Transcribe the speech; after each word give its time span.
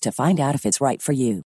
to 0.00 0.12
find 0.12 0.40
out 0.40 0.54
if 0.54 0.64
it's 0.64 0.80
right 0.80 1.02
for 1.02 1.12
you. 1.12 1.42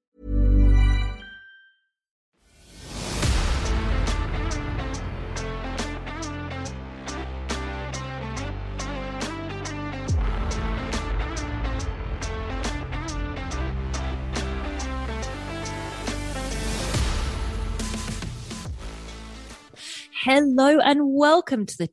Hello 20.29 20.81
and 20.81 21.15
welcome 21.15 21.67
to 21.67 21.79
the 21.79 21.87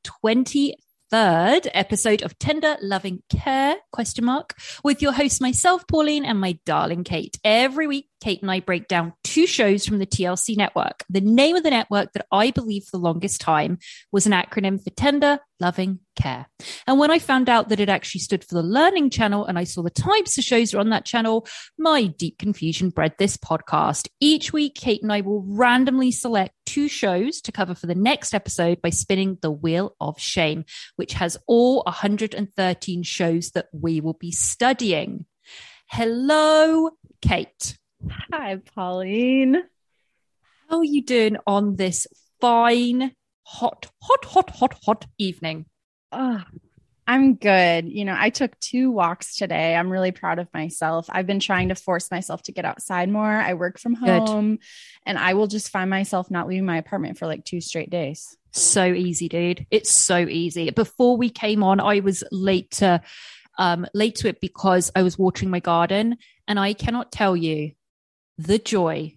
23rd 1.14 1.68
episode 1.76 2.24
of 2.24 2.40
Tender 2.40 2.76
Loving 2.82 3.22
Care 3.30 3.76
question 3.92 4.26
mark 4.26 4.56
with 4.84 5.00
your 5.00 5.12
host 5.12 5.42
myself 5.42 5.86
Pauline 5.88 6.26
and 6.26 6.40
my 6.40 6.58
darling 6.66 7.04
Kate. 7.04 7.38
Every 7.44 7.86
week 7.86 8.08
Kate 8.24 8.42
and 8.42 8.50
I 8.50 8.62
break 8.62 8.88
down 8.88 9.12
two 9.26 9.46
shows 9.46 9.86
from 9.86 9.98
the 9.98 10.06
TLC 10.06 10.56
network. 10.56 11.04
The 11.10 11.20
name 11.20 11.58
of 11.58 11.64
the 11.64 11.70
network 11.70 12.14
that 12.14 12.26
I 12.32 12.52
believe 12.52 12.86
for 12.86 12.92
the 12.98 13.04
longest 13.04 13.42
time 13.42 13.80
was 14.14 14.26
an 14.26 14.32
acronym 14.32 14.82
for 14.82 14.92
Tender 14.92 15.40
Loving 15.60 16.00
Care. 16.16 16.46
And 16.88 16.98
when 17.00 17.12
I 17.12 17.20
found 17.20 17.50
out 17.50 17.68
that 17.68 17.82
it 17.82 17.90
actually 17.90 18.22
stood 18.22 18.46
for 18.46 18.56
the 18.56 18.64
Learning 18.64 19.10
Channel 19.10 19.46
and 19.46 19.60
I 19.60 19.66
saw 19.66 19.82
the 19.82 19.90
types 19.90 20.38
of 20.38 20.46
shows 20.46 20.74
are 20.74 20.80
on 20.80 20.88
that 20.92 21.04
channel, 21.04 21.46
my 21.78 22.06
deep 22.06 22.38
confusion 22.38 22.92
bred 22.92 23.14
this 23.18 23.36
podcast. 23.36 24.08
Each 24.22 24.54
week, 24.54 24.76
Kate 24.76 25.04
and 25.04 25.12
I 25.12 25.20
will 25.20 25.44
randomly 25.46 26.12
select 26.12 26.54
two 26.66 26.88
shows 26.88 27.42
to 27.42 27.52
cover 27.52 27.76
for 27.76 27.88
the 27.88 27.94
next 27.94 28.34
episode 28.34 28.82
by 28.82 28.92
spinning 28.92 29.38
the 29.42 29.52
Wheel 29.52 29.98
of 30.00 30.18
Shame, 30.18 30.64
which 30.96 31.12
has 31.12 31.38
all 31.46 31.84
113 31.88 33.04
shows 33.04 33.52
that 33.52 33.66
we 33.74 34.00
will 34.00 34.14
be 34.14 34.32
studying. 34.32 35.26
Hello, 35.90 36.92
Kate. 37.22 37.78
Hi, 38.10 38.58
Pauline. 38.76 39.64
How 40.70 40.78
are 40.80 40.84
you 40.84 41.04
doing 41.04 41.38
on 41.46 41.76
this 41.76 42.08
fine, 42.42 43.14
hot, 43.44 43.92
hot, 44.02 44.26
hot, 44.26 44.50
hot, 44.50 44.80
hot 44.86 45.06
evening? 45.18 45.66
Oh, 46.12 46.44
I'm 47.06 47.36
good. 47.36 47.90
You 47.90 48.06
know, 48.06 48.16
I 48.18 48.30
took 48.30 48.60
two 48.60 48.92
walks 48.92 49.36
today. 49.36 49.76
I'm 49.76 49.90
really 49.90 50.12
proud 50.12 50.40
of 50.40 50.48
myself. 50.54 51.08
I've 51.10 51.28
been 51.28 51.40
trying 51.40 51.70
to 51.70 51.76
force 51.76 52.10
myself 52.12 52.44
to 52.44 52.52
get 52.52 52.66
outside 52.66 53.10
more. 53.10 53.32
I 53.32 53.54
work 53.54 53.80
from 53.80 53.94
home 53.94 54.56
good. 54.56 54.60
and 55.06 55.18
I 55.18 55.34
will 55.34 55.48
just 55.48 55.70
find 55.70 55.90
myself 55.90 56.32
not 56.32 56.48
leaving 56.48 56.66
my 56.66 56.78
apartment 56.78 57.18
for 57.18 57.28
like 57.28 57.46
two 57.46 57.62
straight 57.62 57.90
days. 57.90 58.38
So 58.52 58.86
easy, 58.86 59.28
dude. 59.28 59.66
It's 59.70 59.92
so 59.92 60.18
easy. 60.18 60.70
Before 60.72 61.18
we 61.18 61.30
came 61.30 61.64
on, 61.64 61.80
I 61.80 62.00
was 62.00 62.24
late 62.32 62.72
to 62.72 63.02
um 63.60 63.86
late 63.94 64.16
to 64.16 64.28
it 64.28 64.42
because 64.42 64.90
I 64.96 65.04
was 65.04 65.18
watering 65.18 65.52
my 65.52 65.60
garden 65.60 66.18
and 66.48 66.60
I 66.60 66.74
cannot 66.74 67.12
tell 67.12 67.38
you 67.38 67.74
the 68.38 68.58
joy 68.58 69.16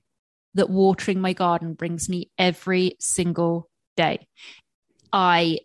that 0.55 0.71
watering 0.71 1.21
my 1.21 1.33
garden 1.33 1.75
brings 1.75 2.09
me 2.09 2.31
every 2.39 2.97
single 2.99 3.69
day. 3.97 4.27
I 5.13 5.61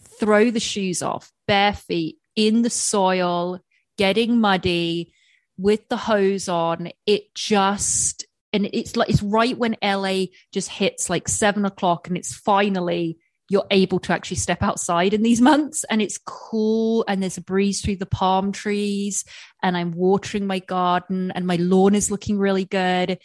throw 0.00 0.50
the 0.50 0.60
shoes 0.60 1.02
off, 1.02 1.32
bare 1.46 1.72
feet 1.72 2.18
in 2.36 2.62
the 2.62 2.70
soil, 2.70 3.60
getting 3.98 4.40
muddy 4.40 5.12
with 5.56 5.88
the 5.88 5.96
hose 5.96 6.48
on. 6.48 6.90
It 7.06 7.34
just, 7.34 8.26
and 8.52 8.68
it's 8.72 8.96
like, 8.96 9.08
it's 9.08 9.22
right 9.22 9.56
when 9.56 9.76
LA 9.82 10.26
just 10.52 10.68
hits 10.68 11.08
like 11.10 11.28
seven 11.28 11.64
o'clock 11.64 12.08
and 12.08 12.16
it's 12.16 12.34
finally, 12.34 13.18
you're 13.52 13.66
able 13.70 13.98
to 14.00 14.14
actually 14.14 14.38
step 14.38 14.62
outside 14.62 15.12
in 15.12 15.22
these 15.22 15.42
months 15.42 15.84
and 15.90 16.00
it's 16.00 16.18
cool 16.24 17.04
and 17.06 17.22
there's 17.22 17.36
a 17.36 17.42
breeze 17.42 17.82
through 17.82 17.96
the 17.96 18.06
palm 18.06 18.50
trees 18.50 19.26
and 19.62 19.76
I'm 19.76 19.92
watering 19.92 20.46
my 20.46 20.58
garden 20.58 21.30
and 21.32 21.46
my 21.46 21.56
lawn 21.56 21.94
is 21.94 22.10
looking 22.10 22.38
really 22.38 22.64
good. 22.64 23.18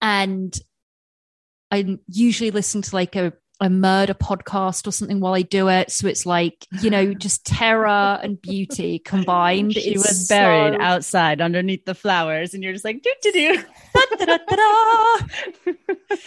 And 0.00 0.58
I 1.70 1.98
usually 2.08 2.50
listen 2.50 2.80
to 2.80 2.94
like 2.94 3.14
a 3.14 3.34
a 3.62 3.70
murder 3.70 4.12
podcast 4.12 4.86
or 4.86 4.90
something 4.90 5.20
while 5.20 5.34
I 5.34 5.42
do 5.42 5.68
it. 5.68 5.90
So 5.92 6.08
it's 6.08 6.26
like, 6.26 6.66
you 6.80 6.90
know, 6.90 7.14
just 7.14 7.46
terror 7.46 8.18
and 8.22 8.40
beauty 8.40 8.98
combined. 8.98 9.74
She 9.74 9.94
it's 9.94 10.06
was 10.06 10.28
buried 10.28 10.74
so... 10.74 10.80
outside 10.80 11.40
underneath 11.40 11.84
the 11.84 11.94
flowers, 11.94 12.52
and 12.52 12.62
you're 12.62 12.72
just 12.72 12.84
like, 12.84 13.02
do 13.02 13.12
do 13.22 13.32
do. 13.32 13.64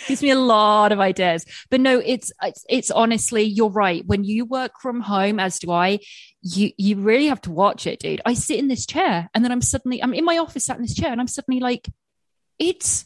Gives 0.08 0.24
me 0.24 0.30
a 0.30 0.40
lot 0.40 0.92
of 0.92 1.00
ideas. 1.00 1.46
But 1.70 1.82
no, 1.82 2.00
it's, 2.00 2.32
it's 2.42 2.66
it's 2.70 2.92
honestly, 2.92 3.44
you're 3.44 3.70
right. 3.70 4.06
When 4.06 4.24
you 4.24 4.46
work 4.46 4.80
from 4.82 5.02
home, 5.02 5.40
as 5.40 5.60
do 5.60 5.72
I, 5.72 6.00
you 6.42 6.72
you 6.78 6.96
really 6.98 7.28
have 7.28 7.42
to 7.42 7.52
watch 7.52 7.86
it, 7.86 8.00
dude. 8.00 8.22
I 8.26 8.34
sit 8.34 8.60
in 8.60 8.70
this 8.70 8.86
chair 8.86 9.30
and 9.34 9.44
then 9.44 9.52
I'm 9.52 9.62
suddenly 9.62 10.02
I'm 10.02 10.14
in 10.14 10.26
my 10.26 10.38
office 10.38 10.66
sat 10.66 10.78
in 10.78 10.84
this 10.84 10.96
chair 10.96 11.12
and 11.12 11.20
I'm 11.20 11.28
suddenly 11.28 11.60
like, 11.60 11.90
it's 12.58 13.06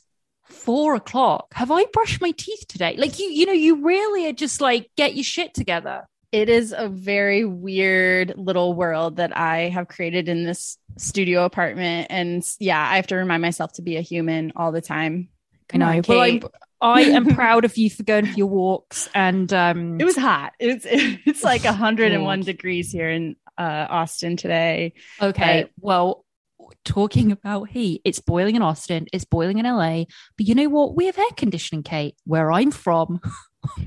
four 0.49 0.95
o'clock. 0.95 1.53
Have 1.53 1.71
I 1.71 1.85
brushed 1.93 2.21
my 2.21 2.31
teeth 2.31 2.65
today? 2.67 2.95
Like 2.97 3.19
you, 3.19 3.25
you 3.25 3.45
know, 3.45 3.53
you 3.53 3.83
really 3.83 4.27
are 4.27 4.33
just 4.33 4.61
like 4.61 4.89
get 4.97 5.15
your 5.15 5.23
shit 5.23 5.53
together. 5.53 6.07
It 6.31 6.49
is 6.49 6.75
a 6.77 6.87
very 6.87 7.43
weird 7.43 8.33
little 8.37 8.73
world 8.75 9.15
that 9.15 9.35
I 9.35 9.69
have 9.69 9.87
created 9.87 10.29
in 10.29 10.43
this 10.43 10.77
studio 10.97 11.43
apartment. 11.43 12.07
And 12.11 12.43
yeah, 12.59 12.79
I 12.79 12.97
have 12.97 13.07
to 13.07 13.15
remind 13.15 13.41
myself 13.41 13.73
to 13.73 13.81
be 13.81 13.97
a 13.97 14.01
human 14.01 14.51
all 14.55 14.71
the 14.71 14.81
time. 14.81 15.29
Come 15.69 15.81
I 15.81 15.85
know. 15.85 15.97
On, 15.97 16.03
well, 16.07 16.21
I'm, 16.21 16.41
I 16.81 17.01
am 17.01 17.25
proud 17.35 17.65
of 17.65 17.77
you 17.77 17.89
for 17.89 18.03
going 18.03 18.27
for 18.27 18.37
your 18.37 18.47
walks. 18.47 19.09
And 19.15 19.51
um, 19.53 19.99
it 19.99 20.05
was 20.05 20.15
hot. 20.15 20.53
It's 20.59 20.85
it's 20.89 21.43
like 21.43 21.63
101 21.63 22.41
degrees 22.41 22.91
here 22.91 23.09
in 23.09 23.35
uh, 23.57 23.87
Austin 23.89 24.37
today. 24.37 24.93
Okay. 25.19 25.63
But- 25.63 25.71
well, 25.79 26.25
talking 26.85 27.31
about 27.31 27.69
heat, 27.69 28.01
it's 28.03 28.19
boiling 28.19 28.55
in 28.55 28.61
Austin, 28.61 29.07
it's 29.13 29.25
boiling 29.25 29.59
in 29.59 29.65
LA. 29.65 30.05
But 30.37 30.47
you 30.47 30.55
know 30.55 30.69
what? 30.69 30.95
We 30.95 31.05
have 31.05 31.17
air 31.17 31.25
conditioning, 31.35 31.83
Kate, 31.83 32.15
where 32.25 32.51
I'm 32.51 32.71
from. 32.71 33.21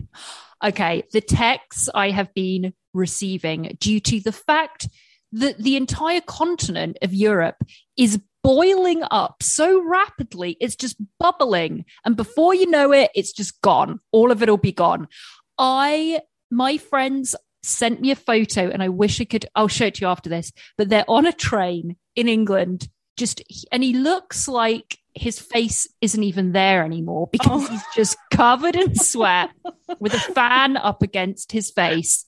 okay, 0.64 1.04
the 1.12 1.20
texts 1.20 1.88
I 1.94 2.10
have 2.10 2.32
been 2.34 2.72
receiving 2.94 3.76
due 3.80 4.00
to 4.00 4.20
the 4.20 4.32
fact 4.32 4.88
that 5.32 5.58
the 5.58 5.76
entire 5.76 6.20
continent 6.20 6.98
of 7.02 7.14
Europe 7.14 7.56
is 7.96 8.20
boiling 8.42 9.02
up 9.10 9.42
so 9.42 9.82
rapidly, 9.82 10.56
it's 10.60 10.76
just 10.76 10.96
bubbling. 11.18 11.84
And 12.04 12.16
before 12.16 12.54
you 12.54 12.68
know 12.68 12.92
it, 12.92 13.10
it's 13.14 13.32
just 13.32 13.60
gone. 13.62 14.00
All 14.10 14.30
of 14.30 14.42
it 14.42 14.48
will 14.48 14.56
be 14.56 14.72
gone. 14.72 15.08
I, 15.58 16.20
my 16.50 16.76
friends 16.76 17.34
sent 17.62 18.00
me 18.00 18.10
a 18.10 18.16
photo 18.16 18.68
and 18.68 18.82
I 18.82 18.88
wish 18.88 19.20
I 19.20 19.24
could, 19.24 19.46
I'll 19.54 19.68
show 19.68 19.86
it 19.86 19.94
to 19.96 20.00
you 20.02 20.08
after 20.08 20.28
this, 20.28 20.52
but 20.76 20.88
they're 20.88 21.04
on 21.08 21.26
a 21.26 21.32
train 21.32 21.96
in 22.16 22.28
England, 22.28 22.88
just, 23.16 23.42
and 23.70 23.82
he 23.82 23.94
looks 23.94 24.48
like 24.48 24.98
his 25.14 25.38
face 25.38 25.86
isn't 26.00 26.22
even 26.22 26.52
there 26.52 26.84
anymore 26.84 27.28
because 27.30 27.64
oh. 27.64 27.70
he's 27.70 27.84
just 27.94 28.16
covered 28.30 28.74
in 28.76 28.94
sweat 28.94 29.50
with 30.00 30.14
a 30.14 30.18
fan 30.18 30.76
up 30.76 31.02
against 31.02 31.52
his 31.52 31.70
face. 31.70 32.24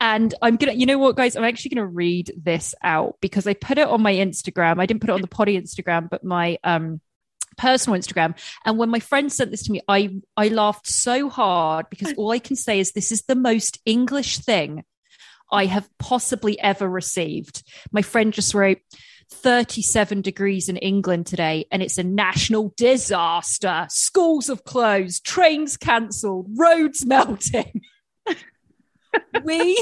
And 0.00 0.34
I'm 0.40 0.56
gonna, 0.56 0.72
you 0.72 0.86
know 0.86 0.98
what, 0.98 1.16
guys, 1.16 1.36
I'm 1.36 1.44
actually 1.44 1.70
gonna 1.70 1.86
read 1.86 2.32
this 2.40 2.74
out 2.82 3.16
because 3.20 3.46
I 3.46 3.54
put 3.54 3.78
it 3.78 3.88
on 3.88 4.02
my 4.02 4.14
Instagram. 4.14 4.80
I 4.80 4.86
didn't 4.86 5.00
put 5.00 5.10
it 5.10 5.14
on 5.14 5.20
the 5.20 5.28
poddy 5.28 5.60
Instagram, 5.60 6.08
but 6.08 6.24
my 6.24 6.58
um 6.64 7.00
personal 7.58 7.98
Instagram. 7.98 8.38
And 8.64 8.78
when 8.78 8.88
my 8.88 9.00
friend 9.00 9.30
sent 9.30 9.50
this 9.50 9.64
to 9.64 9.72
me, 9.72 9.82
I 9.86 10.16
I 10.36 10.48
laughed 10.48 10.86
so 10.86 11.28
hard 11.28 11.86
because 11.90 12.12
all 12.16 12.30
I 12.30 12.38
can 12.38 12.56
say 12.56 12.80
is 12.80 12.92
this 12.92 13.12
is 13.12 13.22
the 13.22 13.34
most 13.34 13.78
English 13.84 14.38
thing 14.38 14.84
I 15.50 15.66
have 15.66 15.88
possibly 15.98 16.58
ever 16.60 16.88
received. 16.88 17.62
My 17.92 18.02
friend 18.02 18.32
just 18.32 18.54
wrote, 18.54 18.78
37 19.30 20.22
degrees 20.22 20.68
in 20.68 20.76
England 20.78 21.26
today, 21.26 21.66
and 21.70 21.82
it's 21.82 21.98
a 21.98 22.02
national 22.02 22.72
disaster. 22.76 23.86
Schools 23.90 24.48
have 24.48 24.64
closed, 24.64 25.24
trains 25.24 25.76
cancelled, 25.76 26.46
roads 26.56 27.04
melting. 27.06 27.82
we 29.44 29.80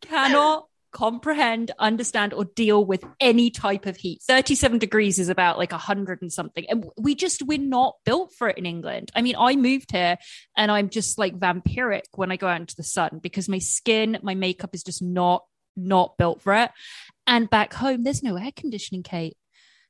cannot 0.00 0.68
comprehend, 0.92 1.70
understand, 1.78 2.32
or 2.34 2.44
deal 2.44 2.84
with 2.84 3.04
any 3.20 3.50
type 3.50 3.86
of 3.86 3.96
heat. 3.96 4.20
37 4.26 4.78
degrees 4.78 5.18
is 5.18 5.28
about 5.28 5.58
like 5.58 5.72
100 5.72 6.22
and 6.22 6.32
something. 6.32 6.64
And 6.68 6.86
we 6.96 7.14
just, 7.14 7.42
we're 7.42 7.58
not 7.58 7.96
built 8.04 8.32
for 8.36 8.48
it 8.48 8.58
in 8.58 8.66
England. 8.66 9.10
I 9.14 9.22
mean, 9.22 9.36
I 9.38 9.56
moved 9.56 9.92
here 9.92 10.18
and 10.56 10.70
I'm 10.70 10.88
just 10.90 11.18
like 11.18 11.38
vampiric 11.38 12.02
when 12.14 12.30
I 12.30 12.36
go 12.36 12.46
out 12.46 12.60
into 12.60 12.76
the 12.76 12.84
sun 12.84 13.20
because 13.22 13.48
my 13.48 13.58
skin, 13.58 14.18
my 14.22 14.34
makeup 14.34 14.74
is 14.74 14.82
just 14.82 15.02
not 15.02 15.44
not 15.76 16.16
built 16.18 16.42
for 16.42 16.54
it. 16.54 16.70
And 17.26 17.48
back 17.48 17.72
home, 17.72 18.02
there's 18.02 18.22
no 18.22 18.36
air 18.36 18.52
conditioning, 18.54 19.02
Kate. 19.02 19.36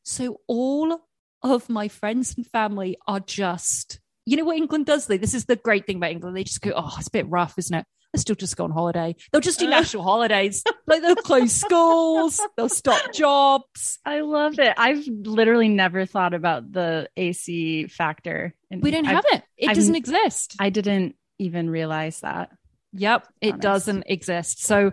So 0.05 0.41
all 0.47 1.01
of 1.43 1.69
my 1.69 1.89
friends 1.89 2.35
and 2.37 2.47
family 2.47 2.97
are 3.07 3.21
just, 3.21 4.01
you 4.27 4.37
know 4.37 4.45
what 4.45 4.57
England 4.57 4.87
does? 4.87 5.07
They 5.07 5.17
this 5.17 5.35
is 5.35 5.47
the 5.47 5.57
great 5.57 5.87
thing 5.87 5.97
about 5.97 6.11
England. 6.11 6.37
They 6.37 6.45
just 6.45 6.61
go, 6.61 6.73
oh, 6.75 6.95
it's 6.99 7.09
a 7.09 7.13
bit 7.13 7.29
rough, 7.29 7.55
isn't 7.59 7.77
it? 7.77 7.87
Let's 8.13 8.23
still 8.23 8.37
just 8.37 8.57
go 8.57 8.65
on 8.65 8.71
holiday. 8.71 9.17
They'll 9.31 9.41
just 9.41 9.59
do 9.59 9.69
national 9.71 10.03
holidays. 10.03 10.63
Like 10.87 11.03
they'll 11.03 11.17
close 11.17 11.53
schools, 11.53 12.41
they'll 12.57 12.69
stop 12.69 13.13
jobs. 13.13 13.99
I 14.05 14.21
love 14.21 14.59
it. 14.59 14.75
I've 14.77 15.07
literally 15.07 15.69
never 15.69 16.07
thought 16.07 16.35
about 16.35 16.71
the 16.71 17.09
AC 17.17 17.87
factor. 17.87 18.55
we 18.71 18.91
don't 18.91 19.05
have 19.05 19.25
I've, 19.31 19.39
it. 19.39 19.45
It 19.57 19.69
I've, 19.71 19.77
doesn't 19.77 19.97
exist. 19.97 20.57
I 20.59 20.71
didn't 20.71 21.17
even 21.39 21.71
realize 21.71 22.21
that. 22.21 22.51
Yep, 22.95 23.27
it 23.41 23.49
honest. 23.49 23.63
doesn't 23.63 24.05
exist. 24.07 24.65
So, 24.65 24.93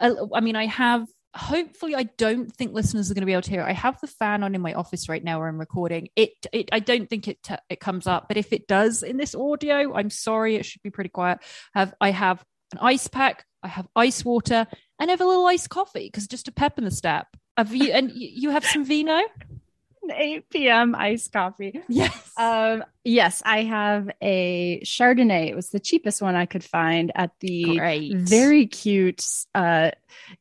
uh, 0.00 0.14
I 0.34 0.40
mean, 0.40 0.54
I 0.54 0.66
have 0.66 1.06
hopefully 1.34 1.94
I 1.94 2.04
don't 2.04 2.54
think 2.54 2.74
listeners 2.74 3.10
are 3.10 3.14
going 3.14 3.22
to 3.22 3.26
be 3.26 3.32
able 3.32 3.42
to 3.42 3.50
hear. 3.50 3.60
It. 3.60 3.68
I 3.68 3.72
have 3.72 4.00
the 4.00 4.06
fan 4.06 4.42
on 4.42 4.54
in 4.54 4.60
my 4.60 4.74
office 4.74 5.08
right 5.08 5.22
now 5.22 5.38
where 5.38 5.48
I'm 5.48 5.58
recording. 5.58 6.08
It, 6.16 6.32
it 6.52 6.68
I 6.72 6.80
don't 6.80 7.08
think 7.08 7.28
it 7.28 7.42
t- 7.42 7.54
it 7.68 7.80
comes 7.80 8.06
up, 8.06 8.28
but 8.28 8.36
if 8.36 8.52
it 8.52 8.66
does 8.66 9.02
in 9.02 9.16
this 9.16 9.34
audio, 9.34 9.94
I'm 9.94 10.10
sorry. 10.10 10.56
It 10.56 10.66
should 10.66 10.82
be 10.82 10.90
pretty 10.90 11.10
quiet. 11.10 11.38
Have 11.74 11.94
I 12.00 12.10
have 12.10 12.44
an 12.72 12.78
ice 12.80 13.08
pack? 13.08 13.44
I 13.62 13.68
have 13.68 13.88
ice 13.96 14.24
water 14.24 14.66
and 15.00 15.10
I 15.10 15.12
have 15.12 15.20
a 15.20 15.26
little 15.26 15.46
iced 15.46 15.70
coffee 15.70 16.06
because 16.06 16.28
just 16.28 16.48
a 16.48 16.52
pep 16.52 16.78
in 16.78 16.84
the 16.84 16.90
step. 16.90 17.26
And 17.56 18.12
you 18.12 18.50
have 18.50 18.64
some 18.64 18.84
vino? 18.84 19.20
8 20.10 20.50
p.m. 20.50 20.94
iced 20.94 21.32
coffee. 21.32 21.80
Yes. 21.88 22.32
Um, 22.36 22.84
yes, 23.04 23.42
I 23.44 23.64
have 23.64 24.10
a 24.20 24.80
Chardonnay. 24.84 25.48
It 25.48 25.56
was 25.56 25.70
the 25.70 25.80
cheapest 25.80 26.22
one 26.22 26.36
I 26.36 26.46
could 26.46 26.62
find 26.64 27.10
at 27.14 27.32
the 27.40 27.78
Great. 27.78 28.16
very 28.16 28.66
cute. 28.66 29.24
Uh, 29.54 29.90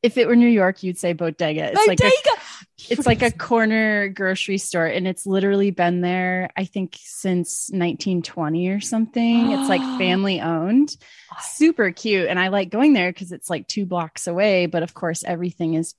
if 0.04 0.18
it 0.18 0.28
were 0.28 0.36
New 0.36 0.48
York, 0.48 0.84
you'd 0.84 0.98
say 0.98 1.14
bodega. 1.14 1.72
It's 1.72 1.88
bodega. 1.88 2.04
like 2.04 2.14
a, 2.14 2.42
it's 2.90 3.06
like 3.06 3.22
a 3.22 3.32
corner 3.32 4.10
grocery 4.10 4.60
store, 4.60 4.86
and 4.86 5.08
it's 5.08 5.26
literally 5.26 5.72
been 5.72 6.02
there, 6.02 6.52
I 6.56 6.66
think, 6.66 6.98
since 7.00 7.70
1920 7.72 8.70
or 8.70 8.80
something. 8.80 9.52
it's 9.52 9.70
like 9.70 9.82
family 10.00 10.40
owned. 10.42 10.96
Super 11.42 11.92
cute. 11.92 12.28
And 12.30 12.40
I 12.40 12.50
like 12.50 12.70
going 12.70 12.94
there 12.94 13.12
because 13.12 13.32
it's 13.32 13.50
like 13.50 13.68
two 13.68 13.86
blocks 13.86 14.28
away. 14.28 14.66
But 14.68 14.84
of 14.84 14.94
course, 14.94 15.24
everything 15.24 15.74
is 15.74 15.96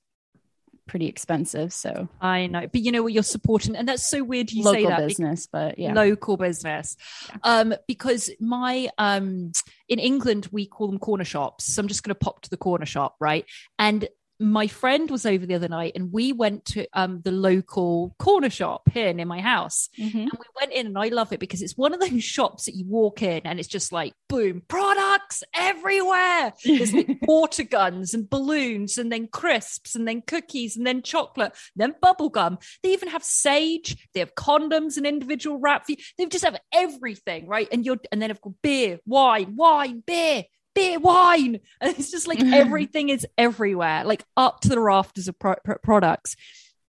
pretty 0.89 1.07
expensive. 1.07 1.73
So 1.73 2.09
I 2.21 2.47
know, 2.49 2.67
but 2.67 2.81
you 2.81 2.91
know 2.91 3.03
what 3.03 3.13
you're 3.13 3.23
supporting, 3.23 3.77
and 3.77 3.87
that's 3.89 4.11
so 4.11 4.25
weird 4.25 4.51
you 4.51 4.65
local 4.65 4.83
say 4.83 4.89
that. 4.89 5.07
business, 5.07 5.47
but 5.47 5.79
yeah, 5.79 5.93
local 5.93 6.37
business. 6.37 6.97
Yeah. 7.29 7.37
Um, 7.45 7.75
because 7.87 8.31
my 8.41 8.89
um 8.99 9.53
in 9.89 9.99
England 9.99 10.49
we 10.51 10.67
call 10.67 10.89
them 10.89 10.99
corner 10.99 11.25
shops. 11.25 11.75
So 11.75 11.81
I'm 11.81 11.89
just 11.89 12.03
going 12.03 12.15
to 12.15 12.19
pop 12.19 12.43
to 12.43 12.51
the 12.51 12.57
corner 12.57 12.87
shop, 12.87 13.17
right? 13.21 13.45
And 13.79 14.09
my 14.41 14.67
friend 14.67 15.11
was 15.11 15.27
over 15.27 15.47
the 15.47 15.55
other 15.55 15.69
night 15.69 15.93
and 15.95 16.13
we 16.13 16.33
went 16.33 16.65
to 16.65 16.87
um, 16.93 17.21
the 17.23 17.33
local 17.33 18.15
corner 18.19 18.51
shop 18.51 18.89
here 18.93 19.13
near 19.13 19.27
my 19.27 19.41
house. 19.41 19.89
Mm-hmm. 19.99 20.19
and 20.19 20.33
we 20.33 20.47
went 20.61 20.73
in 20.73 20.87
and 20.87 20.99
i 20.99 21.09
love 21.09 21.33
it 21.33 21.41
because 21.41 21.63
it's 21.63 21.77
one 21.77 21.93
of 21.93 22.01
those 22.01 22.23
shops 22.23 22.65
that 22.65 22.75
you 22.75 22.85
walk 22.87 23.23
in 23.23 23.43
and 23.45 23.59
it's 23.59 23.69
just 23.69 23.93
like 23.93 24.13
boom 24.29 24.63
products 24.69 25.43
everywhere. 25.55 26.53
There's 26.65 26.93
like 26.93 27.19
water 27.23 27.65
guns 27.65 28.15
and 28.15 28.29
balloons 28.29 28.99
and 28.99 29.11
then 29.11 29.29
crisps 29.29 29.95
and 29.95 30.07
then 30.07 30.23
cookies 30.23 30.77
and 30.77 30.87
then 30.87 31.03
chocolate 31.03 31.53
then 31.77 31.95
bubble 32.01 32.29
gum. 32.29 32.59
They 32.83 32.93
even 32.93 33.09
have 33.09 33.25
sage 33.25 34.09
they 34.15 34.21
have 34.21 34.35
condoms 34.35 34.97
and 34.97 35.07
individual 35.07 35.59
wrap 35.59 35.87
they 35.87 36.27
just 36.27 36.45
have 36.45 36.59
everything 36.73 37.47
right? 37.47 37.69
And 37.73 37.85
you're 37.85 37.99
and 38.13 38.21
then 38.23 38.31
of 38.31 38.41
course 38.41 38.57
beer 38.63 38.99
wine 39.07 39.55
wine 39.57 40.03
beer 40.07 40.45
beer, 40.79 40.99
wine. 40.99 41.61
And 41.81 41.97
it's 41.97 42.11
just 42.11 42.27
like 42.27 42.43
everything 42.43 43.09
is 43.09 43.27
everywhere, 43.37 44.05
like 44.05 44.25
up 44.37 44.61
to 44.61 44.69
the 44.69 44.81
rafters 44.81 45.29
of 45.29 45.39
pro- 45.39 45.57
pro- 45.65 45.79
products. 45.79 46.37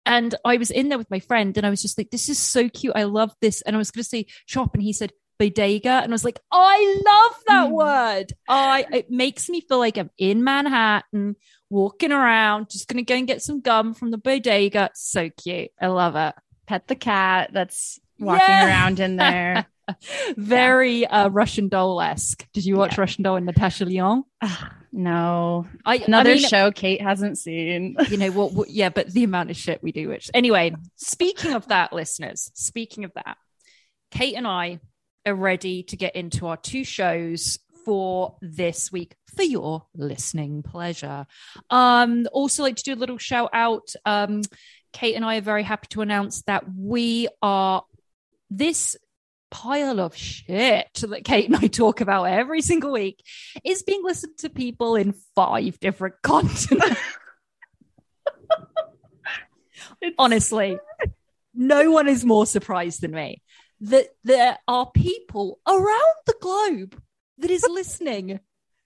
And 0.05 0.33
I 0.45 0.57
was 0.57 0.71
in 0.71 0.89
there 0.89 0.97
with 0.97 1.11
my 1.11 1.19
friend 1.19 1.57
and 1.57 1.65
I 1.65 1.69
was 1.69 1.81
just 1.81 1.97
like, 1.97 2.09
this 2.09 2.29
is 2.29 2.39
so 2.39 2.69
cute. 2.69 2.93
I 2.95 3.03
love 3.03 3.33
this. 3.41 3.61
And 3.61 3.75
I 3.75 3.79
was 3.79 3.91
going 3.91 4.03
to 4.03 4.09
say 4.09 4.27
shop. 4.45 4.73
And 4.73 4.81
he 4.81 4.93
said, 4.93 5.11
bodega. 5.37 5.89
And 5.89 6.11
I 6.11 6.15
was 6.15 6.23
like, 6.23 6.39
I 6.51 7.01
love 7.05 7.43
that 7.47 7.69
mm. 7.69 7.71
word. 7.71 8.33
I, 8.47 8.85
it 8.91 9.11
makes 9.11 9.49
me 9.49 9.61
feel 9.61 9.79
like 9.79 9.97
I'm 9.97 10.09
in 10.17 10.43
Manhattan 10.43 11.35
walking 11.69 12.11
around, 12.11 12.69
just 12.69 12.87
going 12.87 13.03
to 13.03 13.03
go 13.03 13.15
and 13.15 13.27
get 13.27 13.41
some 13.41 13.61
gum 13.61 13.93
from 13.93 14.11
the 14.11 14.17
bodega. 14.17 14.89
So 14.95 15.29
cute. 15.29 15.71
I 15.79 15.87
love 15.87 16.15
it. 16.15 16.35
Pet 16.65 16.87
the 16.87 16.95
cat 16.95 17.51
that's 17.53 17.99
walking 18.19 18.45
yeah. 18.47 18.67
around 18.67 18.99
in 18.99 19.15
there. 19.15 19.65
very 20.37 21.01
yeah. 21.01 21.25
uh, 21.25 21.29
Russian 21.29 21.69
doll 21.69 22.01
esque. 22.01 22.45
Did 22.53 22.65
you 22.65 22.75
watch 22.75 22.93
yeah. 22.93 23.01
Russian 23.01 23.23
doll 23.23 23.37
and 23.37 23.45
Natasha 23.45 23.85
Lyonne? 23.85 24.23
no, 24.91 25.65
I, 25.85 25.97
another 25.97 26.31
I 26.31 26.35
mean, 26.35 26.47
show 26.47 26.71
Kate 26.71 27.01
hasn't 27.01 27.37
seen. 27.37 27.95
you 28.09 28.17
know 28.17 28.31
what, 28.31 28.53
what? 28.53 28.69
Yeah, 28.69 28.89
but 28.89 29.07
the 29.07 29.23
amount 29.23 29.49
of 29.49 29.57
shit 29.57 29.81
we 29.81 29.91
do. 29.91 30.09
Which 30.09 30.29
anyway, 30.33 30.75
speaking 30.95 31.53
of 31.53 31.67
that, 31.67 31.93
listeners. 31.93 32.51
Speaking 32.53 33.03
of 33.03 33.13
that, 33.15 33.37
Kate 34.11 34.35
and 34.35 34.47
I 34.47 34.79
are 35.25 35.35
ready 35.35 35.83
to 35.83 35.97
get 35.97 36.15
into 36.15 36.47
our 36.47 36.57
two 36.57 36.83
shows 36.83 37.59
for 37.85 38.35
this 38.41 38.91
week 38.91 39.15
for 39.35 39.43
your 39.43 39.85
listening 39.95 40.63
pleasure. 40.63 41.25
Um, 41.69 42.27
also 42.33 42.63
like 42.63 42.75
to 42.75 42.83
do 42.83 42.93
a 42.93 42.95
little 42.95 43.17
shout 43.17 43.49
out. 43.53 43.93
Um, 44.05 44.41
Kate 44.91 45.15
and 45.15 45.23
I 45.23 45.37
are 45.37 45.41
very 45.41 45.63
happy 45.63 45.87
to 45.91 46.01
announce 46.01 46.41
that 46.43 46.65
we 46.75 47.27
are 47.41 47.83
this 48.49 48.95
pile 49.49 49.99
of 49.99 50.15
shit 50.15 50.89
that 50.93 51.23
Kate 51.23 51.45
and 51.45 51.55
I 51.55 51.67
talk 51.67 52.01
about 52.01 52.25
every 52.25 52.61
single 52.61 52.91
week 52.91 53.23
is 53.63 53.83
being 53.83 54.03
listened 54.03 54.37
to 54.39 54.49
people 54.49 54.95
in 54.95 55.13
five 55.35 55.79
different 55.79 56.15
continents. 56.21 56.99
Honestly, 60.17 60.77
no 61.53 61.91
one 61.91 62.07
is 62.07 62.25
more 62.25 62.45
surprised 62.45 63.01
than 63.01 63.11
me 63.11 63.41
that 63.81 64.07
there 64.23 64.57
are 64.67 64.89
people 64.91 65.59
around 65.67 66.15
the 66.25 66.35
globe 66.41 67.01
that 67.37 67.51
is 67.51 67.65
listening 67.69 68.39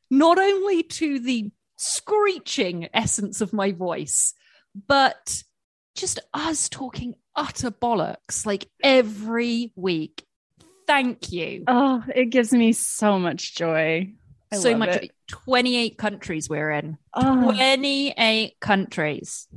not 0.10 0.38
only 0.38 0.84
to 0.84 1.20
the 1.20 1.52
screeching 1.78 2.90
essence 2.94 3.42
of 3.42 3.54
my 3.54 3.72
voice, 3.72 4.34
but 4.88 5.44
just 5.96 6.20
us 6.34 6.70
talking 6.70 7.16
utter 7.36 7.72
bollocks 7.72 8.46
like 8.46 8.70
every 8.84 9.72
week. 9.76 10.26
Thank 10.88 11.32
you. 11.32 11.64
Oh, 11.68 12.04
it 12.14 12.26
gives 12.26 12.52
me 12.52 12.74
so 12.74 13.18
much 13.20 13.56
joy. 13.56 14.12
I 14.52 14.56
so 14.58 14.70
love 14.72 14.80
much. 14.80 14.96
it. 14.98 15.12
28 15.30 15.98
countries 15.98 16.50
we're 16.50 16.72
in. 16.72 16.98
Oh, 17.14 17.44
28 17.44 18.60
countries. 18.60 19.48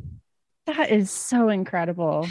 that 0.66 0.90
is 0.90 1.11
so 1.11 1.49
incredible. 1.49 2.28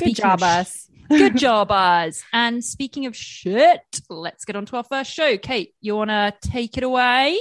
Good 0.00 0.16
job, 0.16 0.40
sh- 0.40 0.42
us. 0.42 0.90
Good 1.08 1.36
job, 1.38 1.70
us. 1.70 2.22
And 2.32 2.64
speaking 2.64 3.06
of 3.06 3.14
shit, 3.16 3.80
let's 4.10 4.44
get 4.44 4.56
on 4.56 4.66
to 4.66 4.76
our 4.76 4.84
first 4.84 5.12
show. 5.12 5.38
Kate, 5.38 5.74
you 5.80 5.94
want 5.96 6.10
to 6.10 6.34
take 6.42 6.76
it 6.76 6.82
away? 6.82 7.38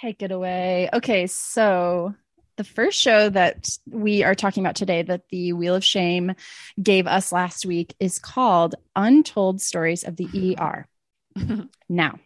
Take 0.00 0.22
it 0.22 0.30
away. 0.30 0.88
Okay, 0.92 1.26
so 1.26 2.14
the 2.56 2.64
first 2.64 3.00
show 3.00 3.28
that 3.30 3.68
we 3.90 4.22
are 4.22 4.34
talking 4.34 4.64
about 4.64 4.76
today 4.76 5.02
that 5.02 5.28
the 5.30 5.52
Wheel 5.52 5.74
of 5.74 5.84
Shame 5.84 6.34
gave 6.80 7.06
us 7.06 7.32
last 7.32 7.66
week 7.66 7.94
is 7.98 8.18
called 8.18 8.74
Untold 8.94 9.60
Stories 9.60 10.04
of 10.04 10.16
the 10.16 10.56
ER. 10.58 10.86
now, 11.88 12.18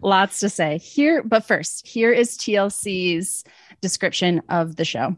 lots 0.00 0.40
to 0.40 0.48
say 0.48 0.78
here, 0.78 1.22
but 1.22 1.44
first, 1.44 1.86
here 1.86 2.12
is 2.12 2.36
TLC's 2.36 3.44
description 3.80 4.42
of 4.48 4.76
the 4.76 4.84
show. 4.84 5.16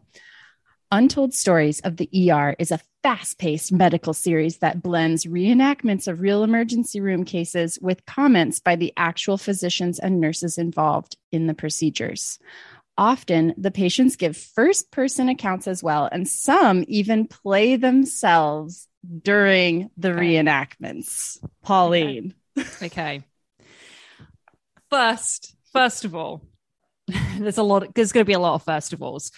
Untold 0.95 1.33
Stories 1.33 1.81
of 1.81 1.97
the 1.97 2.09
ER 2.31 2.55
is 2.57 2.71
a 2.71 2.79
fast 3.03 3.37
paced 3.37 3.73
medical 3.73 4.13
series 4.13 4.59
that 4.59 4.81
blends 4.81 5.25
reenactments 5.25 6.07
of 6.07 6.21
real 6.21 6.41
emergency 6.41 7.01
room 7.01 7.25
cases 7.25 7.77
with 7.81 8.05
comments 8.05 8.61
by 8.61 8.77
the 8.77 8.93
actual 8.95 9.37
physicians 9.37 9.99
and 9.99 10.21
nurses 10.21 10.57
involved 10.57 11.17
in 11.33 11.47
the 11.47 11.53
procedures. 11.53 12.39
Often, 12.97 13.55
the 13.57 13.71
patients 13.71 14.15
give 14.15 14.37
first 14.37 14.89
person 14.89 15.27
accounts 15.27 15.67
as 15.67 15.83
well, 15.83 16.07
and 16.09 16.29
some 16.29 16.85
even 16.87 17.27
play 17.27 17.75
themselves 17.75 18.87
during 19.21 19.89
the 19.97 20.11
Okay. 20.11 20.21
reenactments. 20.21 21.45
Pauline. 21.61 22.35
Okay. 22.81 23.21
First, 24.89 25.57
first 25.73 26.05
of 26.05 26.15
all, 26.15 26.41
there's 27.37 27.57
a 27.57 27.63
lot, 27.63 27.93
there's 27.93 28.11
going 28.11 28.23
to 28.23 28.27
be 28.27 28.33
a 28.33 28.39
lot 28.39 28.55
of 28.55 28.63
first 28.63 28.93
of 28.93 29.01
alls. 29.01 29.31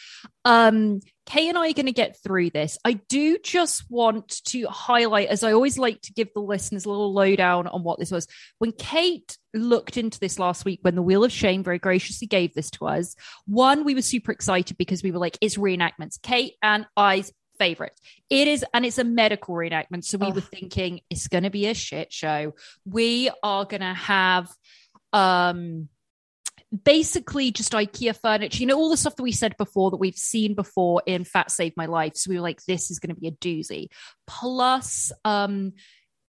Um, 0.45 1.01
Kate 1.25 1.49
and 1.49 1.57
I 1.57 1.69
are 1.69 1.73
going 1.73 1.87
to 1.87 1.91
get 1.91 2.17
through 2.23 2.51
this. 2.51 2.77
I 2.85 2.93
do 2.93 3.37
just 3.43 3.83
want 3.89 4.41
to 4.45 4.67
highlight, 4.67 5.27
as 5.27 5.43
I 5.43 5.51
always 5.51 5.77
like 5.77 6.01
to 6.03 6.13
give 6.13 6.29
the 6.33 6.39
listeners 6.39 6.85
a 6.85 6.89
little 6.89 7.13
lowdown 7.13 7.67
on 7.67 7.83
what 7.83 7.99
this 7.99 8.11
was. 8.11 8.27
When 8.59 8.71
Kate 8.71 9.37
looked 9.53 9.97
into 9.97 10.19
this 10.19 10.39
last 10.39 10.63
week, 10.63 10.79
when 10.83 10.95
the 10.95 11.01
Wheel 11.01 11.25
of 11.25 11.31
Shame 11.31 11.63
very 11.63 11.79
graciously 11.79 12.27
gave 12.27 12.53
this 12.53 12.69
to 12.71 12.87
us, 12.87 13.15
one, 13.45 13.83
we 13.83 13.93
were 13.93 14.01
super 14.01 14.31
excited 14.31 14.77
because 14.77 15.03
we 15.03 15.11
were 15.11 15.19
like, 15.19 15.37
it's 15.41 15.57
reenactments. 15.57 16.21
Kate 16.21 16.53
and 16.63 16.85
I's 16.95 17.33
favorite. 17.59 17.99
It 18.29 18.47
is, 18.47 18.63
and 18.73 18.85
it's 18.85 18.97
a 18.97 19.03
medical 19.03 19.55
reenactment. 19.55 20.05
So 20.05 20.17
we 20.17 20.27
Ugh. 20.27 20.35
were 20.35 20.41
thinking 20.41 21.01
it's 21.09 21.27
going 21.27 21.43
to 21.43 21.49
be 21.49 21.67
a 21.67 21.73
shit 21.73 22.13
show. 22.13 22.53
We 22.85 23.29
are 23.43 23.65
going 23.65 23.81
to 23.81 23.93
have, 23.93 24.49
um, 25.11 25.89
basically 26.83 27.51
just 27.51 27.71
IKEA 27.71 28.15
furniture, 28.19 28.59
you 28.59 28.65
know, 28.65 28.77
all 28.77 28.89
the 28.89 28.97
stuff 28.97 29.15
that 29.15 29.23
we 29.23 29.31
said 29.31 29.55
before 29.57 29.91
that 29.91 29.97
we've 29.97 30.17
seen 30.17 30.53
before 30.53 31.01
in 31.05 31.23
Fat 31.23 31.51
Save 31.51 31.73
My 31.77 31.85
Life. 31.85 32.13
So 32.15 32.29
we 32.29 32.35
were 32.35 32.41
like, 32.41 32.61
this 32.65 32.91
is 32.91 32.99
going 32.99 33.13
to 33.13 33.19
be 33.19 33.27
a 33.27 33.31
doozy. 33.31 33.87
Plus, 34.25 35.11
um, 35.23 35.73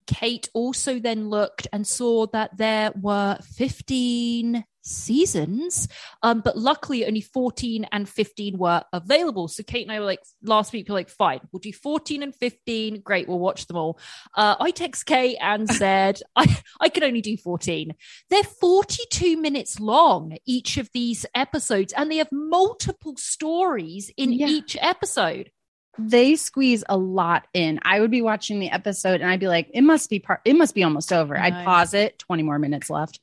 Kate 0.07 0.49
also 0.53 0.99
then 0.99 1.29
looked 1.29 1.67
and 1.71 1.85
saw 1.85 2.25
that 2.27 2.57
there 2.57 2.91
were 2.99 3.37
15 3.55 4.63
seasons, 4.81 5.87
um, 6.23 6.41
but 6.41 6.57
luckily 6.57 7.05
only 7.05 7.21
14 7.21 7.85
and 7.91 8.07
15 8.07 8.57
were 8.57 8.83
available. 8.93 9.47
So 9.47 9.63
Kate 9.63 9.85
and 9.85 9.91
I 9.91 9.99
were 9.99 10.05
like, 10.05 10.21
last 10.41 10.71
week, 10.73 10.87
we 10.87 10.93
were 10.93 10.99
like, 10.99 11.09
fine, 11.09 11.41
we'll 11.51 11.59
do 11.59 11.73
14 11.73 12.23
and 12.23 12.33
15. 12.33 13.01
Great, 13.01 13.27
we'll 13.27 13.39
watch 13.39 13.67
them 13.67 13.77
all. 13.77 13.99
Uh, 14.33 14.55
I 14.59 14.71
text 14.71 15.05
Kate 15.05 15.37
and 15.41 15.69
said, 15.73 16.21
I, 16.35 16.57
I 16.79 16.89
can 16.89 17.03
only 17.03 17.21
do 17.21 17.37
14. 17.37 17.93
They're 18.29 18.43
42 18.43 19.37
minutes 19.37 19.79
long, 19.79 20.37
each 20.45 20.77
of 20.77 20.89
these 20.93 21.25
episodes, 21.35 21.93
and 21.93 22.09
they 22.11 22.17
have 22.17 22.31
multiple 22.31 23.15
stories 23.17 24.11
in 24.17 24.31
Yeah. 24.31 24.47
each 24.47 24.77
episode. 24.79 25.51
They 25.99 26.35
squeeze 26.35 26.83
a 26.87 26.97
lot 26.97 27.47
in. 27.53 27.79
I 27.83 27.99
would 27.99 28.11
be 28.11 28.21
watching 28.21 28.59
the 28.59 28.69
episode 28.69 29.21
and 29.21 29.29
I'd 29.29 29.39
be 29.39 29.47
like, 29.47 29.69
it 29.73 29.81
must 29.81 30.09
be 30.09 30.19
part, 30.19 30.41
it 30.45 30.55
must 30.55 30.75
be 30.75 30.83
almost 30.83 31.11
over. 31.11 31.37
I 31.37 31.47
I'd 31.47 31.65
pause 31.65 31.93
it, 31.93 32.19
20 32.19 32.43
more 32.43 32.59
minutes 32.59 32.89
left. 32.89 33.19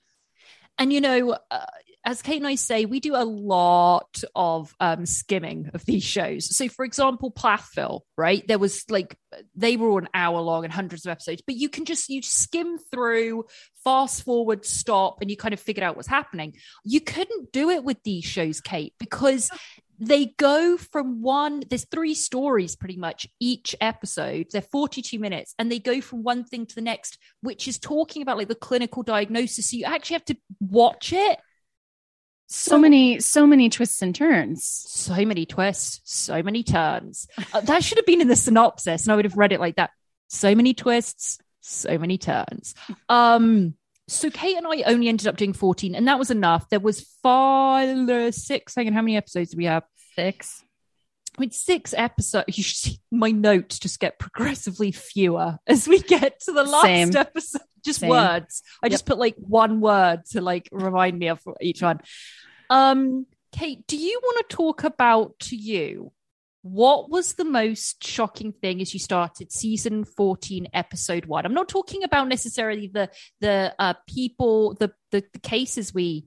And 0.79 0.93
you 0.93 1.01
know, 1.01 1.37
uh, 1.51 1.67
as 2.07 2.21
Kate 2.21 2.37
and 2.37 2.47
I 2.47 2.57
say, 2.57 2.85
we 2.85 3.01
do 3.01 3.17
a 3.17 3.25
lot 3.25 4.23
of 4.35 4.75
um, 4.79 5.07
skimming 5.07 5.71
of 5.73 5.85
these 5.87 6.03
shows. 6.05 6.55
So, 6.55 6.69
for 6.69 6.85
example, 6.85 7.31
Plathville, 7.31 8.05
right? 8.17 8.47
There 8.47 8.59
was 8.59 8.85
like 8.91 9.17
they 9.55 9.79
were 9.79 9.99
an 9.99 10.09
hour 10.13 10.41
long 10.41 10.65
and 10.65 10.73
hundreds 10.73 11.07
of 11.07 11.11
episodes, 11.11 11.43
but 11.47 11.57
you 11.57 11.71
can 11.71 11.87
just 11.87 12.11
you 12.11 12.21
skim 12.21 12.79
through, 12.79 13.47
fast 13.85 14.23
forward, 14.23 14.67
stop, 14.67 15.23
and 15.23 15.31
you 15.31 15.37
kind 15.37 15.55
of 15.55 15.61
figured 15.61 15.83
out 15.83 15.97
what's 15.97 16.09
happening. 16.09 16.55
You 16.85 17.01
couldn't 17.01 17.53
do 17.53 17.71
it 17.71 17.85
with 17.85 18.03
these 18.03 18.25
shows, 18.25 18.61
Kate, 18.61 18.93
because 18.99 19.51
they 19.99 20.27
go 20.37 20.77
from 20.77 21.23
one 21.23 21.63
there's 21.69 21.87
three 21.87 22.15
stories 22.15 22.77
pretty 22.77 22.97
much 22.97 23.27
each 23.41 23.77
episode. 23.81 24.47
They're 24.51 24.63
42 24.63 25.19
minutes 25.19 25.55
and 25.59 25.71
they 25.71 25.79
go 25.79 26.01
from 26.01 26.23
one 26.23 26.45
thing 26.45 26.67
to 26.67 26.75
the 26.75 26.81
next 26.81 27.19
which 27.41 27.69
is 27.69 27.79
talking 27.79 28.23
about 28.23 28.39
like 28.39 28.49
the 28.49 28.55
clinical 28.55 29.03
diagnosis. 29.03 29.71
So 29.71 29.77
you 29.77 29.85
actually 29.85 30.15
have 30.15 30.25
to 30.27 30.37
watch 30.61 31.13
it. 31.13 31.39
So 32.47 32.79
many, 32.79 33.21
so 33.21 33.47
many 33.47 33.71
twists 33.71 34.03
and 34.03 34.15
turns. 34.15 34.65
so 34.67 35.25
many 35.25 35.47
twists 35.47 36.01
so 36.05 36.43
many 36.43 36.63
turns. 36.63 37.27
Uh, 37.53 37.61
that 37.63 37.83
should 37.83 37.99
have 37.99 38.07
been 38.07 38.21
in 38.21 38.29
the 38.29 38.37
synopsis 38.37 39.05
and 39.05 39.13
i 39.13 39.17
would 39.17 39.25
have 39.25 39.37
read 39.37 39.53
it 39.53 39.61
like 39.61 39.77
that. 39.77 39.91
So 40.29 40.55
many 40.55 40.75
twists 40.75 41.39
so 41.61 41.99
many 41.99 42.19
turns. 42.19 42.75
Um 43.09 43.75
so 44.09 44.31
kate 44.31 44.57
and 44.57 44.67
i 44.67 44.83
only 44.83 45.09
ended 45.09 45.27
up 45.27 45.37
doing 45.37 45.53
14 45.53 45.95
and 45.95 46.07
that 46.09 46.19
was 46.19 46.31
enough 46.31 46.69
there 46.69 46.81
was 46.81 47.01
five 47.23 48.09
uh, 48.09 48.31
six 48.31 48.75
hang 48.75 48.87
on 48.87 48.93
how 48.93 49.03
many 49.03 49.17
episodes 49.17 49.51
do 49.51 49.57
we 49.57 49.65
have 49.65 49.85
Six. 50.15 50.63
I 51.37 51.41
mean, 51.41 51.51
six 51.51 51.95
episodes. 51.97 52.45
You 52.57 52.63
should 52.63 52.77
see 52.77 53.01
my 53.11 53.31
notes 53.31 53.79
just 53.79 53.99
get 54.01 54.19
progressively 54.19 54.93
fewer 54.93 55.59
as 55.67 55.89
we 55.89 56.01
get 56.01 56.41
to 56.41 56.53
the 56.53 56.65
last 56.65 56.85
Same. 56.85 57.17
episode. 57.17 57.63
Just 57.85 58.01
Same. 58.01 58.11
words. 58.11 58.63
I 58.83 58.89
just 58.89 59.05
put 59.05 59.19
like 59.19 59.35
one 59.37 59.81
word 59.81 60.25
to 60.31 60.41
like 60.41 60.69
remind 60.73 61.19
me 61.19 61.29
of 61.29 61.41
each 61.61 61.83
one. 61.83 62.01
Um, 62.71 63.27
Kate, 63.53 63.87
do 63.87 63.97
you 63.97 64.21
want 64.23 64.49
to 64.49 64.57
talk 64.57 64.85
about 64.85 65.39
to 65.41 65.57
you 65.57 66.13
what 66.67 67.11
was 67.11 67.35
the 67.35 67.45
most 67.45 68.03
shocking 68.03 68.51
thing 68.51 68.81
as 68.81 68.95
you 68.95 68.99
started 68.99 69.53
season 69.53 70.03
14 70.03 70.67
episode 70.73 71.27
1 71.27 71.45
i'm 71.45 71.53
not 71.53 71.69
talking 71.69 72.05
about 72.05 72.27
necessarily 72.27 72.91
the 72.93 73.11
the 73.41 73.75
uh 73.79 73.93
people 74.09 74.75
the 74.75 74.91
the, 75.11 75.23
the 75.35 75.39
cases 75.41 75.93
we 75.93 76.27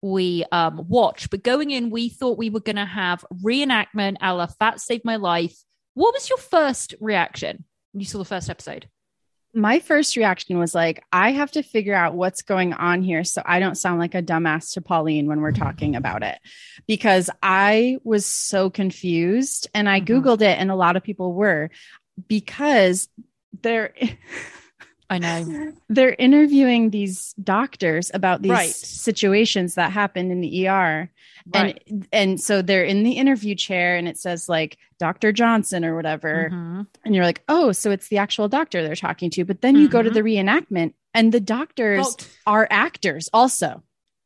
we 0.00 0.44
um 0.52 0.84
watch 0.88 1.28
but 1.30 1.42
going 1.42 1.70
in 1.70 1.90
we 1.90 2.08
thought 2.08 2.38
we 2.38 2.50
were 2.50 2.60
going 2.60 2.76
to 2.76 2.84
have 2.84 3.24
reenactment 3.44 4.16
a 4.20 4.34
la 4.34 4.46
fat 4.46 4.80
saved 4.80 5.04
my 5.04 5.16
life. 5.16 5.56
What 5.94 6.14
was 6.14 6.28
your 6.28 6.38
first 6.38 6.94
reaction 7.00 7.64
when 7.92 8.00
you 8.00 8.06
saw 8.06 8.18
the 8.18 8.24
first 8.24 8.48
episode 8.48 8.88
My 9.58 9.80
first 9.80 10.16
reaction 10.16 10.58
was 10.58 10.74
like, 10.74 11.02
I 11.12 11.32
have 11.32 11.50
to 11.52 11.62
figure 11.62 11.94
out 11.94 12.14
what's 12.14 12.42
going 12.42 12.72
on 12.72 13.02
here 13.02 13.24
so 13.24 13.42
I 13.44 13.58
don't 13.58 13.74
sound 13.74 13.98
like 13.98 14.14
a 14.14 14.22
dumbass 14.22 14.72
to 14.74 14.80
Pauline 14.80 15.26
when 15.26 15.40
we're 15.40 15.52
talking 15.52 15.96
about 15.96 16.22
it. 16.22 16.38
Because 16.86 17.28
I 17.42 17.98
was 18.04 18.24
so 18.24 18.70
confused 18.70 19.68
and 19.74 19.88
I 19.88 20.00
Mhm. 20.00 20.06
Googled 20.06 20.42
it, 20.42 20.58
and 20.58 20.70
a 20.70 20.76
lot 20.76 20.96
of 20.96 21.02
people 21.02 21.34
were 21.34 21.70
because 22.28 23.08
they're 23.62 23.94
i 25.10 25.18
know 25.18 25.72
they're 25.88 26.14
interviewing 26.18 26.90
these 26.90 27.32
doctors 27.42 28.10
about 28.14 28.42
these 28.42 28.50
Right. 28.50 28.70
situations 28.70 29.74
that 29.76 29.90
happened 29.92 30.30
in 30.32 30.40
the 30.40 30.68
ER. 30.68 31.10
Right. 31.54 31.82
And 31.88 32.08
and 32.12 32.40
so 32.40 32.60
they're 32.60 32.84
in 32.84 33.04
the 33.04 33.12
interview 33.12 33.54
chair 33.54 33.96
and 33.96 34.06
it 34.06 34.18
says 34.18 34.48
like 34.50 34.76
Dr. 34.98 35.32
Johnson 35.32 35.82
or 35.84 35.96
whatever. 35.96 36.50
Mhm. 36.52 36.86
And 37.04 37.14
you're 37.14 37.24
like, 37.24 37.42
oh, 37.48 37.72
so 37.72 37.90
it's 37.90 38.08
the 38.08 38.18
actual 38.18 38.48
doctor 38.48 38.82
they're 38.82 38.94
talking 38.96 39.30
to. 39.30 39.44
But 39.46 39.62
then 39.62 39.76
you 39.76 39.88
go 39.88 40.02
to 40.02 40.10
the 40.10 40.20
reenactment 40.20 40.92
and 41.14 41.32
the 41.32 41.40
doctors 41.40 42.06
Doct- 42.06 42.28
are 42.46 42.68
actors 42.70 43.30
also. 43.32 43.82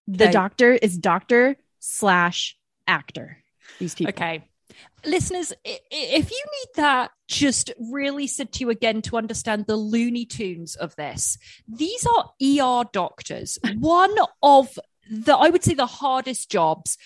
The 0.08 0.24
Okay. 0.24 0.32
doctor 0.32 0.72
is 0.72 0.98
doctor 0.98 1.56
slash 1.78 2.56
actor. 2.88 3.38
These 3.78 3.94
people. 3.94 4.10
Okay. 4.14 4.42
Listeners, 5.04 5.52
if 5.64 6.30
you 6.30 6.44
need 6.44 6.68
that 6.76 7.10
just 7.28 7.72
really 7.90 8.26
sit 8.26 8.52
to 8.52 8.60
you 8.60 8.70
again 8.70 9.02
to 9.02 9.16
understand 9.16 9.66
the 9.66 9.76
Looney 9.76 10.24
Tunes 10.24 10.76
of 10.76 10.94
this, 10.96 11.38
these 11.68 12.06
are 12.06 12.30
ER 12.40 12.84
doctors. 12.92 13.58
One 13.78 14.14
of 14.42 14.78
the, 15.10 15.34
I 15.34 15.50
would 15.50 15.64
say, 15.64 15.74
the 15.74 15.86
hardest 15.86 16.50
jobs, 16.50 16.98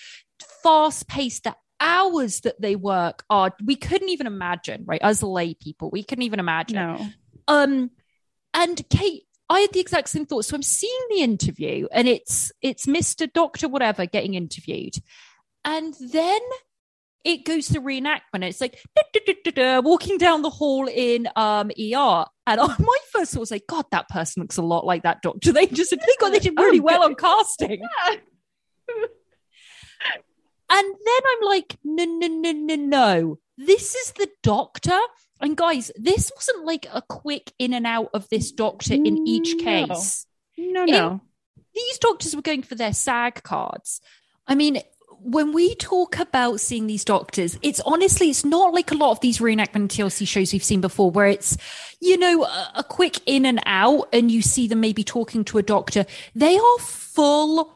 fast 0.63 1.07
paced, 1.07 1.43
that 1.45 1.57
hours 1.79 2.41
that 2.41 2.59
they 2.59 2.75
work 2.75 3.23
are 3.29 3.53
we 3.63 3.75
couldn't 3.75 4.09
even 4.09 4.27
imagine, 4.27 4.83
right? 4.85 5.01
As 5.01 5.23
lay 5.23 5.53
people, 5.53 5.89
we 5.89 6.03
couldn't 6.03 6.23
even 6.23 6.39
imagine. 6.39 6.75
No. 6.75 7.07
Um, 7.47 7.91
and 8.53 8.81
Kate, 8.89 9.23
I 9.49 9.61
had 9.61 9.73
the 9.73 9.79
exact 9.79 10.09
same 10.09 10.25
thought. 10.25 10.45
So 10.45 10.55
I'm 10.55 10.63
seeing 10.63 10.99
the 11.09 11.21
interview, 11.21 11.87
and 11.91 12.07
it's 12.07 12.51
it's 12.61 12.85
Mr. 12.85 13.31
Doctor 13.31 13.67
whatever 13.67 14.05
getting 14.05 14.33
interviewed, 14.33 14.95
and 15.63 15.93
then 16.11 16.41
it 17.27 17.43
goes 17.43 17.67
to 17.67 17.81
reenactment. 17.81 18.43
It's 18.43 18.61
like 18.61 18.81
walking 19.83 20.17
down 20.17 20.41
the 20.43 20.49
hall 20.49 20.87
in 20.87 21.27
um, 21.35 21.69
ER, 21.71 22.25
and 22.47 22.61
my 22.79 22.97
first 23.11 23.33
thought 23.33 23.41
was 23.41 23.51
like, 23.51 23.67
God, 23.67 23.85
that 23.91 24.07
person 24.07 24.41
looks 24.43 24.55
a 24.57 24.61
lot 24.61 24.85
like 24.85 25.03
that 25.03 25.21
doctor. 25.21 25.51
They 25.57 25.67
just 25.67 25.91
they 25.91 25.97
got 26.19 26.31
they 26.31 26.39
did 26.39 26.57
really 26.57 26.79
oh, 26.79 26.83
well 26.83 27.03
on 27.03 27.15
casting. 27.15 27.81
Yeah. 27.81 28.15
and 30.69 30.95
then 31.05 31.21
I'm 31.31 31.45
like, 31.45 31.77
no, 31.83 32.05
no, 32.05 32.27
no, 32.27 32.51
no, 32.53 32.75
no. 32.75 33.39
This 33.57 33.93
is 33.93 34.13
the 34.13 34.29
doctor. 34.41 34.97
And 35.41 35.57
guys, 35.57 35.91
this 35.97 36.31
wasn't 36.33 36.65
like 36.65 36.87
a 36.91 37.01
quick 37.01 37.51
in 37.59 37.73
and 37.73 37.85
out 37.85 38.09
of 38.13 38.29
this 38.29 38.51
doctor 38.51 38.93
in 38.93 39.27
each 39.27 39.57
case. 39.61 40.25
No, 40.57 40.85
no. 40.85 41.11
In, 41.11 41.21
these 41.75 41.97
doctors 41.99 42.35
were 42.35 42.41
going 42.41 42.63
for 42.63 42.75
their 42.75 42.93
SAG 42.93 43.43
cards. 43.43 43.99
I 44.47 44.55
mean, 44.55 44.81
when 45.29 45.51
we 45.51 45.75
talk 45.75 46.19
about 46.19 46.61
seeing 46.61 46.87
these 46.87 47.03
doctors, 47.03 47.59
it's 47.61 47.81
honestly, 47.81 48.29
it's 48.29 48.45
not 48.45 48.73
like 48.73 48.91
a 48.91 48.95
lot 48.95 49.11
of 49.11 49.19
these 49.19 49.39
reenactment 49.39 49.89
TLC 49.89 50.25
shows 50.25 50.53
we've 50.53 50.63
seen 50.63 50.79
before, 50.79 51.11
where 51.11 51.27
it's, 51.27 51.57
you 51.99 52.17
know, 52.17 52.45
a, 52.45 52.71
a 52.75 52.83
quick 52.83 53.19
in 53.25 53.45
and 53.45 53.61
out 53.65 54.07
and 54.13 54.31
you 54.31 54.41
see 54.41 54.69
them 54.69 54.79
maybe 54.79 55.03
talking 55.03 55.43
to 55.43 55.57
a 55.57 55.63
doctor. 55.63 56.05
They 56.33 56.57
are 56.57 56.77
full 56.79 57.75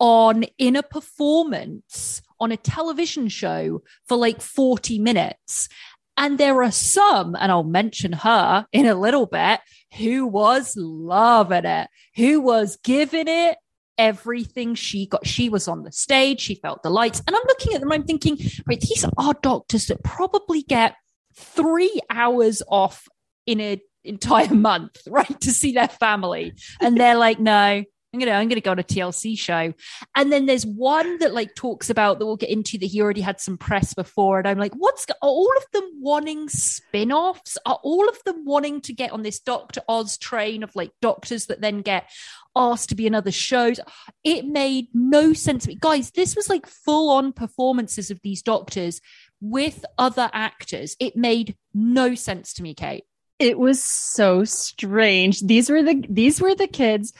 on 0.00 0.42
in 0.58 0.74
a 0.74 0.82
performance 0.82 2.20
on 2.40 2.50
a 2.50 2.56
television 2.56 3.28
show 3.28 3.82
for 4.08 4.16
like 4.16 4.40
40 4.40 4.98
minutes. 4.98 5.68
And 6.16 6.36
there 6.36 6.64
are 6.64 6.72
some, 6.72 7.36
and 7.36 7.52
I'll 7.52 7.62
mention 7.62 8.12
her 8.12 8.66
in 8.72 8.86
a 8.86 8.96
little 8.96 9.26
bit, 9.26 9.60
who 9.96 10.26
was 10.26 10.74
loving 10.76 11.64
it, 11.64 11.88
who 12.16 12.40
was 12.40 12.76
giving 12.82 13.28
it 13.28 13.56
everything 13.98 14.74
she 14.74 15.06
got. 15.06 15.26
She 15.26 15.48
was 15.48 15.68
on 15.68 15.82
the 15.82 15.92
stage, 15.92 16.40
she 16.40 16.54
felt 16.54 16.82
the 16.82 16.90
lights. 16.90 17.22
And 17.26 17.34
I'm 17.34 17.42
looking 17.46 17.74
at 17.74 17.80
them, 17.80 17.92
I'm 17.92 18.04
thinking, 18.04 18.38
right, 18.66 18.80
these 18.80 19.04
are 19.16 19.34
doctors 19.42 19.86
that 19.86 20.02
probably 20.02 20.62
get 20.62 20.94
three 21.34 22.00
hours 22.10 22.62
off 22.68 23.06
in 23.46 23.60
an 23.60 23.80
entire 24.04 24.54
month, 24.54 24.96
right, 25.08 25.40
to 25.40 25.50
see 25.50 25.72
their 25.72 25.88
family. 25.88 26.52
And 26.80 26.96
they're 26.96 27.16
like, 27.16 27.38
no, 27.38 27.84
I'm 28.12 28.20
gonna 28.20 28.32
I'm 28.32 28.48
gonna 28.48 28.62
go 28.62 28.70
on 28.70 28.78
a 28.78 28.84
TLC 28.84 29.38
show. 29.38 29.74
And 30.14 30.32
then 30.32 30.46
there's 30.46 30.64
one 30.64 31.18
that 31.18 31.34
like 31.34 31.54
talks 31.54 31.90
about 31.90 32.18
that 32.18 32.26
we'll 32.26 32.36
get 32.36 32.48
into 32.48 32.78
that 32.78 32.86
he 32.86 33.02
already 33.02 33.20
had 33.20 33.38
some 33.38 33.58
press 33.58 33.92
before. 33.92 34.38
And 34.38 34.48
I'm 34.48 34.58
like, 34.58 34.74
what's 34.74 35.04
are 35.10 35.14
all 35.20 35.52
of 35.58 35.64
them 35.72 35.90
wanting 36.00 36.48
spin-offs? 36.48 37.58
Are 37.66 37.78
all 37.82 38.08
of 38.08 38.18
them 38.24 38.46
wanting 38.46 38.80
to 38.82 38.94
get 38.94 39.12
on 39.12 39.22
this 39.22 39.40
Dr. 39.40 39.82
Oz 39.88 40.16
train 40.16 40.62
of 40.62 40.74
like 40.74 40.92
doctors 41.02 41.46
that 41.46 41.60
then 41.60 41.82
get 41.82 42.08
asked 42.56 42.88
to 42.88 42.94
be 42.94 43.06
in 43.06 43.14
other 43.14 43.30
shows? 43.30 43.78
It 44.24 44.46
made 44.46 44.88
no 44.94 45.34
sense 45.34 45.64
to 45.64 45.68
me. 45.68 45.78
Guys, 45.78 46.10
this 46.12 46.34
was 46.34 46.48
like 46.48 46.66
full-on 46.66 47.34
performances 47.34 48.10
of 48.10 48.20
these 48.22 48.40
doctors 48.40 49.02
with 49.42 49.84
other 49.98 50.30
actors. 50.32 50.96
It 50.98 51.14
made 51.14 51.56
no 51.74 52.14
sense 52.14 52.54
to 52.54 52.62
me, 52.62 52.72
Kate 52.72 53.04
it 53.38 53.56
was 53.56 53.82
so 53.82 54.44
strange 54.44 55.40
these 55.42 55.70
were 55.70 55.82
the 55.82 56.04
these 56.08 56.40
were 56.40 56.54
the 56.54 56.66
kids 56.66 57.12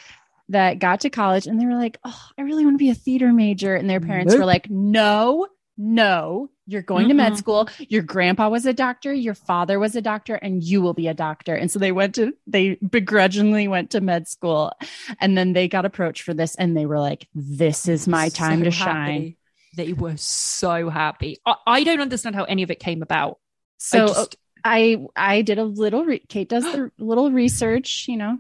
that 0.48 0.78
got 0.78 1.00
to 1.00 1.10
college 1.10 1.46
and 1.46 1.60
they 1.60 1.66
were 1.66 1.74
like, 1.74 1.98
Oh, 2.04 2.20
I 2.38 2.42
really 2.42 2.64
want 2.64 2.74
to 2.74 2.84
be 2.84 2.90
a 2.90 2.94
theater 2.94 3.32
major. 3.32 3.74
And 3.74 3.88
their 3.88 4.00
parents 4.00 4.32
nope. 4.32 4.40
were 4.40 4.46
like, 4.46 4.68
No, 4.70 5.46
no, 5.76 6.50
you're 6.66 6.82
going 6.82 7.06
mm 7.06 7.10
to 7.10 7.14
med 7.14 7.38
school. 7.38 7.68
Your 7.88 8.02
grandpa 8.02 8.48
was 8.48 8.66
a 8.66 8.72
doctor, 8.72 9.12
your 9.12 9.34
father 9.34 9.78
was 9.78 9.94
a 9.94 10.02
doctor, 10.02 10.34
and 10.34 10.62
you 10.62 10.82
will 10.82 10.92
be 10.92 11.06
a 11.08 11.14
doctor. 11.14 11.54
And 11.54 11.70
so 11.70 11.78
they 11.78 11.92
went 11.92 12.16
to, 12.16 12.34
they 12.46 12.74
begrudgingly 12.74 13.68
went 13.68 13.90
to 13.92 14.00
med 14.00 14.28
school. 14.28 14.72
And 15.20 15.38
then 15.38 15.52
they 15.52 15.68
got 15.68 15.84
approached 15.84 16.22
for 16.22 16.34
this 16.34 16.56
and 16.56 16.76
they 16.76 16.84
were 16.84 16.98
like, 16.98 17.28
This 17.34 17.88
is 17.88 18.08
my 18.08 18.28
time 18.28 18.60
so 18.60 18.64
to 18.64 18.70
shine. 18.70 19.36
They 19.76 19.92
were 19.92 20.16
so 20.16 20.88
happy. 20.88 21.38
I, 21.46 21.54
I, 21.66 21.84
don't 21.84 22.00
understand 22.00 22.34
how 22.34 22.44
any 22.44 22.64
of 22.64 22.70
it 22.70 22.80
came 22.80 23.02
about. 23.02 23.38
So 23.76 24.04
I 24.04 24.06
just, 24.08 24.36
I, 24.64 25.06
I 25.14 25.42
did 25.42 25.58
a 25.58 25.64
little, 25.64 26.04
re- 26.04 26.24
Kate 26.28 26.48
does 26.48 26.64
the 26.64 26.90
little 26.98 27.30
research, 27.30 28.06
you 28.08 28.16
know, 28.16 28.38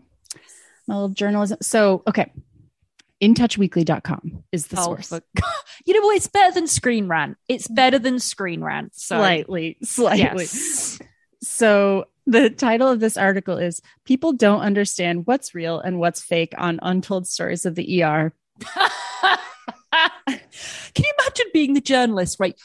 my 0.88 0.94
little 0.94 1.10
journalism. 1.10 1.58
So, 1.62 2.02
okay. 2.08 2.32
InTouchWeekly.com 3.22 4.44
is 4.52 4.68
the 4.68 4.80
oh, 4.80 4.84
source. 4.84 5.12
you 5.84 5.94
know 5.94 6.06
what? 6.06 6.16
It's 6.16 6.28
better 6.28 6.54
than 6.54 6.66
Screen 6.66 7.08
Rant. 7.08 7.36
It's 7.48 7.68
better 7.68 7.98
than 7.98 8.18
Screen 8.18 8.62
Rant. 8.62 8.94
So. 8.94 9.18
Slightly, 9.18 9.76
slightly. 9.82 10.44
Yes. 10.44 10.98
So 11.42 12.06
the 12.26 12.50
title 12.50 12.88
of 12.88 13.00
this 13.00 13.16
article 13.16 13.58
is 13.58 13.82
People 14.04 14.32
Don't 14.32 14.60
Understand 14.60 15.26
What's 15.26 15.54
Real 15.54 15.80
and 15.80 15.98
What's 15.98 16.22
Fake 16.22 16.54
on 16.58 16.78
Untold 16.82 17.26
Stories 17.26 17.66
of 17.66 17.74
the 17.74 18.02
ER. 18.02 18.32
Can 20.28 21.04
you 21.04 21.12
imagine 21.20 21.46
being 21.52 21.74
the 21.74 21.80
journalist, 21.80 22.38
right? 22.38 22.58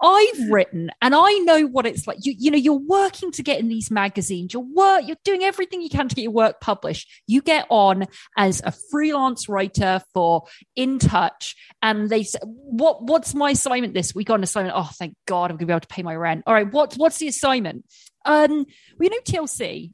I've 0.00 0.50
written 0.50 0.90
and 1.00 1.14
I 1.14 1.38
know 1.38 1.66
what 1.66 1.86
it's 1.86 2.06
like. 2.06 2.18
You, 2.22 2.34
you 2.38 2.50
know, 2.50 2.58
you're 2.58 2.74
working 2.74 3.30
to 3.32 3.42
get 3.42 3.58
in 3.60 3.68
these 3.68 3.90
magazines. 3.90 4.52
You're 4.52 4.62
work, 4.62 5.02
you're 5.06 5.16
doing 5.24 5.42
everything 5.42 5.80
you 5.80 5.88
can 5.88 6.08
to 6.08 6.14
get 6.14 6.22
your 6.22 6.32
work 6.32 6.60
published. 6.60 7.08
You 7.26 7.40
get 7.42 7.66
on 7.70 8.06
as 8.36 8.60
a 8.64 8.72
freelance 8.72 9.48
writer 9.48 10.02
for 10.12 10.44
In 10.74 10.98
Touch, 10.98 11.56
and 11.82 12.10
they 12.10 12.22
say, 12.24 12.38
"What? 12.42 13.02
What's 13.02 13.34
my 13.34 13.50
assignment 13.50 13.94
this 13.94 14.14
week? 14.14 14.30
On 14.30 14.40
an 14.40 14.44
assignment? 14.44 14.74
Oh, 14.76 14.90
thank 14.98 15.16
God, 15.26 15.50
I'm 15.50 15.58
to 15.58 15.66
be 15.66 15.72
able 15.72 15.80
to 15.80 15.88
pay 15.88 16.02
my 16.02 16.14
rent. 16.14 16.44
All 16.46 16.54
right, 16.54 16.70
what's 16.70 16.96
what's 16.96 17.18
the 17.18 17.28
assignment? 17.28 17.84
Um, 18.24 18.66
we 18.98 19.08
know 19.08 19.18
TLC. 19.24 19.92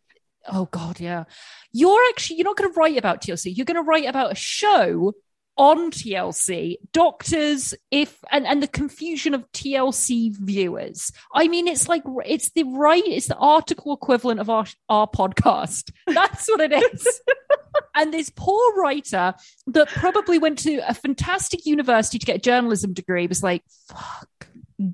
Oh 0.48 0.66
God, 0.66 0.98
yeah. 0.98 1.24
You're 1.72 2.02
actually 2.10 2.36
you're 2.36 2.44
not 2.44 2.56
to 2.72 2.78
write 2.78 2.98
about 2.98 3.22
TLC. 3.22 3.56
You're 3.56 3.64
to 3.76 3.82
write 3.82 4.06
about 4.06 4.32
a 4.32 4.36
show 4.36 5.14
on 5.56 5.90
TLC, 5.90 6.76
doctors, 6.92 7.74
if 7.90 8.18
and, 8.30 8.46
and 8.46 8.62
the 8.62 8.68
confusion 8.68 9.34
of 9.34 9.50
TLC 9.52 10.34
viewers. 10.36 11.12
I 11.34 11.48
mean, 11.48 11.68
it's 11.68 11.88
like 11.88 12.02
it's 12.24 12.50
the 12.52 12.64
right, 12.64 13.02
it's 13.06 13.28
the 13.28 13.36
article 13.36 13.92
equivalent 13.92 14.40
of 14.40 14.50
our, 14.50 14.66
our 14.88 15.06
podcast. 15.06 15.90
That's 16.06 16.48
what 16.48 16.60
it 16.60 16.72
is. 16.72 17.20
and 17.94 18.12
this 18.12 18.30
poor 18.34 18.82
writer 18.82 19.34
that 19.68 19.88
probably 19.88 20.38
went 20.38 20.58
to 20.60 20.78
a 20.88 20.94
fantastic 20.94 21.66
university 21.66 22.18
to 22.18 22.26
get 22.26 22.36
a 22.36 22.40
journalism 22.40 22.92
degree 22.92 23.26
was 23.26 23.42
like, 23.42 23.62
fuck. 23.88 24.28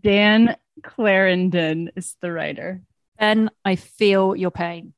Dan 0.01 0.57
Clarendon 0.83 1.91
is 1.97 2.17
the 2.21 2.31
writer. 2.31 2.83
Ben, 3.19 3.51
I 3.65 3.77
feel 3.77 4.37
your 4.37 4.51
pain. 4.51 4.93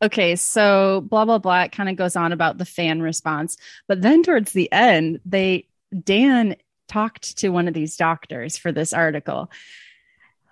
Okay, 0.00 0.36
so 0.36 1.00
blah 1.08 1.24
blah 1.24 1.38
blah. 1.38 1.62
It 1.62 1.72
kind 1.72 1.88
of 1.88 1.96
goes 1.96 2.14
on 2.14 2.32
about 2.32 2.58
the 2.58 2.64
fan 2.64 3.02
response, 3.02 3.56
but 3.88 4.00
then 4.00 4.22
towards 4.22 4.52
the 4.52 4.70
end, 4.70 5.20
they 5.24 5.66
Dan 6.04 6.56
talked 6.86 7.38
to 7.38 7.48
one 7.48 7.68
of 7.68 7.74
these 7.74 7.96
doctors 7.96 8.56
for 8.56 8.70
this 8.70 8.92
article, 8.92 9.50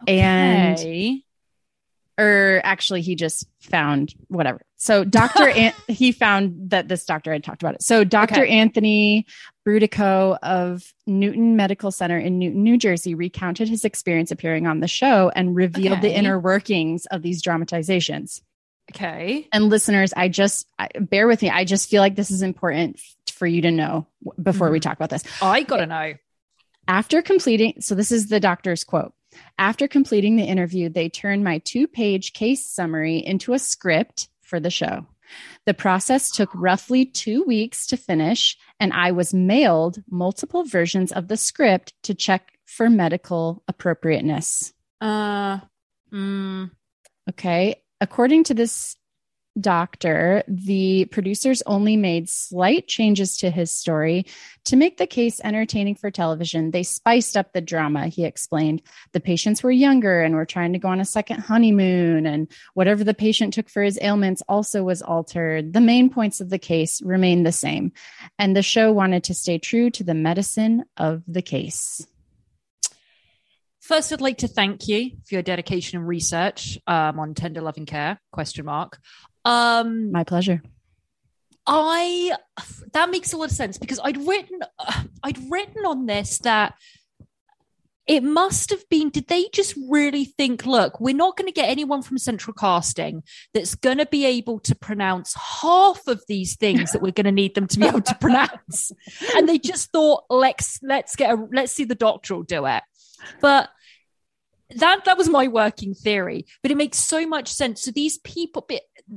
okay. 0.03 0.21
and 0.21 1.23
or 2.19 2.61
actually 2.65 3.03
he 3.03 3.15
just 3.15 3.47
found 3.61 4.15
whatever. 4.29 4.63
So 4.77 5.05
Dr. 5.05 5.49
An- 5.49 5.75
he 5.87 6.13
found 6.13 6.71
that 6.71 6.89
this 6.89 7.05
doctor 7.05 7.33
had 7.33 7.45
talked 7.45 7.63
about 7.63 7.75
it. 7.75 7.83
So 7.83 8.05
Dr. 8.05 8.43
Okay. 8.43 8.49
Anthony 8.49 9.27
Brudico 9.67 10.39
of 10.43 10.93
Newton 11.07 11.57
Medical 11.57 11.91
Center 11.91 12.19
in 12.19 12.39
Newton, 12.39 12.63
New 12.63 12.79
Jersey 12.79 13.15
recounted 13.15 13.69
his 13.69 13.85
experience 13.85 14.31
appearing 14.31 14.67
on 14.67 14.81
the 14.81 14.89
show 14.89 15.31
and 15.35 15.55
revealed 15.55 15.99
okay. 15.99 16.09
the 16.09 16.17
inner 16.17 16.39
workings 16.39 17.07
of 17.07 17.23
these 17.23 17.43
dramatizations. 17.43 18.43
Okay. 18.93 19.49
And 19.53 19.69
listeners, 19.69 20.13
I 20.17 20.29
just 20.29 20.67
I, 20.79 20.89
bear 20.99 21.27
with 21.27 21.43
me. 21.43 21.51
I 21.51 21.65
just 21.65 21.91
feel 21.91 22.01
like 22.01 22.15
this 22.15 22.31
is 22.31 22.43
important 22.43 23.01
for 23.33 23.47
you 23.47 23.63
to 23.63 23.71
know 23.71 24.07
before 24.41 24.69
mm-hmm. 24.69 24.75
we 24.75 24.81
talk 24.81 24.97
about 24.97 25.11
this. 25.11 25.25
I 25.43 25.63
got 25.63 25.79
to 25.79 25.87
know. 25.87 26.15
After 26.89 27.21
completing, 27.21 27.81
so 27.81 27.95
this 27.95 28.13
is 28.13 28.29
the 28.29 28.41
doctor's 28.41 28.85
quote. 28.85 29.13
After 29.59 29.89
completing 29.89 30.37
the 30.37 30.45
interview, 30.45 30.89
they 30.89 31.09
turned 31.09 31.45
my 31.45 31.59
two 31.59 31.89
page 31.89 32.33
case 32.33 32.65
summary 32.65 33.19
into 33.19 33.53
a 33.53 33.59
script 33.59 34.29
for 34.41 34.61
the 34.61 34.71
show. 34.71 35.07
The 35.67 35.75
process 35.75 36.31
took 36.31 36.51
roughly 36.55 37.05
two 37.05 37.43
weeks 37.43 37.89
to 37.89 37.97
finish, 37.97 38.57
and 38.79 38.93
I 38.93 39.11
was 39.11 39.35
mailed 39.35 40.03
multiple 40.09 40.65
versions 40.65 41.11
of 41.11 41.27
the 41.27 41.37
script 41.37 41.95
to 42.05 42.15
check 42.15 42.53
for 42.65 42.89
medical 42.89 43.65
appropriateness. 43.67 44.73
Uh, 45.01 45.59
mm. 46.13 46.71
Okay. 47.29 47.83
According 48.01 48.45
to 48.45 48.55
this 48.55 48.97
doctor, 49.59 50.43
the 50.49 51.07
producers 51.07 51.63
only 51.65 51.97
made 51.97 52.29
slight 52.29 52.87
changes 52.89 53.39
to 53.39 53.51
his 53.51 53.73
story 53.73 54.27
to 54.65 54.77
make 54.77 54.99
the 54.99 55.07
case 55.07 55.41
entertaining 55.43 55.95
for 55.95 56.11
television. 56.11 56.71
They 56.71 56.83
spiced 56.83 57.37
up 57.37 57.53
the 57.53 57.61
drama, 57.61 58.09
he 58.09 58.25
explained. 58.25 58.83
The 59.13 59.21
patients 59.21 59.63
were 59.63 59.71
younger 59.71 60.21
and 60.23 60.35
were 60.35 60.45
trying 60.45 60.75
to 60.75 60.79
go 60.79 60.89
on 60.89 61.01
a 61.01 61.07
second 61.07 61.41
honeymoon, 61.41 62.27
and 62.27 62.49
whatever 62.75 63.03
the 63.03 63.15
patient 63.15 63.55
took 63.55 63.71
for 63.71 63.83
his 63.83 63.99
ailments 64.03 64.43
also 64.49 64.83
was 64.83 65.03
altered. 65.03 65.73
The 65.73 65.81
main 65.81 66.11
points 66.11 66.41
of 66.41 66.51
the 66.51 66.59
case 66.59 67.01
remained 67.03 67.47
the 67.47 67.53
same, 67.53 67.93
and 68.39 68.55
the 68.55 68.63
show 68.63 68.93
wanted 68.93 69.25
to 69.25 69.35
stay 69.35 69.59
true 69.59 69.91
to 69.91 70.05
the 70.05 70.15
medicine 70.15 70.85
of 70.97 71.23
the 71.27 71.43
case. 71.43 72.07
First, 73.87 74.13
I'd 74.13 74.21
like 74.21 74.39
to 74.39 74.49
thank 74.49 74.89
you 74.89 75.13
for 75.29 75.37
your 75.37 75.43
dedication 75.43 76.01
and 76.01 76.09
research 76.09 76.77
um, 76.89 77.21
on 77.21 77.35
tender 77.35 77.61
loving 77.61 77.87
care. 77.87 78.21
Question 78.33 78.65
mark. 78.65 78.99
Um, 79.45 80.11
My 80.11 80.25
pleasure. 80.25 80.61
I 81.69 82.33
that 82.93 83.11
makes 83.11 83.33
a 83.33 83.37
lot 83.37 83.51
of 83.51 83.57
sense 83.57 83.79
because 83.79 84.01
I'd 84.03 84.17
written 84.27 84.61
uh, 84.79 85.03
I'd 85.23 85.39
written 85.51 85.85
on 85.85 86.07
this 86.07 86.39
that 86.39 86.75
it 88.09 88.23
must 88.23 88.71
have 88.71 88.89
been 88.89 89.11
did 89.11 89.27
they 89.27 89.47
just 89.53 89.75
really 89.89 90.25
think 90.25 90.65
look 90.65 91.01
we're 91.01 91.13
not 91.13 91.37
going 91.37 91.49
to 91.49 91.53
get 91.53 91.69
anyone 91.69 92.03
from 92.03 92.19
central 92.19 92.55
casting 92.55 93.25
that's 93.53 93.75
going 93.75 93.99
to 93.99 94.07
be 94.07 94.25
able 94.25 94.61
to 94.61 94.77
pronounce 94.77 95.35
half 95.35 96.07
of 96.07 96.23
these 96.29 96.55
things 96.55 96.93
that 96.93 97.03
we're 97.03 97.11
going 97.11 97.25
to 97.25 97.33
need 97.33 97.57
them 97.57 97.67
to 97.67 97.81
be 97.81 97.87
able 97.87 98.01
to 98.01 98.15
pronounce 98.21 98.93
and 99.35 99.49
they 99.49 99.59
just 99.59 99.91
thought 99.91 100.23
let's 100.31 100.79
let's 100.85 101.17
get 101.17 101.37
a 101.37 101.49
let's 101.53 101.73
see 101.73 101.83
the 101.83 101.97
doctor 101.97 102.37
will 102.37 102.45
do 102.45 102.65
it 102.65 102.85
but 103.41 103.71
that 104.75 105.05
that 105.05 105.17
was 105.17 105.29
my 105.29 105.47
working 105.47 105.95
theory 105.95 106.45
but 106.63 106.71
it 106.71 106.77
makes 106.77 106.99
so 106.99 107.27
much 107.27 107.53
sense. 107.53 107.83
So 107.83 107.91
these 107.91 108.19
people 108.19 108.69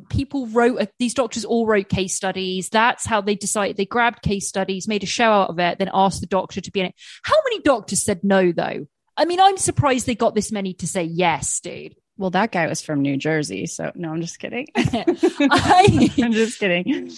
people 0.09 0.47
wrote 0.47 0.87
these 0.99 1.13
doctors 1.13 1.45
all 1.45 1.65
wrote 1.65 1.89
case 1.89 2.15
studies. 2.15 2.69
That's 2.69 3.05
how 3.05 3.21
they 3.21 3.35
decided. 3.35 3.77
They 3.77 3.85
grabbed 3.85 4.21
case 4.21 4.47
studies 4.47 4.87
made 4.87 5.03
a 5.03 5.07
show 5.07 5.31
out 5.31 5.49
of 5.49 5.59
it 5.59 5.79
then 5.79 5.89
asked 5.93 6.21
the 6.21 6.27
doctor 6.27 6.61
to 6.61 6.71
be 6.71 6.81
in 6.81 6.85
it. 6.87 6.95
How 7.23 7.35
many 7.45 7.61
doctors 7.61 8.03
said 8.03 8.23
no 8.23 8.51
though? 8.51 8.87
I 9.17 9.25
mean 9.25 9.39
i'm 9.39 9.57
surprised 9.57 10.05
they 10.05 10.15
got 10.15 10.35
this 10.35 10.51
many 10.51 10.73
to 10.75 10.87
say 10.87 11.03
yes 11.03 11.59
dude. 11.59 11.95
Well 12.17 12.29
that 12.31 12.51
guy 12.51 12.67
was 12.67 12.81
from 12.81 13.01
new 13.01 13.17
jersey 13.17 13.65
so 13.65 13.91
no 13.95 14.11
i'm 14.11 14.21
just 14.21 14.39
kidding. 14.39 14.67
I, 14.75 16.09
i'm 16.21 16.33
just 16.33 16.59
kidding 16.59 17.09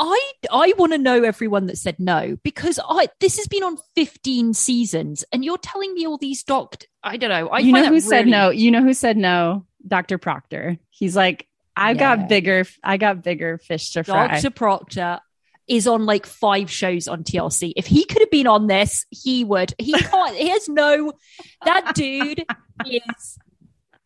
I 0.00 0.32
I 0.50 0.72
want 0.78 0.92
to 0.92 0.98
know 0.98 1.22
everyone 1.22 1.66
that 1.66 1.76
said 1.76 2.00
no 2.00 2.38
because 2.42 2.80
I 2.82 3.08
this 3.20 3.36
has 3.36 3.46
been 3.46 3.62
on 3.62 3.76
15 3.94 4.54
seasons 4.54 5.24
and 5.30 5.44
you're 5.44 5.58
telling 5.58 5.92
me 5.92 6.06
all 6.06 6.16
these 6.16 6.42
doctors 6.42 6.88
I 7.02 7.16
don't 7.16 7.30
know. 7.30 7.48
I 7.48 7.58
you 7.58 7.72
know 7.72 7.84
who 7.84 7.90
really- 7.90 8.00
said 8.00 8.26
no? 8.26 8.50
You 8.50 8.70
know 8.70 8.82
who 8.82 8.94
said 8.94 9.16
no? 9.16 9.66
Dr. 9.86 10.18
Proctor. 10.18 10.78
He's 10.90 11.16
like, 11.16 11.46
I 11.76 11.92
yeah. 11.92 12.16
got 12.16 12.28
bigger, 12.28 12.66
I 12.84 12.96
got 12.96 13.22
bigger 13.22 13.58
fish 13.58 13.92
to 13.92 14.04
fry. 14.04 14.40
Dr. 14.40 14.50
Proctor 14.50 15.20
is 15.66 15.86
on 15.86 16.04
like 16.04 16.26
five 16.26 16.70
shows 16.70 17.08
on 17.08 17.24
TLC. 17.24 17.72
If 17.76 17.86
he 17.86 18.04
could 18.04 18.20
have 18.20 18.30
been 18.30 18.46
on 18.46 18.66
this, 18.66 19.06
he 19.10 19.44
would. 19.44 19.72
He 19.78 19.92
can't, 19.92 20.36
he 20.36 20.48
has 20.48 20.68
no 20.68 21.12
that 21.64 21.94
dude 21.94 22.44
is 22.86 23.38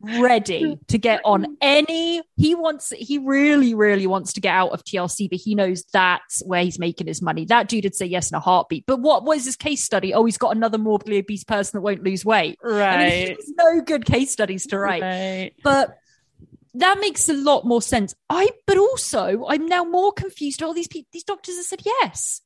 ready 0.05 0.79
to 0.89 0.99
get 0.99 1.21
on 1.25 1.57
any 1.61 2.23
he 2.37 2.55
wants 2.55 2.93
he 2.97 3.19
really 3.19 3.75
really 3.75 4.07
wants 4.07 4.33
to 4.35 4.41
get 4.41 4.55
out 4.55 4.71
of 4.71 4.85
TLC 4.85 5.29
but 5.29 5.39
he 5.39 5.55
knows 5.55 5.85
that's 5.93 6.43
where 6.45 6.63
he's 6.63 6.79
making 6.79 7.07
his 7.07 7.23
money. 7.23 7.45
That 7.45 7.69
dude 7.69 7.85
would 7.85 7.95
say 7.95 8.07
yes 8.07 8.31
in 8.31 8.37
a 8.37 8.41
heartbeat. 8.41 8.85
But 8.87 9.01
what 9.01 9.25
was 9.25 9.45
his 9.45 9.57
case 9.57 9.85
study? 9.85 10.15
Oh 10.15 10.25
he's 10.25 10.39
got 10.39 10.57
another 10.57 10.79
morbidly 10.79 11.19
obese 11.19 11.45
person 11.45 11.79
that 11.79 11.83
won't 11.83 12.03
lose 12.03 12.25
weight. 12.25 12.59
Right 12.63 12.95
I 12.95 13.27
mean, 13.29 13.37
no 13.57 13.81
good 13.81 14.05
case 14.05 14.31
studies 14.31 14.67
to 14.69 14.79
write. 14.79 15.03
Right. 15.03 15.53
but 15.63 15.97
that 16.75 16.99
makes 16.99 17.29
a 17.29 17.35
lot 17.35 17.65
more 17.65 17.83
sense. 17.83 18.15
I 18.29 18.51
but 18.67 18.79
also 18.79 19.47
I'm 19.47 19.67
now 19.67 19.85
more 19.85 20.13
confused 20.13 20.63
all 20.63 20.75
these 20.75 20.89
people 20.89 21.09
these 21.13 21.25
doctors 21.25 21.57
have 21.57 21.67
said 21.67 21.83
yes. 21.85 22.41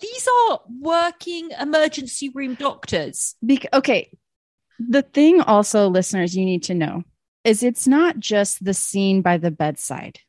These 0.00 0.28
are 0.50 0.60
working 0.80 1.50
emergency 1.60 2.28
room 2.30 2.54
doctors. 2.54 3.36
Be- 3.44 3.68
okay 3.72 4.10
the 4.88 5.02
thing 5.02 5.40
also, 5.40 5.88
listeners, 5.88 6.36
you 6.36 6.44
need 6.44 6.64
to 6.64 6.74
know 6.74 7.04
is 7.44 7.62
it's 7.62 7.88
not 7.88 8.18
just 8.18 8.64
the 8.64 8.74
scene 8.74 9.22
by 9.22 9.36
the 9.36 9.50
bedside. 9.50 10.20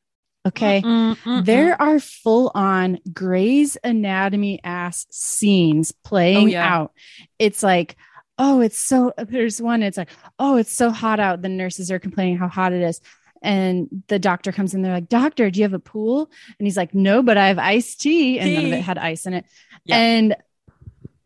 Okay. 0.45 0.81
Mm-mm, 0.81 1.15
mm-mm. 1.15 1.45
There 1.45 1.81
are 1.81 1.99
full 1.99 2.51
on 2.53 2.99
Grey's 3.13 3.77
Anatomy 3.83 4.59
ass 4.63 5.05
scenes 5.09 5.93
playing 6.03 6.47
oh, 6.47 6.51
yeah. 6.51 6.75
out. 6.75 6.91
It's 7.39 7.63
like, 7.63 7.95
oh, 8.37 8.59
it's 8.59 8.77
so, 8.77 9.13
there's 9.17 9.61
one, 9.61 9.83
it's 9.83 9.97
like, 9.97 10.09
oh, 10.39 10.57
it's 10.57 10.73
so 10.73 10.89
hot 10.89 11.19
out. 11.19 11.41
The 11.41 11.49
nurses 11.49 11.91
are 11.91 11.99
complaining 11.99 12.37
how 12.37 12.49
hot 12.49 12.73
it 12.73 12.81
is. 12.81 12.99
And 13.41 14.03
the 14.07 14.19
doctor 14.19 14.51
comes 14.51 14.73
in, 14.73 14.81
they're 14.81 14.93
like, 14.93 15.09
Doctor, 15.09 15.51
do 15.51 15.59
you 15.59 15.63
have 15.65 15.73
a 15.73 15.79
pool? 15.79 16.31
And 16.57 16.65
he's 16.65 16.77
like, 16.77 16.95
No, 16.95 17.21
but 17.21 17.37
I 17.37 17.49
have 17.49 17.59
iced 17.59 17.99
tea. 17.99 18.39
And 18.39 18.53
none 18.55 18.65
of 18.67 18.71
it 18.71 18.81
had 18.81 18.97
ice 18.97 19.25
in 19.25 19.33
it. 19.33 19.45
Yeah. 19.83 19.97
And 19.97 20.35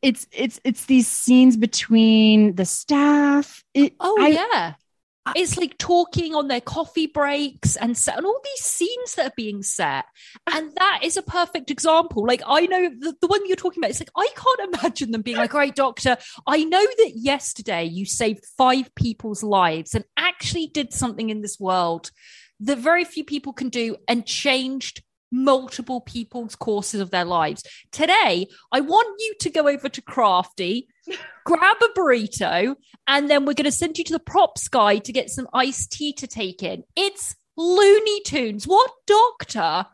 it's 0.02 0.28
it's 0.32 0.60
it's 0.64 0.86
these 0.86 1.08
scenes 1.08 1.58
between 1.58 2.56
the 2.56 2.66
staff. 2.66 3.64
It, 3.74 3.94
oh 4.00 4.18
I, 4.20 4.28
yeah. 4.28 4.74
It's 5.36 5.58
like 5.58 5.78
talking 5.78 6.36
on 6.36 6.48
their 6.48 6.62
coffee 6.62 7.08
breaks 7.08 7.76
and 7.76 7.98
set, 7.98 8.16
and 8.16 8.26
all 8.26 8.40
these 8.44 8.66
scenes 8.66 9.16
that 9.16 9.28
are 9.28 9.34
being 9.36 9.62
set. 9.62 10.06
And 10.50 10.72
that 10.78 11.02
is 11.04 11.18
a 11.18 11.22
perfect 11.22 11.70
example. 11.70 12.26
Like, 12.26 12.42
I 12.48 12.66
know 12.66 12.90
the, 12.98 13.14
the 13.20 13.28
one 13.28 13.46
you're 13.46 13.58
talking 13.58 13.82
about, 13.82 13.90
it's 13.90 14.00
like, 14.00 14.10
I 14.16 14.30
can't 14.36 14.74
imagine 14.74 15.12
them 15.12 15.24
being 15.24 15.36
like, 15.36 15.54
all 15.54 15.60
right, 15.60 15.76
doctor, 15.76 16.16
I 16.46 16.64
know 16.64 16.82
that 16.82 17.12
yesterday 17.16 17.84
you 17.84 18.06
saved 18.06 18.46
five 18.58 18.96
people's 18.96 19.44
lives 19.44 19.94
and 19.94 20.06
actually 20.16 20.68
did 20.68 20.94
something 20.94 21.30
in 21.30 21.42
this 21.42 21.60
world 21.60 22.12
that 22.62 22.78
very 22.78 23.04
few 23.04 23.26
people 23.26 23.52
can 23.52 23.68
do 23.68 23.98
and 24.08 24.26
changed 24.26 25.04
multiple 25.32 26.02
people's 26.02 26.56
courses 26.56 27.02
of 27.02 27.12
their 27.12 27.26
lives. 27.26 27.64
Today, 27.92 28.48
I 28.72 28.82
want 28.82 29.20
you 29.20 29.34
to 29.42 29.50
go 29.50 29.68
over 29.68 29.90
to 29.90 30.02
Crafty, 30.02 30.88
grab 31.46 31.78
a 31.82 32.00
burrito, 32.00 32.76
and 33.08 33.30
then 33.30 33.46
we're 33.46 33.54
going 33.54 33.66
to 33.66 33.72
send 33.72 33.98
you 33.98 34.04
to 34.06 34.14
the 34.14 34.20
props 34.20 34.68
guy 34.68 34.98
to 35.00 35.12
get 35.12 35.30
some 35.30 35.48
iced 35.54 35.92
tea 35.92 36.14
to 36.14 36.28
take 36.28 36.64
in. 36.64 36.84
It's 36.96 37.36
Looney 37.56 38.22
Tunes. 38.22 38.66
What 38.66 38.92
doctor 39.06 39.86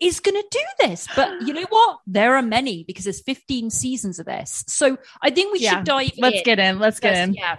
is 0.00 0.20
going 0.20 0.40
to 0.40 0.48
do 0.50 0.86
this? 0.86 1.08
But 1.16 1.42
you 1.42 1.52
know 1.52 1.66
what? 1.68 1.98
There 2.06 2.36
are 2.36 2.42
many 2.42 2.84
because 2.84 3.04
there's 3.04 3.22
15 3.22 3.70
seasons 3.70 4.18
of 4.18 4.26
this. 4.26 4.64
So 4.68 4.96
I 5.20 5.30
think 5.30 5.52
we 5.52 5.60
yeah. 5.60 5.76
should 5.76 5.84
dive 5.84 6.12
Let's 6.18 6.38
in. 6.38 6.44
get 6.44 6.58
in. 6.58 6.78
Let's 6.78 7.00
get 7.00 7.16
in. 7.16 7.34
Yeah. 7.34 7.58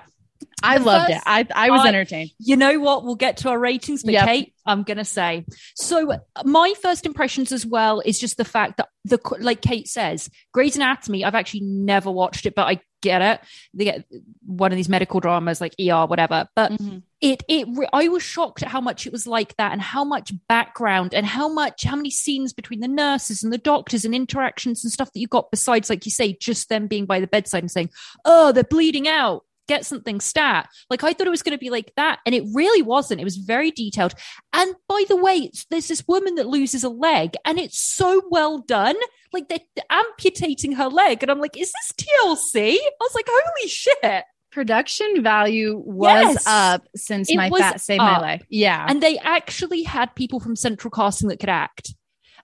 I 0.62 0.78
loved 0.78 1.08
first, 1.08 1.18
it. 1.18 1.24
I, 1.26 1.48
I 1.54 1.70
was 1.70 1.86
entertained. 1.86 2.32
You 2.38 2.56
know 2.56 2.80
what? 2.80 3.04
We'll 3.04 3.16
get 3.16 3.38
to 3.38 3.50
our 3.50 3.60
ratings, 3.60 4.04
but 4.04 4.14
yep. 4.14 4.26
Kate, 4.26 4.54
I'm 4.66 4.84
going 4.84 4.98
to 4.98 5.06
say. 5.06 5.46
So, 5.76 6.20
my 6.44 6.74
first 6.82 7.06
impressions 7.06 7.52
as 7.52 7.66
well 7.66 8.02
is 8.02 8.20
just 8.20 8.38
the 8.38 8.46
fact 8.46 8.78
that 8.78 8.90
the 9.06 9.20
like 9.40 9.62
Kate 9.62 9.88
says, 9.88 10.30
Grey's 10.54 10.76
Anatomy. 10.76 11.24
I've 11.24 11.36
actually 11.36 11.62
never 11.62 12.12
watched 12.12 12.46
it, 12.46 12.56
but 12.56 12.68
I 12.68 12.82
get 13.02 13.22
it. 13.22 13.42
They 13.74 13.86
get 13.86 14.06
one 14.46 14.72
of 14.72 14.76
these 14.76 14.90
medical 14.90 15.20
dramas 15.20 15.62
like 15.62 15.74
ER, 15.80 16.06
whatever. 16.06 16.48
But 16.56 16.74
mm-hmm. 16.74 16.98
it 17.22 17.44
it 17.48 17.68
I 17.94 18.08
was 18.10 18.24
shocked 18.24 18.64
at 18.64 18.70
how 18.70 18.82
much 18.82 19.08
it 19.08 19.14
was 19.14 19.26
like 19.26 19.56
that, 19.58 19.72
and 19.72 19.82
how 19.82 20.04
much 20.04 20.34
background, 20.48 21.14
and 21.14 21.26
how 21.26 21.48
much 21.48 21.84
how 21.84 21.96
many 21.96 22.12
scenes 22.12 22.54
between 22.54 22.82
the 22.82 22.88
nurses 22.88 23.44
and 23.44 23.54
the 23.54 23.58
doctors 23.58 24.06
and 24.06 24.14
interactions 24.14 24.84
and 24.84 24.92
stuff 24.92 25.12
that 25.14 25.20
you 25.20 25.28
got 25.28 25.52
besides, 25.52 25.90
like 25.90 26.06
you 26.06 26.12
say, 26.12 26.34
just 26.34 26.70
them 26.70 26.88
being 26.88 27.06
by 27.06 27.20
the 27.20 27.28
bedside 27.28 27.64
and 27.64 27.72
saying, 27.72 27.90
"Oh, 28.26 28.52
they're 28.52 28.64
bleeding 28.64 29.08
out." 29.08 29.44
Get 29.70 29.86
something 29.86 30.20
stat. 30.20 30.68
Like 30.90 31.04
I 31.04 31.14
thought 31.14 31.28
it 31.28 31.32
was 31.32 31.44
going 31.44 31.58
to 31.58 31.64
be 31.64 31.70
like 31.70 31.94
that. 31.96 32.20
And 32.26 32.36
it 32.36 32.44
really 32.54 32.82
wasn't. 32.82 33.22
It 33.22 33.24
was 33.24 33.38
very 33.38 33.72
detailed. 33.72 34.14
And 34.52 34.76
by 34.90 35.06
the 35.08 35.16
way, 35.16 35.52
there's 35.70 35.88
this 35.88 36.06
woman 36.08 36.36
that 36.36 36.48
loses 36.48 36.84
a 36.84 36.90
leg 36.90 37.36
and 37.46 37.58
it's 37.58 37.80
so 37.80 38.22
well 38.30 38.58
done. 38.58 38.96
Like 39.32 39.48
they're 39.48 39.60
amputating 39.90 40.74
her 40.74 40.88
leg. 40.88 41.24
And 41.24 41.32
I'm 41.32 41.40
like, 41.40 41.56
is 41.56 41.72
this 41.72 41.94
TLC? 41.94 42.76
I 42.76 42.92
was 43.00 43.16
like, 43.16 43.28
holy 43.30 43.70
shit 43.70 44.26
production 44.52 45.22
value 45.22 45.78
was 45.86 46.34
yes. 46.34 46.48
up 46.48 46.88
since 46.96 47.30
it 47.30 47.38
my 47.38 47.52
fat 47.52 47.80
saved 47.80 48.02
up. 48.02 48.14
my 48.14 48.20
life. 48.20 48.44
Yeah. 48.50 48.86
And 48.90 49.02
they 49.02 49.18
actually 49.20 49.84
had 49.84 50.16
people 50.16 50.40
from 50.40 50.56
central 50.56 50.92
casting 50.92 51.30
that 51.30 51.40
could 51.40 51.50
act. 51.50 51.94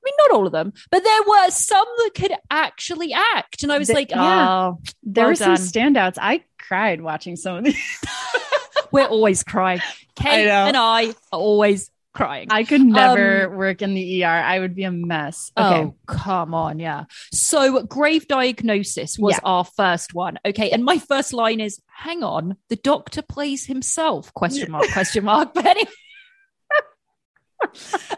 Mean, 0.06 0.14
not 0.20 0.32
all 0.32 0.46
of 0.46 0.52
them, 0.52 0.72
but 0.92 1.04
there 1.04 1.24
were 1.28 1.50
some 1.50 1.86
that 1.98 2.12
could 2.16 2.34
actually 2.50 3.14
act. 3.14 3.64
And 3.64 3.72
I 3.72 3.78
was 3.80 3.88
the, 3.88 3.96
like, 3.96 4.12
yeah. 4.12 4.50
oh, 4.50 4.82
there 5.04 5.26
well 5.26 5.32
were 5.32 5.36
done. 5.36 5.58
some 5.58 5.66
standouts. 5.66 6.18
I 6.22 6.44
cried 6.60 7.02
watching 7.02 7.36
some 7.36 7.58
of 7.58 7.64
these. 7.66 8.00
We're 8.92 9.08
always 9.08 9.44
crying. 9.44 9.82
Kate 10.16 10.50
I 10.50 10.68
and 10.68 10.78
I 10.78 11.10
are 11.10 11.40
always 11.40 11.92
crying. 12.14 12.48
I 12.50 12.64
could 12.64 12.82
never 12.82 13.48
um, 13.48 13.58
work 13.58 13.82
in 13.82 13.94
the 13.94 14.24
ER. 14.24 14.28
I 14.28 14.60
would 14.60 14.76
be 14.76 14.84
a 14.84 14.92
mess. 14.92 15.52
Okay. 15.58 15.82
Oh, 15.82 15.96
come 16.06 16.54
on. 16.54 16.80
Yeah. 16.80 17.06
So, 17.34 17.84
grave 17.84 18.28
diagnosis 18.28 19.20
was 19.20 19.34
yeah. 19.34 19.40
our 19.44 19.66
first 19.66 20.14
one. 20.14 20.40
Okay. 20.46 20.70
And 20.70 20.86
my 20.86 21.00
first 21.00 21.34
line 21.34 21.60
is 21.60 21.82
hang 21.96 22.24
on, 22.24 22.58
the 22.70 22.76
doctor 22.76 23.22
plays 23.22 23.66
himself? 23.66 24.34
Question 24.34 24.72
mark, 24.72 24.90
question 24.94 25.26
mark. 25.26 25.54
But 25.54 25.66
anyway. 25.66 25.90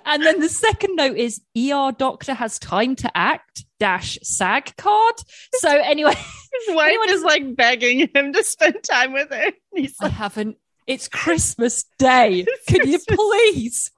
And 0.06 0.24
then 0.24 0.40
the 0.40 0.50
second 0.50 0.96
note 0.96 1.18
is 1.18 1.42
ER 1.58 1.92
doctor 1.98 2.34
has 2.34 2.60
time 2.60 2.96
to 2.98 3.18
act 3.18 3.66
dash 3.80 4.18
SAG 4.24 4.76
card. 4.78 5.16
So 5.56 5.70
anyway, 5.70 6.14
his 6.68 6.76
wife 6.76 6.90
anyone, 6.90 7.10
is 7.10 7.24
like 7.24 7.56
begging 7.56 8.10
him 8.14 8.34
to 8.34 8.44
spend 8.44 8.84
time 8.84 9.14
with 9.14 9.30
her. 9.30 9.52
He's 9.76 9.96
like, 10.02 10.12
I 10.12 10.16
haven't. 10.16 10.58
It's 10.86 11.08
Christmas 11.08 11.86
Day. 11.98 12.46
Can 12.68 12.82
Christmas. 12.82 13.06
you 13.10 13.16
please 13.16 13.92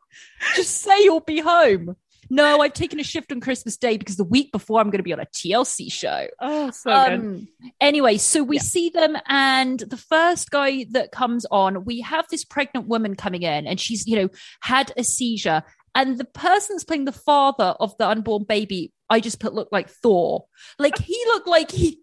just 0.56 0.82
say 0.82 1.04
you'll 1.04 1.20
be 1.20 1.40
home? 1.40 1.96
No, 2.30 2.62
I've 2.62 2.74
taken 2.74 3.00
a 3.00 3.04
shift 3.04 3.32
on 3.32 3.40
Christmas 3.40 3.76
Day 3.78 3.98
because 3.98 4.18
the 4.18 4.24
week 4.24 4.52
before 4.52 4.80
I'm 4.80 4.90
going 4.90 5.00
to 5.00 5.04
be 5.04 5.14
on 5.14 5.20
a 5.20 5.26
TLC 5.26 5.92
show. 5.92 6.28
Oh, 6.40 6.70
so 6.72 6.92
um, 6.92 7.20
good. 7.22 7.48
Anyway, 7.82 8.18
so 8.18 8.44
we 8.44 8.58
yeah. 8.58 8.62
see 8.62 8.90
them, 8.90 9.18
and 9.28 9.80
the 9.80 9.98
first 9.98 10.52
guy 10.52 10.86
that 10.92 11.12
comes 11.12 11.46
on, 11.50 11.86
we 11.86 12.02
have 12.02 12.28
this 12.30 12.46
pregnant 12.46 12.88
woman 12.88 13.16
coming 13.16 13.44
in, 13.44 13.66
and 13.66 13.80
she's, 13.80 14.06
you 14.08 14.16
know, 14.16 14.30
had 14.62 14.92
a 14.96 15.04
seizure. 15.04 15.64
And 15.96 16.18
the 16.18 16.26
person 16.26 16.76
that's 16.76 16.84
playing 16.84 17.06
the 17.06 17.12
father 17.12 17.76
of 17.80 17.98
the 17.98 18.08
unborn 18.08 18.44
baby, 18.44 18.94
I 19.10 19.20
just 19.20 19.40
put 19.40 19.56
looked 19.56 19.74
like 19.74 19.90
Thor. 19.90 20.46
Like 20.78 20.98
he 21.00 21.20
looked 21.28 21.48
like 21.48 21.72
he 21.72 22.00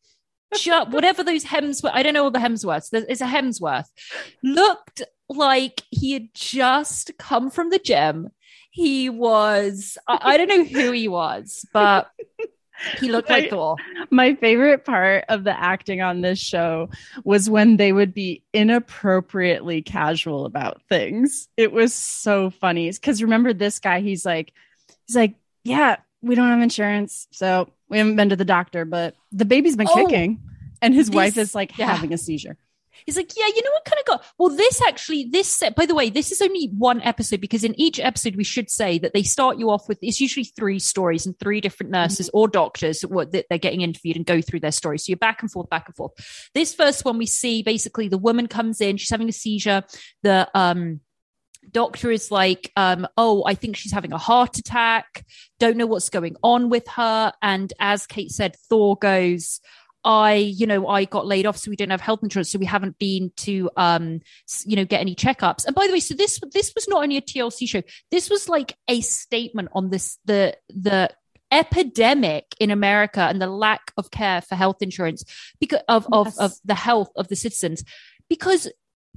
ju- 0.56 0.86
whatever 0.88 1.22
those 1.22 1.44
Hemsworth, 1.44 1.90
I 1.92 2.02
don't 2.02 2.14
know 2.14 2.24
all 2.24 2.30
the 2.30 2.38
Hemsworths. 2.38 2.90
There's 2.90 3.20
a 3.20 3.26
Hemsworth. 3.26 3.88
Looked 4.42 5.02
like 5.28 5.82
he 5.90 6.12
had 6.12 6.28
just 6.34 7.10
come 7.18 7.50
from 7.50 7.70
the 7.70 7.78
gym. 7.78 8.30
He 8.76 9.08
was, 9.08 9.96
I, 10.06 10.18
I 10.22 10.36
don't 10.36 10.48
know 10.48 10.64
who 10.64 10.92
he 10.92 11.08
was, 11.08 11.64
but 11.72 12.10
he 12.98 13.08
looked 13.10 13.30
like 13.30 13.48
Thor. 13.48 13.76
My 14.10 14.34
favorite 14.34 14.84
part 14.84 15.24
of 15.30 15.44
the 15.44 15.58
acting 15.58 16.02
on 16.02 16.20
this 16.20 16.38
show 16.38 16.90
was 17.24 17.48
when 17.48 17.78
they 17.78 17.90
would 17.90 18.12
be 18.12 18.42
inappropriately 18.52 19.80
casual 19.80 20.44
about 20.44 20.82
things. 20.90 21.48
It 21.56 21.72
was 21.72 21.94
so 21.94 22.50
funny. 22.50 22.90
Because 22.90 23.22
remember 23.22 23.54
this 23.54 23.78
guy, 23.78 24.00
he's 24.00 24.26
like, 24.26 24.52
he's 25.06 25.16
like, 25.16 25.36
yeah, 25.64 25.96
we 26.20 26.34
don't 26.34 26.48
have 26.50 26.60
insurance, 26.60 27.28
so 27.30 27.70
we 27.88 27.96
haven't 27.96 28.16
been 28.16 28.28
to 28.28 28.36
the 28.36 28.44
doctor, 28.44 28.84
but 28.84 29.14
the 29.32 29.46
baby's 29.46 29.76
been 29.76 29.88
Oh, 29.88 29.94
kicking, 30.06 30.42
and 30.82 30.92
his 30.92 31.06
this- 31.06 31.14
wife 31.16 31.38
is 31.38 31.54
like 31.54 31.78
yeah. 31.78 31.94
having 31.94 32.12
a 32.12 32.18
seizure. 32.18 32.58
He's 33.04 33.16
like, 33.16 33.36
yeah, 33.36 33.46
you 33.46 33.62
know 33.62 33.70
what 33.72 33.84
kind 33.84 34.00
of 34.00 34.06
got. 34.06 34.24
Well, 34.38 34.56
this 34.56 34.82
actually, 34.82 35.24
this 35.24 35.54
set, 35.54 35.76
by 35.76 35.86
the 35.86 35.94
way, 35.94 36.10
this 36.10 36.32
is 36.32 36.40
only 36.40 36.68
one 36.76 37.02
episode 37.02 37.40
because 37.40 37.64
in 37.64 37.78
each 37.78 38.00
episode, 38.00 38.36
we 38.36 38.44
should 38.44 38.70
say 38.70 38.98
that 38.98 39.12
they 39.12 39.22
start 39.22 39.58
you 39.58 39.70
off 39.70 39.88
with 39.88 39.98
it's 40.02 40.20
usually 40.20 40.44
three 40.44 40.78
stories 40.78 41.26
and 41.26 41.38
three 41.38 41.60
different 41.60 41.92
nurses 41.92 42.30
or 42.32 42.48
doctors 42.48 43.02
what 43.02 43.32
that 43.32 43.46
they're 43.48 43.58
getting 43.58 43.82
interviewed 43.82 44.16
and 44.16 44.26
go 44.26 44.40
through 44.40 44.60
their 44.60 44.72
stories. 44.72 45.04
So 45.04 45.10
you're 45.10 45.18
back 45.18 45.42
and 45.42 45.50
forth, 45.50 45.68
back 45.68 45.86
and 45.86 45.96
forth. 45.96 46.12
This 46.54 46.74
first 46.74 47.04
one, 47.04 47.18
we 47.18 47.26
see 47.26 47.62
basically 47.62 48.08
the 48.08 48.18
woman 48.18 48.46
comes 48.46 48.80
in, 48.80 48.96
she's 48.96 49.10
having 49.10 49.28
a 49.28 49.32
seizure. 49.32 49.82
The, 50.22 50.48
um, 50.54 51.00
doctor 51.72 52.10
is 52.10 52.30
like 52.30 52.70
um 52.76 53.06
oh 53.16 53.44
i 53.44 53.54
think 53.54 53.76
she's 53.76 53.92
having 53.92 54.12
a 54.12 54.18
heart 54.18 54.56
attack 54.56 55.24
don't 55.58 55.76
know 55.76 55.86
what's 55.86 56.10
going 56.10 56.36
on 56.42 56.68
with 56.68 56.86
her 56.88 57.32
and 57.42 57.72
as 57.80 58.06
kate 58.06 58.30
said 58.30 58.54
thor 58.68 58.96
goes 58.96 59.60
I, 60.06 60.34
you 60.34 60.68
know, 60.68 60.86
I 60.86 61.04
got 61.04 61.26
laid 61.26 61.46
off, 61.46 61.56
so 61.56 61.68
we 61.68 61.74
don't 61.74 61.90
have 61.90 62.00
health 62.00 62.20
insurance, 62.22 62.50
so 62.50 62.60
we 62.60 62.64
haven't 62.64 62.96
been 62.96 63.32
to, 63.38 63.68
um, 63.76 64.20
you 64.64 64.76
know, 64.76 64.84
get 64.84 65.00
any 65.00 65.16
checkups. 65.16 65.66
And 65.66 65.74
by 65.74 65.88
the 65.88 65.92
way, 65.92 65.98
so 66.00 66.14
this 66.14 66.38
this 66.52 66.72
was 66.76 66.86
not 66.86 67.02
only 67.02 67.16
a 67.16 67.20
TLC 67.20 67.68
show. 67.68 67.82
This 68.12 68.30
was 68.30 68.48
like 68.48 68.76
a 68.86 69.00
statement 69.00 69.70
on 69.72 69.90
this 69.90 70.18
the 70.24 70.56
the 70.68 71.10
epidemic 71.50 72.54
in 72.60 72.70
America 72.70 73.20
and 73.20 73.42
the 73.42 73.48
lack 73.48 73.92
of 73.96 74.10
care 74.12 74.40
for 74.40 74.54
health 74.54 74.80
insurance 74.80 75.24
because 75.58 75.80
of 75.88 76.06
of, 76.12 76.26
Yes. 76.26 76.38
of 76.38 76.52
the 76.64 76.74
health 76.76 77.10
of 77.16 77.26
the 77.26 77.36
citizens. 77.36 77.82
Because 78.28 78.70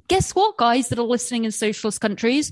guess 0.07 0.33
what, 0.33 0.57
guys 0.57 0.89
that 0.89 0.97
are 0.97 1.03
listening 1.03 1.45
in 1.45 1.51
socialist 1.51 2.01
countries, 2.01 2.51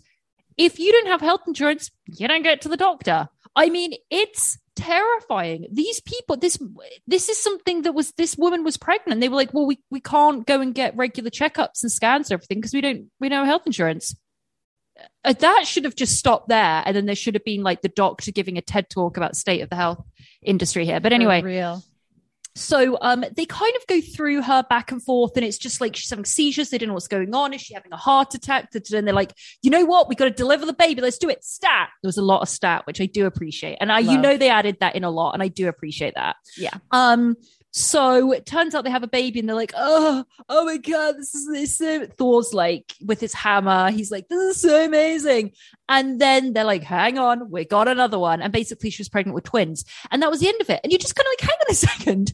if 0.58 0.78
you 0.78 0.92
don't 0.92 1.08
have 1.08 1.22
health 1.22 1.42
insurance, 1.48 1.90
you 2.06 2.28
don't 2.28 2.44
get 2.44 2.62
to 2.62 2.70
the 2.70 2.78
doctor. 2.78 3.30
I 3.56 3.70
mean, 3.72 3.94
it's 4.12 4.60
terrifying. 4.78 5.68
These 5.72 6.00
people, 6.02 6.38
this 6.38 6.58
this 7.06 7.28
is 7.28 7.42
something 7.42 7.82
that 7.82 7.94
was 7.94 8.12
this 8.14 8.38
woman 8.38 8.64
was 8.64 8.78
pregnant. 8.78 9.20
They 9.20 9.30
were 9.30 9.36
like, 9.36 9.54
well, 9.54 9.66
we 9.66 9.80
we 9.90 10.00
can't 10.00 10.46
go 10.46 10.62
and 10.62 10.74
get 10.74 10.96
regular 10.96 11.30
checkups 11.30 11.84
and 11.84 11.92
scans 11.92 12.30
and 12.30 12.36
everything 12.36 12.60
because 12.60 12.74
we 12.74 12.82
don't 12.82 13.10
we 13.20 13.28
don't 13.28 13.40
have 13.40 13.48
health 13.48 13.66
insurance. 13.66 14.16
Uh, 15.24 15.34
that 15.34 15.68
should 15.68 15.84
have 15.84 15.96
just 15.96 16.18
stopped 16.18 16.50
there, 16.50 16.84
and 16.86 16.96
then 16.96 17.06
there 17.06 17.16
should 17.16 17.36
have 17.36 17.44
been 17.44 17.64
like 17.64 17.82
the 17.82 17.90
doctor 17.90 18.32
giving 18.32 18.58
a 18.58 18.62
TED 18.62 18.90
talk 18.90 19.18
about 19.18 19.36
state 19.36 19.62
of 19.62 19.70
the 19.70 19.76
health 19.76 20.04
industry 20.42 20.86
here. 20.86 21.00
But 21.00 21.14
anyway, 21.14 21.42
For 21.42 21.48
real. 21.48 21.84
So 22.58 22.98
um, 23.02 23.24
they 23.36 23.46
kind 23.46 23.74
of 23.76 23.86
go 23.88 24.02
through 24.02 24.42
her 24.42 24.64
back 24.70 24.92
and 24.92 25.02
forth, 25.02 25.34
and 25.36 25.46
it's 25.46 25.58
just 25.58 25.80
like 25.80 25.96
she's 25.96 26.10
having 26.10 26.26
seizures. 26.26 26.70
They 26.70 26.78
don't 26.78 26.88
know 26.88 26.94
what's 26.94 27.08
going 27.08 27.34
on. 27.34 27.54
Is 27.54 27.62
she 27.62 27.74
having 27.74 27.92
a 27.92 27.98
heart 27.98 28.34
attack? 28.34 28.70
And 28.74 29.08
they're 29.08 29.14
like, 29.14 29.34
you 29.62 29.70
know 29.70 29.86
what? 29.86 30.10
We 30.10 30.16
got 30.16 30.26
to 30.26 30.32
deliver 30.32 30.66
the 30.66 30.74
baby. 30.74 31.02
Let's 31.02 31.18
do 31.18 31.30
it. 31.30 31.44
Stat. 31.44 31.90
There 32.02 32.08
was 32.08 32.18
a 32.18 32.22
lot 32.24 32.42
of 32.42 32.50
stat, 32.50 32.86
which 32.86 33.00
I 33.00 33.06
do 33.06 33.26
appreciate, 33.26 33.78
and 33.80 33.92
I, 33.92 34.00
you 34.00 34.18
know, 34.18 34.38
they 34.38 34.50
added 34.50 34.78
that 34.80 34.96
in 34.96 35.04
a 35.04 35.10
lot, 35.10 35.34
and 35.34 35.44
I 35.44 35.48
do 35.48 35.68
appreciate 35.68 36.16
that. 36.16 36.36
Yeah. 36.58 36.74
Um. 36.92 37.36
So 37.78 38.32
it 38.32 38.48
turns 38.48 38.74
out 38.74 38.86
they 38.86 38.90
have 38.90 39.04
a 39.04 39.08
baby, 39.08 39.40
and 39.40 39.48
they're 39.48 39.56
like, 39.56 39.74
oh, 39.78 40.26
oh 40.50 40.66
my 40.66 40.78
god, 40.78 41.16
this 41.16 41.36
is 41.36 41.48
this. 41.48 41.70
Is 41.70 41.78
so... 41.78 42.08
Thor's 42.08 42.52
like 42.52 42.96
with 43.06 43.20
his 43.20 43.36
hammer. 43.36 43.92
He's 43.92 44.10
like, 44.10 44.30
this 44.30 44.56
is 44.56 44.62
so 44.64 44.84
amazing. 44.84 45.52
And 45.88 46.20
then 46.20 46.54
they're 46.54 46.64
like, 46.64 46.82
hang 46.82 47.20
on, 47.20 47.52
we 47.52 47.66
got 47.66 47.88
another 47.88 48.18
one. 48.18 48.42
And 48.42 48.52
basically, 48.52 48.90
she 48.90 49.02
was 49.02 49.10
pregnant 49.10 49.36
with 49.36 49.44
twins. 49.44 49.86
And 50.10 50.24
that 50.24 50.32
was 50.32 50.40
the 50.40 50.48
end 50.48 50.60
of 50.60 50.72
it. 50.72 50.80
And 50.84 50.92
you're 50.92 50.98
just 50.98 51.16
kind 51.16 51.28
of 51.28 51.32
like, 51.40 51.50
hang 51.52 51.60
on 51.62 51.72
a 51.72 51.76
second. 51.76 52.34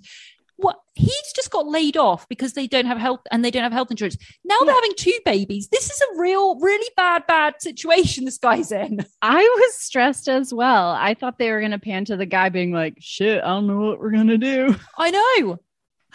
What 0.63 0.79
he's 0.95 1.33
just 1.35 1.51
got 1.51 1.67
laid 1.67 1.97
off 1.97 2.27
because 2.29 2.53
they 2.53 2.67
don't 2.67 2.85
have 2.85 2.97
health 2.97 3.19
and 3.31 3.43
they 3.43 3.51
don't 3.51 3.63
have 3.63 3.73
health 3.73 3.91
insurance. 3.91 4.17
Now 4.45 4.57
they're 4.63 4.73
having 4.73 4.93
two 4.95 5.17
babies. 5.25 5.67
This 5.69 5.89
is 5.89 6.01
a 6.01 6.19
real, 6.19 6.59
really 6.59 6.89
bad, 6.95 7.27
bad 7.27 7.61
situation 7.61 8.25
this 8.25 8.37
guy's 8.37 8.71
in. 8.71 9.05
I 9.21 9.41
was 9.41 9.75
stressed 9.75 10.29
as 10.29 10.53
well. 10.53 10.91
I 10.91 11.15
thought 11.15 11.37
they 11.37 11.51
were 11.51 11.59
going 11.59 11.71
to 11.71 11.79
pan 11.79 12.05
to 12.05 12.15
the 12.15 12.25
guy 12.25 12.49
being 12.49 12.71
like, 12.71 12.95
shit, 12.99 13.43
I 13.43 13.47
don't 13.47 13.67
know 13.67 13.79
what 13.79 13.99
we're 13.99 14.11
going 14.11 14.27
to 14.27 14.37
do. 14.37 14.75
I 14.97 15.11
know. 15.11 15.59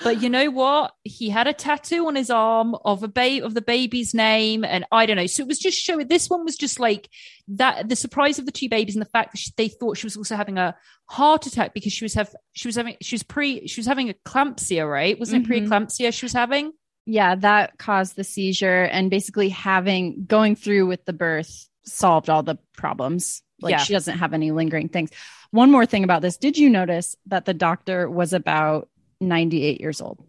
But 0.04 0.22
you 0.22 0.28
know 0.28 0.48
what? 0.50 0.92
He 1.02 1.28
had 1.28 1.46
a 1.48 1.52
tattoo 1.52 2.06
on 2.06 2.14
his 2.14 2.30
arm 2.30 2.76
of 2.84 3.02
a 3.02 3.08
babe 3.08 3.42
of 3.42 3.54
the 3.54 3.60
baby's 3.60 4.14
name, 4.14 4.64
and 4.64 4.84
I 4.92 5.06
don't 5.06 5.16
know. 5.16 5.26
So 5.26 5.42
it 5.42 5.48
was 5.48 5.58
just 5.58 5.76
showing. 5.78 6.06
This 6.06 6.30
one 6.30 6.44
was 6.44 6.56
just 6.56 6.78
like 6.78 7.08
that. 7.48 7.88
The 7.88 7.96
surprise 7.96 8.38
of 8.38 8.46
the 8.46 8.52
two 8.52 8.68
babies 8.68 8.94
and 8.94 9.04
the 9.04 9.10
fact 9.10 9.32
that 9.32 9.38
she, 9.38 9.50
they 9.56 9.68
thought 9.68 9.96
she 9.96 10.06
was 10.06 10.16
also 10.16 10.36
having 10.36 10.56
a 10.58 10.76
heart 11.06 11.46
attack 11.46 11.74
because 11.74 11.92
she 11.92 12.04
was 12.04 12.14
have 12.14 12.32
she 12.52 12.68
was 12.68 12.76
having 12.76 12.96
she 13.00 13.14
was 13.14 13.22
pre 13.22 13.66
she 13.66 13.80
was 13.80 13.86
having 13.86 14.08
a 14.10 14.14
eclampsia, 14.14 14.88
right? 14.88 15.18
Wasn't 15.18 15.46
Mhm. 15.46 15.50
it 15.50 15.64
preeclampsia 15.68 16.12
she 16.14 16.24
was 16.24 16.32
having? 16.32 16.72
Yeah, 17.06 17.34
that 17.36 17.78
caused 17.78 18.16
the 18.16 18.24
seizure 18.24 18.82
and 18.84 19.10
basically 19.10 19.48
having 19.48 20.26
going 20.26 20.54
through 20.56 20.86
with 20.86 21.04
the 21.06 21.12
birth 21.14 21.66
solved 21.84 22.28
all 22.28 22.42
the 22.42 22.58
problems. 22.76 23.42
Like 23.60 23.72
Yeah. 23.72 23.78
she 23.78 23.94
doesn't 23.94 24.18
have 24.18 24.34
any 24.34 24.50
lingering 24.52 24.90
things. 24.90 25.10
One 25.50 25.70
more 25.72 25.86
thing 25.86 26.04
about 26.04 26.20
this. 26.22 26.36
Did 26.36 26.58
you 26.58 26.68
notice 26.68 27.16
that 27.26 27.46
the 27.46 27.54
doctor 27.54 28.08
was 28.10 28.34
about 28.34 28.90
98 29.20 29.80
years 29.80 30.00
old? 30.00 30.28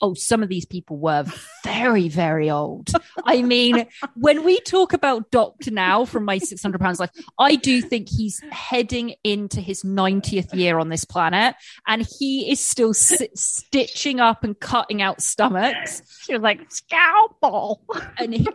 oh, 0.00 0.14
some 0.14 0.42
of 0.42 0.48
these 0.48 0.64
people 0.64 0.96
were 0.96 1.24
very, 1.64 2.08
very 2.08 2.50
old. 2.50 2.90
I 3.24 3.42
mean, 3.42 3.86
when 4.14 4.44
we 4.44 4.60
talk 4.60 4.92
about 4.92 5.30
Doctor 5.30 5.70
Now 5.70 6.04
from 6.04 6.24
my 6.24 6.38
600 6.38 6.80
pounds 6.80 7.00
life, 7.00 7.10
I 7.38 7.56
do 7.56 7.80
think 7.80 8.08
he's 8.08 8.40
heading 8.50 9.14
into 9.24 9.60
his 9.60 9.82
90th 9.82 10.54
year 10.54 10.78
on 10.78 10.88
this 10.88 11.04
planet 11.04 11.54
and 11.86 12.06
he 12.18 12.50
is 12.50 12.60
still 12.60 12.94
si- 12.94 13.30
stitching 13.34 14.20
up 14.20 14.44
and 14.44 14.58
cutting 14.58 15.02
out 15.02 15.20
stomachs 15.20 16.02
was 16.28 16.42
like, 16.42 16.70
scalpel. 16.70 17.82
and 18.18 18.34
he 18.34 18.48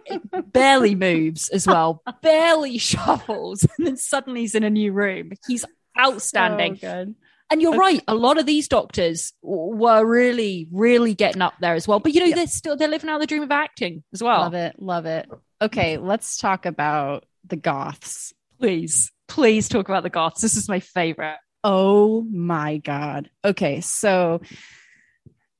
barely 0.47 0.95
moves 0.95 1.49
as 1.49 1.67
well, 1.67 2.01
barely 2.21 2.77
shuffles. 2.77 3.65
And 3.77 3.87
then 3.87 3.97
suddenly 3.97 4.41
he's 4.41 4.55
in 4.55 4.63
a 4.63 4.69
new 4.69 4.91
room. 4.91 5.31
He's 5.47 5.65
oh, 5.65 6.01
outstanding. 6.01 6.77
So 6.77 7.05
good. 7.05 7.15
And 7.53 7.61
you're 7.61 7.71
Okay. 7.71 7.77
right. 7.79 8.03
A 8.07 8.15
lot 8.15 8.39
of 8.39 8.47
these 8.47 8.67
doctors 8.67 9.31
were 9.43 10.03
really, 10.03 10.67
really 10.71 11.13
getting 11.13 11.43
up 11.43 11.53
there 11.61 11.75
as 11.75 11.87
well. 11.87 11.99
But 11.99 12.13
you 12.15 12.27
know, 12.27 12.35
they're 12.35 12.47
still 12.47 12.75
they're 12.75 12.87
living 12.87 13.11
out 13.11 13.19
the 13.19 13.27
dream 13.27 13.43
of 13.43 13.51
acting 13.51 14.03
as 14.11 14.23
well. 14.23 14.39
Love 14.41 14.55
it. 14.55 14.75
Love 14.79 15.05
it. 15.05 15.29
Okay, 15.61 15.97
let's 15.97 16.37
talk 16.37 16.65
about 16.65 17.25
the 17.45 17.55
goths. 17.55 18.33
Please, 18.59 19.11
please 19.27 19.69
talk 19.69 19.87
about 19.87 20.01
the 20.01 20.09
goths. 20.09 20.41
This 20.41 20.57
is 20.57 20.67
my 20.67 20.79
favorite. 20.79 21.37
Oh 21.63 22.23
my 22.23 22.77
God. 22.77 23.29
Okay. 23.45 23.81
So 23.81 24.41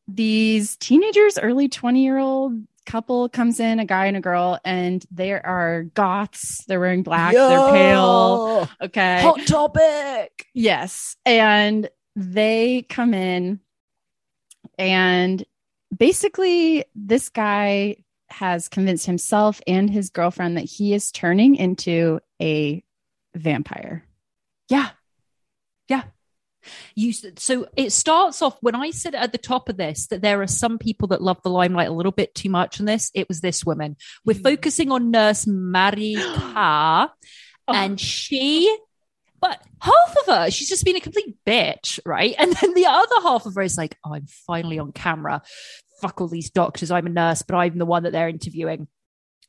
these 0.08 0.76
teenagers, 0.78 1.38
early 1.38 1.70
20 1.70 2.04
year 2.04 2.18
old 2.18 2.54
couple 2.86 3.30
comes 3.30 3.60
in, 3.60 3.80
a 3.80 3.86
guy 3.86 4.08
and 4.08 4.18
a 4.18 4.22
girl, 4.22 4.60
and 4.64 5.06
there 5.12 5.46
are 5.46 5.84
goths. 5.84 6.64
They're 6.68 6.80
wearing 6.80 7.04
black, 7.04 7.34
they're 7.34 7.72
pale. 7.72 8.70
Okay. 8.82 9.22
Hot 9.22 9.46
topic. 9.46 10.48
Yes. 10.54 11.16
And 11.26 11.90
they 12.16 12.86
come 12.90 13.14
in, 13.14 13.60
and 14.78 15.44
basically, 15.96 16.86
this 16.96 17.30
guy 17.30 17.98
has 18.30 18.68
convinced 18.68 19.06
himself 19.06 19.62
and 19.68 19.90
his 19.90 20.10
girlfriend 20.10 20.58
that 20.58 20.66
he 20.66 20.94
is 20.94 21.12
turning 21.12 21.56
into 21.56 22.20
a 22.42 22.84
vampire. 23.36 24.04
Yeah. 24.70 24.90
Yeah. 25.88 26.04
You 26.96 27.14
so 27.14 27.68
it 27.76 27.92
starts 27.92 28.42
off 28.42 28.58
when 28.62 28.76
I 28.76 28.92
said 28.92 29.16
at 29.16 29.32
the 29.32 29.38
top 29.38 29.70
of 29.70 29.78
this 29.78 30.08
that 30.08 30.22
there 30.22 30.42
are 30.42 30.48
some 30.48 30.78
people 30.78 31.10
that 31.10 31.22
love 31.22 31.42
the 31.44 31.50
limelight 31.50 31.90
a 31.90 31.94
little 31.94 32.12
bit 32.12 32.36
too 32.36 32.50
much 32.50 32.80
in 32.80 32.86
this. 32.86 33.12
It 33.14 33.28
was 33.28 33.42
this 33.42 33.66
woman. 33.66 33.98
We're 34.26 34.38
hmm. 34.38 34.44
focusing 34.44 34.92
on 34.92 35.12
Nurse 35.12 35.46
Marika, 35.46 37.10
oh. 37.68 37.74
and 37.74 38.00
she, 38.00 38.76
but 39.42 39.62
half 39.80 40.16
of 40.22 40.26
her, 40.28 40.52
she's 40.52 40.70
just 40.70 40.86
been 40.86 40.96
a 40.96 41.02
complete 41.02 41.36
bitch, 41.46 42.00
right? 42.06 42.36
And 42.38 42.54
then 42.54 42.74
the 42.74 42.86
other 42.86 43.22
half 43.22 43.46
of 43.46 43.56
her 43.56 43.62
is 43.62 43.78
like, 43.78 43.98
oh, 44.06 44.14
I'm 44.14 44.28
finally 44.28 44.80
on 44.80 44.92
camera. 44.92 45.42
Fuck 46.02 46.22
all 46.22 46.28
these 46.28 46.50
doctors. 46.50 46.92
I'm 46.92 47.08
a 47.08 47.10
nurse, 47.10 47.42
but 47.42 47.56
I'm 47.56 47.78
the 47.78 47.86
one 47.86 48.04
that 48.04 48.12
they're 48.12 48.30
interviewing. 48.30 48.88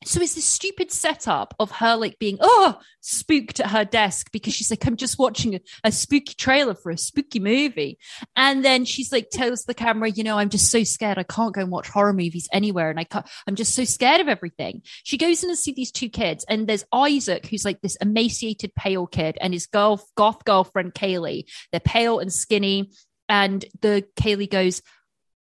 So 0.05 0.21
it's 0.21 0.35
this 0.35 0.45
stupid 0.45 0.93
setup 0.93 1.55
of 1.59 1.71
her 1.73 1.97
like 1.97 2.19
being 2.19 2.39
oh 2.41 2.79
spooked 3.01 3.61
at 3.61 3.71
her 3.71 3.85
desk 3.85 4.31
because 4.33 4.55
she's 4.55 4.71
like 4.71 4.87
I'm 4.87 4.97
just 4.97 5.19
watching 5.19 5.55
a, 5.57 5.61
a 5.85 5.93
spooky 5.93 6.35
trailer 6.35 6.75
for 6.75 6.91
a 6.91 6.99
spooky 6.99 7.41
movie, 7.41 7.99
and 8.37 8.65
then 8.65 8.85
she's 8.85 9.13
like 9.13 9.31
tells 9.31 9.65
the 9.65 9.75
camera, 9.75 10.11
you 10.11 10.25
know, 10.25 10.39
I'm 10.39 10.51
just 10.51 10.71
so 10.71 10.85
scared 10.85 11.19
I 11.19 11.23
can't 11.23 11.55
go 11.55 11.63
and 11.63 11.71
watch 11.71 11.89
horror 11.89 12.13
movies 12.13 12.49
anywhere, 12.53 12.91
and 12.91 13.01
I 13.01 13.05
can't, 13.05 13.27
I'm 13.47 13.55
just 13.55 13.75
so 13.75 13.85
scared 13.85 14.21
of 14.21 14.29
everything. 14.29 14.83
She 15.03 15.19
goes 15.19 15.43
in 15.43 15.51
and 15.51 15.59
see 15.59 15.73
these 15.73 15.93
two 15.93 16.09
kids, 16.09 16.45
and 16.49 16.67
there's 16.67 16.85
Isaac 16.93 17.47
who's 17.47 17.65
like 17.65 17.81
this 17.81 17.97
emaciated 17.97 18.75
pale 18.75 19.07
kid, 19.07 19.39
and 19.41 19.53
his 19.53 19.67
girl 19.67 20.03
goth 20.17 20.45
girlfriend 20.45 20.95
Kaylee. 20.95 21.45
They're 21.71 21.81
pale 21.81 22.19
and 22.19 22.33
skinny, 22.33 22.91
and 23.29 23.65
the 23.81 24.05
Kaylee 24.17 24.51
goes, 24.51 24.83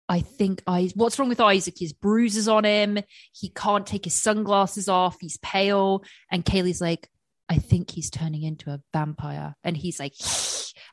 I 0.08 0.20
think 0.20 0.62
I 0.66 0.90
what's 0.94 1.18
wrong 1.18 1.28
with 1.28 1.40
Isaac? 1.40 1.74
His 1.78 1.92
bruises 1.92 2.48
on 2.48 2.64
him. 2.64 2.98
He 3.32 3.50
can't 3.50 3.86
take 3.86 4.04
his 4.04 4.20
sunglasses 4.20 4.88
off. 4.88 5.18
He's 5.20 5.36
pale. 5.38 6.02
And 6.30 6.44
Kaylee's 6.44 6.80
like, 6.80 7.10
I 7.48 7.56
think 7.56 7.90
he's 7.90 8.10
turning 8.10 8.42
into 8.42 8.70
a 8.70 8.80
vampire. 8.92 9.54
And 9.64 9.76
he's 9.76 9.98
like, 9.98 10.14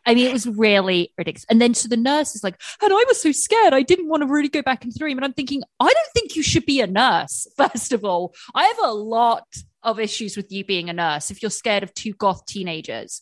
I 0.06 0.14
mean, 0.14 0.28
it 0.28 0.34
was 0.34 0.48
really 0.48 1.14
ridiculous. 1.18 1.46
And 1.50 1.62
then 1.62 1.74
so 1.74 1.88
the 1.88 1.98
nurse 1.98 2.36
is 2.36 2.44
like, 2.44 2.62
and 2.82 2.94
I 2.94 3.04
was 3.08 3.22
so 3.22 3.32
scared. 3.32 3.74
I 3.74 3.82
didn't 3.82 4.08
want 4.08 4.22
to 4.22 4.28
really 4.28 4.50
go 4.50 4.62
back 4.62 4.84
into 4.84 4.98
the 4.98 5.06
room. 5.06 5.18
And 5.18 5.26
I'm 5.26 5.34
thinking, 5.34 5.64
I 5.80 5.86
don't 5.86 6.14
think 6.14 6.36
you 6.36 6.44
should 6.44 6.66
be 6.66 6.82
a 6.82 6.88
nurse, 6.88 7.48
first 7.58 7.92
of 7.92 8.06
all. 8.06 8.34
I 8.54 8.66
have 8.66 8.80
a 8.84 8.94
lot 8.94 9.48
of 9.84 10.00
issues 10.00 10.36
with 10.36 10.52
you 10.52 10.66
being 10.66 10.90
a 10.90 10.94
nurse 10.94 11.30
if 11.30 11.42
you're 11.42 11.52
scared 11.52 11.84
of 11.84 11.94
two 11.94 12.14
goth 12.14 12.46
teenagers. 12.46 13.22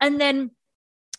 And 0.00 0.20
then 0.20 0.50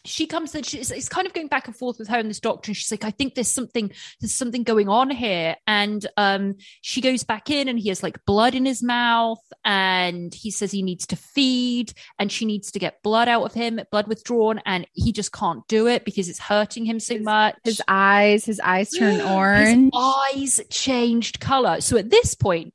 she 0.03 0.25
comes 0.25 0.55
and 0.55 0.65
she's 0.65 0.89
it's 0.89 1.09
kind 1.09 1.27
of 1.27 1.33
going 1.33 1.47
back 1.47 1.67
and 1.67 1.75
forth 1.75 1.99
with 1.99 2.07
her 2.07 2.17
and 2.17 2.29
this 2.29 2.39
doctor 2.39 2.69
and 2.69 2.77
she's 2.77 2.89
like 2.91 3.03
i 3.03 3.11
think 3.11 3.35
there's 3.35 3.51
something 3.51 3.91
there's 4.19 4.33
something 4.33 4.63
going 4.63 4.89
on 4.89 5.09
here. 5.09 5.55
And 5.67 6.05
um 6.17 6.55
she 6.81 7.01
goes 7.01 7.23
back 7.23 7.49
in 7.49 7.67
and 7.67 7.79
he 7.79 7.89
has 7.89 8.03
like 8.03 8.23
blood 8.25 8.55
in 8.55 8.65
his 8.65 8.81
mouth 8.81 9.41
and 9.63 10.33
he 10.33 10.51
says 10.51 10.71
he 10.71 10.81
needs 10.81 11.05
to 11.07 11.15
feed 11.15 11.93
and 12.19 12.31
she 12.31 12.45
needs 12.45 12.71
to 12.71 12.79
get 12.79 13.03
blood 13.03 13.27
out 13.27 13.43
of 13.43 13.53
him 13.53 13.79
blood 13.91 14.07
withdrawn 14.07 14.59
and 14.65 14.87
he 14.93 15.11
just 15.11 15.31
can't 15.31 15.67
do 15.67 15.87
it 15.87 16.05
because 16.05 16.29
it's 16.29 16.39
hurting 16.39 16.85
him 16.85 16.99
so 16.99 17.15
his, 17.15 17.23
much. 17.23 17.55
his 17.63 17.81
eyes 17.87 18.45
his 18.45 18.59
eyes 18.59 18.89
turn 18.91 19.21
orange. 19.35 19.91
his 19.93 20.59
eyes 20.59 20.61
changed 20.69 21.39
color. 21.39 21.81
So 21.81 21.97
at 21.97 22.09
this 22.09 22.35
point 22.35 22.73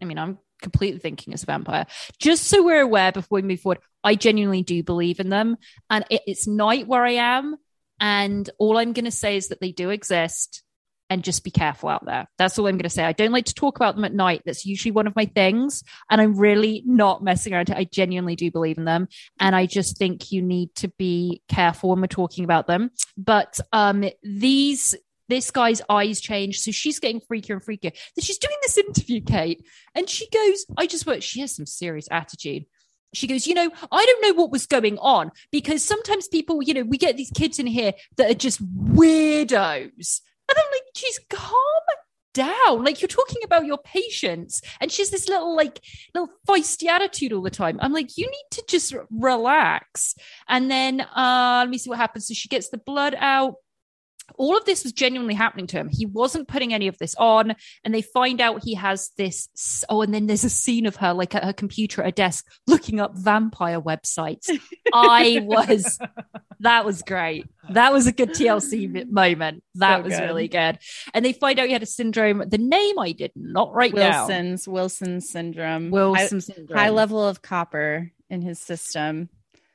i 0.00 0.04
mean 0.04 0.18
i'm 0.18 0.38
completely 0.62 1.00
thinking 1.00 1.34
as 1.34 1.42
a 1.42 1.46
vampire. 1.46 1.86
Just 2.18 2.44
so 2.44 2.62
we're 2.62 2.80
aware 2.80 3.12
before 3.12 3.36
we 3.36 3.42
move 3.42 3.60
forward, 3.60 3.80
I 4.02 4.14
genuinely 4.14 4.62
do 4.62 4.82
believe 4.82 5.20
in 5.20 5.28
them. 5.28 5.56
And 5.90 6.04
it, 6.10 6.22
it's 6.26 6.46
night 6.46 6.88
where 6.88 7.04
I 7.04 7.12
am. 7.12 7.56
And 8.00 8.48
all 8.58 8.78
I'm 8.78 8.94
going 8.94 9.04
to 9.04 9.10
say 9.10 9.36
is 9.36 9.48
that 9.48 9.60
they 9.60 9.72
do 9.72 9.90
exist 9.90 10.62
and 11.12 11.22
just 11.22 11.44
be 11.44 11.50
careful 11.50 11.90
out 11.90 12.06
there. 12.06 12.26
That's 12.38 12.58
all 12.58 12.66
I'm 12.66 12.76
going 12.76 12.84
to 12.84 12.88
say. 12.88 13.04
I 13.04 13.12
don't 13.12 13.32
like 13.32 13.44
to 13.44 13.54
talk 13.54 13.76
about 13.76 13.96
them 13.96 14.04
at 14.06 14.14
night. 14.14 14.42
That's 14.46 14.64
usually 14.64 14.92
one 14.92 15.06
of 15.06 15.14
my 15.14 15.26
things. 15.26 15.84
And 16.10 16.22
I'm 16.22 16.38
really 16.38 16.82
not 16.86 17.22
messing 17.22 17.52
around. 17.52 17.70
I 17.70 17.84
genuinely 17.84 18.34
do 18.34 18.50
believe 18.50 18.78
in 18.78 18.86
them. 18.86 19.08
And 19.38 19.54
I 19.54 19.66
just 19.66 19.98
think 19.98 20.32
you 20.32 20.40
need 20.40 20.74
to 20.76 20.88
be 20.88 21.42
careful 21.48 21.90
when 21.90 22.00
we're 22.00 22.06
talking 22.06 22.44
about 22.44 22.66
them. 22.66 22.92
But 23.18 23.60
um, 23.74 24.04
these 24.22 24.94
this 25.28 25.50
guy's 25.50 25.82
eyes 25.88 26.20
change. 26.20 26.60
So 26.60 26.70
she's 26.70 26.98
getting 26.98 27.20
freakier 27.20 27.52
and 27.52 27.62
freakier. 27.62 27.92
Then 28.14 28.22
she's 28.22 28.38
doing 28.38 28.56
this 28.62 28.78
interview, 28.78 29.20
Kate, 29.20 29.64
and 29.94 30.08
she 30.08 30.28
goes, 30.30 30.66
I 30.76 30.86
just 30.86 31.06
work. 31.06 31.22
She 31.22 31.40
has 31.40 31.54
some 31.54 31.66
serious 31.66 32.08
attitude. 32.10 32.64
She 33.14 33.26
goes, 33.26 33.46
you 33.46 33.54
know, 33.54 33.70
I 33.90 34.06
don't 34.06 34.22
know 34.22 34.40
what 34.40 34.50
was 34.50 34.66
going 34.66 34.98
on 34.98 35.32
because 35.50 35.82
sometimes 35.82 36.28
people, 36.28 36.62
you 36.62 36.72
know, 36.72 36.82
we 36.82 36.96
get 36.96 37.16
these 37.16 37.30
kids 37.30 37.58
in 37.58 37.66
here 37.66 37.92
that 38.16 38.30
are 38.30 38.34
just 38.34 38.62
weirdos. 38.64 40.20
And 40.48 40.58
I'm 40.58 40.70
like, 40.72 40.82
She's 40.94 41.20
calm 41.30 41.52
down. 42.34 42.84
Like 42.84 43.00
you're 43.00 43.08
talking 43.08 43.42
about 43.44 43.66
your 43.66 43.78
patients. 43.78 44.62
And 44.80 44.90
she's 44.90 45.10
this 45.10 45.28
little, 45.28 45.54
like, 45.54 45.80
little 46.14 46.30
feisty 46.48 46.86
attitude 46.86 47.32
all 47.32 47.42
the 47.42 47.50
time. 47.50 47.78
I'm 47.80 47.92
like, 47.92 48.16
you 48.16 48.26
need 48.26 48.46
to 48.52 48.64
just 48.68 48.94
relax. 49.10 50.14
And 50.48 50.70
then 50.70 51.00
uh, 51.00 51.60
let 51.60 51.70
me 51.70 51.78
see 51.78 51.90
what 51.90 51.98
happens. 51.98 52.28
So 52.28 52.34
she 52.34 52.48
gets 52.48 52.68
the 52.68 52.78
blood 52.78 53.14
out 53.18 53.56
all 54.36 54.56
of 54.56 54.64
this 54.64 54.84
was 54.84 54.92
genuinely 54.92 55.34
happening 55.34 55.66
to 55.68 55.76
him. 55.76 55.88
He 55.88 56.06
wasn't 56.06 56.48
putting 56.48 56.72
any 56.72 56.88
of 56.88 56.98
this 56.98 57.14
on. 57.16 57.54
And 57.84 57.94
they 57.94 58.02
find 58.02 58.40
out 58.40 58.64
he 58.64 58.74
has 58.74 59.10
this. 59.16 59.84
Oh, 59.88 60.02
and 60.02 60.12
then 60.12 60.26
there's 60.26 60.44
a 60.44 60.50
scene 60.50 60.86
of 60.86 60.96
her 60.96 61.12
like 61.12 61.34
at 61.34 61.44
her 61.44 61.52
computer 61.52 62.02
at 62.02 62.08
a 62.08 62.12
desk 62.12 62.46
looking 62.66 63.00
up 63.00 63.16
vampire 63.16 63.80
websites. 63.80 64.48
I 64.92 65.40
was, 65.42 65.98
that 66.60 66.84
was 66.84 67.02
great. 67.02 67.46
That 67.70 67.92
was 67.92 68.06
a 68.06 68.12
good 68.12 68.30
TLC 68.30 69.10
moment. 69.10 69.62
That 69.76 69.98
so 69.98 70.02
was 70.04 70.14
good. 70.14 70.24
really 70.24 70.48
good. 70.48 70.78
And 71.14 71.24
they 71.24 71.32
find 71.32 71.58
out 71.58 71.66
he 71.66 71.72
had 71.72 71.82
a 71.82 71.86
syndrome. 71.86 72.44
The 72.46 72.58
name 72.58 72.98
I 72.98 73.12
did 73.12 73.32
not 73.34 73.74
write 73.74 73.94
Wilson's, 73.94 74.64
down. 74.64 74.74
Wilson's 74.74 75.30
syndrome. 75.30 75.90
Wilson's 75.90 76.48
high, 76.48 76.54
syndrome. 76.54 76.78
High 76.78 76.90
level 76.90 77.26
of 77.26 77.42
copper 77.42 78.10
in 78.30 78.42
his 78.42 78.58
system. 78.58 79.28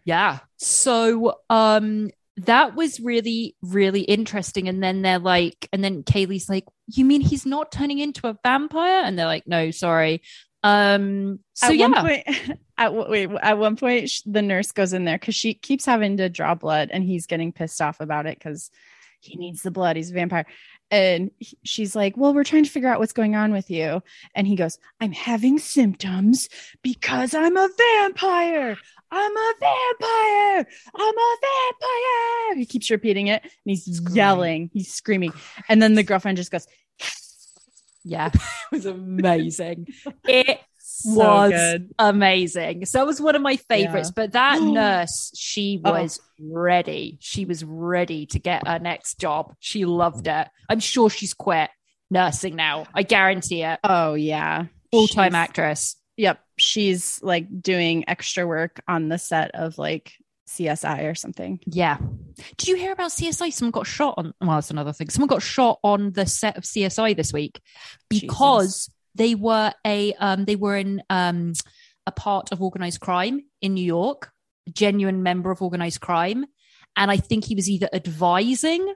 Yeah. 0.04 0.40
So 0.56 1.40
um 1.50 2.10
that 2.38 2.76
was 2.76 3.00
really, 3.00 3.56
really 3.62 4.02
interesting. 4.02 4.68
And 4.68 4.82
then 4.84 5.02
they're 5.02 5.20
like, 5.20 5.68
and 5.74 5.84
then 5.84 6.04
Kaylee's 6.04 6.48
like, 6.48 6.66
you 6.88 7.04
mean 7.04 7.22
he's 7.22 7.46
not 7.46 7.72
turning 7.72 8.00
into 8.00 8.28
a 8.28 8.38
vampire? 8.44 9.04
And 9.04 9.18
they're 9.18 9.26
like, 9.26 9.48
no, 9.48 9.72
sorry. 9.72 10.22
Um, 10.64 11.40
so 11.54 11.68
at 11.68 11.78
yeah. 11.78 11.88
One 11.88 12.02
point, 12.02 12.60
at, 12.78 12.94
wait, 12.94 13.30
at 13.42 13.58
one 13.58 13.76
point, 13.76 14.12
the 14.26 14.42
nurse 14.42 14.72
goes 14.72 14.94
in 14.94 15.06
there 15.06 15.18
because 15.18 15.36
she 15.36 15.56
keeps 15.56 15.86
having 15.86 16.18
to 16.18 16.30
draw 16.30 16.54
blood 16.54 16.90
and 16.92 17.04
he's 17.04 17.26
getting 17.26 17.52
pissed 17.52 17.82
off 17.82 18.00
about 18.00 18.28
it 18.28 18.38
because 18.38 18.70
he 19.20 19.36
needs 19.36 19.64
the 19.64 19.72
blood. 19.72 19.96
He's 19.96 20.12
a 20.12 20.14
vampire. 20.14 20.46
And 20.90 21.32
she's 21.64 21.96
like, 21.96 22.16
Well, 22.18 22.34
we're 22.34 22.44
trying 22.44 22.64
to 22.64 22.70
figure 22.70 22.90
out 22.90 23.00
what's 23.00 23.14
going 23.14 23.36
on 23.36 23.52
with 23.52 23.70
you. 23.70 24.02
And 24.36 24.48
he 24.48 24.56
goes, 24.56 24.78
I'm 25.02 25.12
having 25.12 25.60
symptoms 25.60 26.50
because 26.82 27.34
I'm 27.34 27.58
a 27.58 27.70
vampire. 27.78 28.78
I'm 29.12 29.38
a 29.38 29.54
vampire. 29.60 30.68
I'm 30.96 31.18
a 31.18 31.38
vampire. 31.42 32.56
He 32.58 32.66
keeps 32.66 32.90
repeating 32.90 33.28
it 33.28 33.42
and 33.44 33.52
he's 33.66 33.86
screaming. 33.86 34.16
yelling, 34.16 34.70
he's 34.74 34.94
screaming. 34.94 35.34
And 35.70 35.82
then 35.82 35.94
the 35.96 36.04
girlfriend 36.04 36.38
just 36.38 36.52
goes, 36.52 36.68
Yeah, 38.04 38.28
it 38.34 38.42
was 38.72 38.86
amazing. 38.86 39.88
it 40.26 40.60
so 41.00 41.18
was 41.18 41.52
good. 41.52 41.94
amazing. 42.00 42.86
So 42.86 43.02
it 43.02 43.06
was 43.06 43.22
one 43.22 43.36
of 43.36 43.42
my 43.42 43.58
favorites. 43.58 44.10
Yeah. 44.10 44.14
But 44.16 44.32
that 44.34 44.62
nurse, 44.62 45.32
she 45.36 45.82
oh. 45.84 45.92
was 45.92 46.20
oh. 46.20 46.44
ready. 46.52 47.18
She 47.22 47.46
was 47.46 47.64
ready 47.64 48.26
to 48.28 48.40
get 48.40 48.68
her 48.68 48.80
next 48.80 49.20
job. 49.20 49.56
She 49.60 49.86
loved 49.86 50.28
it. 50.28 50.48
I'm 50.70 50.80
sure 50.80 51.10
she's 51.10 51.34
quit 51.34 51.70
nursing 52.10 52.56
now. 52.56 52.86
I 52.94 53.04
guarantee 53.04 53.64
it. 53.64 53.80
Oh, 53.84 54.14
yeah. 54.14 54.66
Full 54.92 55.08
time 55.08 55.36
actress. 55.36 55.96
Yep. 56.18 56.40
She's 56.58 57.22
like 57.22 57.62
doing 57.62 58.06
extra 58.08 58.48
work 58.48 58.82
on 58.88 59.10
the 59.10 59.18
set 59.18 59.52
of 59.54 59.78
like 59.78 60.14
CSI 60.48 61.10
or 61.10 61.16
something. 61.16 61.60
Yeah. 61.66 61.98
Did 62.58 62.70
you 62.70 62.76
hear 62.76 62.94
about 62.94 63.12
CSI? 63.12 63.52
Someone 63.52 63.72
got 63.72 63.86
shot 63.86 64.16
on. 64.18 64.34
Well, 64.42 64.56
that's 64.56 64.72
another 64.72 64.94
thing. 64.94 65.10
Someone 65.10 65.28
got 65.28 65.42
shot 65.42 65.80
on 65.84 66.12
the 66.12 66.26
set 66.26 66.58
of 66.58 66.64
CSI 66.64 67.16
this 67.16 67.34
week 67.34 67.62
because 68.10 68.86
Jesus. 68.86 68.97
They 69.18 69.36
were 69.36 69.74
a 69.86 70.14
um 70.14 70.46
they 70.46 70.56
were 70.56 70.78
in 70.78 71.02
um 71.10 71.54
a 72.06 72.12
part 72.12 72.52
of 72.52 72.62
organized 72.62 73.02
crime 73.02 73.42
in 73.62 73.74
New 73.74 73.84
York, 73.86 74.32
a 74.68 74.72
genuine 74.72 75.24
member 75.24 75.52
of 75.52 75.62
organized 75.62 76.00
crime, 76.00 76.46
and 76.96 77.12
I 77.12 77.18
think 77.18 77.46
he 77.46 77.56
was 77.56 77.70
either 77.70 77.90
advising 77.94 78.94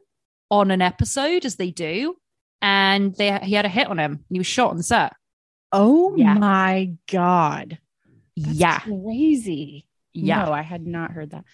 on 0.50 0.72
an 0.72 0.82
episode 0.82 1.46
as 1.46 1.56
they 1.56 1.72
do, 1.72 2.16
and 2.62 3.16
they 3.16 3.38
he 3.40 3.54
had 3.54 3.66
a 3.66 3.70
hit 3.70 3.88
on 3.88 4.00
him. 4.00 4.12
And 4.12 4.26
he 4.30 4.40
was 4.40 4.48
shot 4.48 4.72
on 4.72 4.78
the 4.78 4.84
set. 4.84 5.14
Oh 5.72 6.16
yeah. 6.16 6.34
my 6.34 6.94
God. 7.10 7.80
That's 8.38 8.58
yeah. 8.58 8.80
Crazy. 8.80 9.88
Yeah. 10.14 10.46
No, 10.46 10.52
I 10.52 10.62
had 10.62 10.86
not 10.86 11.12
heard 11.12 11.32
that. 11.32 11.46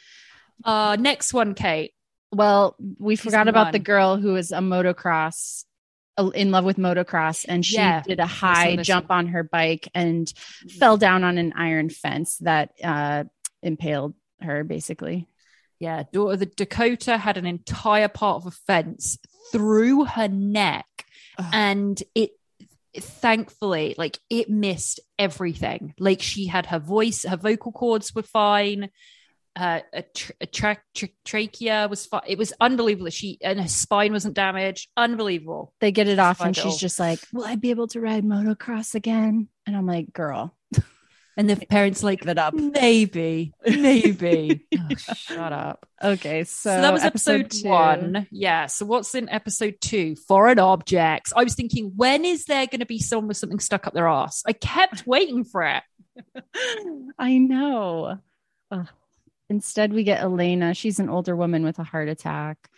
Uh 0.63 0.95
next 0.99 1.33
one, 1.33 1.53
Kate. 1.53 1.93
Well, 2.31 2.75
we 2.99 3.15
forgot 3.15 3.47
about 3.47 3.71
the 3.71 3.79
girl 3.79 4.17
who 4.17 4.33
was 4.33 4.51
a 4.51 4.57
motocross 4.57 5.63
in 6.33 6.51
love 6.51 6.65
with 6.65 6.77
motocross 6.77 7.45
and 7.47 7.65
she 7.65 7.75
yeah. 7.75 8.01
did 8.01 8.19
a 8.19 8.25
high 8.25 8.75
jump 8.77 9.11
on 9.11 9.27
her 9.27 9.43
bike 9.43 9.87
and 9.93 10.31
fell 10.79 10.97
down 10.97 11.23
on 11.23 11.37
an 11.37 11.53
iron 11.55 11.89
fence 11.89 12.37
that 12.37 12.71
uh 12.83 13.23
impaled 13.61 14.13
her 14.41 14.63
basically. 14.63 15.27
Yeah, 15.79 16.03
daughter 16.11 16.37
the 16.37 16.47
Dakota 16.47 17.17
had 17.17 17.37
an 17.37 17.45
entire 17.45 18.07
part 18.07 18.37
of 18.37 18.47
a 18.47 18.51
fence 18.51 19.19
through 19.51 20.05
her 20.05 20.27
neck 20.27 20.87
and 21.53 22.01
it 22.15 22.31
thankfully 22.95 23.93
like 23.97 24.17
it 24.29 24.49
missed 24.49 24.99
everything 25.19 25.93
like 25.99 26.21
she 26.21 26.47
had 26.47 26.65
her 26.65 26.79
voice 26.79 27.23
her 27.23 27.37
vocal 27.37 27.71
cords 27.71 28.15
were 28.15 28.23
fine 28.23 28.89
uh, 29.57 29.79
a, 29.93 30.01
tra- 30.03 30.35
a 30.41 30.45
tra- 30.45 30.77
tra- 30.93 31.09
trachea 31.25 31.87
was 31.89 32.05
fine 32.05 32.21
it 32.27 32.37
was 32.37 32.53
unbelievable 32.61 33.09
she 33.09 33.37
and 33.41 33.59
her 33.59 33.67
spine 33.67 34.13
wasn't 34.13 34.33
damaged 34.33 34.89
unbelievable 34.95 35.73
they 35.81 35.91
get 35.91 36.07
it 36.07 36.19
off 36.19 36.39
and 36.41 36.55
she's 36.55 36.77
just 36.77 36.99
like 36.99 37.19
will 37.33 37.45
i 37.45 37.55
be 37.55 37.71
able 37.71 37.87
to 37.87 37.99
ride 37.99 38.23
motocross 38.23 38.93
again 38.95 39.47
and 39.65 39.75
i'm 39.75 39.87
like 39.87 40.13
girl 40.13 40.55
and 41.37 41.47
the 41.47 41.55
parents 41.55 42.01
like 42.01 42.21
that 42.21 42.39
up. 42.39 42.55
Maybe, 42.55 43.53
maybe. 43.63 44.65
oh, 44.77 44.95
shut 45.15 45.53
up. 45.53 45.87
Okay, 46.03 46.43
so, 46.43 46.71
so 46.71 46.81
that 46.81 46.91
was 46.91 47.03
episode, 47.03 47.45
episode 47.45 47.69
one. 47.69 48.27
Yeah. 48.31 48.65
So 48.65 48.87
what's 48.87 49.13
in 49.13 49.29
episode 49.29 49.75
two? 49.79 50.15
Foreign 50.27 50.57
objects. 50.57 51.31
I 51.35 51.43
was 51.43 51.53
thinking, 51.53 51.93
when 51.95 52.25
is 52.25 52.45
there 52.45 52.65
going 52.65 52.79
to 52.79 52.87
be 52.87 52.97
someone 52.97 53.27
with 53.27 53.37
something 53.37 53.59
stuck 53.59 53.85
up 53.85 53.93
their 53.93 54.07
ass? 54.07 54.41
I 54.47 54.53
kept 54.53 55.05
waiting 55.05 55.43
for 55.43 55.61
it. 55.61 55.83
I 57.19 57.37
know. 57.37 58.17
Ugh. 58.71 58.87
Instead, 59.49 59.93
we 59.93 60.03
get 60.03 60.21
Elena. 60.21 60.73
She's 60.73 60.99
an 60.99 61.09
older 61.09 61.35
woman 61.35 61.63
with 61.63 61.79
a 61.79 61.83
heart 61.83 62.09
attack. 62.09 62.69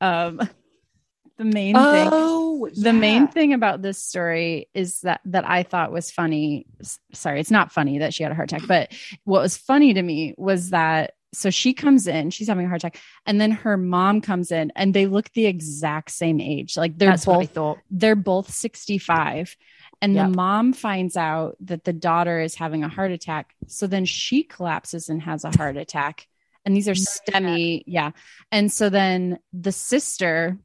Um, 0.00 0.40
the 1.38 1.44
main 1.44 1.74
oh, 1.76 2.66
thing 2.68 2.74
yeah. 2.74 2.82
the 2.84 2.92
main 2.92 3.26
thing 3.26 3.54
about 3.54 3.80
this 3.80 4.02
story 4.02 4.68
is 4.74 5.00
that 5.00 5.22
that 5.24 5.48
I 5.48 5.62
thought 5.62 5.90
was 5.90 6.10
funny 6.10 6.66
sorry 7.14 7.40
it's 7.40 7.50
not 7.50 7.72
funny 7.72 8.00
that 8.00 8.12
she 8.12 8.22
had 8.22 8.30
a 8.30 8.34
heart 8.34 8.52
attack 8.52 8.68
but 8.68 8.92
what 9.24 9.40
was 9.40 9.56
funny 9.56 9.94
to 9.94 10.02
me 10.02 10.34
was 10.36 10.68
that 10.68 11.14
so 11.32 11.50
she 11.50 11.74
comes 11.74 12.06
in, 12.06 12.30
she's 12.30 12.48
having 12.48 12.66
a 12.66 12.68
heart 12.68 12.82
attack, 12.82 13.00
and 13.26 13.40
then 13.40 13.52
her 13.52 13.76
mom 13.76 14.20
comes 14.20 14.50
in 14.50 14.72
and 14.74 14.92
they 14.92 15.06
look 15.06 15.30
the 15.32 15.46
exact 15.46 16.10
same 16.10 16.40
age. 16.40 16.76
Like 16.76 16.98
they're 16.98 17.10
That's 17.10 17.26
what 17.26 17.34
I 17.34 17.38
both 17.38 17.50
thought. 17.50 17.78
they're 17.90 18.16
both 18.16 18.50
65. 18.50 19.56
And 20.02 20.14
Yep. 20.14 20.28
the 20.30 20.36
mom 20.36 20.72
finds 20.72 21.16
out 21.16 21.56
that 21.60 21.84
the 21.84 21.92
daughter 21.92 22.40
is 22.40 22.54
having 22.54 22.84
a 22.84 22.88
heart 22.88 23.10
attack. 23.10 23.54
So 23.66 23.86
then 23.86 24.04
she 24.04 24.42
collapses 24.42 25.08
and 25.08 25.22
has 25.22 25.44
a 25.44 25.56
heart 25.56 25.76
attack. 25.76 26.26
And 26.64 26.74
these 26.74 26.88
are 26.88 26.92
mm-hmm. 26.92 27.44
STEMI. 27.44 27.82
Yeah. 27.86 28.12
And 28.50 28.72
so 28.72 28.88
then 28.88 29.38
the 29.52 29.72
sister, 29.72 30.58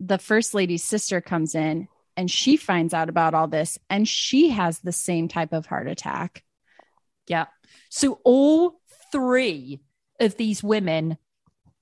the 0.00 0.18
first 0.18 0.54
lady's 0.54 0.84
sister 0.84 1.20
comes 1.20 1.54
in 1.54 1.88
and 2.16 2.30
she 2.30 2.56
finds 2.56 2.94
out 2.94 3.08
about 3.08 3.34
all 3.34 3.48
this 3.48 3.78
and 3.88 4.08
she 4.08 4.50
has 4.50 4.78
the 4.78 4.92
same 4.92 5.28
type 5.28 5.52
of 5.52 5.66
heart 5.66 5.88
attack. 5.88 6.42
Yeah. 7.26 7.46
So 7.90 8.20
all 8.24 8.80
three 9.12 9.80
of 10.20 10.36
these 10.36 10.62
women 10.62 11.18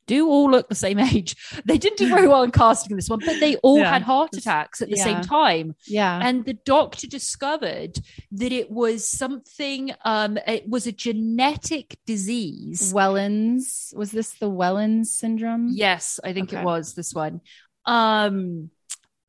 do 0.06 0.28
all 0.28 0.50
look 0.50 0.68
the 0.68 0.74
same 0.74 0.98
age. 1.12 1.36
They 1.64 1.78
didn't 1.78 1.98
do 1.98 2.08
very 2.08 2.28
well 2.28 2.42
in 2.42 2.50
casting 2.50 2.96
this 2.96 3.08
one, 3.08 3.20
but 3.24 3.40
they 3.40 3.56
all 3.56 3.78
Yeah. 3.78 3.92
had 3.92 4.02
heart 4.02 4.34
attacks 4.36 4.82
at 4.82 4.90
the 4.90 4.96
same 4.96 5.20
time. 5.22 5.74
Yeah. 5.86 6.20
And 6.22 6.44
the 6.44 6.54
doctor 6.54 7.06
discovered 7.06 7.98
that 8.32 8.52
it 8.52 8.70
was 8.70 9.08
something, 9.08 9.92
um, 10.04 10.38
it 10.46 10.68
was 10.68 10.86
a 10.86 10.92
genetic 10.92 11.96
disease. 12.06 12.92
Wellens, 12.92 13.94
was 13.96 14.10
this 14.10 14.30
the 14.38 14.50
Wellens 14.50 15.06
syndrome? 15.06 15.68
Yes, 15.72 16.20
I 16.22 16.32
think 16.32 16.52
Okay. 16.52 16.60
it 16.60 16.64
was 16.64 16.94
this 16.94 17.12
one. 17.14 17.40
Um, 17.86 18.70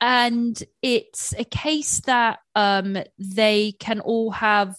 and 0.01 0.61
it's 0.81 1.33
a 1.37 1.45
case 1.45 2.01
that 2.01 2.39
um 2.53 2.97
they 3.17 3.71
can 3.79 4.01
all 4.01 4.31
have. 4.31 4.75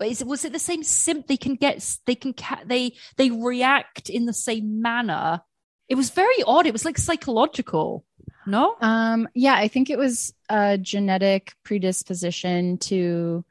Is 0.00 0.20
it 0.20 0.26
was 0.26 0.44
it 0.44 0.52
the 0.52 0.58
same 0.58 0.82
sim? 0.82 1.24
They 1.26 1.36
can 1.36 1.54
get 1.54 1.84
they 2.06 2.14
can 2.14 2.32
ca- 2.32 2.62
they 2.64 2.94
they 3.16 3.30
react 3.30 4.10
in 4.10 4.26
the 4.26 4.32
same 4.32 4.80
manner. 4.82 5.40
It 5.88 5.94
was 5.94 6.10
very 6.10 6.42
odd. 6.46 6.66
It 6.66 6.72
was 6.72 6.84
like 6.84 6.98
psychological. 6.98 8.04
No, 8.46 8.76
Um, 8.80 9.28
yeah, 9.34 9.54
I 9.54 9.68
think 9.68 9.90
it 9.90 9.98
was 9.98 10.32
a 10.48 10.78
genetic 10.78 11.52
predisposition 11.64 12.78
to, 12.78 13.44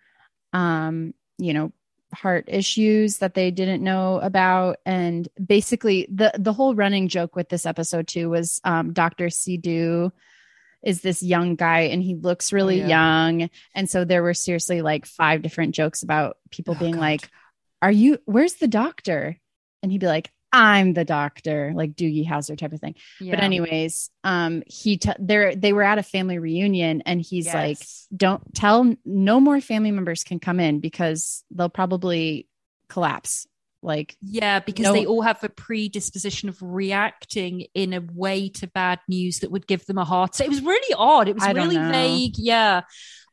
um, 0.53 1.13
you 1.37 1.53
know, 1.53 1.71
heart 2.13 2.45
issues 2.47 3.17
that 3.17 3.35
they 3.35 3.51
didn't 3.51 3.83
know 3.83 4.19
about, 4.19 4.77
and 4.85 5.27
basically 5.43 6.07
the 6.11 6.31
the 6.37 6.53
whole 6.53 6.73
running 6.73 7.09
joke 7.09 7.35
with 7.35 7.49
this 7.49 7.65
episode 7.65 8.07
too 8.07 8.29
was 8.29 8.59
um, 8.63 8.93
Doctor 8.93 9.27
Sidhu 9.27 10.11
is 10.83 11.01
this 11.01 11.23
young 11.23 11.55
guy 11.55 11.81
and 11.81 12.01
he 12.01 12.15
looks 12.15 12.53
really 12.53 12.79
yeah. 12.79 12.87
young, 12.87 13.49
and 13.73 13.89
so 13.89 14.05
there 14.05 14.23
were 14.23 14.33
seriously 14.33 14.81
like 14.81 15.05
five 15.05 15.41
different 15.41 15.75
jokes 15.75 16.03
about 16.03 16.37
people 16.51 16.75
Oh, 16.75 16.79
being 16.79 16.93
God. 16.95 17.01
like, 17.01 17.29
"Are 17.81 17.91
you? 17.91 18.19
Where's 18.25 18.55
the 18.55 18.67
doctor?" 18.67 19.37
And 19.83 19.91
he'd 19.91 20.01
be 20.01 20.07
like, 20.07 20.31
"I'm 20.51 20.93
the 20.93 21.05
doctor," 21.05 21.73
like 21.75 21.95
Doogie 21.95 22.27
Howser 22.27 22.57
type 22.57 22.73
of 22.73 22.79
thing. 22.79 22.95
But 23.19 23.39
anyways, 23.39 24.09
um, 24.23 24.63
he 24.67 24.97
t- 24.97 25.11
they 25.19 25.55
they 25.55 25.73
were 25.73 25.83
at 25.83 25.97
a 25.97 26.03
family 26.03 26.39
reunion, 26.39 27.01
and 27.05 27.21
he's 27.21 27.47
like, 27.53 27.79
"Don't 28.15 28.53
tell 28.55 28.95
no 29.03 29.39
more 29.39 29.59
family 29.61 29.91
members 29.91 30.23
can 30.23 30.39
come 30.39 30.59
in 30.59 30.79
because 30.79 31.43
they'll 31.51 31.69
probably 31.69 32.47
collapse." 32.89 33.47
Like, 33.87 34.15
Yeah, 34.21 34.59
because 34.59 34.83
No- 34.83 34.93
they 34.93 35.05
all 35.05 35.21
have 35.21 35.43
a 35.43 35.49
predisposition 35.49 36.49
of 36.49 36.57
reacting 36.61 37.65
in 37.73 37.93
a 37.93 38.01
way 38.13 38.49
to 38.49 38.67
bad 38.67 38.99
news 39.07 39.39
that 39.39 39.51
would 39.51 39.65
give 39.65 39.85
them 39.85 39.97
a 39.97 40.05
heart. 40.05 40.35
So 40.35 40.43
it 40.43 40.49
was 40.49 40.61
really 40.61 40.93
odd. 40.95 41.27
It 41.27 41.35
was 41.35 41.43
I 41.43 41.51
really 41.51 41.77
vague. 41.77 42.37
Yeah. 42.37 42.81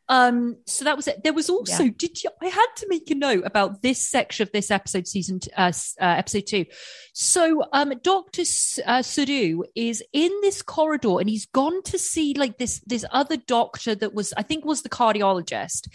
Um, 0.07 0.57
so 0.67 0.85
that 0.85 0.97
was 0.97 1.09
it. 1.09 1.23
There 1.25 1.33
was 1.33 1.49
also, 1.49 1.89
did 1.89 2.23
you, 2.23 2.29
I 2.43 2.47
had 2.47 2.67
to 2.77 2.87
make 2.91 3.11
a 3.11 3.15
note 3.15 3.45
about 3.47 3.81
this 3.81 4.07
section 4.07 4.43
of 4.43 4.53
this 4.53 4.71
episode, 4.71 5.07
season, 5.07 5.41
uh, 5.57 5.73
uh, 5.99 6.05
episode 6.05 6.47
two. 6.47 6.67
So, 7.15 7.65
um, 7.73 7.95
Dr. 8.03 8.43
S- 8.43 8.79
uh, 8.85 9.01
Sadu 9.01 9.65
is 9.75 10.03
in 10.13 10.31
this 10.43 10.61
corridor 10.61 11.21
and 11.21 11.31
he's 11.31 11.47
gone 11.47 11.83
to 11.85 11.99
see 11.99 12.35
like 12.35 12.59
this, 12.59 12.81
this 12.87 13.07
other 13.13 13.39
doctor 13.39 13.95
that 13.95 14.13
was, 14.13 14.35
I 14.37 14.43
think 14.43 14.67
was 14.67 14.83
the 14.83 14.91
cardiologist. 14.91 15.89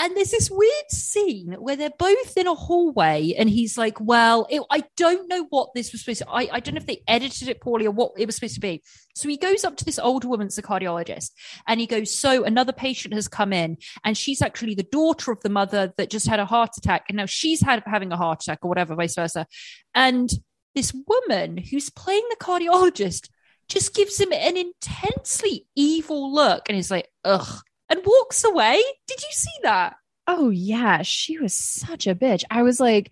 And 0.00 0.16
there's 0.16 0.30
this 0.30 0.50
weird 0.50 0.90
scene 0.90 1.56
where 1.58 1.74
they're 1.74 1.90
both 1.98 2.36
in 2.36 2.46
a 2.46 2.54
hallway, 2.54 3.34
and 3.36 3.50
he's 3.50 3.76
like, 3.76 4.00
Well, 4.00 4.46
it, 4.48 4.62
I 4.70 4.84
don't 4.96 5.28
know 5.28 5.46
what 5.50 5.74
this 5.74 5.90
was 5.92 6.02
supposed 6.02 6.20
to 6.20 6.28
I, 6.28 6.48
I 6.52 6.60
don't 6.60 6.74
know 6.74 6.80
if 6.80 6.86
they 6.86 7.02
edited 7.08 7.48
it 7.48 7.60
poorly 7.60 7.86
or 7.86 7.90
what 7.90 8.12
it 8.16 8.26
was 8.26 8.36
supposed 8.36 8.54
to 8.54 8.60
be. 8.60 8.82
So 9.14 9.28
he 9.28 9.36
goes 9.36 9.64
up 9.64 9.76
to 9.78 9.84
this 9.84 9.98
older 9.98 10.28
woman, 10.28 10.48
the 10.54 10.62
cardiologist, 10.62 11.32
and 11.66 11.80
he 11.80 11.86
goes, 11.86 12.14
So 12.14 12.44
another 12.44 12.72
patient 12.72 13.14
has 13.14 13.26
come 13.26 13.52
in, 13.52 13.78
and 14.04 14.16
she's 14.16 14.40
actually 14.40 14.76
the 14.76 14.84
daughter 14.84 15.32
of 15.32 15.40
the 15.40 15.48
mother 15.48 15.92
that 15.96 16.10
just 16.10 16.28
had 16.28 16.40
a 16.40 16.44
heart 16.44 16.76
attack, 16.76 17.06
and 17.08 17.16
now 17.16 17.26
she's 17.26 17.60
had 17.60 17.82
having 17.84 18.12
a 18.12 18.16
heart 18.16 18.42
attack 18.42 18.60
or 18.62 18.68
whatever, 18.68 18.94
vice 18.94 19.16
versa. 19.16 19.46
And 19.94 20.30
this 20.74 20.94
woman 21.06 21.56
who's 21.56 21.90
playing 21.90 22.26
the 22.30 22.36
cardiologist 22.36 23.30
just 23.68 23.94
gives 23.94 24.20
him 24.20 24.32
an 24.32 24.56
intensely 24.56 25.66
evil 25.74 26.32
look, 26.32 26.68
and 26.68 26.76
he's 26.76 26.90
like, 26.90 27.08
Ugh. 27.24 27.62
And 27.90 28.00
walks 28.04 28.44
away. 28.44 28.82
Did 29.06 29.20
you 29.22 29.28
see 29.32 29.50
that? 29.62 29.96
oh 30.30 30.50
yeah, 30.50 31.00
she 31.00 31.38
was 31.38 31.54
such 31.54 32.06
a 32.06 32.14
bitch. 32.14 32.44
I 32.50 32.62
was 32.62 32.78
like, 32.78 33.10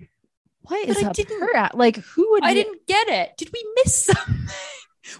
"What 0.62 0.87
is 0.87 0.97
But 0.97 1.05
I 1.05 1.09
up 1.09 1.16
didn't- 1.16 1.41
her 1.41 1.57
at? 1.57 1.74
Like, 1.77 1.97
who 1.97 2.31
would? 2.33 2.45
I 2.45 2.53
didn't 2.53 2.87
get 2.87 3.09
it. 3.09 3.31
Did 3.39 3.51
we 3.55 3.64
miss 3.77 4.05
something? 4.05 4.35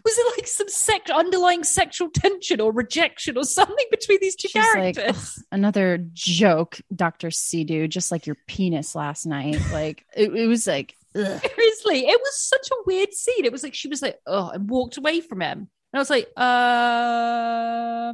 Was 0.05 0.19
it 0.19 0.37
like 0.37 0.49
some 0.49 0.69
sex 0.69 1.13
underlying 1.13 1.63
sexual 1.63 2.11
tension 2.11 2.61
or 2.61 2.73
rejection 2.73 3.39
or 3.39 3.45
something 3.45 3.87
between 3.93 4.19
these 4.21 4.35
two 4.35 4.49
She's 4.49 4.57
like, 4.75 4.97
characters? 4.97 5.41
another 5.53 5.99
joke, 6.13 6.81
Doctor 6.93 7.29
Sidhu, 7.29 7.89
just 7.89 8.11
like 8.11 8.27
your 8.27 8.37
penis 8.49 8.97
last 8.97 9.27
night. 9.27 9.61
Like, 9.73 10.05
it, 10.17 10.35
it 10.35 10.49
was 10.49 10.67
like, 10.67 10.97
ugh. 11.15 11.41
Seriously, 11.41 12.01
it 12.09 12.21
was 12.21 12.37
such 12.37 12.69
a 12.73 12.83
weird 12.85 13.13
scene. 13.15 13.45
It 13.45 13.53
was 13.53 13.63
like 13.63 13.75
she 13.75 13.87
was 13.87 14.03
like, 14.03 14.19
oh, 14.27 14.49
and 14.51 14.69
walked 14.69 14.97
away 14.97 15.21
from 15.21 15.41
him. 15.41 15.69
And 15.93 15.99
I 15.99 16.01
was 16.01 16.11
like, 16.11 16.29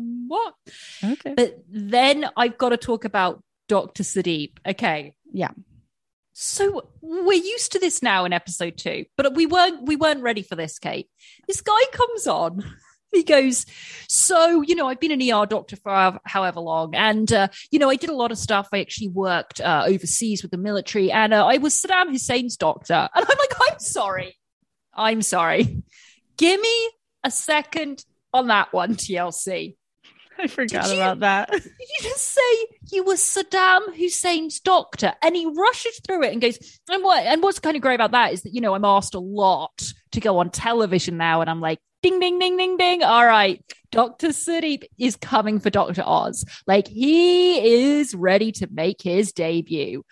um, 0.03 0.29
what? 0.29 0.55
okay, 1.03 1.35
But 1.35 1.65
then 1.69 2.27
I've 2.37 2.59
got 2.59 2.71
to 2.71 2.77
talk 2.77 3.05
about 3.05 3.43
Dr. 3.69 4.03
Sadeep. 4.03 4.53
Okay. 4.67 5.15
Yeah. 5.33 5.51
So 6.35 6.89
we're 7.01 7.33
used 7.43 7.73
to 7.73 7.79
this 7.79 8.03
now 8.03 8.25
in 8.25 8.33
episode 8.33 8.79
two, 8.79 9.05
but 9.17 9.35
we 9.35 9.47
weren't 9.47 9.83
we 9.87 9.97
weren't 9.97 10.23
ready 10.23 10.43
for 10.43 10.57
this, 10.57 10.79
Kate. 10.79 11.09
This 11.47 11.61
guy 11.61 11.81
comes 11.93 12.27
on. 12.27 12.65
He 13.15 13.25
goes, 13.25 13.67
so 14.09 14.63
you 14.63 14.75
know, 14.75 14.89
I've 14.89 14.99
been 14.99 15.11
an 15.11 15.21
ER 15.21 15.45
doctor 15.45 15.77
for 15.77 16.19
however- 16.25 16.61
long, 16.61 16.95
and 16.95 17.31
uh, 17.31 17.49
you 17.71 17.79
know, 17.79 17.91
I 17.91 17.97
did 17.97 18.09
a 18.09 18.15
lot 18.15 18.33
of 18.33 18.39
stuff. 18.39 18.69
I 18.73 18.81
actually 18.81 19.09
worked 19.09 19.61
uh, 19.61 19.85
overseas 19.87 20.41
with 20.41 20.51
the 20.51 20.57
military, 20.57 21.13
and 21.13 21.35
uh, 21.35 21.47
I 21.47 21.59
was 21.59 21.75
Saddam 21.75 22.09
Hussein's 22.11 22.57
doctor. 22.57 22.95
And 23.15 23.23
I'm 23.29 23.37
like, 23.39 23.53
I'm 23.71 23.79
sorry, 23.81 24.39
I'm 24.95 25.21
sorry. 25.21 25.83
Give 26.39 26.59
me 26.59 26.91
a 27.25 27.31
second 27.31 28.05
on 28.33 28.49
that 28.49 28.73
one, 28.73 28.95
TLC. 28.97 29.77
I 30.39 30.47
forgot 30.47 30.85
Did 30.85 30.95
you- 30.95 30.97
about 31.03 31.21
that. 31.21 31.51
Did 31.53 31.63
you 31.63 31.99
just 32.03 32.25
say 32.29 32.67
you 32.91 33.05
were 33.05 33.15
Saddam 33.15 33.95
Hussein's 33.97 34.61
doctor? 34.61 35.13
And 35.23 35.37
he 35.37 35.47
rushes 35.47 36.01
through 36.07 36.25
it 36.25 36.33
and 36.33 36.41
goes, 36.41 36.59
and 36.91 37.05
what 37.05 37.25
and 37.25 37.43
what's 37.43 37.59
kind 37.59 37.77
of 37.77 37.83
great 37.83 37.97
about 37.97 38.13
that 38.13 38.33
is 38.33 38.43
that, 38.43 38.55
you 38.55 38.61
know, 38.61 38.75
I'm 38.75 38.85
asked 38.85 39.15
a 39.15 39.21
lot 39.21 39.93
to 40.13 40.21
go 40.21 40.39
on 40.39 40.51
television 40.51 41.17
now, 41.17 41.43
and 41.43 41.51
I'm 41.51 41.61
like, 41.61 41.79
ding, 42.03 42.19
ding, 42.19 42.39
ding, 42.39 42.57
ding, 42.57 42.77
ding. 42.77 43.03
All 43.03 43.25
right. 43.27 43.63
Dr. 43.93 44.29
Sudeep 44.29 44.85
is 44.99 45.17
coming 45.17 45.61
for 45.61 45.69
Dr. 45.69 46.03
Oz. 46.05 46.47
Like 46.67 46.89
he 46.89 47.93
is 47.99 48.15
ready 48.15 48.51
to 48.53 48.69
make 48.73 49.03
his 49.03 49.33
debut. 49.33 50.03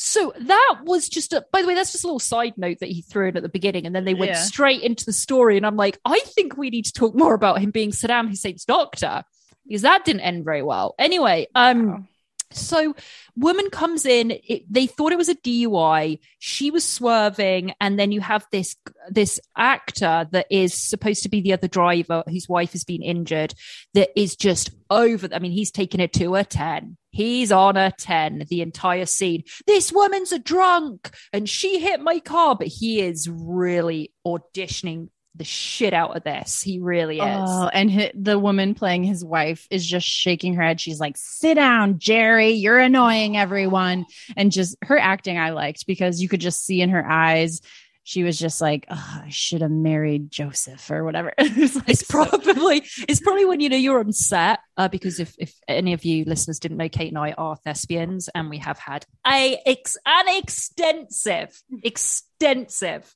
So 0.00 0.32
that 0.38 0.76
was 0.84 1.08
just 1.08 1.32
a, 1.32 1.44
by 1.52 1.60
the 1.60 1.66
way, 1.66 1.74
that's 1.74 1.90
just 1.90 2.04
a 2.04 2.06
little 2.06 2.20
side 2.20 2.54
note 2.56 2.78
that 2.78 2.88
he 2.88 3.02
threw 3.02 3.28
in 3.30 3.36
at 3.36 3.42
the 3.42 3.48
beginning. 3.48 3.84
And 3.84 3.96
then 3.96 4.04
they 4.04 4.14
went 4.14 4.30
Yeah. 4.30 4.42
straight 4.42 4.80
into 4.82 5.04
the 5.04 5.12
story. 5.12 5.56
And 5.56 5.66
I'm 5.66 5.74
like, 5.74 5.98
I 6.04 6.20
think 6.20 6.56
we 6.56 6.70
need 6.70 6.84
to 6.84 6.92
talk 6.92 7.16
more 7.16 7.34
about 7.34 7.58
him 7.58 7.72
being 7.72 7.90
Saddam 7.90 8.28
Hussein's 8.28 8.64
doctor 8.64 9.24
because 9.66 9.82
that 9.82 10.04
didn't 10.04 10.20
end 10.20 10.44
very 10.44 10.62
well. 10.62 10.94
Anyway, 11.00 11.48
um, 11.56 11.86
Wow. 11.88 12.04
So 12.52 12.94
woman 13.36 13.70
comes 13.70 14.06
in. 14.06 14.30
It, 14.30 14.62
they 14.72 14.86
thought 14.86 15.12
it 15.12 15.18
was 15.18 15.28
a 15.28 15.34
DUI. 15.34 16.18
She 16.38 16.70
was 16.70 16.86
swerving, 16.86 17.72
and 17.80 17.98
then 17.98 18.12
you 18.12 18.20
have 18.20 18.46
this 18.50 18.76
this 19.10 19.40
actor 19.56 20.28
that 20.32 20.46
is 20.50 20.74
supposed 20.74 21.22
to 21.24 21.28
be 21.28 21.40
the 21.40 21.52
other 21.52 21.68
driver 21.68 22.22
whose 22.26 22.48
wife 22.48 22.72
has 22.72 22.84
been 22.84 23.02
injured. 23.02 23.54
That 23.94 24.10
is 24.18 24.36
just 24.36 24.70
over. 24.90 25.28
I 25.32 25.38
mean, 25.38 25.52
he's 25.52 25.70
taken 25.70 26.00
it 26.00 26.12
to 26.14 26.34
a 26.34 26.44
ten. 26.44 26.96
He's 27.10 27.50
on 27.50 27.76
a 27.76 27.90
10 27.90 28.44
the 28.48 28.60
entire 28.60 29.06
scene. 29.06 29.42
This 29.66 29.90
woman's 29.90 30.30
a 30.30 30.38
drunk 30.38 31.10
and 31.32 31.48
she 31.48 31.80
hit 31.80 32.00
my 32.00 32.20
car, 32.20 32.54
but 32.54 32.68
he 32.68 33.00
is 33.00 33.28
really 33.28 34.12
auditioning 34.26 35.08
the 35.38 35.44
shit 35.44 35.94
out 35.94 36.16
of 36.16 36.24
this. 36.24 36.60
He 36.60 36.78
really 36.78 37.18
is. 37.18 37.22
Oh, 37.24 37.68
and 37.72 37.90
hi- 37.90 38.12
the 38.14 38.38
woman 38.38 38.74
playing 38.74 39.04
his 39.04 39.24
wife 39.24 39.66
is 39.70 39.86
just 39.86 40.06
shaking 40.06 40.54
her 40.54 40.62
head. 40.62 40.80
She's 40.80 41.00
like, 41.00 41.16
"Sit 41.16 41.54
down, 41.54 41.98
Jerry. 41.98 42.50
You're 42.50 42.78
annoying 42.78 43.36
everyone." 43.36 44.06
And 44.36 44.52
just 44.52 44.76
her 44.82 44.98
acting, 44.98 45.38
I 45.38 45.50
liked 45.50 45.86
because 45.86 46.20
you 46.20 46.28
could 46.28 46.40
just 46.40 46.64
see 46.66 46.82
in 46.82 46.90
her 46.90 47.08
eyes 47.08 47.60
she 48.08 48.24
was 48.24 48.38
just 48.38 48.62
like, 48.62 48.86
oh, 48.88 49.20
I 49.26 49.28
should 49.28 49.60
have 49.60 49.70
married 49.70 50.30
Joseph 50.30 50.90
or 50.90 51.04
whatever. 51.04 51.34
it's, 51.38 51.76
like 51.76 51.90
it's 51.90 52.06
so- 52.06 52.24
probably 52.24 52.78
it's 53.06 53.20
probably 53.20 53.44
when 53.44 53.60
you 53.60 53.68
know 53.68 53.76
you're 53.76 53.98
on 54.00 54.12
set 54.12 54.60
uh, 54.78 54.88
because 54.88 55.20
if 55.20 55.34
if 55.38 55.54
any 55.68 55.92
of 55.92 56.06
you 56.06 56.24
listeners 56.24 56.58
didn't 56.58 56.78
know 56.78 56.88
Kate 56.88 57.08
and 57.08 57.18
I 57.18 57.32
are 57.32 57.56
thespians 57.56 58.30
and 58.34 58.48
we 58.48 58.56
have 58.58 58.78
had 58.78 59.04
a 59.26 59.60
ex- 59.66 59.98
an 60.06 60.38
extensive 60.38 61.62
extensive 61.82 63.14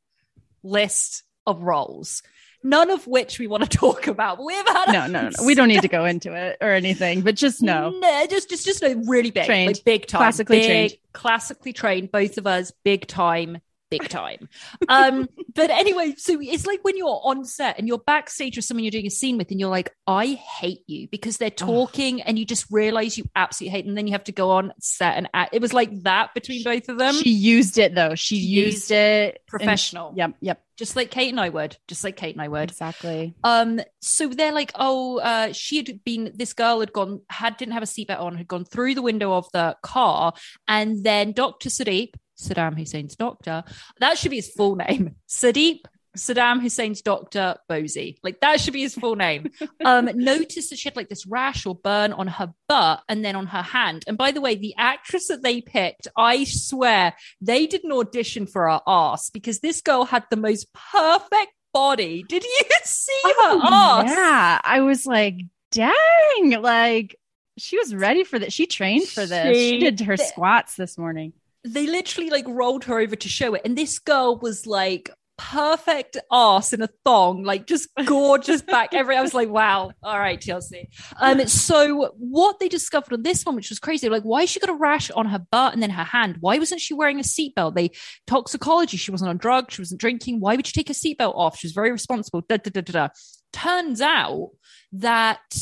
list 0.62 1.22
of 1.46 1.62
roles 1.62 2.22
none 2.64 2.90
of 2.90 3.06
which 3.06 3.38
we 3.38 3.46
want 3.46 3.62
to 3.62 3.68
talk 3.78 4.06
about 4.06 4.36
but 4.38 4.44
we've 4.46 4.66
had 4.68 4.92
no, 4.92 5.06
no, 5.06 5.28
no. 5.28 5.46
We 5.46 5.54
don't 5.54 5.68
need 5.68 5.82
to 5.82 5.88
go 5.88 6.04
into 6.12 6.32
it 6.34 6.58
or 6.60 6.70
anything, 6.72 7.22
but 7.22 7.34
just 7.34 7.60
know. 7.62 7.90
No, 7.90 8.26
just 8.28 8.48
just 8.48 8.64
just 8.64 8.82
no, 8.82 8.94
really 9.06 9.30
big, 9.30 9.46
Trained. 9.46 9.66
like 9.76 9.84
big 9.84 10.06
time, 10.06 10.18
Classically 10.20 10.58
big, 10.58 10.66
trained. 10.66 10.92
classically 11.12 11.72
trained. 11.72 12.12
Both 12.12 12.38
of 12.38 12.46
us, 12.46 12.70
big 12.84 13.06
time, 13.08 13.58
big 13.98 14.08
time. 14.08 14.48
Um, 14.88 15.28
but 15.54 15.70
anyway, 15.70 16.14
so 16.16 16.38
it's 16.40 16.66
like 16.66 16.82
when 16.82 16.96
you're 16.96 17.20
on 17.24 17.44
set 17.44 17.78
and 17.78 17.86
you're 17.86 17.98
backstage 17.98 18.56
with 18.56 18.64
someone 18.64 18.84
you're 18.84 18.90
doing 18.90 19.06
a 19.06 19.10
scene 19.10 19.36
with, 19.38 19.50
and 19.50 19.60
you're 19.60 19.68
like, 19.70 19.94
I 20.06 20.26
hate 20.26 20.82
you 20.86 21.08
because 21.08 21.36
they're 21.36 21.50
talking, 21.50 22.22
and 22.22 22.38
you 22.38 22.44
just 22.44 22.66
realize 22.70 23.16
you 23.18 23.24
absolutely 23.36 23.70
hate, 23.72 23.82
them. 23.82 23.90
and 23.90 23.98
then 23.98 24.06
you 24.06 24.12
have 24.12 24.24
to 24.24 24.32
go 24.32 24.50
on 24.52 24.72
set 24.80 25.16
and 25.16 25.28
act. 25.34 25.54
It 25.54 25.60
was 25.60 25.72
like 25.72 25.90
that 26.02 26.34
between 26.34 26.64
both 26.64 26.88
of 26.88 26.98
them, 26.98 27.14
She 27.14 27.30
used 27.30 27.78
it 27.78 27.94
though. 27.94 28.14
She, 28.14 28.36
She 28.38 28.46
used, 28.46 28.74
used 28.74 28.90
it 28.92 29.24
and- 29.34 29.38
professional. 29.46 30.12
yep, 30.16 30.34
yep, 30.40 30.62
just 30.76 30.96
like 30.96 31.10
Kate 31.10 31.30
and 31.30 31.40
I 31.40 31.48
would, 31.50 31.76
just 31.88 32.02
like 32.04 32.16
Kate 32.16 32.34
and 32.34 32.42
I 32.42 32.48
would. 32.48 32.70
exactly. 32.70 33.34
Um, 33.44 33.80
so 34.00 34.26
they're 34.28 34.52
like, 34.52 34.72
oh, 34.74 35.18
uh, 35.18 35.52
she 35.52 35.76
had 35.76 36.02
been 36.04 36.32
this 36.34 36.52
girl 36.54 36.80
had 36.80 36.92
gone 36.92 37.20
had 37.28 37.56
didn't 37.56 37.74
have 37.74 37.82
a 37.82 37.86
seatbelt 37.86 38.20
on, 38.20 38.36
had 38.36 38.48
gone 38.48 38.64
through 38.64 38.94
the 38.94 39.02
window 39.02 39.32
of 39.34 39.46
the 39.52 39.76
car, 39.82 40.32
and 40.66 41.04
then 41.04 41.32
Dr. 41.32 41.68
Sadiq, 41.68 42.12
Saddam 42.42 42.76
Hussein's 42.76 43.16
doctor, 43.16 43.64
that 44.00 44.18
should 44.18 44.30
be 44.30 44.36
his 44.36 44.50
full 44.50 44.76
name. 44.76 45.16
Sadiq 45.28 45.80
Saddam 46.16 46.60
Hussein's 46.60 47.00
doctor 47.00 47.56
Bozy. 47.70 48.18
Like 48.22 48.40
that 48.40 48.60
should 48.60 48.74
be 48.74 48.82
his 48.82 48.94
full 48.94 49.16
name. 49.16 49.50
Um, 49.84 50.08
noticed 50.14 50.70
that 50.70 50.78
she 50.78 50.88
had 50.88 50.94
like 50.96 51.08
this 51.08 51.26
rash 51.26 51.66
or 51.66 51.74
burn 51.74 52.12
on 52.12 52.28
her 52.28 52.52
butt 52.68 53.02
and 53.08 53.24
then 53.24 53.34
on 53.34 53.46
her 53.46 53.62
hand. 53.62 54.04
And 54.06 54.16
by 54.16 54.30
the 54.30 54.40
way, 54.40 54.54
the 54.54 54.74
actress 54.76 55.26
that 55.28 55.42
they 55.42 55.60
picked, 55.60 56.06
I 56.16 56.44
swear 56.44 57.14
they 57.40 57.66
did 57.66 57.82
an 57.82 57.90
audition 57.92 58.46
for 58.46 58.68
her 58.70 58.80
ass 58.86 59.30
because 59.30 59.58
this 59.60 59.80
girl 59.80 60.04
had 60.04 60.24
the 60.30 60.36
most 60.36 60.68
perfect 60.72 61.52
body. 61.74 62.24
Did 62.28 62.44
you 62.44 62.60
see 62.84 63.20
her 63.24 63.30
Oh, 63.38 64.02
ass? 64.04 64.10
yeah, 64.10 64.60
I 64.62 64.80
was 64.82 65.04
like, 65.06 65.36
dang, 65.72 66.60
like 66.60 67.16
she 67.58 67.76
was 67.78 67.94
ready 67.94 68.22
for 68.24 68.38
this. 68.38 68.52
She 68.52 68.66
trained 68.66 69.08
for 69.08 69.26
this. 69.26 69.56
She, 69.56 69.70
She 69.70 69.78
did 69.80 70.00
her 70.00 70.16
squats 70.16 70.76
this 70.76 70.96
morning. 70.96 71.32
They 71.64 71.86
literally 71.86 72.30
like 72.30 72.46
rolled 72.48 72.84
her 72.84 72.98
over 72.98 73.16
to 73.16 73.28
show 73.28 73.54
it. 73.54 73.62
And 73.64 73.76
this 73.76 73.98
girl 73.98 74.38
was 74.38 74.66
like 74.66 75.10
perfect 75.38 76.16
ass 76.30 76.72
in 76.72 76.82
a 76.82 76.88
thong, 77.04 77.42
like 77.42 77.66
just 77.66 77.88
gorgeous 78.04 78.62
back. 78.62 78.94
Every 78.94 79.16
I 79.16 79.22
was 79.22 79.34
like, 79.34 79.48
wow, 79.48 79.90
all 80.02 80.18
right, 80.18 80.40
Chelsea. 80.40 80.88
Um, 81.20 81.46
so 81.48 82.12
what 82.16 82.60
they 82.60 82.68
discovered 82.68 83.12
on 83.12 83.22
this 83.22 83.44
one, 83.44 83.56
which 83.56 83.70
was 83.70 83.78
crazy, 83.78 84.08
like 84.08 84.22
why 84.22 84.44
she 84.44 84.60
got 84.60 84.70
a 84.70 84.74
rash 84.74 85.10
on 85.10 85.26
her 85.26 85.44
butt 85.50 85.72
and 85.72 85.82
then 85.82 85.90
her 85.90 86.04
hand? 86.04 86.36
Why 86.40 86.58
wasn't 86.58 86.80
she 86.80 86.94
wearing 86.94 87.18
a 87.18 87.22
seatbelt? 87.22 87.74
They 87.74 87.90
toxicology, 88.26 88.96
she 88.96 89.10
wasn't 89.10 89.30
on 89.30 89.38
drugs, 89.38 89.74
she 89.74 89.80
wasn't 89.80 90.00
drinking. 90.00 90.40
Why 90.40 90.56
would 90.56 90.66
she 90.66 90.72
take 90.72 90.88
her 90.88 90.94
seatbelt 90.94 91.34
off? 91.34 91.58
She 91.58 91.66
was 91.66 91.72
very 91.72 91.90
responsible. 91.90 92.42
Da, 92.48 92.58
da, 92.58 92.70
da, 92.70 92.80
da, 92.80 92.92
da. 92.92 93.08
Turns 93.52 94.00
out 94.00 94.50
that 94.92 95.56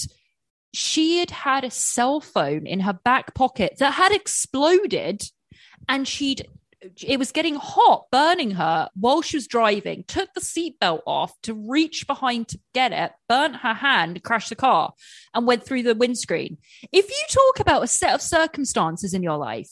she 0.73 1.19
had 1.19 1.31
had 1.31 1.65
a 1.65 1.71
cell 1.71 2.21
phone 2.21 2.67
in 2.67 2.81
her 2.81 2.93
back 2.93 3.35
pocket 3.35 3.75
that 3.79 3.95
had 3.95 4.13
exploded 4.13 5.23
and 5.89 6.07
she'd 6.07 6.47
it 7.07 7.19
was 7.19 7.33
getting 7.33 7.57
hot, 7.57 8.07
burning 8.11 8.53
her 8.53 8.89
while 8.95 9.21
she 9.21 9.37
was 9.37 9.47
driving, 9.47 10.05
took 10.05 10.33
the 10.33 10.41
seatbelt 10.41 11.03
off 11.07 11.33
to 11.43 11.53
reach 11.53 12.07
behind 12.07 12.49
to 12.49 12.61
get 12.73 12.93
it, 12.93 13.13
burnt 13.29 13.57
her 13.57 13.75
hand, 13.75 14.23
crashed 14.23 14.49
the 14.49 14.57
car, 14.57 14.95
and 15.35 15.47
went 15.47 15.65
through 15.65 15.83
the 15.83 15.95
windscreen. 15.95 16.57
If 16.91 17.11
you 17.11 17.23
talk 17.29 17.61
about 17.61 17.83
a 17.83 17.87
set 17.87 18.15
of 18.15 18.23
circumstances 18.23 19.13
in 19.13 19.23
your 19.23 19.37
life, 19.37 19.71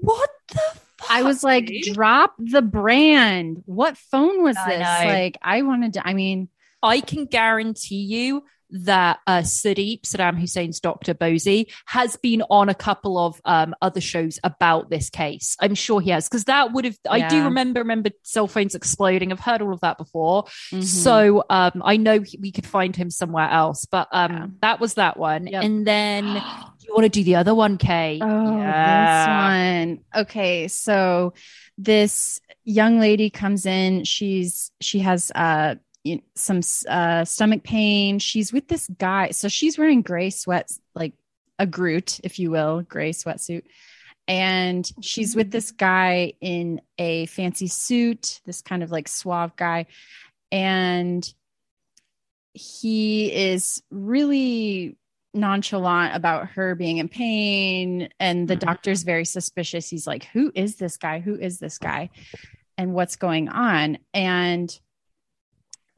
what 0.00 0.30
the 0.48 0.60
fuck? 0.98 1.10
I 1.10 1.22
was 1.22 1.44
like, 1.44 1.66
dude? 1.66 1.94
drop 1.94 2.34
the 2.38 2.62
brand. 2.62 3.62
What 3.66 3.96
phone 3.96 4.42
was 4.42 4.56
I 4.56 4.68
this? 4.68 4.80
know. 4.80 5.12
Like, 5.12 5.38
I 5.42 5.62
wanted 5.62 5.94
to, 5.94 6.06
I 6.06 6.14
mean, 6.14 6.48
I 6.82 7.00
can 7.00 7.26
guarantee 7.26 8.02
you 8.02 8.44
that 8.70 9.20
uh, 9.26 9.38
Sadiq, 9.40 10.02
Saddam 10.02 10.38
Hussein's 10.38 10.80
Dr. 10.80 11.14
Bozy, 11.14 11.66
has 11.86 12.16
been 12.16 12.42
on 12.50 12.68
a 12.68 12.74
couple 12.74 13.18
of 13.18 13.40
um, 13.44 13.74
other 13.80 14.00
shows 14.00 14.38
about 14.44 14.90
this 14.90 15.08
case. 15.10 15.56
I'm 15.60 15.74
sure 15.74 16.00
he 16.00 16.10
has, 16.10 16.28
because 16.28 16.44
that 16.44 16.72
would 16.72 16.84
have, 16.84 16.98
I 17.08 17.28
do 17.28 17.44
remember, 17.44 17.80
remember 17.80 18.10
cell 18.22 18.46
phones 18.48 18.74
exploding. 18.74 19.32
I've 19.32 19.40
heard 19.40 19.62
all 19.62 19.72
of 19.72 19.80
that 19.80 19.98
before. 19.98 20.44
mhm. 20.72 20.82
So 20.84 21.44
um, 21.50 21.82
I 21.84 21.96
know 21.96 22.20
he- 22.22 22.38
we 22.40 22.50
could 22.52 22.66
find 22.66 22.94
him 22.96 23.10
somewhere 23.10 23.48
else, 23.48 23.84
but 23.84 24.08
um, 24.12 24.32
Yeah. 24.32 24.46
that 24.62 24.80
was 24.80 24.94
that 24.94 25.16
one. 25.18 25.46
Yep. 25.46 25.62
And 25.62 25.86
then 25.86 26.24
you 26.80 26.92
want 26.94 27.04
to 27.04 27.08
do 27.08 27.22
the 27.24 27.36
other 27.36 27.54
one, 27.54 27.76
Kay? 27.78 28.18
Oh, 28.22 28.58
Yeah. 28.58 29.86
this 29.86 29.96
one. 30.16 30.22
Okay, 30.22 30.68
so 30.68 31.34
this 31.78 32.40
young 32.64 32.98
lady 32.98 33.30
comes 33.30 33.66
in. 33.66 34.04
She's 34.04 34.70
she 34.80 34.98
has 35.00 35.30
uh 35.34 35.76
you- 36.06 36.22
some 36.34 36.60
uh 36.88 37.24
stomach 37.24 37.62
pain. 37.62 38.18
She's 38.18 38.52
with 38.52 38.68
this 38.68 38.88
guy. 38.98 39.30
So 39.30 39.48
she's 39.48 39.78
wearing 39.78 40.02
gray 40.02 40.30
sweats, 40.30 40.80
like 40.94 41.14
a 41.58 41.66
Groot, 41.66 42.20
if 42.22 42.38
you 42.38 42.50
will, 42.50 42.82
gray 42.82 43.12
sweatsuit. 43.12 43.62
And 44.28 44.90
she's 45.02 45.36
with 45.36 45.50
this 45.50 45.70
guy 45.70 46.32
in 46.40 46.80
a 46.98 47.26
fancy 47.26 47.68
suit, 47.68 48.40
this 48.44 48.60
kind 48.60 48.82
of 48.82 48.90
like 48.90 49.06
suave 49.08 49.54
guy. 49.56 49.86
And 50.50 51.26
he 52.52 53.32
is 53.32 53.82
really 53.90 54.96
nonchalant 55.34 56.16
about 56.16 56.48
her 56.48 56.74
being 56.74 56.96
in 56.96 57.08
pain 57.08 58.08
and 58.18 58.48
the 58.48 58.56
Mhm. 58.56 58.60
doctor's 58.60 59.02
very 59.02 59.26
suspicious 59.26 59.90
he's 59.90 60.06
like 60.06 60.24
who 60.32 60.50
is 60.54 60.76
this 60.76 60.96
guy 60.96 61.20
who 61.20 61.34
is 61.38 61.58
this 61.58 61.76
guy 61.76 62.08
and 62.78 62.94
what's 62.94 63.16
going 63.16 63.50
on 63.50 63.98
and 64.14 64.80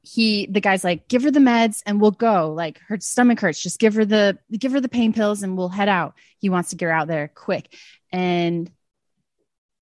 he 0.03 0.47
the 0.47 0.61
guy's 0.61 0.85
like 0.85 1.09
give 1.09 1.23
her 1.23 1.31
the 1.31 1.41
meds 1.41 1.83
and 1.87 2.01
we'll 2.01 2.11
go 2.11 2.53
like 2.53 2.79
her 2.89 2.99
stomach 3.01 3.41
hurts 3.41 3.61
just 3.63 3.79
give 3.81 3.95
her 3.95 4.05
the 4.05 4.39
give 4.53 4.73
her 4.73 4.81
the 4.81 4.89
pain 4.89 5.13
pills 5.13 5.43
and 5.43 5.57
we'll 5.57 5.69
head 5.69 5.89
out 5.89 6.15
he 6.39 6.49
wants 6.49 6.71
to 6.71 6.77
get 6.77 6.87
her 6.87 6.93
out 6.93 7.09
there 7.09 7.29
quick 7.35 7.75
and 8.13 8.71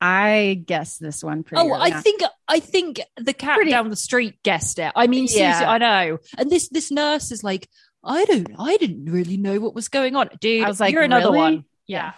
i 0.00 0.62
guess 0.66 0.98
this 0.98 1.22
one 1.24 1.42
pretty 1.42 1.62
Oh, 1.68 1.72
I 1.72 1.94
on. 1.94 2.02
think 2.02 2.22
I 2.48 2.60
think 2.60 3.00
the 3.16 3.32
cat 3.32 3.56
Pretty- 3.56 3.70
down 3.70 3.88
the 3.90 3.96
street 3.96 4.42
guessed 4.42 4.78
it. 4.78 4.92
I 4.94 5.06
mean, 5.06 5.24
Yeah. 5.24 5.28
seriously, 5.58 5.66
I 5.66 5.78
know. 5.78 6.18
And 6.38 6.50
this 6.50 6.68
this 6.68 6.90
nurse 6.90 7.32
is 7.32 7.42
like, 7.42 7.68
I 8.04 8.24
don't, 8.26 8.48
I 8.58 8.76
didn't 8.76 9.06
really 9.06 9.36
know 9.36 9.58
what 9.58 9.74
was 9.74 9.88
going 9.88 10.14
on, 10.14 10.28
dude. 10.40 10.64
I 10.64 10.68
was 10.68 10.78
like, 10.80 10.92
you're 10.92 11.02
another 11.02 11.26
really? 11.32 11.38
one. 11.38 11.64
Yeah. 11.88 12.12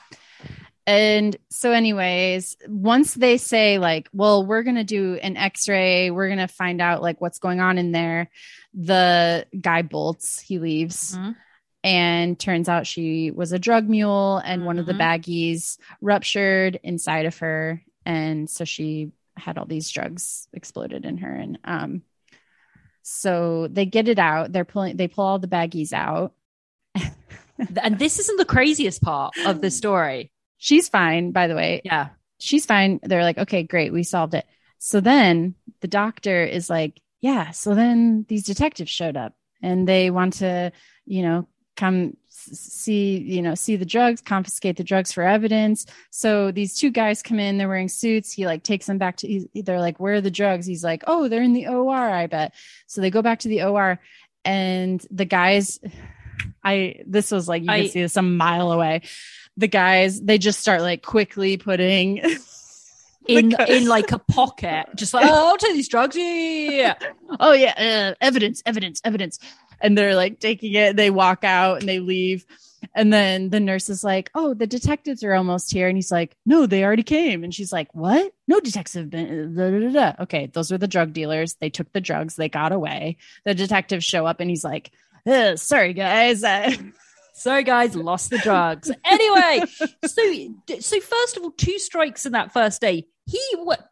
And 0.89 1.37
so, 1.51 1.73
anyways, 1.73 2.57
once 2.67 3.13
they 3.13 3.37
say, 3.37 3.79
like, 3.79 4.09
well, 4.15 4.47
we're 4.47 4.63
going 4.63 4.77
to 4.77 4.85
do 4.85 5.17
an 5.17 5.37
x 5.37 5.69
ray, 5.69 6.11
we're 6.11 6.29
going 6.29 6.39
to 6.39 6.49
find 6.49 6.81
out, 6.81 7.03
like, 7.03 7.21
what's 7.21 7.39
going 7.39 7.61
on 7.61 7.77
in 7.77 7.93
there, 7.93 8.31
the 8.73 9.47
guy 9.61 9.83
bolts, 9.83 10.41
he 10.41 10.59
leaves. 10.59 11.15
Mhm. 11.15 11.37
And 11.85 12.41
turns 12.41 12.71
out 12.71 12.87
she 12.87 13.31
was 13.31 13.53
a 13.53 13.59
drug 13.59 13.87
mule, 13.87 14.39
and 14.39 14.65
one 14.65 14.79
of 14.79 14.87
the 14.87 14.95
Mhm. 14.95 15.01
baggies 15.23 15.77
ruptured 16.01 16.81
inside 16.83 17.27
of 17.27 17.37
her. 17.39 17.83
And 18.07 18.49
so 18.49 18.65
she 18.65 19.13
had 19.37 19.59
all 19.59 19.67
these 19.67 19.91
drugs 19.91 20.49
exploded 20.55 21.05
in 21.05 21.19
her. 21.19 21.35
And 21.35 21.59
um, 21.65 22.03
so 23.03 23.69
they 23.69 23.85
get 23.85 24.09
it 24.09 24.19
out. 24.19 24.53
They're 24.53 24.65
pulling, 24.65 24.97
they 24.97 25.07
pull 25.09 25.27
all 25.27 25.39
the 25.39 25.49
baggies 25.49 25.93
out. 25.93 26.33
And 27.83 27.99
this 27.99 28.21
isn't 28.21 28.39
the 28.39 28.45
craziest 28.45 29.03
part 29.03 29.35
of 29.45 29.61
the 29.61 29.71
story. 29.83 30.31
She's 30.59 30.89
fine, 30.89 31.31
by 31.33 31.47
the 31.47 31.55
way. 31.55 31.81
Yeah. 31.85 32.09
she's 32.41 32.67
fine. 32.67 33.01
They're 33.03 33.23
like, 33.23 33.39
okay, 33.39 33.63
great, 33.63 33.93
we 33.93 34.03
solved 34.03 34.35
it. 34.35 34.45
So 34.79 35.01
then 35.01 35.55
the 35.81 35.89
doctor 35.89 36.45
is 36.45 36.69
like, 36.69 37.01
yeah. 37.21 37.51
So 37.51 37.75
then 37.75 38.27
these 38.29 38.45
detectives 38.45 38.91
showed 38.91 39.17
up 39.17 39.35
and 39.63 39.89
they 39.89 40.11
want 40.11 40.35
to, 40.35 40.71
you 41.05 41.23
know, 41.23 41.49
come 41.77 42.17
see, 42.31 43.19
you 43.19 43.43
know, 43.43 43.55
see 43.55 43.77
the 43.77 43.85
drugs, 43.85 44.21
confiscate 44.21 44.77
the 44.77 44.85
drugs 44.85 45.13
for 45.13 45.23
evidence. 45.25 45.87
So 46.11 46.51
these 46.53 46.75
two 46.77 46.91
guys 46.91 47.23
come 47.23 47.39
in, 47.41 47.59
they're 47.59 47.69
wearing 47.69 47.89
suits. 47.89 48.33
He 48.33 48.47
like 48.47 48.63
takes 48.63 48.87
them 48.87 48.99
back 48.99 49.17
to, 49.19 49.47
they're 49.55 49.81
like, 49.81 49.99
where 49.99 50.15
are 50.15 50.21
the 50.21 50.31
drugs? 50.31 50.67
He's 50.67 50.85
like, 50.85 51.05
oh, 51.07 51.29
they're 51.29 51.43
in 51.43 51.53
the 51.55 51.69
OR, 51.69 51.97
I 51.97 52.27
bet. 52.27 52.55
So 52.87 53.01
they 53.01 53.11
go 53.11 53.23
back 53.23 53.41
to 53.41 53.49
the 53.49 53.65
OR 53.65 53.99
and 54.45 55.05
the 55.11 55.25
guys, 55.25 55.81
I, 56.65 57.01
this 57.07 57.31
was 57.31 57.49
like, 57.49 57.63
you 57.63 57.71
I- 57.71 57.81
can 57.83 57.91
see 57.91 58.03
this 58.03 58.17
a 58.17 58.23
mile 58.23 58.71
away. 58.73 59.03
The 59.59 59.69
guys, 59.69 60.21
they 60.21 60.39
just 60.39 60.61
start 60.61 60.81
like 60.81 61.03
quickly 61.03 61.59
putting 61.59 62.23
In 63.29 63.55
in 63.69 63.87
like 63.87 64.11
a 64.13 64.19
pocket, 64.19 64.87
just 64.97 65.13
like, 65.13 65.27
oh, 65.29 65.49
I'll 65.51 65.59
take 65.59 65.75
these 65.75 65.89
drugs. 65.91 66.17
Yeah, 66.17 66.25
yeah, 66.25 66.71
yeah. 66.71 67.09
oh 67.41 67.53
yeah 67.53 67.75
uh, 67.77 68.25
evidence 68.25 68.63
evidence 68.65 69.03
evidence 69.05 69.39
and 69.83 69.99
they're 69.99 70.15
like 70.15 70.41
taking 70.41 70.73
it 70.73 70.97
they 70.97 71.11
walk 71.11 71.45
out 71.45 71.81
and 71.81 71.87
they 71.89 72.01
leave 72.01 72.47
And 72.95 73.13
then 73.13 73.51
the 73.51 73.61
nurse 73.61 73.89
is 73.89 74.03
like, 74.05 74.31
"Oh, 74.35 74.55
the 74.55 74.67
detectives 74.67 75.23
are 75.25 75.35
almost 75.35 75.73
here," 75.73 75.89
and 75.89 75.97
he's 75.99 76.11
like, 76.13 76.37
"No, 76.47 76.67
they 76.67 76.85
already 76.85 77.03
came." 77.03 77.45
And 77.45 77.55
she's 77.55 77.73
like, 77.73 77.93
"What? 77.95 78.33
No 78.47 78.61
detectives 78.61 78.95
have 78.95 79.11
been." 79.11 79.55
Da, 79.55 79.71
da, 79.71 79.91
da, 79.91 80.23
okay, 80.23 80.47
those 80.47 80.71
were 80.71 80.79
the 80.79 80.89
drug 80.89 81.13
dealers. 81.13 81.55
They 81.61 81.71
took 81.71 81.93
the 81.93 82.01
drugs. 82.01 82.37
They 82.37 82.49
got 82.49 82.73
away. 82.73 83.17
The 83.45 83.55
detectives 83.55 84.05
show 84.05 84.27
up, 84.27 84.41
and 84.41 84.49
he's 84.49 84.65
like, 84.65 84.91
"Sorry, 85.57 85.93
guys." 85.93 86.43
Sorry, 87.39 87.63
guys, 87.63 87.95
lost 87.95 88.31
the 88.31 88.39
drugs. 88.39 88.91
Anyway, 89.05 89.65
so 90.05 90.23
so 90.81 91.01
first 91.01 91.37
of 91.37 91.45
all, 91.45 91.53
two 91.53 91.79
strikes 91.79 92.27
in 92.27 92.33
that 92.33 92.53
first 92.53 92.81
day. 92.81 93.07
He 93.27 93.41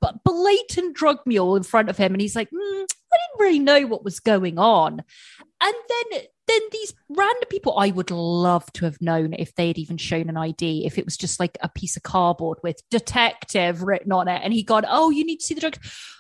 but 0.01 0.25
blatant 0.25 0.97
drug 0.97 1.19
mule 1.27 1.57
in 1.57 1.63
front 1.63 1.89
of 1.89 1.97
him, 1.97 2.13
and 2.13 2.21
he's 2.21 2.35
like, 2.35 2.51
mm, 2.51 2.57
"I 2.57 2.85
didn't 2.85 3.41
really 3.41 3.59
know 3.59 3.87
what 3.87 4.05
was 4.05 4.21
going 4.21 4.59
on." 4.59 5.03
And 5.61 5.75
then 5.89 6.23
then 6.47 6.61
these 6.71 6.95
random 7.09 7.49
people, 7.51 7.79
I 7.79 7.91
would 7.91 8.11
love 8.11 8.73
to 8.75 8.85
have 8.85 9.01
known 9.01 9.35
if 9.35 9.55
they 9.55 9.69
had 9.69 9.79
even 9.79 9.97
shown 9.97 10.29
an 10.29 10.37
ID, 10.37 10.87
if 10.87 10.99
it 10.99 11.05
was 11.05 11.17
just 11.17 11.41
like 11.41 11.59
a 11.61 11.69
piece 11.69 11.97
of 11.97 12.03
cardboard 12.03 12.59
with 12.63 12.83
detective 12.91 13.83
written 13.83 14.13
on 14.13 14.29
it. 14.29 14.41
And 14.45 14.53
he 14.53 14.63
gone, 14.63 14.85
Oh, 14.89 15.11
you 15.11 15.25
need 15.25 15.39
to 15.39 15.47
see 15.47 15.55
the 15.55 15.61
drugs. 15.61 15.79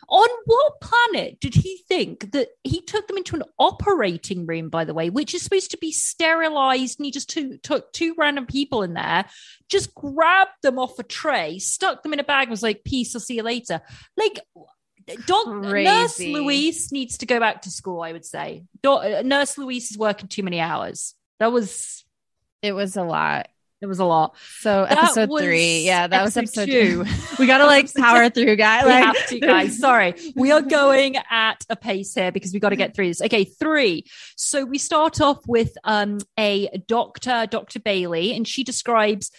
On 0.08 0.28
what 0.44 0.80
planet 0.80 1.40
did 1.40 1.54
he 1.54 1.82
think 1.88 2.30
that 2.32 2.48
he 2.62 2.80
took 2.80 3.08
them 3.08 3.16
into 3.16 3.34
an 3.34 3.42
operating 3.58 4.46
room, 4.46 4.68
by 4.68 4.84
the 4.84 4.94
way, 4.94 5.10
which 5.10 5.34
is 5.34 5.42
supposed 5.42 5.72
to 5.72 5.78
be 5.78 5.90
sterilized? 5.90 6.98
And 6.98 7.06
he 7.06 7.10
just 7.10 7.30
took, 7.30 7.62
took 7.62 7.92
two 7.92 8.14
random 8.16 8.46
people 8.46 8.82
in 8.82 8.94
there, 8.94 9.24
just 9.68 9.94
grabbed 9.94 10.62
them 10.62 10.78
off 10.78 10.98
a 10.98 11.02
tray, 11.02 11.58
stuck 11.58 12.02
them 12.02 12.12
in 12.12 12.20
a 12.20 12.24
bag, 12.24 12.44
and 12.44 12.50
was 12.50 12.62
like, 12.62 12.84
Peace, 12.84 13.14
I'll 13.14 13.20
see 13.20 13.36
you 13.36 13.42
later. 13.42 13.80
Like, 14.16 14.40
Dog 15.26 15.62
Nurse 15.62 16.18
Louise 16.18 16.90
needs 16.90 17.18
to 17.18 17.26
go 17.26 17.38
back 17.38 17.62
to 17.62 17.70
school. 17.70 18.00
I 18.00 18.12
would 18.12 18.24
say 18.24 18.64
Do- 18.82 19.22
Nurse 19.22 19.56
Louise 19.56 19.90
is 19.90 19.98
working 19.98 20.28
too 20.28 20.42
many 20.42 20.60
hours. 20.60 21.14
That 21.38 21.52
was 21.52 22.04
it 22.62 22.72
was 22.72 22.96
a 22.96 23.02
lot. 23.02 23.48
It 23.82 23.86
was 23.86 23.98
a 23.98 24.04
lot. 24.06 24.36
So 24.60 24.86
that 24.88 24.96
episode 24.98 25.28
three, 25.38 25.84
yeah, 25.84 26.06
that 26.06 26.22
episode 26.22 26.40
was 26.40 26.56
episode 26.58 26.66
two. 26.66 27.04
two. 27.04 27.10
we 27.38 27.46
gotta 27.46 27.66
like 27.66 27.92
power 27.94 28.30
through, 28.30 28.56
guys. 28.56 28.86
Like- 28.86 29.04
have 29.04 29.26
to, 29.28 29.38
guys. 29.38 29.78
Sorry, 29.86 30.14
we 30.34 30.50
are 30.50 30.62
going 30.62 31.16
at 31.30 31.64
a 31.68 31.76
pace 31.76 32.14
here 32.14 32.32
because 32.32 32.52
we 32.54 32.58
got 32.58 32.70
to 32.70 32.76
get 32.76 32.94
through 32.96 33.08
this. 33.08 33.20
Okay, 33.20 33.44
three. 33.44 34.06
So 34.36 34.64
we 34.64 34.78
start 34.78 35.20
off 35.20 35.46
with 35.46 35.76
um 35.84 36.18
a 36.38 36.68
doctor, 36.88 37.46
Dr. 37.48 37.78
Bailey, 37.78 38.34
and 38.34 38.48
she 38.48 38.64
describes 38.64 39.30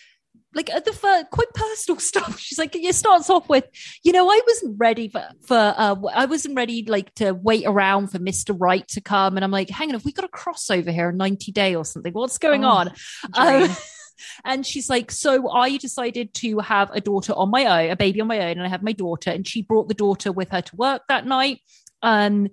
like 0.53 0.69
at 0.69 0.85
the 0.85 0.93
first, 0.93 1.29
quite 1.29 1.53
personal 1.53 1.99
stuff. 1.99 2.39
She's 2.39 2.57
like, 2.57 2.75
it 2.75 2.95
starts 2.95 3.29
off 3.29 3.47
with, 3.49 3.65
you 4.03 4.11
know, 4.11 4.29
I 4.29 4.41
wasn't 4.45 4.75
ready 4.79 5.09
for, 5.09 5.23
for 5.45 5.55
uh, 5.55 5.95
I 6.13 6.25
wasn't 6.25 6.55
ready 6.55 6.83
like 6.85 7.13
to 7.15 7.33
wait 7.33 7.65
around 7.65 8.07
for 8.07 8.19
Mr. 8.19 8.55
Right 8.57 8.87
to 8.89 9.01
come. 9.01 9.37
And 9.37 9.43
I'm 9.43 9.51
like, 9.51 9.69
hang 9.69 9.89
on, 9.89 9.93
have 9.93 10.05
we 10.05 10.11
got 10.11 10.25
a 10.25 10.29
crossover 10.29 10.91
here, 10.91 11.11
90 11.11 11.51
day 11.51 11.75
or 11.75 11.85
something? 11.85 12.13
What's 12.13 12.37
going 12.37 12.65
oh, 12.65 12.69
on? 12.69 12.93
Um, 13.33 13.69
and 14.45 14.65
she's 14.65 14.89
like, 14.89 15.11
so 15.11 15.49
I 15.51 15.77
decided 15.77 16.33
to 16.35 16.59
have 16.59 16.89
a 16.91 17.01
daughter 17.01 17.33
on 17.33 17.51
my 17.51 17.65
own, 17.65 17.91
a 17.91 17.95
baby 17.95 18.21
on 18.21 18.27
my 18.27 18.39
own, 18.39 18.57
and 18.57 18.63
I 18.63 18.69
have 18.69 18.83
my 18.83 18.93
daughter. 18.93 19.31
And 19.31 19.47
she 19.47 19.61
brought 19.61 19.87
the 19.87 19.93
daughter 19.93 20.31
with 20.31 20.49
her 20.49 20.61
to 20.61 20.75
work 20.75 21.03
that 21.09 21.25
night. 21.25 21.59
Um, 22.01 22.47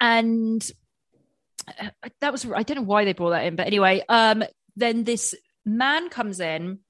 and 0.00 0.68
uh, 1.80 1.88
that 2.20 2.32
was, 2.32 2.44
I 2.44 2.62
don't 2.62 2.78
know 2.78 2.82
why 2.82 3.04
they 3.04 3.12
brought 3.12 3.30
that 3.30 3.44
in, 3.44 3.56
but 3.56 3.66
anyway, 3.66 4.02
um, 4.08 4.44
then 4.76 5.04
this 5.04 5.34
man 5.64 6.10
comes 6.10 6.40
in 6.40 6.80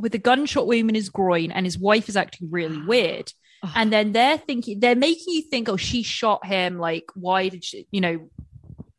with 0.00 0.14
a 0.14 0.18
gunshot 0.18 0.66
wound 0.66 0.88
in 0.88 0.94
his 0.94 1.08
groin 1.08 1.50
and 1.50 1.66
his 1.66 1.78
wife 1.78 2.08
is 2.08 2.16
acting 2.16 2.48
really 2.50 2.80
weird. 2.86 3.32
And 3.74 3.92
then 3.92 4.12
they're 4.12 4.38
thinking, 4.38 4.80
they're 4.80 4.96
making 4.96 5.34
you 5.34 5.42
think, 5.42 5.68
oh, 5.68 5.76
she 5.76 6.02
shot 6.02 6.46
him. 6.46 6.78
Like, 6.78 7.04
why 7.14 7.50
did 7.50 7.62
she, 7.62 7.86
you 7.90 8.00
know, 8.00 8.30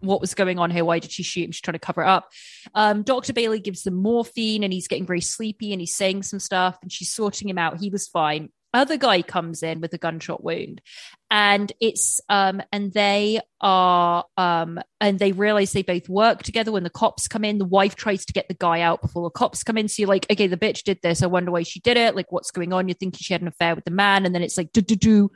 what 0.02 0.22
was 0.22 0.36
going 0.36 0.60
on 0.60 0.70
here? 0.70 0.86
Why 0.86 1.00
did 1.00 1.12
she 1.12 1.24
shoot 1.24 1.46
him? 1.46 1.52
She's 1.52 1.62
trying 1.62 1.74
to 1.74 1.80
cover 1.80 2.04
it 2.04 2.08
up. 2.08 2.30
Um, 2.76 3.02
Dr. 3.02 3.34
Bailey 3.34 3.60
gives 3.60 3.84
them 3.84 3.96
morphine 3.96 4.64
and 4.64 4.72
he's 4.72 4.88
getting 4.88 5.06
very 5.06 5.22
sleepy 5.22 5.72
and 5.72 5.82
he's 5.82 5.96
saying 5.96 6.24
some 6.24 6.40
stuff 6.40 6.78
and 6.82 6.92
she's 6.92 7.12
sorting 7.12 7.50
him 7.50 7.58
out. 7.58 7.80
He 7.80 7.90
was 7.90 8.08
fine 8.08 8.50
other 8.74 8.98
guy 8.98 9.22
comes 9.22 9.64
in 9.64 9.82
with 9.82 9.94
a 9.94 9.98
gunshot 9.98 10.44
wound 10.44 10.82
and 11.30 11.72
it's 11.80 12.20
um 12.30 12.62
and 12.72 12.94
they 12.94 13.40
are 13.60 14.26
um 14.38 14.80
and 15.00 15.20
they 15.20 15.32
realize 15.32 15.72
they 15.72 15.82
both 15.82 16.08
work 16.10 16.44
together 16.44 16.72
when 16.72 16.84
the 16.84 16.90
cops 16.90 17.28
come 17.28 17.44
in. 17.44 17.58
The 17.58 17.66
wife 17.66 17.96
tries 17.96 18.26
to 18.26 18.34
get 18.34 18.48
the 18.48 18.54
guy 18.54 18.82
out 18.82 19.02
before 19.02 19.24
the 19.24 19.32
cops 19.32 19.64
come 19.64 19.78
in. 19.78 19.88
So 19.88 20.02
you're 20.02 20.10
like 20.10 20.26
okay 20.30 20.48
the 20.48 20.58
bitch 20.58 20.84
did 20.84 21.00
this. 21.02 21.24
I 21.24 21.28
wonder 21.28 21.52
why 21.52 21.64
she 21.64 21.80
did 21.80 21.98
it. 21.98 22.16
Like 22.16 22.32
what's 22.32 22.52
going 22.52 22.74
on? 22.74 22.88
You're 22.88 22.96
thinking 22.96 23.20
she 23.22 23.34
had 23.34 23.42
an 23.42 23.48
affair 23.48 23.76
with 23.76 23.86
the 23.86 23.92
man? 23.92 24.26
And 24.26 24.36
then 24.36 24.44
it's 24.44 24.58
like 24.58 24.72
do 24.72 24.82
do 24.82 24.96
do 24.96 25.32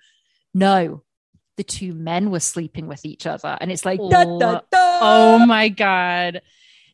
no 0.54 1.04
the 1.58 1.64
two 1.64 1.94
men 1.94 2.32
were 2.32 2.42
sleeping 2.42 2.88
with 2.88 3.06
each 3.06 3.26
other. 3.26 3.58
And 3.62 3.72
it's 3.72 3.86
like 3.86 4.00
oh, 4.02 4.10
da, 4.10 4.24
da, 4.26 4.62
da. 4.72 5.00
oh 5.02 5.46
my 5.46 5.70
god 5.70 6.42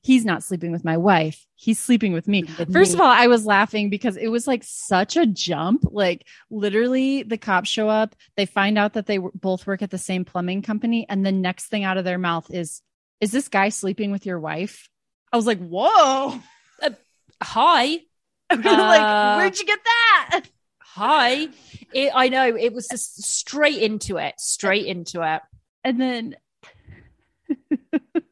he's 0.01 0.25
not 0.25 0.43
sleeping 0.43 0.71
with 0.71 0.83
my 0.83 0.97
wife. 0.97 1.45
He's 1.55 1.79
sleeping 1.79 2.13
with 2.13 2.27
me. 2.27 2.43
With 2.57 2.73
First 2.73 2.91
me. 2.91 2.95
of 2.95 3.01
all, 3.01 3.11
I 3.11 3.27
was 3.27 3.45
laughing 3.45 3.89
because 3.89 4.17
it 4.17 4.27
was 4.27 4.47
like 4.47 4.63
such 4.63 5.15
a 5.15 5.25
jump. 5.25 5.85
Like 5.89 6.27
literally, 6.49 7.23
the 7.23 7.37
cops 7.37 7.69
show 7.69 7.87
up, 7.87 8.15
they 8.35 8.45
find 8.45 8.77
out 8.77 8.93
that 8.93 9.05
they 9.05 9.17
both 9.17 9.65
work 9.67 9.81
at 9.81 9.91
the 9.91 9.97
same 9.97 10.25
plumbing 10.25 10.63
company, 10.63 11.05
and 11.07 11.25
the 11.25 11.31
next 11.31 11.67
thing 11.67 11.83
out 11.83 11.97
of 11.97 12.05
their 12.05 12.17
mouth 12.17 12.49
is, 12.51 12.81
"Is 13.19 13.31
this 13.31 13.47
guy 13.47 13.69
sleeping 13.69 14.11
with 14.11 14.25
your 14.25 14.39
wife?" 14.39 14.89
I 15.31 15.37
was 15.37 15.45
like, 15.45 15.59
"Whoa, 15.59 16.39
uh, 16.81 16.89
hi." 17.41 17.99
like, 18.51 18.65
uh, 18.65 19.35
where'd 19.35 19.57
you 19.57 19.65
get 19.65 19.79
that? 19.85 20.45
Hi. 20.79 21.47
It, 21.93 22.11
I 22.13 22.27
know 22.27 22.53
it 22.53 22.73
was 22.73 22.87
just 22.89 23.23
straight 23.23 23.77
into 23.77 24.17
it, 24.17 24.33
straight 24.39 24.87
into 24.87 25.21
it. 25.21 25.41
And 25.85 26.01
then 26.01 26.35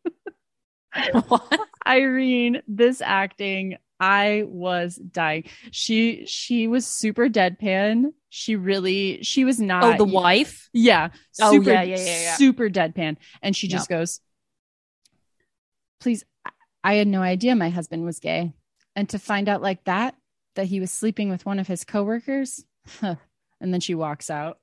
Irene, 1.88 2.62
this 2.68 3.02
acting, 3.02 3.78
I 4.00 4.44
was 4.48 4.96
dying. 4.96 5.46
She 5.72 6.26
she 6.26 6.68
was 6.68 6.86
super 6.88 7.28
deadpan. 7.28 8.14
She 8.30 8.56
really 8.56 9.22
she 9.24 9.44
was 9.44 9.60
not 9.60 9.84
Oh, 9.84 9.98
the 9.98 10.06
wife? 10.06 10.70
Yeah. 10.72 11.10
Oh, 11.42 11.52
super, 11.52 11.72
yeah, 11.72 11.84
yeah, 11.84 11.98
yeah, 11.98 12.22
yeah. 12.22 12.36
Super 12.36 12.70
deadpan. 12.70 13.18
And 13.42 13.56
she 13.56 13.68
just 13.68 13.90
goes, 13.90 14.22
Please, 16.00 16.24
I 16.84 16.94
had 16.94 17.08
no 17.08 17.22
idea 17.22 17.56
my 17.56 17.70
husband 17.70 18.06
was 18.06 18.20
gay. 18.20 18.54
And 18.96 19.10
to 19.10 19.20
find 19.20 19.50
out 19.50 19.62
like 19.62 19.84
that, 19.86 20.16
that 20.56 20.66
he 20.68 20.80
was 20.80 20.92
sleeping 20.92 21.30
with 21.30 21.46
one 21.46 21.60
of 21.60 21.68
his 21.68 21.84
coworkers. 21.84 22.64
and 23.02 23.18
then 23.60 23.82
she 23.82 23.96
walks 23.96 24.30
out. 24.30 24.60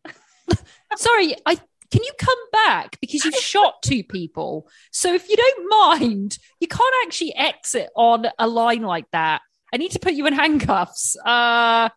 Sorry, 0.97 1.35
I 1.45 1.59
can 1.91 2.03
you 2.03 2.13
come 2.19 2.39
back 2.53 2.99
because 3.01 3.25
you've 3.25 3.35
shot 3.35 3.83
two 3.83 4.03
people? 4.05 4.69
So 4.91 5.15
if 5.15 5.29
you 5.29 5.37
don't 5.37 5.69
mind, 5.69 6.39
you 6.61 6.69
can't 6.69 6.95
actually 7.05 7.35
exit 7.35 7.91
on 7.97 8.27
a 8.39 8.47
line 8.47 8.83
like 8.83 9.11
that. 9.13 9.43
I 9.73 9.79
need 9.79 9.93
to 9.93 9.99
put 9.99 10.15
you 10.15 10.27
in 10.27 10.33
handcuffs. 10.33 11.17
Uh, 11.25 11.89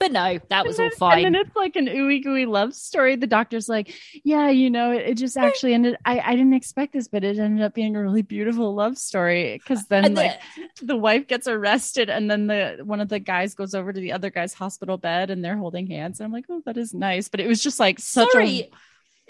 but 0.00 0.12
no, 0.12 0.38
that 0.48 0.66
was 0.66 0.78
then, 0.78 0.86
all 0.86 0.96
fine. 0.96 1.26
And 1.26 1.34
then 1.34 1.42
it's 1.42 1.54
like 1.54 1.76
an 1.76 1.84
ooey 1.84 2.24
gooey 2.24 2.46
love 2.46 2.72
story. 2.72 3.16
The 3.16 3.26
doctor's 3.26 3.68
like, 3.68 3.94
yeah, 4.24 4.48
you 4.48 4.70
know, 4.70 4.92
it, 4.92 5.10
it 5.10 5.14
just 5.18 5.36
actually 5.36 5.74
ended. 5.74 5.96
I, 6.06 6.18
I 6.20 6.30
didn't 6.30 6.54
expect 6.54 6.94
this, 6.94 7.06
but 7.06 7.22
it 7.22 7.38
ended 7.38 7.62
up 7.62 7.74
being 7.74 7.94
a 7.94 8.02
really 8.02 8.22
beautiful 8.22 8.74
love 8.74 8.96
story. 8.96 9.58
Because 9.58 9.84
then, 9.88 10.14
like, 10.14 10.40
the, 10.80 10.86
the 10.86 10.96
wife 10.96 11.28
gets 11.28 11.46
arrested, 11.46 12.08
and 12.08 12.30
then 12.30 12.46
the 12.46 12.78
one 12.82 13.00
of 13.02 13.10
the 13.10 13.18
guys 13.18 13.54
goes 13.54 13.74
over 13.74 13.92
to 13.92 14.00
the 14.00 14.12
other 14.12 14.30
guy's 14.30 14.54
hospital 14.54 14.96
bed, 14.96 15.28
and 15.28 15.44
they're 15.44 15.58
holding 15.58 15.86
hands. 15.86 16.18
And 16.18 16.24
I'm 16.24 16.32
like, 16.32 16.46
oh, 16.48 16.62
that 16.64 16.78
is 16.78 16.94
nice. 16.94 17.28
But 17.28 17.40
it 17.40 17.46
was 17.46 17.62
just 17.62 17.78
like 17.78 17.98
such 17.98 18.30
Sorry. 18.30 18.48
a 18.48 18.70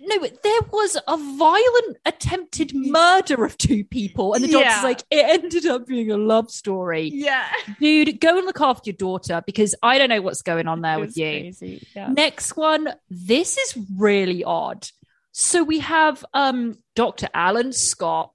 no, 0.03 0.19
there 0.21 0.61
was 0.73 0.97
a 1.07 1.17
violent 1.17 1.99
attempted 2.07 2.75
murder 2.75 3.45
of 3.45 3.57
two 3.59 3.85
people, 3.85 4.35
and 4.35 4.45
the 4.45 4.49
doctor's 4.49 4.73
yeah. 4.73 4.83
like, 4.83 5.03
it 5.11 5.43
ended 5.43 5.67
up 5.67 5.87
being 5.87 6.11
a 6.11 6.17
love 6.17 6.51
story. 6.51 7.11
Yeah, 7.13 7.47
dude, 7.79 8.21
go 8.21 8.37
and 8.37 8.47
look 8.47 8.61
after 8.61 8.91
your 8.91 8.97
daughter 8.97 9.43
because 9.47 9.75
I 9.83 9.99
don't 9.99 10.09
know 10.09 10.23
what's 10.23 10.43
going 10.43 10.69
on 10.69 10.81
there 10.83 10.99
with 10.99 11.17
you. 11.17 11.53
Yeah. 11.95 12.09
Next 12.13 12.57
one, 12.57 12.93
this 13.09 13.57
is 13.59 13.79
really 13.97 14.45
odd. 14.45 14.87
So 15.33 15.63
we 15.63 15.79
have 15.81 16.25
um 16.35 16.79
Dr. 16.95 17.29
Alan 17.33 17.73
Scott, 17.73 18.33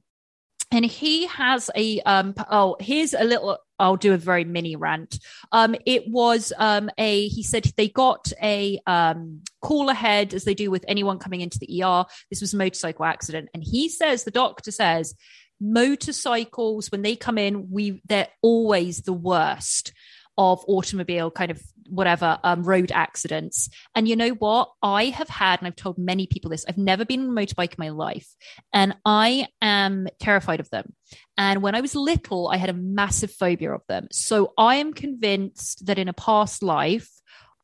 and 0.72 0.86
he 0.86 1.28
has 1.28 1.70
a 1.76 1.99
um 2.01 2.34
oh 2.49 2.76
here's 2.80 3.13
a 3.13 3.24
little 3.24 3.57
I'll 3.80 3.97
do 3.97 4.13
a 4.13 4.18
very 4.18 4.45
mini 4.45 4.76
rant. 4.76 5.20
Um, 5.51 5.76
it 5.86 6.07
was 6.07 6.53
um, 6.57 6.89
a, 6.97 7.28
he 7.28 7.43
said 7.43 7.70
they 7.76 7.89
got 7.89 8.32
a 8.41 8.80
um, 8.88 9.41
call 9.61 9.89
ahead 9.89 10.34
as 10.34 10.45
they 10.45 10.53
do 10.53 10.72
with 10.72 10.86
anyone 10.88 11.20
coming 11.20 11.41
into 11.41 11.59
the 11.59 11.84
ER. 11.84 12.05
This 12.30 12.39
was 12.39 12.53
a 12.53 12.57
motorcycle 12.57 13.03
accident. 13.03 13.49
And 13.53 13.61
he 13.61 13.89
says, 13.89 14.24
the 14.24 14.32
doctor 14.32 14.72
says, 14.72 15.13
motorcycles, 15.59 16.91
when 16.91 17.01
they 17.01 17.16
come 17.16 17.38
in, 17.38 17.70
we 17.70 18.01
they're 18.05 18.30
always 18.41 19.01
the 19.01 19.13
worst 19.13 19.93
of 20.38 20.64
automobile 20.68 21.32
kind 21.32 21.52
of 21.52 21.62
whatever 21.88 22.40
um, 22.44 22.64
road 22.64 22.92
accidents. 22.92 23.70
And 23.94 24.08
you 24.08 24.16
know 24.16 24.30
what? 24.30 24.70
I 24.82 25.06
have 25.06 25.30
had, 25.30 25.60
and 25.60 25.68
I've 25.68 25.76
told 25.76 25.98
many 25.98 26.28
people 26.28 26.50
this, 26.50 26.66
I've 26.68 26.78
never 26.78 27.06
been 27.06 27.22
on 27.22 27.38
a 27.38 27.42
motorbike 27.42 27.74
in 27.74 27.78
my 27.80 27.90
life, 27.90 28.28
and 28.74 28.96
I 29.06 29.48
am 29.62 30.08
terrified 30.20 30.60
of 30.60 30.70
them. 30.70 30.94
And 31.38 31.62
when 31.62 31.76
I 31.76 31.82
was 31.82 31.96
little, 31.96 32.48
I 32.48 32.58
had 32.58 32.70
a 32.70 32.74
massive 32.74 33.32
phobia 33.32 33.72
of 33.74 33.82
them. 33.88 34.08
So 34.12 34.54
I 34.58 34.76
am 34.78 34.94
convinced 34.94 35.86
that 35.86 36.00
in 36.00 36.08
a 36.08 36.14
past 36.14 36.64
life, 36.64 37.10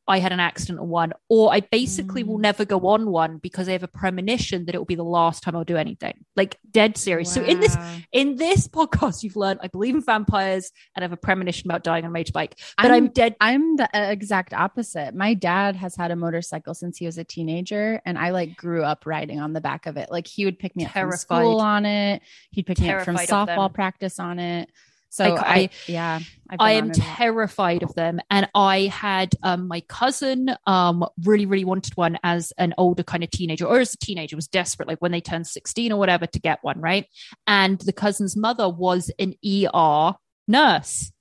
I 0.08 0.20
had 0.20 0.32
an 0.32 0.40
accident 0.40 0.80
on 0.80 0.90
one, 0.90 1.14
or 1.30 1.54
I 1.54 1.60
basically 1.62 2.24
will 2.24 2.38
Mm. 2.38 2.42
never 2.42 2.66
go 2.66 2.80
on 2.88 3.12
one 3.12 3.38
because 3.38 3.70
I 3.70 3.74
have 3.74 3.84
a 3.84 3.88
premonition 3.88 4.66
that 4.66 4.76
it 4.76 4.78
will 4.78 4.86
be 4.86 4.96
the 4.96 5.04
last 5.04 5.44
time 5.44 5.56
I'll 5.56 5.64
do 5.64 5.78
anything. 5.78 6.26
Like 6.36 6.58
dead 6.70 6.98
serious. 6.98 7.32
So 7.32 7.44
in 7.44 7.60
this 7.60 7.78
in 8.12 8.36
this 8.36 8.68
podcast, 8.68 9.24
you've 9.24 9.36
learned 9.36 9.60
I 9.64 9.68
believe 9.68 9.96
in 9.96 10.02
vampires 10.02 10.72
and 10.96 11.04
I 11.04 11.06
have 11.06 11.12
a 11.14 11.18
premonition 11.18 11.70
about 11.70 11.84
dying 11.84 12.04
on 12.04 12.14
a 12.16 12.20
motorbike. 12.20 12.54
But 12.78 12.88
I'm, 12.88 12.92
I'm- 12.92 13.08
dead. 13.10 13.36
I'm 13.40 13.76
the 13.78 13.86
uh, 13.96 14.12
exact 14.12 14.54
opposite. 14.54 15.14
My 15.16 15.34
dad 15.34 15.76
has 15.76 15.96
had 15.96 16.12
a 16.12 16.16
motorcycle 16.16 16.74
since 16.74 16.98
he 16.98 17.06
was 17.06 17.18
a 17.18 17.24
teenager, 17.24 18.02
and 18.06 18.18
I 18.18 18.32
like 18.32 18.58
grew 18.58 18.84
up 18.84 19.06
riding 19.06 19.40
on 19.40 19.54
the 19.54 19.62
back 19.62 19.86
of 19.86 19.98
it. 19.98 20.12
Like 20.12 20.28
he 20.28 20.46
would 20.46 20.58
pick 20.60 20.76
me 20.76 20.86
up 20.86 20.92
from 20.92 21.12
school 21.12 21.62
on 21.62 21.86
it. 21.86 22.22
He'd 22.52 22.66
pick 22.66 22.80
me 22.80 22.90
up 22.90 23.06
from 23.06 23.16
Terrified 23.16 23.48
softball 23.50 23.74
practice 23.74 24.20
on 24.20 24.40
it. 24.40 24.70
So 25.12 25.26
Like, 25.36 25.44
I, 25.46 25.54
I- 25.60 25.70
yeah, 25.88 26.20
I've 26.50 26.58
I 26.60 26.72
am 26.74 26.92
terrified 26.92 27.84
of 27.84 27.94
them. 27.96 28.20
And 28.30 28.50
I 28.56 28.84
had 28.86 29.36
um, 29.44 29.68
my 29.68 29.82
cousin 29.82 30.56
um, 30.66 31.06
really, 31.24 31.46
really 31.46 31.66
wanted 31.66 31.96
one 31.98 32.18
as 32.24 32.52
an 32.58 32.74
older 32.78 33.04
kind 33.04 33.24
of 33.24 33.30
teenager 33.30 33.66
or 33.66 33.80
as 33.80 33.94
a 33.94 33.98
teenager, 33.98 34.36
was 34.36 34.48
desperate, 34.48 34.88
like 34.88 35.00
when 35.00 35.12
they 35.12 35.22
turned 35.22 35.48
16 35.48 35.92
or 35.92 36.00
whatever, 36.00 36.26
to 36.28 36.40
get 36.40 36.60
one, 36.62 36.80
right? 36.80 37.06
And 37.46 37.78
the 37.80 37.94
cousin's 37.94 38.36
mother 38.36 38.70
was 38.70 39.12
an 39.20 39.36
ER 39.46 40.14
nurse. 40.48 41.12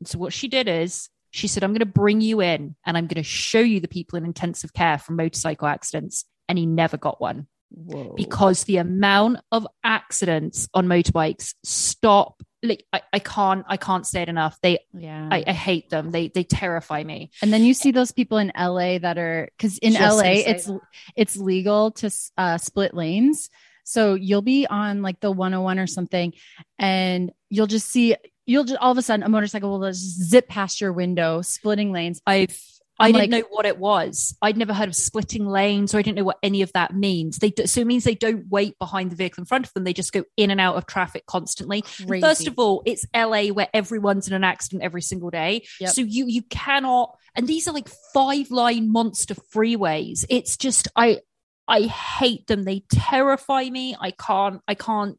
And 0.00 0.08
so 0.08 0.18
what 0.18 0.32
she 0.32 0.48
did 0.48 0.68
is 0.68 1.08
she 1.30 1.46
said, 1.48 1.62
I'm 1.62 1.72
going 1.72 1.80
to 1.80 1.86
bring 1.86 2.20
you 2.20 2.40
in 2.40 2.74
and 2.84 2.96
I'm 2.96 3.06
going 3.06 3.22
to 3.22 3.28
show 3.28 3.60
you 3.60 3.78
the 3.80 3.88
people 3.88 4.16
in 4.16 4.24
intensive 4.24 4.72
care 4.72 4.98
from 4.98 5.16
motorcycle 5.16 5.68
accidents. 5.68 6.24
And 6.48 6.58
he 6.58 6.66
never 6.66 6.96
got 6.96 7.20
one 7.20 7.46
Whoa. 7.70 8.14
because 8.16 8.64
the 8.64 8.78
amount 8.78 9.38
of 9.52 9.66
accidents 9.82 10.68
on 10.74 10.86
motorbikes 10.86 11.54
stop. 11.64 12.42
Like 12.62 12.84
I, 12.92 13.02
I 13.12 13.18
can't, 13.18 13.64
I 13.68 13.76
can't 13.76 14.06
say 14.06 14.22
it 14.22 14.28
enough. 14.28 14.58
They 14.60 14.80
yeah. 14.92 15.28
I, 15.30 15.44
I 15.46 15.52
hate 15.52 15.90
them. 15.90 16.10
They 16.10 16.28
they 16.28 16.42
terrify 16.42 17.04
me. 17.04 17.30
And 17.42 17.52
then 17.52 17.62
you 17.62 17.74
see 17.74 17.92
those 17.92 18.12
people 18.12 18.38
in 18.38 18.50
LA 18.58 18.98
that 18.98 19.18
are 19.18 19.48
because 19.56 19.78
in 19.78 19.92
Just 19.92 20.16
LA 20.16 20.30
it's 20.30 20.70
it's 21.14 21.36
legal 21.36 21.92
to 21.92 22.10
uh, 22.36 22.58
split 22.58 22.94
lanes. 22.94 23.50
So 23.84 24.14
you'll 24.14 24.42
be 24.42 24.66
on 24.66 25.02
like 25.02 25.20
the 25.20 25.30
101 25.30 25.78
or 25.78 25.86
something, 25.86 26.32
and 26.76 27.30
you'll 27.50 27.68
just 27.68 27.88
see 27.88 28.16
you'll 28.46 28.64
just 28.64 28.80
all 28.80 28.90
of 28.90 28.98
a 28.98 29.02
sudden 29.02 29.22
a 29.22 29.28
motorcycle 29.28 29.78
will 29.78 29.88
just 29.88 30.22
zip 30.22 30.48
past 30.48 30.80
your 30.80 30.92
window, 30.92 31.42
splitting 31.42 31.92
lanes. 31.92 32.20
I've 32.26 32.58
I 32.98 33.08
I'm 33.08 33.12
didn't 33.12 33.30
like- 33.32 33.42
know 33.42 33.48
what 33.50 33.66
it 33.66 33.78
was. 33.78 34.36
I'd 34.40 34.56
never 34.56 34.72
heard 34.72 34.88
of 34.88 34.96
splitting 34.96 35.46
lanes, 35.46 35.94
or 35.94 35.98
I 35.98 36.02
didn't 36.02 36.16
know 36.16 36.24
what 36.24 36.38
any 36.42 36.62
of 36.62 36.72
that 36.72 36.94
means. 36.94 37.38
They 37.38 37.50
do, 37.50 37.66
so 37.66 37.80
it 37.80 37.86
means 37.86 38.04
they 38.04 38.14
don't 38.14 38.46
wait 38.48 38.78
behind 38.78 39.10
the 39.10 39.16
vehicle 39.16 39.42
in 39.42 39.46
front 39.46 39.66
of 39.66 39.72
them. 39.74 39.84
They 39.84 39.92
just 39.92 40.12
go 40.12 40.24
in 40.36 40.50
and 40.50 40.60
out 40.60 40.76
of 40.76 40.86
traffic 40.86 41.26
constantly. 41.26 41.82
First 41.82 42.46
of 42.46 42.54
all, 42.58 42.82
it's 42.86 43.04
LA 43.14 43.48
where 43.48 43.68
everyone's 43.74 44.28
in 44.28 44.34
an 44.34 44.44
accident 44.44 44.82
every 44.82 45.02
single 45.02 45.30
day. 45.30 45.66
Yep. 45.80 45.90
So 45.90 46.00
you 46.00 46.26
you 46.26 46.42
cannot. 46.42 47.16
And 47.34 47.46
these 47.46 47.68
are 47.68 47.74
like 47.74 47.88
five 48.14 48.50
line 48.50 48.90
monster 48.90 49.34
freeways. 49.34 50.24
It's 50.30 50.56
just 50.56 50.88
I 50.96 51.20
I 51.68 51.82
hate 51.82 52.46
them. 52.46 52.62
They 52.62 52.84
terrify 52.90 53.64
me. 53.68 53.94
I 54.00 54.12
can't 54.12 54.60
I 54.66 54.74
can't 54.74 55.18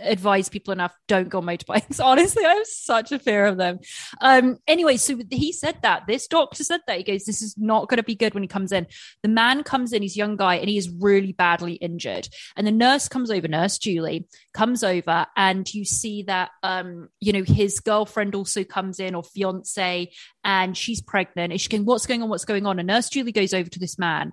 advise 0.00 0.48
people 0.48 0.72
enough 0.72 0.94
don't 1.08 1.28
go 1.28 1.38
on 1.38 1.44
motorbikes. 1.44 2.00
Honestly 2.04 2.44
i 2.44 2.54
have 2.54 2.66
such 2.66 3.12
a 3.12 3.18
fear 3.18 3.46
of 3.46 3.56
them. 3.56 3.78
Um 4.20 4.58
anyway 4.66 4.96
so 4.96 5.18
he 5.30 5.52
said 5.52 5.76
that 5.82 6.06
this 6.06 6.26
doctor 6.26 6.64
said 6.64 6.80
that. 6.86 6.98
He 6.98 7.04
goes 7.04 7.24
this 7.24 7.42
is 7.42 7.56
not 7.58 7.88
going 7.88 7.98
to 7.98 8.02
be 8.02 8.14
good 8.14 8.34
when 8.34 8.42
he 8.42 8.48
comes 8.48 8.72
in. 8.72 8.86
The 9.22 9.28
man 9.28 9.62
comes 9.62 9.92
in 9.92 10.02
he's 10.02 10.16
a 10.16 10.18
young 10.18 10.36
guy 10.36 10.56
and 10.56 10.68
he 10.68 10.76
is 10.76 10.90
really 10.90 11.32
badly 11.32 11.74
injured. 11.74 12.28
And 12.56 12.66
the 12.66 12.72
nurse 12.72 13.08
comes 13.08 13.30
over 13.30 13.48
nurse 13.48 13.78
julie 13.78 14.26
comes 14.52 14.82
over 14.82 15.26
and 15.36 15.72
you 15.72 15.84
see 15.84 16.22
that 16.24 16.50
um 16.62 17.08
you 17.20 17.32
know 17.32 17.42
his 17.42 17.80
girlfriend 17.80 18.34
also 18.34 18.64
comes 18.64 19.00
in 19.00 19.14
or 19.14 19.22
fiance 19.22 20.10
and 20.44 20.76
she's 20.76 21.00
pregnant. 21.00 21.52
And 21.52 21.60
she's 21.60 21.68
going 21.68 21.84
what's 21.84 22.06
going 22.06 22.22
on? 22.22 22.28
What's 22.28 22.44
going 22.44 22.66
on? 22.66 22.78
And 22.78 22.86
nurse 22.86 23.08
julie 23.08 23.32
goes 23.32 23.54
over 23.54 23.68
to 23.68 23.78
this 23.78 23.98
man 23.98 24.32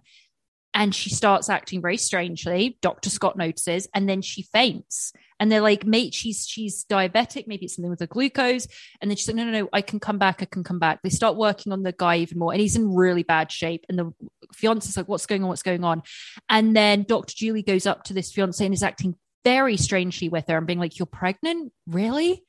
and 0.73 0.93
she 0.93 1.09
starts 1.09 1.49
acting 1.49 1.81
very 1.81 1.97
strangely. 1.97 2.77
Dr 2.81 3.09
scott 3.09 3.37
notices 3.37 3.87
and 3.93 4.07
then 4.07 4.21
she 4.21 4.43
faints. 4.43 5.13
And 5.39 5.51
they're 5.51 5.61
like 5.61 5.85
mate 5.85 6.13
she's 6.13 6.47
she's 6.47 6.85
diabetic. 6.85 7.47
Maybe 7.47 7.65
it's 7.65 7.75
something 7.75 7.89
with 7.89 7.99
the 7.99 8.07
glucose. 8.07 8.67
And 9.01 9.09
then 9.09 9.15
she's 9.15 9.27
like 9.27 9.35
no 9.35 9.45
no 9.45 9.51
no 9.51 9.69
i 9.73 9.81
can 9.81 9.99
come 9.99 10.17
back. 10.17 10.41
I 10.41 10.45
can 10.45 10.63
come 10.63 10.79
back. 10.79 11.01
They 11.01 11.09
start 11.09 11.37
working 11.37 11.71
on 11.71 11.83
the 11.83 11.91
guy 11.91 12.17
even 12.17 12.39
more 12.39 12.51
and 12.51 12.61
he's 12.61 12.75
in 12.75 12.93
really 12.93 13.23
bad 13.23 13.51
shape. 13.51 13.85
And 13.89 13.97
the 13.97 14.13
fiance's 14.53 14.97
like 14.97 15.07
what's 15.07 15.25
going 15.25 15.43
on? 15.43 15.49
What's 15.49 15.63
going 15.63 15.83
on? 15.83 16.03
And 16.49 16.75
then 16.75 17.03
dr 17.03 17.33
julie 17.35 17.63
goes 17.63 17.87
up 17.87 18.03
to 18.05 18.13
this 18.13 18.31
fiance 18.31 18.63
and 18.63 18.73
is 18.73 18.83
acting 18.83 19.15
very 19.43 19.77
strangely 19.77 20.29
with 20.29 20.47
her 20.47 20.57
and 20.57 20.67
being 20.67 20.79
like 20.79 20.99
you're 20.99 21.05
pregnant? 21.05 21.71
Really? 21.87 22.43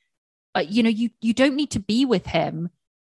Uh, 0.54 0.64
you 0.68 0.82
know 0.82 0.90
you 0.90 1.10
you 1.20 1.32
don't 1.32 1.54
need 1.54 1.70
to 1.70 1.80
be 1.80 2.04
with 2.04 2.26
him 2.26 2.70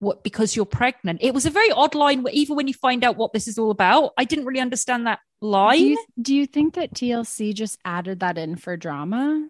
what 0.04 0.24
because 0.24 0.56
you're 0.56 0.66
pregnant. 0.66 1.20
It 1.22 1.34
was 1.34 1.46
a 1.46 1.50
very 1.50 1.72
odd 1.72 1.96
line 1.96 2.26
even 2.32 2.56
when 2.56 2.68
you 2.68 2.74
find 2.74 3.04
out 3.04 3.18
what 3.18 3.34
this 3.34 3.48
is 3.48 3.58
all 3.58 3.72
about. 3.72 4.12
I 4.18 4.26
didn't 4.26 4.46
really 4.46 4.60
understand 4.60 5.08
that 5.08 5.20
line 5.42 5.78
Do 5.80 5.86
you, 5.86 6.06
do 6.22 6.36
you 6.36 6.46
think 6.46 6.76
that 6.76 6.94
TLC 6.94 7.54
just 7.54 7.80
added 7.84 8.20
that 8.20 8.38
in 8.38 8.56
for 8.56 8.78
drama? 8.78 9.48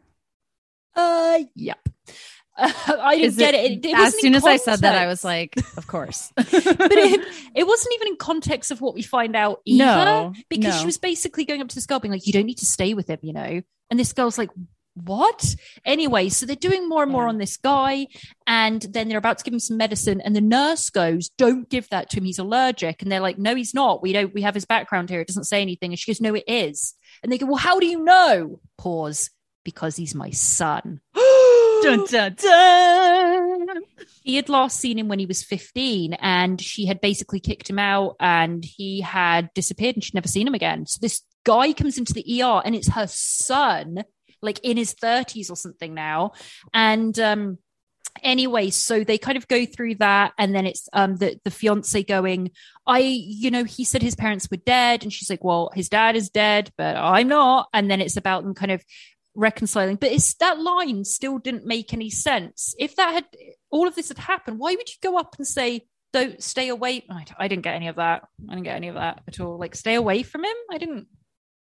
uh 0.95 1.39
yep. 1.55 1.79
I 2.57 3.15
didn't 3.15 3.29
Is 3.29 3.37
get 3.37 3.55
it, 3.55 3.71
it, 3.71 3.85
it 3.85 3.97
as 3.97 4.19
soon 4.19 4.35
as 4.35 4.45
I 4.45 4.57
said 4.57 4.81
that, 4.81 4.95
I 4.95 5.07
was 5.07 5.23
like, 5.23 5.55
of 5.75 5.87
course. 5.87 6.31
but 6.35 6.47
it, 6.53 7.27
it 7.55 7.65
wasn't 7.65 7.95
even 7.95 8.09
in 8.09 8.15
context 8.17 8.69
of 8.69 8.79
what 8.79 8.93
we 8.93 9.01
find 9.01 9.35
out 9.35 9.61
either 9.65 9.85
No, 9.85 10.33
because 10.49 10.75
no. 10.75 10.79
she 10.79 10.85
was 10.85 10.99
basically 10.99 11.45
going 11.45 11.61
up 11.61 11.69
to 11.69 11.75
this 11.75 11.87
girl 11.87 11.99
being 11.99 12.11
like 12.11 12.27
you 12.27 12.33
don't 12.33 12.45
need 12.45 12.59
to 12.59 12.67
stay 12.67 12.93
with 12.93 13.09
him 13.09 13.19
you 13.23 13.33
know? 13.33 13.61
And 13.89 13.99
this 13.99 14.13
girl's 14.13 14.37
like 14.37 14.51
what? 14.95 15.55
Anyway 15.85 16.29
so 16.29 16.45
they're 16.45 16.55
doing 16.55 16.87
more 16.87 17.03
and 17.03 17.11
more 17.11 17.23
Yeah. 17.23 17.29
on 17.29 17.37
this 17.37 17.57
guy 17.57 18.07
and 18.45 18.81
then 18.81 19.09
they're 19.09 19.17
about 19.17 19.39
to 19.39 19.43
give 19.43 19.53
him 19.53 19.59
some 19.59 19.77
medicine 19.77 20.21
and 20.21 20.35
the 20.35 20.41
nurse 20.41 20.89
goes 20.89 21.29
don't 21.37 21.69
give 21.69 21.89
that 21.89 22.09
to 22.11 22.17
him. 22.17 22.25
He's 22.25 22.39
allergic. 22.39 23.01
And 23.01 23.11
they're 23.11 23.19
like 23.19 23.37
no 23.37 23.55
he's 23.55 23.73
not. 23.73 24.01
We 24.03 24.13
don't 24.13 24.33
we 24.33 24.41
have 24.43 24.53
his 24.55 24.65
background 24.65 25.09
here. 25.09 25.21
It 25.21 25.27
doesn't 25.27 25.45
say 25.45 25.61
anything. 25.61 25.91
And 25.91 25.99
she 25.99 26.11
goes 26.11 26.21
no 26.21 26.35
it 26.35 26.43
is. 26.47 26.93
And 27.23 27.31
they 27.31 27.37
go 27.37 27.47
well 27.47 27.55
how 27.55 27.79
do 27.79 27.87
you 27.87 28.03
know? 28.03 28.59
Pause. 28.77 29.29
Because 29.65 29.95
he's 29.95 30.13
my 30.13 30.29
son. 30.31 30.99
Dun, 31.83 32.05
dun, 32.05 32.35
dun. 32.41 33.67
he 34.23 34.35
had 34.37 34.47
last 34.47 34.79
seen 34.79 34.97
him 34.97 35.09
when 35.09 35.19
he 35.19 35.25
was 35.25 35.43
15 35.43 36.13
and 36.13 36.61
she 36.61 36.85
had 36.85 37.01
basically 37.01 37.41
kicked 37.41 37.69
him 37.69 37.77
out 37.77 38.15
and 38.21 38.63
he 38.63 39.01
had 39.01 39.49
disappeared 39.53 39.95
and 39.97 40.03
she'd 40.03 40.13
never 40.13 40.29
seen 40.29 40.47
him 40.47 40.53
again. 40.53 40.85
So 40.85 40.99
this 41.01 41.23
guy 41.45 41.73
comes 41.73 41.97
into 41.97 42.13
the 42.13 42.41
ER 42.41 42.61
and 42.63 42.73
it's 42.73 42.87
her 42.89 43.07
son, 43.07 44.03
like 44.43 44.59
in 44.63 44.77
his 44.77 44.93
30s 44.93 45.49
or 45.49 45.55
something 45.55 45.93
now. 45.93 46.33
And 46.73 47.17
um 47.19 47.57
anyway, 48.21 48.69
so 48.69 49.03
they 49.03 49.17
kind 49.17 49.37
of 49.37 49.47
go 49.47 49.65
through 49.65 49.95
that 49.95 50.33
and 50.37 50.53
then 50.53 50.65
it's 50.65 50.87
um 50.93 51.15
the 51.15 51.39
the 51.43 51.51
fiance 51.51 52.03
going, 52.03 52.51
I 52.85 52.99
you 52.99 53.49
know, 53.49 53.63
he 53.63 53.85
said 53.85 54.01
his 54.01 54.15
parents 54.15 54.47
were 54.51 54.57
dead. 54.57 55.03
And 55.03 55.11
she's 55.11 55.29
like, 55.29 55.43
well, 55.43 55.71
his 55.73 55.89
dad 55.89 56.15
is 56.15 56.29
dead, 56.29 56.71
but 56.77 56.95
I'm 56.95 57.29
not. 57.29 57.69
And 57.73 57.89
then 57.89 58.01
it's 58.01 58.17
about 58.17 58.43
them 58.43 58.53
kind 58.53 58.71
of 58.71 58.83
reconciling. 59.35 59.95
But 59.95 60.11
it's 60.11 60.33
that 60.35 60.59
line 60.59 61.05
still 61.05 61.39
didn't 61.39 61.65
make 61.65 61.93
any 61.93 62.09
sense. 62.09 62.75
If 62.77 62.95
that 62.97 63.13
had 63.13 63.25
all 63.71 63.87
of 63.87 63.95
this 63.95 64.09
had 64.09 64.19
happened 64.19 64.59
why 64.59 64.75
would 64.75 64.89
you 64.89 64.95
go 65.01 65.17
up 65.17 65.35
and 65.37 65.47
say 65.47 65.87
don't 66.11 66.43
stay 66.43 66.69
away 66.69 67.03
I, 67.09 67.25
I 67.39 67.47
didn't 67.47 67.63
get 67.63 67.75
any 67.75 67.87
of 67.87 67.95
that. 67.95 68.27
I 68.47 68.53
didn't 68.53 68.65
get 68.65 68.75
any 68.75 68.89
of 68.89 68.95
that 68.95 69.21
at 69.27 69.39
all. 69.39 69.57
Like 69.57 69.75
stay 69.75 69.95
away 69.95 70.21
from 70.23 70.43
him? 70.43 70.55
I 70.71 70.77
didn't 70.77 71.07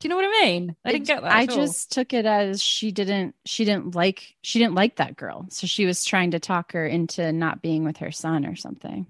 do 0.00 0.08
you 0.08 0.10
know 0.10 0.16
what 0.16 0.24
i 0.24 0.44
mean 0.44 0.74
i 0.84 0.92
didn't 0.92 1.06
get 1.06 1.22
that 1.22 1.30
I 1.32 1.42
at 1.42 1.50
all. 1.50 1.56
just 1.56 1.92
took 1.92 2.12
it 2.12 2.26
as 2.26 2.62
she 2.62 2.90
didn't 2.90 3.34
she 3.44 3.64
didn't 3.64 3.94
like 3.94 4.34
she 4.42 4.58
didn't 4.58 4.74
like 4.74 4.96
that 4.96 5.16
girl. 5.16 5.46
So 5.50 5.66
she 5.66 5.86
was 5.86 6.04
trying 6.04 6.32
to 6.32 6.40
talk 6.40 6.72
her 6.72 6.86
into 6.86 7.32
not 7.32 7.62
being 7.62 7.84
with 7.84 7.98
her 7.98 8.10
son 8.10 8.44
or 8.46 8.56
something. 8.56 9.06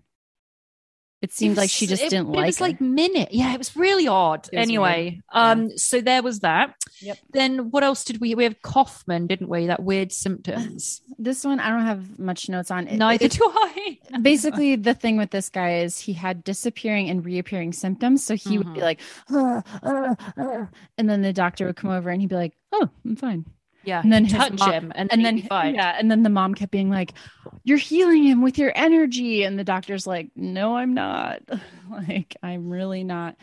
It 1.22 1.32
seemed 1.34 1.56
like 1.58 1.68
she 1.68 1.86
just 1.86 2.02
it- 2.02 2.08
didn't 2.10 2.28
like 2.30 2.44
it 2.44 2.46
was 2.46 2.58
her. 2.58 2.64
like 2.64 2.80
minute. 2.80 3.28
Yeah 3.32 3.52
it 3.52 3.58
was 3.58 3.76
really 3.76 4.08
odd. 4.08 4.48
Was 4.52 4.68
anyway 4.68 5.20
um 5.32 5.76
so 5.76 6.00
there 6.00 6.22
was 6.22 6.40
that. 6.40 6.74
Yep. 7.02 7.18
then 7.32 7.70
what 7.70 7.82
else 7.82 8.04
did 8.04 8.20
we 8.20 8.34
we 8.34 8.44
have 8.44 8.60
kaufman 8.62 9.26
didn't 9.26 9.48
we? 9.48 9.66
That 9.66 9.82
weird 9.82 10.12
symptoms. 10.12 11.02
This 11.18 11.44
one 11.44 11.60
I 11.60 11.68
don't 11.68 11.84
have 11.84 12.18
much 12.18 12.48
notes 12.48 12.70
on. 12.70 12.88
It- 12.88 12.96
neither 12.96 13.26
it- 13.26 13.32
do 13.32 13.44
i. 13.52 13.98
basically 14.22 14.76
the 14.76 14.94
thing 14.94 15.18
with 15.18 15.30
this 15.30 15.50
guy 15.50 15.80
is 15.80 15.98
he 15.98 16.14
had 16.14 16.42
disappearing 16.42 17.10
and 17.10 17.22
reappearing 17.24 17.72
symptoms 17.74 18.24
so 18.24 18.34
he 18.34 18.56
would 18.56 18.72
be 18.72 18.80
Mhm. 18.80 18.82
like 18.82 19.00
"Ah, 19.30 19.62
ah, 19.82 20.16
ah," 20.38 20.68
and 20.96 21.08
then 21.10 21.20
the 21.22 21.32
doctor 21.34 21.66
would 21.66 21.76
come 21.76 21.90
over 21.90 22.08
and 22.10 22.20
he'd 22.22 22.28
be 22.30 22.34
like 22.36 22.54
oh 22.72 22.88
i'm 23.04 23.16
fine 23.16 23.44
yeah 23.84 24.00
and 24.02 24.12
then 24.12 24.26
touch 24.26 24.58
mom- 24.58 24.72
him 24.72 24.92
and, 24.94 25.10
and 25.12 25.20
then 25.20 25.22
then 25.24 25.36
he'd 25.36 25.42
be 25.42 25.48
fine. 25.48 25.74
yeah 25.74 25.96
and 25.98 26.10
then 26.10 26.22
the 26.22 26.30
mom 26.30 26.54
kept 26.54 26.70
being 26.70 26.90
like 26.90 27.12
you're 27.64 27.78
healing 27.78 28.24
him 28.24 28.42
with 28.42 28.58
your 28.58 28.72
energy. 28.74 29.42
And 29.44 29.58
the 29.58 29.64
doctor's 29.64 30.06
like 30.06 30.30
no 30.36 30.76
i'm 30.76 30.94
not. 30.94 31.42
Like 31.90 32.36
i'm 32.40 32.70
really 32.70 33.02
not 33.02 33.34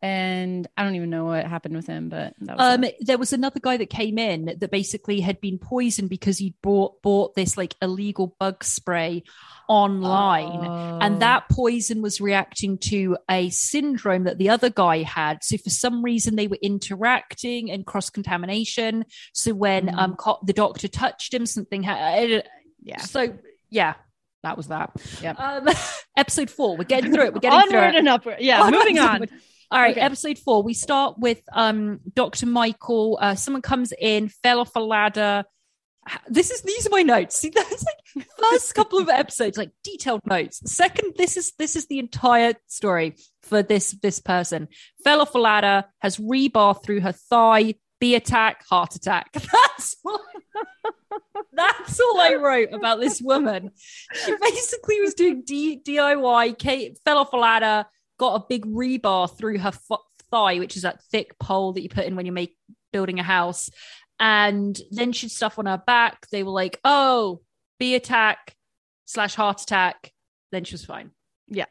and 0.00 0.66
i 0.76 0.84
don't 0.84 0.94
even 0.94 1.10
know 1.10 1.24
what 1.24 1.44
happened 1.44 1.74
with 1.74 1.86
him 1.86 2.08
but 2.08 2.32
that 2.40 2.56
was 2.56 2.74
Um, 2.78 2.84
there 3.00 3.18
was 3.18 3.32
another 3.32 3.58
guy 3.60 3.76
that 3.76 3.90
came 3.90 4.16
in 4.18 4.56
that 4.60 4.70
basically 4.70 5.20
had 5.20 5.40
been 5.40 5.58
poisoned 5.58 6.08
because 6.08 6.38
he 6.38 6.54
bought 6.62 7.02
bought 7.02 7.34
this 7.34 7.56
like 7.56 7.74
illegal 7.82 8.36
bug 8.38 8.62
spray 8.62 9.24
online. 9.68 10.64
Oh. 10.66 10.98
And 11.00 11.20
that 11.20 11.48
poison 11.50 12.00
was 12.00 12.20
reacting 12.20 12.78
to 12.88 13.18
a 13.30 13.50
syndrome 13.50 14.24
that 14.24 14.38
the 14.38 14.48
other 14.50 14.70
guy 14.70 15.02
had. 15.02 15.44
So 15.44 15.58
for 15.58 15.68
some 15.70 16.02
reason 16.02 16.36
they 16.36 16.46
were 16.48 16.58
interacting 16.62 17.70
and 17.70 17.84
cross 17.84 18.08
contamination. 18.08 19.04
So 19.34 19.52
when 19.54 19.88
Mhm. 19.88 19.98
um 19.98 20.16
co- 20.16 20.38
the 20.44 20.52
doctor 20.54 20.88
touched 20.88 21.34
him, 21.34 21.44
something 21.46 21.82
had. 21.82 22.44
yeah 22.82 23.00
So 23.00 23.36
yeah, 23.70 23.94
that 24.42 24.56
was 24.56 24.68
that. 24.68 24.92
Yep. 25.22 25.38
Um, 25.38 25.68
episode 26.16 26.50
four. 26.50 26.76
We're 26.78 26.84
getting 26.84 27.12
through 27.12 27.24
it. 27.26 27.34
We're 27.34 27.40
getting 27.40 27.60
through 27.70 27.80
it. 27.80 27.94
and 27.96 28.08
upward. 28.08 28.36
Yeah, 28.40 28.70
moving 28.70 28.98
on. 28.98 29.26
All 29.70 29.80
right, 29.80 29.92
Okay. 29.92 30.00
episode 30.00 30.38
four. 30.38 30.62
We 30.62 30.74
start 30.74 31.18
with 31.18 31.42
um 31.52 32.00
Dr. 32.14 32.46
Michael. 32.46 33.18
Uh, 33.20 33.34
someone 33.34 33.62
comes 33.62 33.92
in, 33.98 34.28
fell 34.28 34.60
off 34.60 34.74
a 34.76 34.80
ladder. 34.80 35.44
This 36.26 36.50
is 36.50 36.62
these 36.62 36.86
are 36.86 36.90
my 36.90 37.02
notes. 37.02 37.36
See, 37.36 37.50
that's 37.54 37.84
like 37.84 38.26
first 38.38 38.74
couple 38.74 38.98
of 38.98 39.08
episodes, 39.10 39.58
like 39.58 39.70
detailed 39.84 40.22
notes. 40.24 40.60
Second, 40.72 41.14
this 41.16 41.36
is 41.36 41.52
this 41.58 41.76
is 41.76 41.86
the 41.86 41.98
entire 41.98 42.54
story 42.66 43.16
for 43.42 43.62
this 43.62 43.90
this 44.02 44.20
person. 44.20 44.68
Fell 45.04 45.20
off 45.20 45.34
a 45.34 45.38
ladder, 45.38 45.84
has 45.98 46.16
rebar 46.16 46.82
through 46.82 47.00
her 47.00 47.12
thigh, 47.12 47.74
B 48.00 48.14
attack, 48.14 48.64
heart 48.68 48.94
attack. 48.94 49.30
That's 49.78 49.96
all, 50.04 50.20
that's 51.52 52.00
all 52.00 52.20
I 52.20 52.34
wrote 52.34 52.72
about 52.72 53.00
this 53.00 53.20
woman. 53.20 53.70
She 54.24 54.34
basically 54.40 55.00
was 55.00 55.14
doing 55.14 55.42
D, 55.44 55.80
DIY, 55.84 56.58
Kate 56.58 56.98
fell 57.04 57.18
off 57.18 57.32
a 57.32 57.36
ladder, 57.36 57.86
got 58.18 58.34
a 58.34 58.46
big 58.48 58.66
rebar 58.66 59.30
through 59.30 59.58
her 59.58 59.72
thigh, 60.30 60.58
which 60.58 60.76
is 60.76 60.82
that 60.82 61.02
thick 61.04 61.38
pole 61.38 61.72
that 61.72 61.82
you 61.82 61.88
put 61.88 62.04
in 62.04 62.16
when 62.16 62.26
you 62.26 62.32
make 62.32 62.56
building 62.92 63.18
a 63.18 63.22
house. 63.22 63.70
And 64.20 64.78
then 64.90 65.12
she'd 65.12 65.30
stuff 65.30 65.58
on 65.58 65.66
her 65.66 65.82
back. 65.86 66.28
They 66.30 66.42
were 66.42 66.50
like, 66.50 66.80
oh, 66.84 67.40
B 67.78 67.94
attack 67.94 68.54
slash 69.06 69.34
heart 69.34 69.62
attack. 69.62 70.12
Then 70.50 70.64
she 70.64 70.74
was 70.74 70.84
fine. 70.84 71.12
Yeah. 71.46 71.66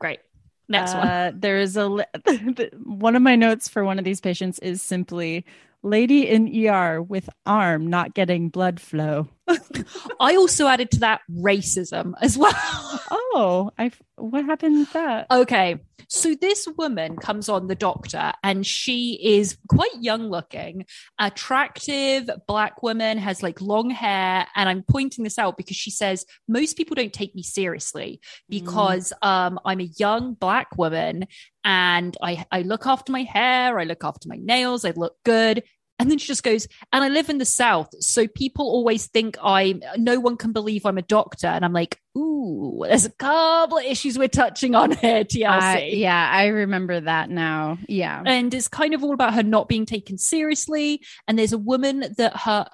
Great. 0.00 0.20
Next 0.68 0.94
one. 0.94 1.06
Uh, 1.06 1.32
there 1.34 1.58
is 1.58 1.76
a 1.76 1.86
li- 1.86 2.04
one 2.84 3.16
of 3.16 3.22
my 3.22 3.36
notes 3.36 3.68
for 3.68 3.84
one 3.84 3.98
of 3.98 4.04
these 4.04 4.20
patients 4.20 4.58
is 4.60 4.82
simply 4.82 5.44
lady 5.82 6.28
in 6.28 6.66
ER 6.66 7.02
with 7.02 7.28
arm 7.46 7.86
not 7.88 8.14
getting 8.14 8.48
blood 8.48 8.80
flow. 8.80 9.28
I 10.20 10.36
also 10.36 10.66
added 10.66 10.90
to 10.92 11.00
that 11.00 11.20
racism 11.30 12.14
as 12.20 12.36
well. 12.36 12.52
Oh, 13.32 13.70
I 13.78 13.92
what 14.16 14.44
happened 14.44 14.78
with 14.78 14.92
that? 14.92 15.26
Okay. 15.30 15.78
So 16.08 16.34
this 16.34 16.66
woman 16.76 17.16
comes 17.16 17.48
on 17.48 17.68
the 17.68 17.76
doctor 17.76 18.32
and 18.42 18.66
she 18.66 19.18
is 19.22 19.56
quite 19.68 19.94
young 20.00 20.28
looking, 20.28 20.84
attractive 21.18 22.28
black 22.48 22.82
woman, 22.82 23.18
has 23.18 23.42
like 23.42 23.60
long 23.60 23.90
hair. 23.90 24.46
And 24.56 24.68
I'm 24.68 24.82
pointing 24.82 25.22
this 25.22 25.38
out 25.38 25.56
because 25.56 25.76
she 25.76 25.92
says, 25.92 26.26
most 26.48 26.76
people 26.76 26.96
don't 26.96 27.12
take 27.12 27.34
me 27.36 27.44
seriously 27.44 28.20
because 28.48 29.12
um, 29.22 29.60
I'm 29.64 29.80
a 29.80 29.90
young 29.98 30.34
black 30.34 30.76
woman 30.76 31.26
and 31.64 32.16
I, 32.22 32.44
I 32.50 32.62
look 32.62 32.86
after 32.86 33.12
my 33.12 33.22
hair, 33.22 33.78
I 33.78 33.84
look 33.84 34.04
after 34.04 34.28
my 34.28 34.38
nails, 34.40 34.84
I 34.84 34.90
look 34.90 35.16
good. 35.24 35.62
And 35.98 36.10
then 36.10 36.16
she 36.16 36.28
just 36.28 36.42
goes, 36.42 36.66
and 36.94 37.04
I 37.04 37.08
live 37.08 37.28
in 37.28 37.36
the 37.36 37.44
South. 37.44 37.90
So 38.02 38.26
people 38.26 38.64
always 38.64 39.08
think 39.08 39.36
I'm, 39.42 39.82
no 39.98 40.18
one 40.18 40.38
can 40.38 40.52
believe 40.52 40.86
I'm 40.86 40.96
a 40.96 41.02
doctor. 41.02 41.46
And 41.46 41.62
I'm 41.62 41.74
like, 41.74 42.00
ooh, 42.16 42.84
there's 42.88 43.04
a 43.04 43.10
couple 43.10 43.76
of 43.76 43.84
issues 43.84 44.18
we're 44.18 44.28
touching 44.28 44.74
on 44.74 44.92
here, 44.92 45.24
TLC. 45.24 45.44
I- 45.60 45.90
yeah, 45.92 46.30
I 46.32 46.46
remember 46.46 47.00
that 47.00 47.28
now. 47.28 47.76
Yeah. 47.86 48.22
And 48.24 48.54
it's 48.54 48.66
kind 48.66 48.94
of 48.94 49.04
all 49.04 49.12
about 49.12 49.34
her 49.34 49.42
not 49.42 49.68
being 49.68 49.84
taken 49.84 50.16
seriously. 50.16 51.02
And 51.28 51.38
there's 51.38 51.52
a 51.52 51.58
woman 51.58 52.14
that 52.16 52.34
her, 52.34 52.66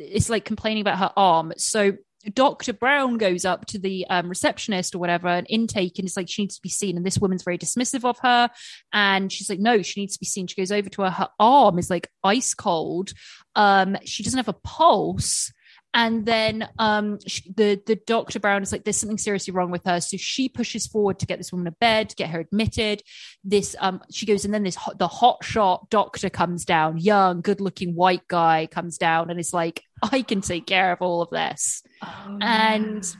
is 0.00 0.28
like 0.28 0.44
complaining 0.44 0.80
about 0.80 0.98
her 0.98 1.12
arm. 1.16 1.52
So 1.58 1.92
Dr. 2.34 2.72
Brown 2.72 3.18
goes 3.18 3.44
up 3.44 3.66
to 3.66 3.78
the 3.78 4.06
um, 4.08 4.28
receptionist 4.28 4.94
or 4.94 4.98
whatever, 4.98 5.28
an 5.28 5.46
intake, 5.46 5.98
and 5.98 6.06
it's 6.06 6.16
like 6.16 6.28
she 6.28 6.42
needs 6.42 6.56
to 6.56 6.62
be 6.62 6.68
seen. 6.68 6.96
And 6.96 7.04
this 7.04 7.18
woman's 7.18 7.42
very 7.42 7.58
dismissive 7.58 8.04
of 8.04 8.18
her. 8.20 8.50
And 8.92 9.32
she's 9.32 9.50
like, 9.50 9.58
no, 9.58 9.82
she 9.82 10.00
needs 10.00 10.14
to 10.14 10.20
be 10.20 10.26
seen. 10.26 10.46
She 10.46 10.60
goes 10.60 10.72
over 10.72 10.88
to 10.90 11.02
her. 11.02 11.10
Her 11.10 11.28
arm 11.38 11.78
is 11.78 11.90
like 11.90 12.08
ice 12.22 12.54
cold. 12.54 13.12
Um, 13.56 13.96
she 14.04 14.22
doesn't 14.22 14.38
have 14.38 14.48
a 14.48 14.52
pulse. 14.52 15.52
And 15.94 16.24
then 16.24 16.68
um, 16.78 17.18
she, 17.26 17.52
the 17.54 17.80
the 17.86 17.96
Dr. 17.96 18.40
Brown 18.40 18.62
is 18.62 18.72
like, 18.72 18.84
there's 18.84 18.96
something 18.96 19.18
seriously 19.18 19.52
wrong 19.52 19.70
with 19.70 19.84
her. 19.84 20.00
So 20.00 20.16
she 20.16 20.48
pushes 20.48 20.86
forward 20.86 21.18
to 21.18 21.26
get 21.26 21.38
this 21.38 21.52
woman 21.52 21.66
a 21.66 21.72
bed, 21.72 22.08
to 22.10 22.16
get 22.16 22.30
her 22.30 22.40
admitted. 22.40 23.02
This 23.44 23.76
um, 23.78 24.00
she 24.10 24.24
goes, 24.24 24.44
and 24.44 24.54
then 24.54 24.62
this 24.62 24.78
the 24.96 25.08
hot 25.08 25.44
shot 25.44 25.90
doctor 25.90 26.30
comes 26.30 26.64
down, 26.64 26.98
young, 26.98 27.42
good 27.42 27.60
looking 27.60 27.94
white 27.94 28.26
guy 28.26 28.68
comes 28.70 28.96
down, 28.96 29.30
and 29.30 29.38
is 29.38 29.52
like, 29.52 29.82
I 30.02 30.22
can 30.22 30.40
take 30.40 30.66
care 30.66 30.92
of 30.92 31.02
all 31.02 31.22
of 31.22 31.30
this 31.30 31.82
and 32.40 33.16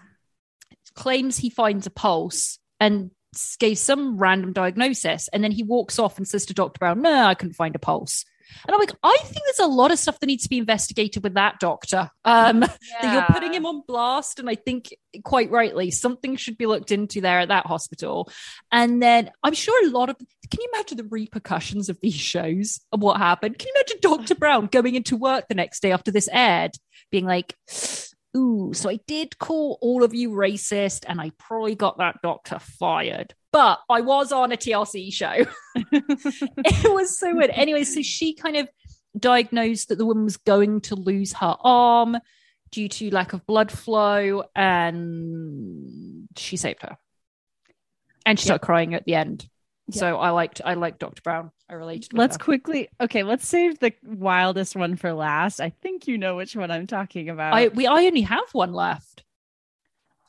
claims 0.95 1.39
he 1.39 1.51
finds 1.51 1.87
a 1.87 1.91
pulse 1.91 2.59
and 2.81 3.11
gave 3.59 3.79
some 3.79 4.19
random 4.19 4.53
diagnosis. 4.53 5.29
And 5.29 5.43
then 5.43 5.53
he 5.53 5.63
walks 5.63 5.99
off 5.99 6.19
and 6.19 6.27
says 6.27 6.47
to 6.47 6.55
Dr. 6.55 6.79
Brown, 6.79 7.03
No, 7.03 7.25
I 7.25 7.35
couldn't 7.35 7.55
find 7.55 7.75
a 7.75 7.79
pulse. 7.79 8.25
And 8.67 8.75
I'm 8.75 8.81
like, 8.81 8.93
I 9.03 9.17
think 9.23 9.45
there's 9.45 9.59
a 9.59 9.73
lot 9.73 9.91
of 9.91 9.99
stuff 9.99 10.21
that 10.21 10.27
needs 10.27 10.45
to 10.45 10.49
be 10.49 10.59
investigated 10.59 11.23
with 11.23 11.35
that 11.35 11.61
doctor. 11.61 12.11
Um, 12.25 12.61
That 13.01 13.13
you're 13.13 13.35
putting 13.35 13.55
him 13.55 13.67
on 13.67 13.83
blast. 13.87 14.39
And 14.39 14.49
I 14.49 14.55
think 14.55 14.95
quite 15.25 15.51
rightly, 15.51 15.91
something 15.91 16.37
should 16.37 16.57
be 16.57 16.67
looked 16.67 16.93
into 16.93 17.21
there 17.21 17.41
at 17.41 17.49
that 17.49 17.67
hospital. 17.67 18.31
And 18.71 19.03
then 19.03 19.31
I'm 19.43 19.55
sure 19.55 19.87
a 19.87 19.91
lot 19.91 20.11
of 20.11 20.17
can 20.17 20.61
you 20.61 20.69
imagine 20.75 20.99
the 20.99 21.05
repercussions 21.05 21.89
of 21.89 21.99
these 22.01 22.15
shows 22.15 22.81
and 22.93 23.01
what 23.01 23.17
happened? 23.17 23.59
Can 23.59 23.69
you 23.69 23.75
imagine 23.77 23.99
Dr. 24.03 24.35
Brown 24.35 24.67
going 24.67 24.95
into 24.95 25.17
work 25.17 25.49
the 25.49 25.55
next 25.55 25.81
day 25.81 25.93
after 25.93 26.11
this 26.11 26.29
aired, 26.31 26.73
being 27.11 27.25
like, 27.25 27.57
Ooh, 28.37 28.73
so 28.75 28.89
I 28.89 28.99
did 29.07 29.39
call 29.39 29.79
all 29.83 30.03
of 30.03 30.15
you 30.15 30.31
racist, 30.31 31.05
and 31.07 31.21
I 31.21 31.33
probably 31.39 31.75
got 31.75 31.99
that 31.99 32.17
doctor 32.23 32.59
fired. 32.59 33.35
But 33.53 33.81
I 33.91 34.01
was 34.01 34.33
on 34.33 34.51
a 34.51 34.57
TLC 34.57 35.13
show. 35.13 35.45
it 35.75 36.93
was 36.93 37.19
so 37.19 37.35
weird. 37.35 37.51
Anyway, 37.55 37.85
so 37.85 38.01
she 38.03 38.35
kind 38.35 38.57
of 38.57 38.69
diagnosed 39.19 39.91
that 39.91 39.99
the 39.99 40.07
woman 40.07 40.25
was 40.25 40.39
going 40.39 40.81
to 40.83 40.97
lose 40.97 41.35
her 41.35 41.57
arm 41.61 42.17
due 42.71 42.89
to 42.89 43.11
lack 43.11 43.35
of 43.35 43.47
blood 43.47 43.71
flow, 43.71 44.45
and 44.57 46.29
she 46.37 46.57
saved 46.57 46.83
her. 46.83 46.97
And 48.25 48.39
she 48.39 48.47
started 48.47 48.65
crying 48.65 48.95
at 48.95 49.05
the 49.05 49.15
end. 49.15 49.49
So 49.91 50.17
I 50.17 50.31
liked 50.31 50.61
I 50.65 50.75
liked 50.75 51.01
Dr. 51.01 51.23
Brown. 51.23 51.51
I 51.69 51.75
related. 51.75 52.15
Let's 52.15 52.37
her. 52.37 52.45
quickly 52.45 52.89
okay, 53.01 53.23
let's 53.23 53.47
save 53.47 53.79
the 53.79 53.93
wildest 54.05 54.77
one 54.77 54.97
for 54.97 55.13
last. 55.13 55.61
I 55.61 55.71
think 55.71 56.07
you 56.07 56.19
know 56.19 56.37
which 56.37 56.57
one 56.57 56.71
I'm 56.71 56.87
talking 56.87 57.29
about. 57.29 57.53
I 57.53 57.69
we 57.69 57.87
I 57.87 58.07
only 58.07 58.23
have 58.23 58.49
one 58.53 58.73
left. 58.73 59.25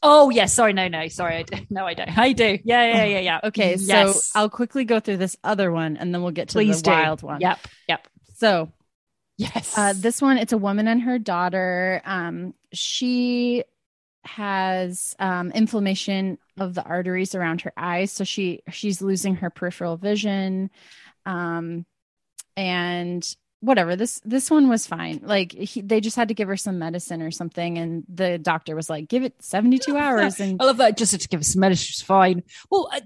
Oh 0.05 0.29
yes, 0.29 0.53
sorry, 0.53 0.73
no, 0.73 0.87
no, 0.89 1.07
sorry, 1.07 1.37
I 1.37 1.43
do. 1.43 1.57
no, 1.69 1.85
I 1.87 1.93
don't. 1.93 2.17
I 2.17 2.33
do. 2.33 2.59
Yeah, 2.63 2.93
yeah, 2.93 3.05
yeah, 3.05 3.19
yeah. 3.19 3.39
okay, 3.45 3.75
Yes. 3.79 4.25
so 4.25 4.39
I'll 4.39 4.49
quickly 4.49 4.83
go 4.85 4.99
through 4.99 5.17
this 5.17 5.37
other 5.43 5.71
one 5.71 5.97
and 5.97 6.13
then 6.13 6.21
we'll 6.21 6.31
get 6.31 6.49
to 6.49 6.53
please 6.53 6.81
the 6.81 6.89
do. 6.89 6.91
wild 6.91 7.23
one. 7.23 7.41
Yep, 7.41 7.59
yep. 7.87 8.07
So 8.35 8.71
Yes. 9.37 9.75
Uh, 9.77 9.93
this 9.95 10.21
one, 10.21 10.37
it's 10.37 10.53
a 10.53 10.57
woman 10.57 10.87
and 10.87 11.01
her 11.01 11.17
daughter. 11.17 12.01
Um, 12.05 12.53
she 12.71 13.63
has 14.25 15.15
um, 15.19 15.51
inflammation 15.51 16.37
of 16.57 16.75
the 16.75 16.83
arteries 16.83 17.33
around 17.33 17.61
her 17.61 17.73
eyes, 17.75 18.11
so 18.11 18.23
she 18.23 18.61
she's 18.71 19.01
losing 19.01 19.37
her 19.37 19.49
peripheral 19.49 19.97
vision. 19.97 20.69
Um, 21.25 21.85
and 22.55 23.27
whatever 23.63 23.95
this 23.95 24.19
this 24.25 24.51
one 24.51 24.67
was 24.67 24.85
fine. 24.85 25.21
Like 25.23 25.53
he, 25.53 25.81
they 25.81 26.01
just 26.01 26.15
had 26.15 26.27
to 26.27 26.33
give 26.33 26.47
her 26.49 26.57
some 26.57 26.79
medicine 26.79 27.21
or 27.21 27.31
something, 27.31 27.77
and 27.77 28.03
the 28.13 28.37
doctor 28.37 28.75
was 28.75 28.89
like, 28.89 29.07
"Give 29.07 29.23
it 29.23 29.41
seventy 29.41 29.79
two 29.79 29.97
hours." 30.03 30.39
And 30.39 30.61
I 30.61 30.65
love 30.65 30.77
that. 30.77 30.97
Just 30.97 31.19
to 31.19 31.27
give 31.27 31.39
us 31.39 31.53
some 31.53 31.61
medicine, 31.61 31.85
she's 31.85 32.01
fine. 32.01 32.43
Well, 32.69 32.89
I, 32.91 33.01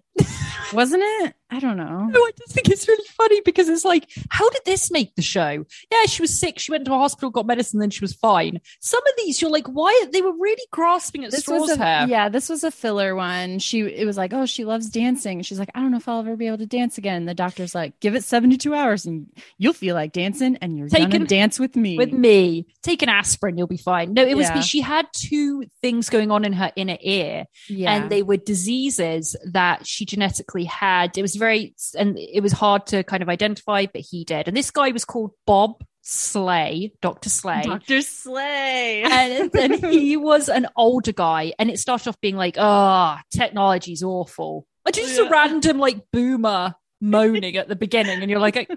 wasn't 0.74 1.03
it? 1.05 1.36
I 1.50 1.60
don't 1.60 1.78
know. 1.78 2.06
no, 2.06 2.20
I 2.20 2.32
just 2.38 2.54
think 2.54 2.70
it's 2.70 2.88
really 2.88 3.08
funny 3.16 3.41
because 3.41 3.70
it's 3.70 3.86
like, 3.86 4.10
how 4.30 4.50
did 4.50 4.62
this 4.66 4.91
make 4.91 5.16
the 5.16 5.22
show? 5.22 5.66
Yeah, 5.91 6.06
she 6.06 6.22
was 6.22 6.38
sick. 6.39 6.60
She 6.60 6.72
went 6.72 6.86
to 6.86 6.93
a 6.93 6.98
hospital, 6.98 7.30
got 7.30 7.45
medicine, 7.45 7.80
then 7.80 7.89
she 7.89 8.02
was 8.02 8.14
fine. 8.14 8.60
Some 8.82 9.02
of 9.06 9.14
these, 9.18 9.41
you're 9.41 9.52
like, 9.52 9.68
why? 9.68 10.06
They 10.12 10.22
were 10.22 10.34
really 10.38 10.62
grasping 10.72 11.24
at 11.24 11.32
this 11.32 11.41
straws 11.41 11.62
was 11.62 11.78
a, 11.80 12.06
yeah 12.10 12.30
this 12.30 12.50
was 12.50 12.64
a 12.64 12.72
filler 12.72 13.16
one 13.16 13.60
she 13.60 13.82
it 13.82 14.06
was 14.06 14.18
like 14.18 14.34
oh 14.34 14.45
she 14.45 14.66
loves 14.66 14.89
dancing 14.89 15.41
she's 15.41 15.60
like 15.60 15.70
i 15.76 15.80
don't 15.80 15.91
know 15.91 15.98
if 15.98 16.08
i'll 16.08 16.20
ever 16.20 16.36
be 16.36 16.48
able 16.48 16.58
to 16.58 16.66
dance 16.66 16.98
again 16.98 17.26
the 17.26 17.34
doctor's 17.34 17.74
like 17.76 18.00
give 18.00 18.16
it 18.16 18.24
72 18.24 18.74
hours 18.74 19.06
and 19.06 19.28
you'll 19.58 19.74
feel 19.74 19.95
like 19.95 20.12
dancing 20.12 20.58
and 20.62 20.78
you're 20.78 20.88
Take 20.89 21.04
gonna 21.10 21.16
an- 21.16 21.26
dance 21.26 21.60
with 21.60 21.76
me 21.76 21.98
with 21.98 22.12
me. 22.12 22.68
Take 22.84 23.02
an 23.02 23.10
aspirin, 23.10 23.58
you'll 23.58 23.68
be 23.68 23.78
fine. 23.78 24.14
No, 24.14 24.24
it 24.26 24.36
was 24.36 24.48
Yeah. 24.48 24.62
she 24.62 24.82
had 24.82 25.08
two 25.14 25.64
things 25.82 26.10
going 26.10 26.32
on 26.32 26.45
in 26.45 26.54
her 26.54 26.72
inner 26.76 26.98
ear, 27.02 27.45
yeah 27.70 27.93
and 27.95 28.10
they 28.10 28.24
were 28.24 28.38
diseases 28.38 29.36
that 29.52 29.86
she 29.88 30.06
genetically 30.06 30.66
had. 30.66 31.18
It 31.18 31.22
was 31.22 31.36
very, 31.38 31.74
and 31.98 32.18
it 32.18 32.42
was 32.42 32.52
hard 32.52 32.88
to 32.88 33.04
kind 33.04 33.24
of 33.24 33.30
identify, 33.30 33.86
but 33.86 34.02
he 34.02 34.24
did. 34.24 34.48
And 34.48 34.58
this 34.58 34.72
guy 34.72 34.92
was 34.92 35.06
called 35.06 35.32
Bob 35.46 35.84
Slay, 36.02 36.94
Dr. 37.02 37.30
Slay. 37.30 37.64
dr 37.64 38.02
slay 38.02 39.04
and 39.04 39.52
then 39.52 39.74
he 39.92 40.16
was 40.16 40.48
an 40.48 40.68
older 40.76 41.12
guy, 41.12 41.54
and 41.60 41.70
it 41.70 41.80
started 41.80 42.08
off 42.08 42.22
being 42.22 42.38
like, 42.38 42.56
"Oh, 42.58 43.18
technology's 43.32 44.04
awful." 44.04 44.66
I 44.86 44.92
just 44.92 45.20
a 45.20 45.30
random 45.30 45.80
like 45.80 46.00
boomer 46.14 46.76
moaning 47.02 47.58
at 47.58 47.68
the 47.68 47.76
beginning, 47.76 48.22
and 48.22 48.32
you're 48.32 48.40
like, 48.40 48.70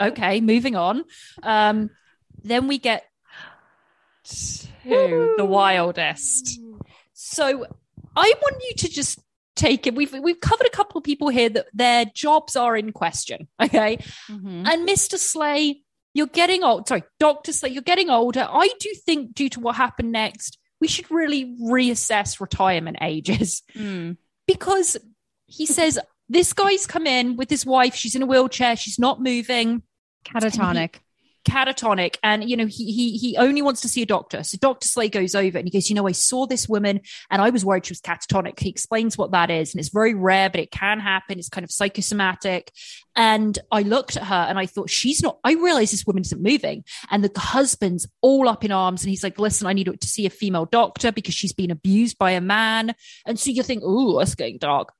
"Okay, 0.00 0.40
moving 0.40 0.76
on." 0.76 1.04
Um, 1.42 1.90
then 2.42 2.68
we 2.68 2.78
get 2.78 3.04
to 4.24 5.34
the 5.36 5.44
wildest. 5.44 6.60
So 7.14 7.66
I 8.14 8.34
want 8.42 8.62
you 8.68 8.74
to 8.76 8.88
just 8.88 9.20
take 9.58 9.86
it. 9.86 9.94
We've 9.94 10.12
we've 10.12 10.40
covered 10.40 10.66
a 10.66 10.70
couple 10.70 10.98
of 10.98 11.04
people 11.04 11.28
here 11.28 11.48
that 11.50 11.66
their 11.74 12.04
jobs 12.06 12.56
are 12.56 12.76
in 12.76 12.92
question. 12.92 13.48
Okay, 13.60 13.98
Mhm. 14.30 14.66
and 14.66 14.88
Mr. 14.88 15.18
Slay, 15.18 15.82
you're 16.14 16.26
getting 16.26 16.62
old. 16.64 16.88
Sorry, 16.88 17.02
Dr. 17.20 17.52
Slay, 17.52 17.70
you're 17.70 17.82
getting 17.82 18.08
older. 18.10 18.46
I 18.50 18.68
do 18.80 18.90
think, 19.04 19.34
due 19.34 19.48
to 19.50 19.60
what 19.60 19.76
happened 19.76 20.12
next, 20.12 20.58
we 20.80 20.88
should 20.88 21.10
really 21.10 21.56
reassess 21.60 22.40
retirement 22.40 22.96
ages 23.02 23.62
Mm. 23.74 24.16
because 24.46 24.96
he 25.46 25.66
says 25.66 25.98
this 26.28 26.52
guy's 26.52 26.86
come 26.86 27.06
in 27.06 27.36
with 27.36 27.50
his 27.50 27.64
wife. 27.66 27.94
She's 27.94 28.14
in 28.14 28.22
a 28.22 28.26
wheelchair. 28.26 28.76
She's 28.76 28.98
not 28.98 29.20
moving 29.22 29.82
Catatonic. 30.24 30.96
Catatonic. 31.44 32.16
And 32.22 32.48
you 32.48 32.56
know 32.56 32.66
he 32.66 32.92
he 32.92 33.16
he 33.16 33.36
only 33.36 33.62
wants 33.62 33.80
to 33.82 33.88
see 33.88 34.02
a 34.02 34.06
doctor. 34.06 34.42
So 34.42 34.58
dr 34.58 34.86
slay 34.86 35.08
goes 35.08 35.34
over 35.34 35.58
and 35.58 35.66
he 35.66 35.70
goes 35.70 35.88
you 35.88 35.94
know 35.94 36.06
i 36.06 36.12
saw 36.12 36.46
this 36.46 36.68
woman 36.68 37.00
and 37.30 37.42
i 37.42 37.50
was 37.50 37.64
worried 37.64 37.86
she 37.86 37.92
was 37.92 38.00
catatonic. 38.00 38.58
He 38.58 38.68
explains 38.68 39.16
what 39.16 39.32
that 39.32 39.50
is 39.50 39.72
and 39.72 39.80
it's 39.80 39.90
very 39.90 40.14
rare 40.14 40.50
but 40.50 40.60
it 40.60 40.70
can 40.70 41.00
happen. 41.00 41.38
It's 41.38 41.48
kind 41.48 41.64
of 41.64 41.70
psychosomatic. 41.70 42.72
And 43.16 43.58
i 43.70 43.82
looked 43.82 44.16
at 44.16 44.24
her 44.24 44.46
and 44.48 44.58
i 44.58 44.66
thought 44.66 44.90
she's 44.90 45.22
not 45.22 45.38
i 45.44 45.52
realized 45.54 45.92
this 45.92 46.06
woman 46.06 46.22
isn't 46.22 46.42
moving. 46.42 46.84
And 47.10 47.24
the 47.24 47.40
husband's 47.40 48.06
all 48.22 48.48
up 48.48 48.64
in 48.64 48.72
arms 48.72 49.02
and 49.02 49.10
he's 49.10 49.22
like 49.22 49.38
listen 49.38 49.66
i 49.66 49.72
need 49.72 49.90
to 50.00 50.08
see 50.08 50.26
a 50.26 50.30
female 50.30 50.66
doctor 50.66 51.12
because 51.12 51.34
she's 51.34 51.52
been 51.52 51.70
abused 51.70 52.18
by 52.18 52.32
a 52.32 52.40
man. 52.40 52.94
And 53.26 53.38
so 53.38 53.50
you 53.50 53.62
think 53.62 53.82
oh 53.84 54.18
that's 54.18 54.34
getting 54.34 54.58
dark. 54.58 54.92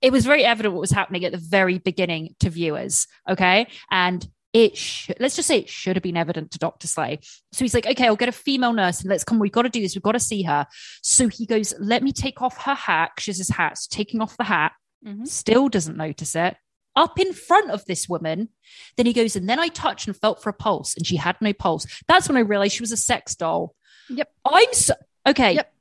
It 0.00 0.10
was 0.10 0.26
very 0.26 0.44
evident 0.44 0.74
what 0.74 0.80
was 0.80 0.90
happening 0.90 1.24
at 1.24 1.32
the 1.32 1.38
very 1.38 1.78
beginning 1.78 2.34
to 2.40 2.50
viewers 2.50 3.06
okay? 3.28 3.68
And 3.90 4.26
it 4.52 4.76
should 4.76 5.16
let's 5.18 5.34
just 5.36 5.48
say 5.48 5.58
it 5.58 5.68
should 5.68 5.96
have 5.96 6.02
been 6.02 6.16
evident 6.16 6.50
to 6.52 6.58
Dr. 6.58 6.86
Slay. 6.86 7.20
So 7.52 7.64
he's 7.64 7.74
like, 7.74 7.86
okay, 7.86 8.06
I'll 8.06 8.16
get 8.16 8.28
a 8.28 8.32
female 8.32 8.72
nurse 8.72 9.00
and 9.00 9.08
let's 9.10 9.24
come. 9.24 9.38
We've 9.38 9.50
got 9.50 9.62
to 9.62 9.68
do 9.68 9.80
this. 9.80 9.94
We've 9.94 10.02
got 10.02 10.12
to 10.12 10.20
see 10.20 10.42
her. 10.42 10.66
So 11.02 11.28
he 11.28 11.46
goes, 11.46 11.72
let 11.78 12.02
me 12.02 12.12
take 12.12 12.42
off 12.42 12.58
her 12.64 12.74
hat. 12.74 13.12
She's 13.18 13.38
his 13.38 13.48
hat, 13.48 13.78
so 13.78 13.88
taking 13.90 14.20
off 14.20 14.36
the 14.36 14.44
hat, 14.44 14.72
Mhm. 15.06 15.26
still 15.26 15.68
doesn't 15.68 15.96
notice 15.96 16.34
it. 16.36 16.56
Up 16.94 17.18
in 17.18 17.32
front 17.32 17.70
of 17.70 17.84
this 17.86 18.06
woman. 18.08 18.50
Then 18.98 19.06
he 19.06 19.14
goes, 19.14 19.34
and 19.34 19.48
then 19.48 19.58
I 19.58 19.68
touched 19.68 20.06
and 20.06 20.14
felt 20.16 20.42
for 20.42 20.50
a 20.50 20.52
pulse, 20.54 20.94
and 20.94 21.06
she 21.06 21.16
had 21.16 21.40
no 21.40 21.54
pulse. 21.54 21.86
That's 22.06 22.28
when 22.28 22.36
I 22.36 22.40
realized 22.40 22.74
she 22.74 22.82
was 22.82 22.92
a 22.92 22.96
sex 22.98 23.34
doll. 23.34 23.74
Yep. 24.10 24.30
I'm 24.44 24.72
so 24.74 24.94
okay. 25.26 25.54
Yep. 25.54 25.72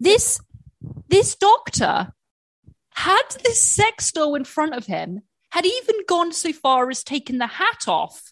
This 0.00 0.40
this 1.08 1.34
doctor 1.36 2.12
had 2.90 3.22
this 3.44 3.62
sex 3.70 4.10
doll 4.12 4.34
in 4.34 4.44
front 4.44 4.74
of 4.74 4.86
him, 4.86 5.22
had 5.56 5.64
even 5.64 5.96
gone 6.06 6.32
so 6.32 6.52
far 6.52 6.90
as 6.90 7.02
taking 7.02 7.38
the 7.38 7.46
hat 7.46 7.88
off, 7.88 8.30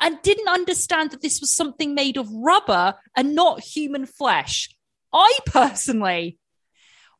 and 0.00 0.20
didn't 0.22 0.48
understand 0.48 1.12
that 1.12 1.22
this 1.22 1.40
was 1.40 1.48
something 1.48 1.94
made 1.94 2.16
of 2.16 2.28
rubber 2.32 2.94
and 3.16 3.36
not 3.36 3.60
human 3.60 4.04
flesh. 4.04 4.68
I 5.12 5.38
personally 5.46 6.38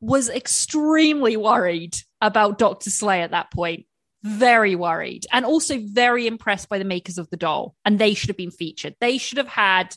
was 0.00 0.28
extremely 0.28 1.36
worried 1.36 1.96
about 2.20 2.58
Dr. 2.58 2.90
Slay 2.90 3.22
at 3.22 3.30
that 3.30 3.52
point. 3.52 3.86
Very 4.24 4.74
worried. 4.74 5.26
And 5.32 5.44
also 5.44 5.78
very 5.80 6.26
impressed 6.26 6.68
by 6.68 6.78
the 6.78 6.84
makers 6.84 7.16
of 7.16 7.30
the 7.30 7.36
doll. 7.36 7.76
And 7.84 8.00
they 8.00 8.14
should 8.14 8.30
have 8.30 8.36
been 8.36 8.50
featured. 8.50 8.96
They 9.00 9.16
should 9.16 9.38
have 9.38 9.46
had 9.46 9.96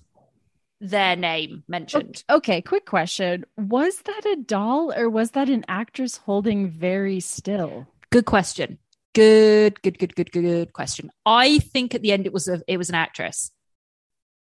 their 0.80 1.16
name 1.16 1.64
mentioned. 1.68 2.24
Okay, 2.30 2.62
quick 2.62 2.86
question. 2.86 3.46
Was 3.58 3.98
that 4.04 4.26
a 4.26 4.36
doll 4.36 4.94
or 4.96 5.10
was 5.10 5.32
that 5.32 5.50
an 5.50 5.66
actress 5.68 6.18
holding 6.18 6.70
very 6.70 7.20
still? 7.20 7.88
Good 8.12 8.26
question. 8.26 8.78
Good, 9.20 9.82
good, 9.82 10.00
good, 10.00 10.16
good, 10.16 10.32
good, 10.32 10.42
good 10.44 10.74
question. 10.74 11.12
I 11.26 11.60
think 11.60 11.94
at 11.94 12.02
the 12.02 12.14
end 12.14 12.26
it 12.26 12.32
was 12.32 12.48
a 12.48 12.62
it 12.68 12.78
was 12.78 12.88
an 12.90 12.96
actress. 12.96 13.52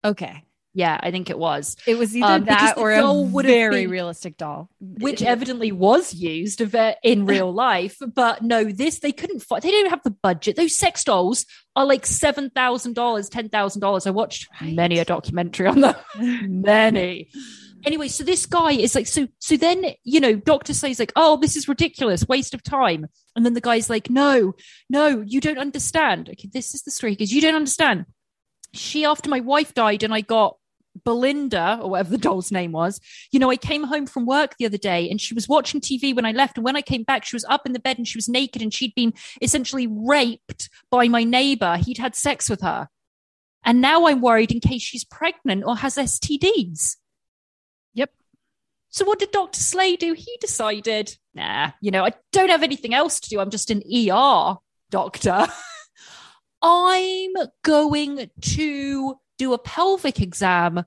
Okay. 0.04 0.42
Yeah, 0.76 0.98
I 1.00 1.12
think 1.12 1.30
it 1.30 1.38
was. 1.38 1.76
It 1.86 1.96
was 1.96 2.16
either 2.16 2.26
Um, 2.26 2.44
that 2.46 2.76
or 2.76 2.90
a 2.90 3.24
very 3.44 3.82
been- 3.82 3.90
realistic 3.90 4.36
doll. 4.36 4.68
which 4.80 5.22
evidently 5.22 5.70
was 5.70 6.12
used 6.12 6.60
of 6.60 6.74
it 6.74 6.98
in 7.04 7.24
real 7.34 7.52
life. 7.52 7.96
But 8.12 8.42
no, 8.42 8.64
this 8.64 8.98
they 8.98 9.12
couldn't 9.12 9.38
find. 9.44 9.62
They 9.62 9.70
didn't 9.70 9.90
have 9.90 10.02
the 10.02 10.10
budget. 10.10 10.56
Those 10.56 10.74
sex 10.76 11.04
dolls 11.04 11.46
are 11.76 11.86
like 11.86 12.04
seven 12.04 12.50
thousand 12.50 12.94
dollars, 12.94 13.28
ten 13.28 13.48
thousand 13.48 13.80
dollars. 13.82 14.08
I 14.08 14.10
watched 14.10 14.48
many 14.60 14.98
a 14.98 15.04
documentary 15.04 15.68
on 15.68 15.80
them. 15.82 15.94
many. 16.62 17.28
Anyway, 17.84 18.08
so 18.08 18.24
this 18.24 18.46
guy 18.46 18.72
is 18.72 18.94
like, 18.94 19.06
so 19.06 19.28
so 19.38 19.56
then 19.56 19.84
you 20.04 20.20
know, 20.20 20.34
Doctor 20.34 20.72
says 20.72 20.98
like, 20.98 21.12
oh, 21.16 21.36
this 21.36 21.56
is 21.56 21.68
ridiculous, 21.68 22.26
waste 22.26 22.54
of 22.54 22.62
time. 22.62 23.06
And 23.36 23.44
then 23.44 23.54
the 23.54 23.60
guy's 23.60 23.90
like, 23.90 24.08
no, 24.08 24.54
no, 24.88 25.22
you 25.26 25.40
don't 25.40 25.58
understand. 25.58 26.28
Okay, 26.30 26.48
this 26.52 26.74
is 26.74 26.82
the 26.82 26.90
story 26.90 27.12
because 27.12 27.32
you 27.32 27.40
don't 27.40 27.54
understand. 27.54 28.06
She, 28.72 29.04
after 29.04 29.30
my 29.30 29.40
wife 29.40 29.74
died, 29.74 30.02
and 30.02 30.14
I 30.14 30.20
got 30.20 30.56
Belinda, 31.04 31.80
or 31.82 31.90
whatever 31.90 32.10
the 32.10 32.18
doll's 32.18 32.52
name 32.52 32.72
was, 32.72 33.00
you 33.32 33.38
know, 33.38 33.50
I 33.50 33.56
came 33.56 33.84
home 33.84 34.06
from 34.06 34.26
work 34.26 34.56
the 34.56 34.66
other 34.66 34.78
day 34.78 35.10
and 35.10 35.20
she 35.20 35.34
was 35.34 35.48
watching 35.48 35.80
TV 35.80 36.14
when 36.14 36.24
I 36.24 36.32
left. 36.32 36.56
And 36.56 36.64
when 36.64 36.76
I 36.76 36.82
came 36.82 37.02
back, 37.02 37.24
she 37.24 37.36
was 37.36 37.44
up 37.44 37.66
in 37.66 37.72
the 37.72 37.80
bed 37.80 37.98
and 37.98 38.06
she 38.06 38.18
was 38.18 38.28
naked 38.28 38.62
and 38.62 38.72
she'd 38.72 38.94
been 38.94 39.12
essentially 39.42 39.86
raped 39.88 40.70
by 40.90 41.08
my 41.08 41.24
neighbor. 41.24 41.76
He'd 41.76 41.98
had 41.98 42.14
sex 42.14 42.48
with 42.48 42.60
her. 42.62 42.88
And 43.64 43.80
now 43.80 44.06
I'm 44.06 44.20
worried 44.20 44.52
in 44.52 44.60
case 44.60 44.82
she's 44.82 45.04
pregnant 45.04 45.64
or 45.66 45.76
has 45.76 45.96
STDs. 45.96 46.96
So 48.94 49.04
what 49.04 49.18
did 49.18 49.32
Dr. 49.32 49.58
Slay 49.58 49.96
do? 49.96 50.12
He 50.12 50.36
decided, 50.40 51.18
nah, 51.34 51.72
you 51.80 51.90
know, 51.90 52.04
I 52.04 52.12
don't 52.30 52.50
have 52.50 52.62
anything 52.62 52.94
else 52.94 53.18
to 53.18 53.28
do. 53.28 53.40
I'm 53.40 53.50
just 53.50 53.72
an 53.72 53.82
ER 53.92 54.54
doctor. 54.88 55.48
I'm 56.62 57.32
going 57.64 58.30
to 58.40 59.14
do 59.36 59.52
a 59.52 59.58
pelvic 59.58 60.20
exam 60.20 60.84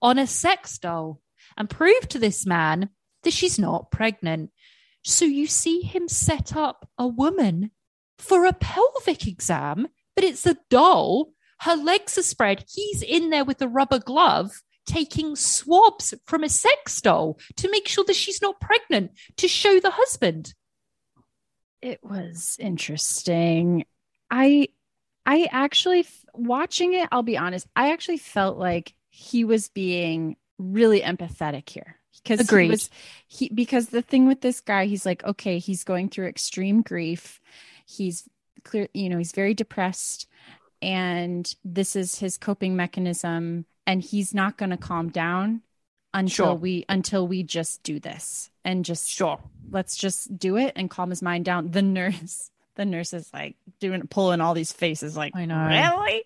on 0.00 0.16
a 0.16 0.28
sex 0.28 0.78
doll 0.78 1.20
and 1.56 1.68
prove 1.68 2.08
to 2.10 2.20
this 2.20 2.46
man 2.46 2.90
that 3.24 3.32
she's 3.32 3.58
not 3.58 3.90
pregnant. 3.90 4.52
So 5.02 5.24
you 5.24 5.48
see 5.48 5.80
him 5.80 6.06
set 6.06 6.54
up 6.54 6.88
a 6.98 7.08
woman 7.08 7.72
for 8.20 8.44
a 8.46 8.52
pelvic 8.52 9.26
exam, 9.26 9.88
but 10.14 10.22
it's 10.22 10.46
a 10.46 10.56
doll. 10.70 11.32
Her 11.62 11.74
legs 11.74 12.16
are 12.16 12.22
spread. 12.22 12.64
He's 12.72 13.02
in 13.02 13.30
there 13.30 13.44
with 13.44 13.60
a 13.60 13.66
rubber 13.66 13.98
glove 13.98 14.52
taking 14.90 15.36
swabs 15.36 16.12
from 16.26 16.42
a 16.42 16.48
sex 16.48 17.00
doll 17.00 17.38
to 17.56 17.70
make 17.70 17.86
sure 17.86 18.04
that 18.04 18.16
she's 18.16 18.42
not 18.42 18.60
pregnant 18.60 19.12
to 19.36 19.46
show 19.46 19.78
the 19.78 19.90
husband. 19.90 20.52
It 21.80 22.00
was 22.02 22.56
interesting. 22.58 23.84
I 24.30 24.68
I 25.24 25.48
actually 25.52 26.06
watching 26.34 26.94
it, 26.94 27.08
I'll 27.12 27.22
be 27.22 27.38
honest, 27.38 27.68
I 27.76 27.92
actually 27.92 28.18
felt 28.18 28.58
like 28.58 28.94
he 29.10 29.44
was 29.44 29.68
being 29.68 30.36
really 30.58 31.00
empathetic 31.00 31.68
here. 31.68 31.96
Because 32.22 32.40
Agreed. 32.40 32.64
he 32.64 32.70
was 32.70 32.90
he 33.28 33.48
because 33.48 33.86
the 33.86 34.02
thing 34.02 34.26
with 34.26 34.40
this 34.40 34.60
guy, 34.60 34.86
he's 34.86 35.06
like, 35.06 35.22
okay, 35.24 35.58
he's 35.58 35.84
going 35.84 36.08
through 36.08 36.26
extreme 36.26 36.82
grief. 36.82 37.40
He's 37.86 38.28
clear, 38.64 38.88
you 38.92 39.08
know, 39.08 39.18
he's 39.18 39.32
very 39.32 39.54
depressed 39.54 40.26
and 40.82 41.54
this 41.64 41.94
is 41.94 42.18
his 42.18 42.38
coping 42.38 42.74
mechanism 42.74 43.66
and 43.86 44.02
he's 44.02 44.34
not 44.34 44.56
going 44.56 44.70
to 44.70 44.76
calm 44.76 45.08
down 45.10 45.62
until 46.12 46.46
Sure. 46.46 46.54
we 46.54 46.84
until 46.88 47.26
we 47.26 47.42
just 47.42 47.82
do 47.82 48.00
this 48.00 48.50
and 48.64 48.84
just 48.84 49.08
Sure. 49.08 49.38
let's 49.70 49.96
just 49.96 50.36
do 50.38 50.56
it 50.56 50.72
and 50.76 50.90
calm 50.90 51.10
his 51.10 51.22
mind 51.22 51.44
down. 51.44 51.70
The 51.70 51.82
nurse, 51.82 52.50
the 52.74 52.84
nurse 52.84 53.12
is 53.12 53.30
like 53.32 53.56
doing 53.78 54.02
pulling 54.08 54.40
all 54.40 54.54
these 54.54 54.72
faces, 54.72 55.16
like 55.16 55.34
I 55.36 55.44
know. 55.44 55.66
really. 55.66 56.24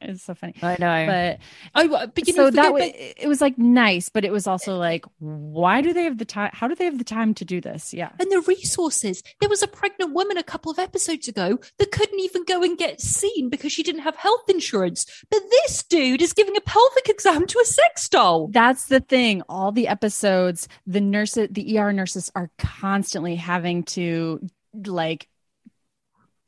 It's 0.00 0.24
so 0.24 0.34
funny, 0.34 0.54
I 0.62 0.76
know. 0.78 1.06
but 1.06 1.38
oh, 1.74 2.06
but 2.14 2.26
you 2.26 2.32
so 2.34 2.44
know, 2.44 2.50
that 2.50 2.72
forget- 2.72 2.72
way 2.72 3.14
it 3.16 3.28
was 3.28 3.40
like 3.40 3.56
nice, 3.58 4.08
but 4.08 4.24
it 4.24 4.32
was 4.32 4.46
also 4.46 4.76
like, 4.76 5.04
why 5.18 5.80
do 5.80 5.92
they 5.92 6.04
have 6.04 6.18
the 6.18 6.24
time? 6.24 6.50
How 6.52 6.68
do 6.68 6.74
they 6.74 6.84
have 6.84 6.98
the 6.98 7.04
time 7.04 7.34
to 7.34 7.44
do 7.44 7.60
this? 7.60 7.92
Yeah, 7.94 8.10
and 8.18 8.30
the 8.30 8.40
resources. 8.40 9.22
There 9.40 9.48
was 9.48 9.62
a 9.62 9.68
pregnant 9.68 10.12
woman 10.12 10.36
a 10.38 10.42
couple 10.42 10.70
of 10.72 10.78
episodes 10.78 11.28
ago 11.28 11.58
that 11.78 11.90
couldn't 11.92 12.20
even 12.20 12.44
go 12.44 12.62
and 12.62 12.76
get 12.76 13.00
seen 13.00 13.48
because 13.48 13.72
she 13.72 13.82
didn't 13.82 14.02
have 14.02 14.16
health 14.16 14.48
insurance. 14.48 15.06
But 15.30 15.40
this 15.50 15.82
dude 15.82 16.22
is 16.22 16.32
giving 16.32 16.56
a 16.56 16.60
pelvic 16.60 17.08
exam 17.08 17.46
to 17.46 17.58
a 17.60 17.64
sex 17.64 18.08
doll. 18.08 18.48
that's 18.48 18.86
the 18.86 19.00
thing. 19.00 19.42
All 19.48 19.72
the 19.72 19.88
episodes, 19.88 20.68
the 20.86 21.00
nurses, 21.00 21.48
the 21.50 21.78
ER 21.78 21.92
nurses 21.92 22.30
are 22.34 22.50
constantly 22.58 23.36
having 23.36 23.84
to 23.84 24.40
like 24.86 25.28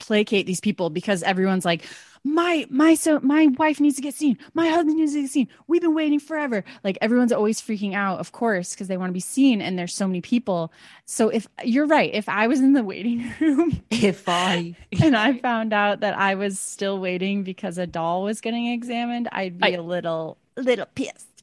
placate 0.06 0.46
these 0.46 0.60
people 0.60 0.90
because 0.90 1.22
everyone's 1.22 1.64
like 1.64 1.84
my 2.26 2.66
my 2.70 2.94
so 2.94 3.20
my 3.20 3.48
wife 3.58 3.80
needs 3.80 3.96
to 3.96 4.02
get 4.02 4.14
seen. 4.14 4.38
My 4.54 4.68
husband 4.68 4.96
needs 4.96 5.12
to 5.12 5.20
get 5.22 5.30
seen. 5.30 5.48
We've 5.66 5.82
been 5.82 5.94
waiting 5.94 6.18
forever. 6.20 6.64
Like 6.82 6.96
everyone's 7.02 7.32
always 7.32 7.60
freaking 7.60 7.94
out 7.94 8.18
of 8.18 8.32
course 8.32 8.72
because 8.74 8.88
they 8.88 8.96
want 8.96 9.10
to 9.10 9.14
be 9.14 9.20
seen 9.20 9.60
and 9.60 9.78
there's 9.78 9.94
so 9.94 10.06
many 10.06 10.22
people. 10.22 10.72
So 11.04 11.28
if 11.28 11.46
you're 11.62 11.86
right. 11.86 12.10
If 12.14 12.28
i 12.28 12.46
was 12.46 12.60
in 12.60 12.72
the 12.72 12.82
waiting 12.82 13.30
room 13.40 13.82
If 13.90 14.24
I 14.28 14.74
and 15.02 15.16
i 15.16 15.38
found 15.38 15.72
out 15.72 16.00
that 16.00 16.16
i 16.16 16.34
was 16.34 16.58
still 16.58 16.98
waiting 16.98 17.42
because 17.42 17.76
a 17.78 17.86
doll 17.86 18.22
was 18.22 18.40
getting 18.40 18.66
examined 18.68 19.28
i'd 19.32 19.58
be 19.58 19.74
I- 19.74 19.78
a 19.78 19.82
little 19.82 20.38
little 20.56 20.86
pissed 20.94 21.33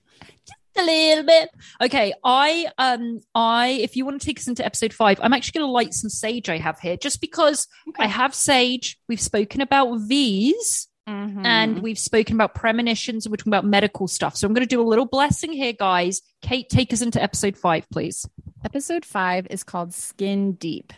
a 0.78 0.84
little 0.84 1.24
bit. 1.26 1.49
Okay, 1.84 2.13
I 2.24 2.67
um 2.78 3.19
I 3.36 3.67
if 3.82 3.95
you 3.95 4.05
want 4.05 4.22
to 4.22 4.26
take 4.26 4.39
us 4.39 4.47
into 4.47 4.65
episode 4.65 4.93
five, 4.93 5.19
I'm 5.22 5.34
actually 5.34 5.59
gonna 5.59 5.72
light 5.72 5.93
some 5.93 6.09
sage 6.09 6.49
I 6.49 6.57
have 6.57 6.80
here 6.80 6.97
just 6.97 7.22
because 7.22 7.67
I 7.99 8.07
have 8.07 8.34
sage. 8.36 8.99
We've 9.07 9.22
spoken 9.22 9.61
about 9.61 9.97
V's 9.99 10.88
Mm-hmm. 11.09 11.45
and 11.45 11.80
we've 11.82 11.97
spoken 11.97 12.36
about 12.36 12.53
premonitions 12.53 13.26
and 13.26 13.32
we're 13.32 13.38
talking 13.38 13.51
about 13.51 13.65
medical 13.65 14.07
stuff. 14.07 14.38
So 14.38 14.45
I'm 14.47 14.53
gonna 14.53 14.67
do 14.67 14.80
a 14.80 14.84
little 14.88 15.07
blessing 15.07 15.51
here, 15.51 15.74
guys. 15.74 16.22
Kate, 16.43 16.69
take 16.69 16.93
us 16.93 17.01
into 17.01 17.22
episode 17.22 17.57
five, 17.57 17.89
please. 17.89 18.26
Episode 18.63 19.03
five 19.03 19.47
is 19.49 19.63
called 19.63 19.93
Skin 19.95 20.53
Deep. 20.53 20.93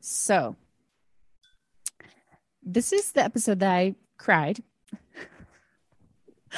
So, 0.00 0.56
this 2.62 2.92
is 2.92 3.12
the 3.12 3.24
episode 3.24 3.58
that 3.60 3.74
I 3.74 3.94
cried. 4.16 4.62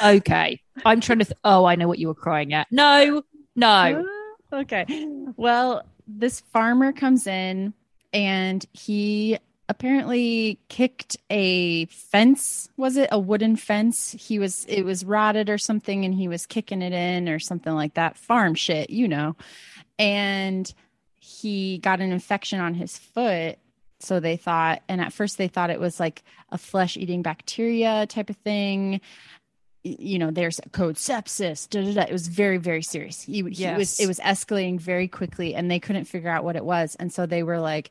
Okay. 0.03 0.61
I'm 0.85 1.01
trying 1.01 1.21
to. 1.21 1.25
Th- 1.27 1.39
oh, 1.45 1.65
I 1.65 1.77
know 1.77 1.89
what 1.89 1.99
you 1.99 2.09
were 2.09 2.15
crying 2.15 2.53
at. 2.55 2.67
No, 2.71 3.23
no. 3.57 4.07
Ah, 4.53 4.61
okay. 4.61 4.87
Well, 5.37 5.83
this 6.07 6.41
farmer 6.41 6.93
comes 6.93 7.27
in 7.27 7.75
and 8.13 8.65
he 8.73 9.39
apparently 9.69 10.59
kicked 10.69 11.17
a 11.31 11.85
fence 11.87 12.69
was 12.77 12.97
it 12.97 13.09
a 13.13 13.19
wooden 13.21 13.55
fence 13.55 14.17
he 14.19 14.37
was 14.37 14.65
it 14.69 14.83
was 14.83 15.05
rotted 15.05 15.49
or 15.49 15.59
something 15.59 16.05
and 16.05 16.13
he 16.13 16.27
was 16.27 16.45
kicking 16.45 16.83
it 16.83 16.93
in 16.93 17.29
or 17.29 17.39
something 17.39 17.73
like 17.73 17.95
that 17.95 18.17
farm 18.17 18.57
shit 18.57 18.91
you 18.91 19.07
know 19.07 19.37
and 19.97 20.75
he 21.21 21.79
got 21.79 22.01
an 22.01 22.11
infection 22.11 22.59
on 22.59 22.75
his 22.75 22.99
foot 22.99 23.61
so 24.01 24.19
they 24.19 24.37
thought 24.37 24.83
and 24.89 25.01
at 25.01 25.13
first 25.13 25.39
they 25.39 25.47
thought 25.47 25.71
it 25.71 25.79
was 25.79 26.01
like 26.01 26.25
a 26.51 26.59
flesh 26.59 26.97
eating 26.97 27.23
bacteria 27.23 28.07
type 28.09 28.29
of 28.29 28.37
thing 28.39 29.01
you 29.83 30.19
know 30.19 30.31
there's 30.31 30.61
code 30.73 30.97
sepsis 30.97 31.69
da, 31.69 31.83
da, 31.83 31.95
da. 31.95 32.03
it 32.03 32.13
was 32.13 32.29
very 32.29 32.59
very 32.59 32.83
serious. 32.83 33.23
He, 33.23 33.43
he 33.43 33.49
Yes. 33.51 33.79
was 33.79 34.01
it 34.01 34.07
was 34.07 34.19
escalating 34.21 34.79
very 34.79 35.09
quickly 35.09 35.55
and 35.55 35.71
they 35.71 35.81
couldn't 35.81 36.05
figure 36.05 36.31
out 36.31 36.45
what 36.45 36.57
it 36.57 36.65
was. 36.65 36.97
And 36.97 37.13
so 37.13 37.25
they 37.27 37.43
were 37.43 37.59
like 37.61 37.91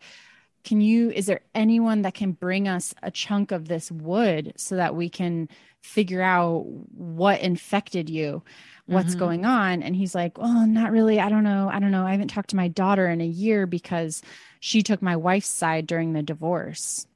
can 0.63 0.81
you 0.81 1.09
is 1.11 1.25
there 1.25 1.41
anyone 1.55 2.01
that 2.03 2.13
can 2.13 2.33
bring 2.33 2.67
us 2.67 2.93
a 3.01 3.09
chunk 3.09 3.51
of 3.51 3.67
this 3.67 3.89
wood 3.91 4.53
so 4.57 4.75
that 4.75 4.93
we 4.95 5.09
can 5.09 5.47
figure 5.81 6.21
out 6.21 6.65
what 6.93 7.39
infected 7.41 8.09
you? 8.09 8.43
What's 8.85 9.15
Mhm. 9.15 9.19
going 9.19 9.45
on? 9.45 9.81
And 9.81 9.95
he's 9.95 10.13
like 10.13 10.33
oh 10.37 10.65
not 10.65 10.91
really. 10.91 11.19
I 11.19 11.29
don't 11.29 11.43
know. 11.43 11.69
I 11.71 11.79
don't 11.79 11.91
know. 11.91 12.05
I 12.05 12.11
haven't 12.11 12.27
talked 12.27 12.49
to 12.51 12.55
my 12.55 12.67
daughter 12.67 13.07
in 13.07 13.21
a 13.21 13.25
year 13.25 13.65
because 13.65 14.21
she 14.59 14.83
took 14.83 15.01
my 15.01 15.15
wife's 15.15 15.47
side 15.47 15.87
during 15.87 16.13
the 16.13 16.21
divorce. 16.23 17.07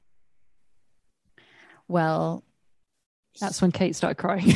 Well 1.88 2.42
That's 3.40 3.60
when 3.62 3.72
Kate 3.72 3.94
started 3.96 4.16
crying. 4.16 4.52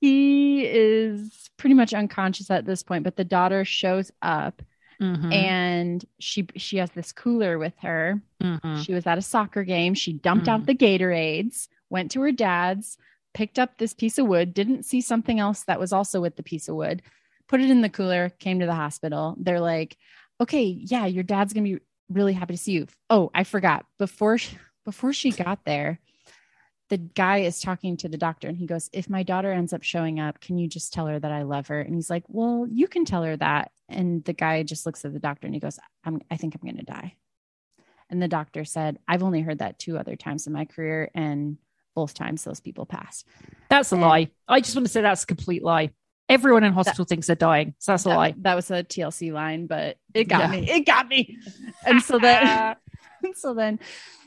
he 0.00 0.64
is 0.64 1.50
pretty 1.56 1.74
much 1.74 1.92
unconscious 1.94 2.50
at 2.50 2.64
this 2.64 2.82
point 2.82 3.04
but 3.04 3.16
the 3.16 3.24
daughter 3.24 3.64
shows 3.64 4.10
up 4.22 4.62
Mhm, 5.00 5.32
and 5.32 6.04
she 6.18 6.48
she 6.56 6.78
has 6.78 6.90
this 6.90 7.12
cooler 7.12 7.56
with 7.56 7.74
her. 7.82 8.20
Mhm. 8.42 8.84
she 8.84 8.92
was 8.92 9.06
at 9.06 9.16
a 9.16 9.22
soccer 9.22 9.62
game. 9.62 9.94
She 9.94 10.12
dumped 10.12 10.48
out 10.48 10.66
the 10.66 10.74
gatorades 10.74 11.68
went 11.88 12.10
to 12.10 12.20
her 12.22 12.32
dad's 12.32 12.98
picked 13.32 13.60
up 13.60 13.78
this 13.78 13.94
piece 13.94 14.18
of 14.18 14.26
wood 14.26 14.52
didn't 14.52 14.82
see 14.84 15.00
something 15.00 15.38
else 15.38 15.62
that 15.68 15.78
was 15.78 15.92
also 15.92 16.20
with 16.20 16.34
the 16.34 16.42
piece 16.42 16.68
of 16.68 16.74
wood 16.74 17.00
put 17.46 17.60
it 17.60 17.70
in 17.70 17.80
the 17.80 17.88
cooler 17.88 18.30
came 18.40 18.58
to 18.58 18.66
the 18.66 18.74
hospital. 18.74 19.36
They're 19.38 19.60
like 19.60 19.96
okay 20.40 20.64
yeah 20.64 21.06
your 21.06 21.22
dad's 21.22 21.52
gonna 21.52 21.62
be 21.76 21.78
really 22.10 22.32
happy 22.32 22.54
to 22.54 22.58
see 22.58 22.72
you. 22.72 22.86
Oh 23.10 23.30
i 23.34 23.44
forgot. 23.44 23.86
Before 23.98 24.38
she, 24.38 24.56
before 24.84 25.12
she 25.12 25.30
got 25.30 25.64
there 25.64 26.00
the 26.90 26.96
guy 26.96 27.40
is 27.40 27.60
talking 27.60 27.98
to 27.98 28.08
the 28.08 28.16
doctor 28.16 28.48
and 28.48 28.56
he 28.56 28.66
goes 28.66 28.88
if 28.94 29.10
my 29.10 29.22
daughter 29.22 29.52
ends 29.52 29.74
up 29.74 29.82
showing 29.82 30.18
up 30.18 30.40
can 30.40 30.56
you 30.56 30.66
just 30.66 30.90
tell 30.90 31.06
her 31.06 31.18
that 31.18 31.30
i 31.32 31.42
love 31.42 31.66
her? 31.68 31.80
And 31.80 31.94
he's 31.94 32.08
like 32.08 32.24
well 32.28 32.66
you 32.70 32.88
can 32.88 33.04
tell 33.04 33.22
her 33.22 33.36
that. 33.36 33.72
And 33.90 34.24
the 34.24 34.32
guy 34.32 34.62
just 34.62 34.86
looks 34.86 35.04
at 35.04 35.12
the 35.12 35.18
doctor 35.18 35.46
and 35.46 35.54
he 35.54 35.60
goes 35.60 35.78
i'm 36.04 36.20
i 36.30 36.36
think 36.36 36.54
i'm 36.54 36.62
going 36.62 36.78
to 36.78 36.84
die. 36.92 37.14
And 38.10 38.22
the 38.22 38.28
doctor 38.28 38.64
said 38.64 38.98
i've 39.06 39.22
only 39.22 39.42
heard 39.42 39.58
that 39.58 39.78
two 39.78 39.98
other 39.98 40.16
times 40.16 40.46
in 40.46 40.52
my 40.54 40.64
career 40.64 41.10
and 41.14 41.58
both 41.94 42.14
times 42.14 42.44
those 42.44 42.60
people 42.60 42.86
passed. 42.86 43.26
That's 43.68 43.90
a 43.92 43.96
And- 43.96 44.02
lie. 44.02 44.30
I 44.46 44.60
just 44.60 44.76
want 44.76 44.86
to 44.86 44.92
say 44.92 45.02
that's 45.02 45.24
a 45.24 45.26
complete 45.26 45.64
lie. 45.64 45.90
Everyone 46.28 46.62
in 46.64 46.72
hospital 46.72 47.04
thinks 47.04 47.26
they're 47.26 47.36
dying. 47.36 47.74
So 47.78 47.92
that's 47.92 48.04
a 48.06 48.10
that, 48.10 48.16
lie. 48.16 48.34
that 48.38 48.54
was 48.54 48.70
a 48.70 48.84
tlc 48.84 49.32
line 49.32 49.66
but 49.66 49.96
it 50.14 50.24
got 50.24 50.40
Yeah. 50.40 50.60
me. 50.60 50.70
It 50.70 50.80
got 50.86 51.08
me. 51.08 51.38
And 51.86 52.02
so 52.02 52.18
then 52.18 52.76
so 53.34 53.54
then 53.54 53.80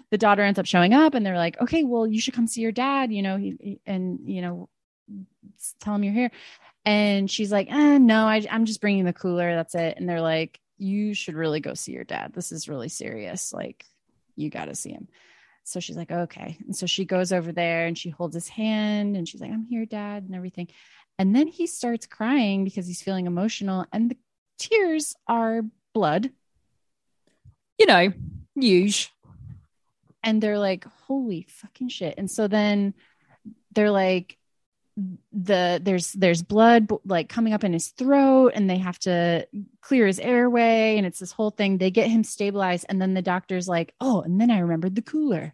the 0.09 0.17
daughter 0.17 0.41
ends 0.43 0.59
up 0.59 0.65
showing 0.65 0.93
up 0.93 1.13
and 1.13 1.25
they're 1.25 1.37
like 1.37 1.59
okay 1.61 1.83
well 1.83 2.05
you 2.07 2.19
should 2.19 2.33
come 2.33 2.47
see 2.47 2.61
your 2.61 2.71
dad 2.71 3.11
you 3.13 3.21
know 3.21 3.37
he, 3.37 3.55
he- 3.59 3.81
and 3.85 4.19
you 4.25 4.41
know 4.41 4.67
tell 5.79 5.95
him 5.95 6.03
you're 6.03 6.13
here. 6.13 6.31
And 6.85 7.29
she's 7.29 7.51
like 7.51 7.71
eh, 7.71 7.97
no 7.99 8.25
I, 8.25 8.45
i'm 8.49 8.65
just 8.65 8.81
bringing 8.81 9.05
the 9.05 9.13
cooler. 9.13 9.53
That's 9.55 9.75
it. 9.75 9.95
And 9.97 10.09
they're 10.09 10.21
like 10.21 10.59
you 10.77 11.13
should 11.13 11.35
really 11.35 11.59
go 11.59 11.75
see 11.75 11.91
your 11.91 12.03
dad. 12.03 12.33
This 12.33 12.51
is 12.51 12.67
really 12.67 12.89
serious. 12.89 13.53
Like 13.53 13.85
you 14.35 14.49
got 14.49 14.65
to 14.65 14.73
see 14.73 14.89
him. 14.91 15.07
So 15.63 15.79
she's 15.79 15.95
like 15.95 16.09
okay. 16.11 16.57
And 16.65 16.75
so 16.75 16.87
she 16.87 17.05
goes 17.05 17.31
over 17.31 17.51
there 17.51 17.85
and 17.85 17.95
she 17.95 18.09
holds 18.09 18.33
his 18.33 18.47
hand 18.47 19.15
and 19.15 19.27
she's 19.29 19.39
like 19.41 19.51
i'm 19.51 19.63
here 19.65 19.85
dad 19.85 20.23
and 20.23 20.33
everything 20.35 20.67
and 21.21 21.35
then 21.35 21.45
he 21.45 21.67
starts 21.67 22.07
crying 22.07 22.63
because 22.63 22.87
he's 22.87 23.03
feeling 23.03 23.27
emotional 23.27 23.85
and 23.93 24.09
the 24.09 24.17
tears 24.57 25.13
are 25.27 25.61
blood. 25.93 26.31
You 27.77 27.85
know, 27.85 28.11
huge. 28.55 29.11
and 30.23 30.41
they're 30.41 30.57
like 30.57 30.83
holy 31.05 31.45
fucking 31.47 31.89
shit. 31.89 32.15
And 32.17 32.29
so 32.29 32.47
then 32.47 32.95
they're 33.71 33.91
like 33.91 34.35
the 35.31 35.79
there's 35.83 36.11
there's 36.13 36.41
blood 36.41 36.89
like 37.05 37.29
coming 37.29 37.53
up 37.53 37.63
in 37.63 37.71
his 37.71 37.89
throat 37.89 38.53
and 38.55 38.67
they 38.67 38.79
have 38.79 38.97
to 39.01 39.47
clear 39.81 40.07
his 40.07 40.19
airway. 40.19 40.97
And 40.97 41.05
it's 41.05 41.19
this 41.19 41.31
whole 41.31 41.51
thing. 41.51 41.77
They 41.77 41.91
get 41.91 42.09
him 42.09 42.23
stabilized. 42.23 42.87
And 42.89 42.99
then 42.99 43.13
the 43.13 43.21
doctor's 43.21 43.67
like 43.67 43.93
oh 44.01 44.21
and 44.21 44.41
then 44.41 44.49
i 44.49 44.57
remembered 44.57 44.95
the 44.95 45.03
cooler 45.03 45.53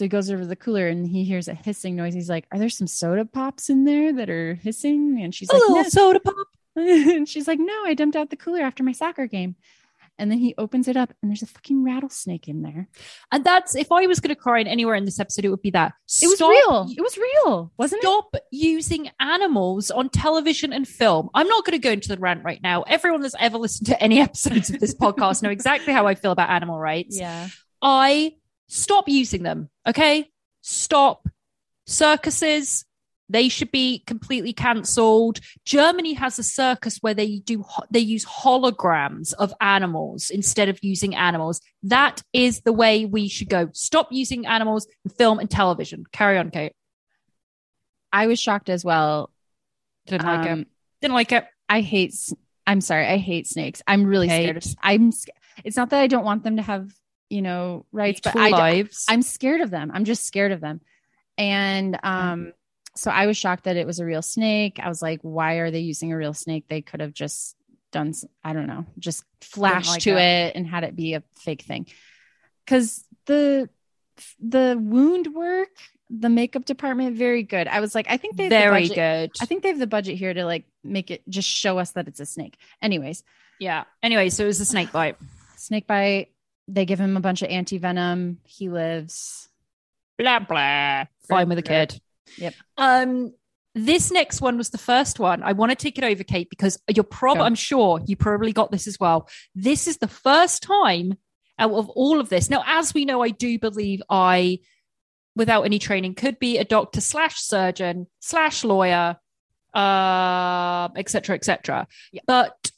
so 0.00 0.04
he 0.06 0.08
goes 0.08 0.30
over 0.30 0.40
to 0.40 0.48
the 0.48 0.56
cooler 0.56 0.88
and 0.88 1.06
he 1.06 1.24
hears 1.24 1.46
a 1.46 1.52
hissing 1.54 1.94
noise 1.94 2.14
he's 2.14 2.30
like 2.30 2.46
are 2.50 2.58
there 2.58 2.70
some 2.70 2.86
soda 2.86 3.26
pops 3.26 3.68
in 3.68 3.84
there 3.84 4.14
that 4.14 4.30
are 4.30 4.54
hissing 4.54 5.20
and 5.20 5.34
she's 5.34 5.50
A 5.50 5.52
like 5.52 5.60
little 5.60 5.76
no. 5.82 5.88
soda 5.90 6.20
pop. 6.20 6.34
and 6.76 7.28
she's 7.28 7.46
like 7.46 7.58
no 7.60 7.84
i 7.84 7.92
dumped 7.92 8.16
out 8.16 8.30
the 8.30 8.36
cooler 8.36 8.62
after 8.62 8.82
my 8.82 8.92
soccer 8.92 9.26
game 9.26 9.56
and 10.18 10.30
then 10.30 10.38
he 10.38 10.54
opens 10.58 10.88
it 10.88 10.96
up 10.96 11.12
and 11.22 11.30
there's 11.30 11.42
a 11.42 11.46
fucking 11.46 11.84
rattlesnake 11.84 12.48
in 12.48 12.62
there 12.62 12.88
And 13.32 13.42
that's 13.44 13.74
if 13.74 13.90
I 13.90 14.06
was 14.06 14.20
going 14.20 14.34
to 14.34 14.40
cry 14.40 14.60
in 14.60 14.66
anywhere 14.66 14.94
in 14.94 15.06
this 15.06 15.18
episode, 15.18 15.46
it 15.46 15.48
would 15.48 15.62
be 15.62 15.70
that. 15.70 15.94
It 16.22 16.26
was 16.26 16.34
Stop- 16.36 16.50
real. 16.50 16.86
It 16.94 17.00
was 17.00 17.16
real, 17.16 17.72
wasn't 17.78 18.02
it? 18.02 18.06
Stop 18.06 18.36
using 18.50 19.08
animals 19.18 19.90
on 19.90 20.10
television 20.10 20.74
and 20.74 20.86
film. 20.86 21.30
I'm 21.32 21.48
not 21.48 21.64
going 21.64 21.72
to 21.72 21.78
go 21.82 21.90
into 21.92 22.08
the 22.08 22.18
rant 22.18 22.44
right 22.44 22.60
now. 22.62 22.82
Everyone 22.82 23.22
that's 23.22 23.34
ever 23.40 23.56
listened 23.56 23.86
to 23.86 24.02
any 24.02 24.20
episodes 24.28 24.68
of 24.68 24.78
this 24.78 24.94
podcast 24.94 25.42
know 25.42 25.48
exactly 25.48 25.94
how 25.94 26.06
I 26.06 26.14
feel 26.14 26.32
about 26.32 26.50
animal 26.50 26.78
rights. 26.78 27.18
Yeah. 27.18 27.48
I 27.80 28.34
stop 28.70 29.08
using 29.08 29.42
them. 29.42 29.68
Okay. 29.86 30.30
Stop. 30.62 31.28
Circuses, 31.86 32.84
they 33.28 33.48
should 33.48 33.70
be 33.72 34.00
completely 34.06 34.52
cancelled. 34.52 35.40
Germany 35.64 36.14
has 36.14 36.38
a 36.38 36.42
circus 36.42 36.98
where 37.00 37.14
they 37.14 37.38
do 37.40 37.64
they 37.90 38.00
use 38.00 38.24
holograms 38.24 39.32
of 39.34 39.52
animals 39.60 40.30
instead 40.30 40.68
of 40.68 40.78
using 40.82 41.14
animals. 41.14 41.60
That 41.82 42.22
is 42.32 42.60
the 42.60 42.72
way 42.72 43.06
we 43.06 43.28
should 43.28 43.48
go. 43.48 43.70
Stop 43.72 44.08
using 44.12 44.46
animals 44.46 44.86
in 45.04 45.10
film 45.10 45.38
and 45.40 45.50
television. 45.50 46.04
Carry 46.12 46.38
on, 46.38 46.50
Kate. 46.50 46.72
I 48.12 48.26
was 48.26 48.38
shocked 48.40 48.68
as 48.68 48.84
well. 48.84 49.30
Didn't 50.06 50.26
like 50.26 50.48
Um, 50.48 50.60
it. 50.60 50.68
Didn't 51.02 51.14
like 51.14 51.32
it. 51.32 51.44
I 51.68 51.80
hate. 51.80 52.14
I'm 52.66 52.80
sorry. 52.80 53.06
I 53.06 53.16
hate 53.16 53.46
snakes. 53.46 53.82
I'm 53.86 54.04
really 54.04 54.28
scared 54.28 54.56
of. 54.58 54.64
I'm. 54.82 55.12
sc- 55.12 55.28
It's 55.64 55.76
not 55.76 55.90
that 55.90 56.00
I 56.00 56.06
don't 56.06 56.24
want 56.24 56.44
them 56.44 56.56
to 56.56 56.62
have 56.62 56.90
you 57.30 57.40
know 57.42 57.86
rights, 57.92 58.20
but 58.22 58.34
Beautiful 58.34 58.54
I. 58.58 58.72
lives. 58.72 59.06
I'm 59.08 59.22
scared 59.22 59.60
of 59.62 59.70
them. 59.70 59.90
I'm 59.94 60.04
just 60.04 60.24
scared 60.24 60.52
of 60.52 60.60
them. 60.60 60.80
And 61.38 61.98
um, 62.02 62.52
so 62.94 63.10
I 63.10 63.26
was 63.26 63.38
shocked 63.38 63.64
that 63.64 63.76
it 63.76 63.86
was 63.86 63.98
a 64.00 64.04
real 64.04 64.20
snake. 64.20 64.78
I 64.82 64.88
was 64.88 65.00
like, 65.00 65.20
why 65.22 65.54
are 65.54 65.70
they 65.70 65.78
using 65.80 66.12
a 66.12 66.16
real 66.16 66.34
snake? 66.34 66.64
They 66.68 66.82
could 66.82 67.00
have 67.00 67.14
just 67.14 67.56
done. 67.92 68.12
I 68.44 68.52
don't 68.52 68.66
know, 68.66 68.84
just 68.98 69.24
flashed 69.40 69.88
like 69.88 70.02
to 70.02 70.10
it. 70.10 70.18
it 70.48 70.56
and 70.56 70.66
had 70.66 70.84
it 70.84 70.94
be 70.96 71.14
a 71.14 71.22
fake 71.38 71.62
thing. 71.62 71.86
Because 72.64 73.04
the 73.26 73.70
the 74.38 74.76
wound 74.78 75.28
work, 75.34 75.70
the 76.10 76.28
makeup 76.28 76.64
department, 76.64 77.16
very 77.16 77.42
good. 77.42 77.68
I 77.68 77.80
was 77.80 77.94
like, 77.94 78.06
I 78.10 78.16
think 78.16 78.36
they 78.36 78.44
have 78.44 78.50
the 78.50 78.56
very 78.58 78.88
budget- 78.88 78.96
good. 78.96 79.30
I 79.40 79.46
think 79.46 79.62
they 79.62 79.68
have 79.70 79.78
the 79.78 79.86
budget 79.86 80.16
here 80.18 80.34
to 80.34 80.44
like 80.44 80.64
make 80.84 81.10
it 81.10 81.22
just 81.28 81.48
show 81.48 81.78
us 81.78 81.92
that 81.92 82.06
it's 82.08 82.20
a 82.20 82.26
snake. 82.26 82.58
Anyways, 82.82 83.22
yeah. 83.58 83.84
Anyway, 84.02 84.28
so 84.30 84.44
it 84.44 84.48
was 84.48 84.60
a 84.60 84.64
snake 84.66 84.92
bite. 84.92 85.16
snake 85.56 85.86
bite. 85.86 86.28
They 86.72 86.84
give 86.84 87.00
him 87.00 87.16
a 87.16 87.20
bunch 87.20 87.42
of 87.42 87.48
anti 87.50 87.78
venom. 87.78 88.38
He 88.44 88.68
lives. 88.68 89.48
blah 90.20 90.38
blah. 90.38 91.04
Fine 91.28 91.48
with 91.48 91.58
a 91.58 91.62
kid. 91.62 92.00
Yep. 92.36 92.54
Um, 92.76 93.32
this 93.74 94.10
next 94.10 94.40
one 94.40 94.58
was 94.58 94.70
the 94.70 94.78
first 94.78 95.18
one. 95.18 95.42
I 95.42 95.52
want 95.52 95.70
to 95.70 95.76
take 95.76 95.96
it 95.98 96.04
over, 96.04 96.22
Kate, 96.24 96.50
because 96.50 96.78
you're 96.94 97.04
probably, 97.04 97.42
I'm 97.44 97.54
sure 97.54 98.00
you 98.04 98.16
probably 98.16 98.52
got 98.52 98.70
this 98.70 98.86
as 98.86 98.98
well. 99.00 99.28
This 99.54 99.86
is 99.86 99.98
the 99.98 100.08
first 100.08 100.62
time 100.62 101.16
out 101.58 101.72
of 101.72 101.88
all 101.90 102.20
of 102.20 102.28
this. 102.28 102.50
Now, 102.50 102.62
as 102.66 102.92
we 102.94 103.04
know, 103.04 103.22
I 103.22 103.30
do 103.30 103.58
believe 103.58 104.02
I, 104.10 104.58
without 105.36 105.62
any 105.62 105.78
training, 105.78 106.14
could 106.14 106.38
be 106.38 106.58
a 106.58 106.64
doctor 106.64 107.00
slash 107.00 107.40
surgeon 107.40 108.06
slash 108.20 108.64
lawyer, 108.64 109.16
uh, 109.72 110.88
et 110.96 111.08
cetera, 111.08 111.36
et 111.36 111.44
cetera. 111.44 111.86
Yeah. 112.12 112.22
But 112.26 112.70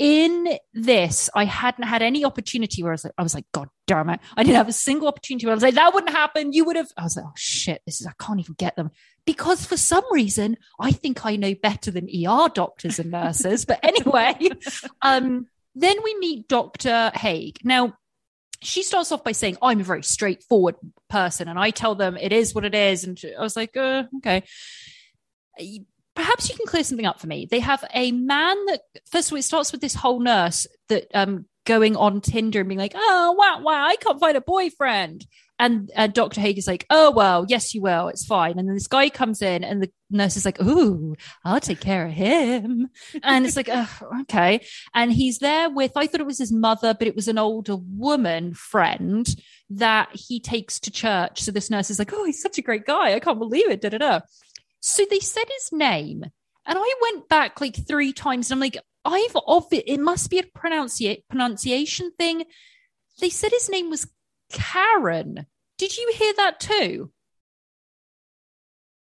in 0.00 0.56
this, 0.72 1.28
I 1.34 1.44
hadn't 1.44 1.84
had 1.84 2.00
any 2.00 2.24
opportunity 2.24 2.82
where 2.82 2.92
I 2.92 2.94
was 2.94 3.04
like, 3.04 3.12
I 3.18 3.22
was 3.22 3.34
like, 3.34 3.44
God 3.52 3.68
damn 3.86 4.08
it. 4.08 4.18
I 4.34 4.42
didn't 4.42 4.56
have 4.56 4.68
a 4.70 4.72
single 4.72 5.08
opportunity 5.08 5.44
where 5.44 5.52
I 5.52 5.54
was 5.56 5.62
like, 5.62 5.74
that 5.74 5.92
wouldn't 5.92 6.16
happen. 6.16 6.54
You 6.54 6.64
would 6.64 6.76
have. 6.76 6.88
I 6.96 7.02
was 7.02 7.16
like, 7.16 7.26
oh 7.28 7.34
shit, 7.36 7.82
this 7.84 8.00
is, 8.00 8.06
I 8.06 8.12
can't 8.18 8.40
even 8.40 8.54
get 8.54 8.76
them. 8.76 8.92
Because 9.26 9.66
for 9.66 9.76
some 9.76 10.04
reason, 10.10 10.56
I 10.80 10.90
think 10.90 11.26
I 11.26 11.36
know 11.36 11.54
better 11.54 11.90
than 11.90 12.08
ER 12.08 12.48
doctors 12.48 12.98
and 12.98 13.10
nurses. 13.10 13.66
but 13.66 13.78
anyway, 13.82 14.36
um, 15.02 15.46
then 15.74 15.96
we 16.02 16.16
meet 16.18 16.48
Dr. 16.48 17.12
Haig. 17.14 17.58
Now, 17.62 17.92
she 18.62 18.82
starts 18.82 19.12
off 19.12 19.22
by 19.22 19.32
saying, 19.32 19.58
I'm 19.60 19.80
a 19.80 19.84
very 19.84 20.02
straightforward 20.02 20.76
person 21.10 21.46
and 21.46 21.58
I 21.58 21.70
tell 21.70 21.94
them 21.94 22.16
it 22.16 22.32
is 22.32 22.54
what 22.54 22.64
it 22.64 22.74
is. 22.74 23.04
And 23.04 23.20
I 23.38 23.42
was 23.42 23.54
like, 23.54 23.76
uh, 23.76 24.04
okay. 24.16 24.44
Perhaps 26.20 26.50
you 26.50 26.54
can 26.54 26.66
clear 26.66 26.84
something 26.84 27.06
up 27.06 27.18
for 27.18 27.26
me. 27.26 27.48
They 27.50 27.60
have 27.60 27.82
a 27.94 28.12
man 28.12 28.66
that, 28.66 28.82
first 29.10 29.28
of 29.28 29.32
all, 29.32 29.38
it 29.38 29.42
starts 29.42 29.72
with 29.72 29.80
this 29.80 29.94
whole 29.94 30.20
nurse 30.20 30.66
that 30.90 31.06
um, 31.14 31.46
going 31.64 31.96
on 31.96 32.20
Tinder 32.20 32.60
and 32.60 32.68
being 32.68 32.78
like, 32.78 32.92
oh, 32.94 33.34
wow, 33.38 33.62
wow, 33.62 33.86
I 33.86 33.96
can't 33.96 34.20
find 34.20 34.36
a 34.36 34.42
boyfriend. 34.42 35.26
And 35.58 35.90
uh, 35.96 36.08
Dr. 36.08 36.42
Haig 36.42 36.58
is 36.58 36.66
like, 36.66 36.84
oh, 36.90 37.10
well, 37.10 37.46
yes, 37.48 37.74
you 37.74 37.80
will. 37.80 38.08
It's 38.08 38.26
fine. 38.26 38.58
And 38.58 38.68
then 38.68 38.74
this 38.74 38.86
guy 38.86 39.08
comes 39.08 39.40
in 39.40 39.64
and 39.64 39.82
the 39.82 39.90
nurse 40.10 40.36
is 40.36 40.44
like, 40.44 40.60
ooh, 40.60 41.16
I'll 41.42 41.58
take 41.58 41.80
care 41.80 42.04
of 42.04 42.12
him. 42.12 42.90
And 43.22 43.46
it's 43.46 43.56
like, 43.56 43.70
okay. 44.20 44.60
And 44.94 45.10
he's 45.10 45.38
there 45.38 45.70
with, 45.70 45.92
I 45.96 46.06
thought 46.06 46.20
it 46.20 46.26
was 46.26 46.38
his 46.38 46.52
mother, 46.52 46.92
but 46.92 47.08
it 47.08 47.16
was 47.16 47.28
an 47.28 47.38
older 47.38 47.76
woman 47.76 48.52
friend 48.52 49.26
that 49.70 50.10
he 50.12 50.38
takes 50.38 50.80
to 50.80 50.90
church. 50.90 51.40
So 51.40 51.50
this 51.50 51.70
nurse 51.70 51.88
is 51.88 51.98
like, 51.98 52.12
oh, 52.12 52.26
he's 52.26 52.42
such 52.42 52.58
a 52.58 52.62
great 52.62 52.84
guy. 52.84 53.14
I 53.14 53.20
can't 53.20 53.38
believe 53.38 53.70
it. 53.70 53.80
Da, 53.80 53.88
da, 53.88 53.98
da. 53.98 54.20
So 54.80 55.04
they 55.08 55.20
said 55.20 55.44
his 55.48 55.70
name. 55.72 56.24
And 56.66 56.78
I 56.78 56.94
went 57.02 57.28
back 57.28 57.60
like 57.60 57.86
three 57.86 58.12
times 58.12 58.50
and 58.50 58.56
I'm 58.56 58.60
like, 58.60 58.78
I've 59.04 59.36
of 59.46 59.66
it, 59.72 60.00
must 60.00 60.30
be 60.30 60.38
a 60.38 60.42
pronunci- 60.42 61.22
pronunciation 61.28 62.12
thing. 62.18 62.44
They 63.20 63.30
said 63.30 63.50
his 63.50 63.68
name 63.68 63.90
was 63.90 64.08
Karen. 64.52 65.46
Did 65.78 65.96
you 65.96 66.12
hear 66.14 66.32
that 66.34 66.60
too? 66.60 67.10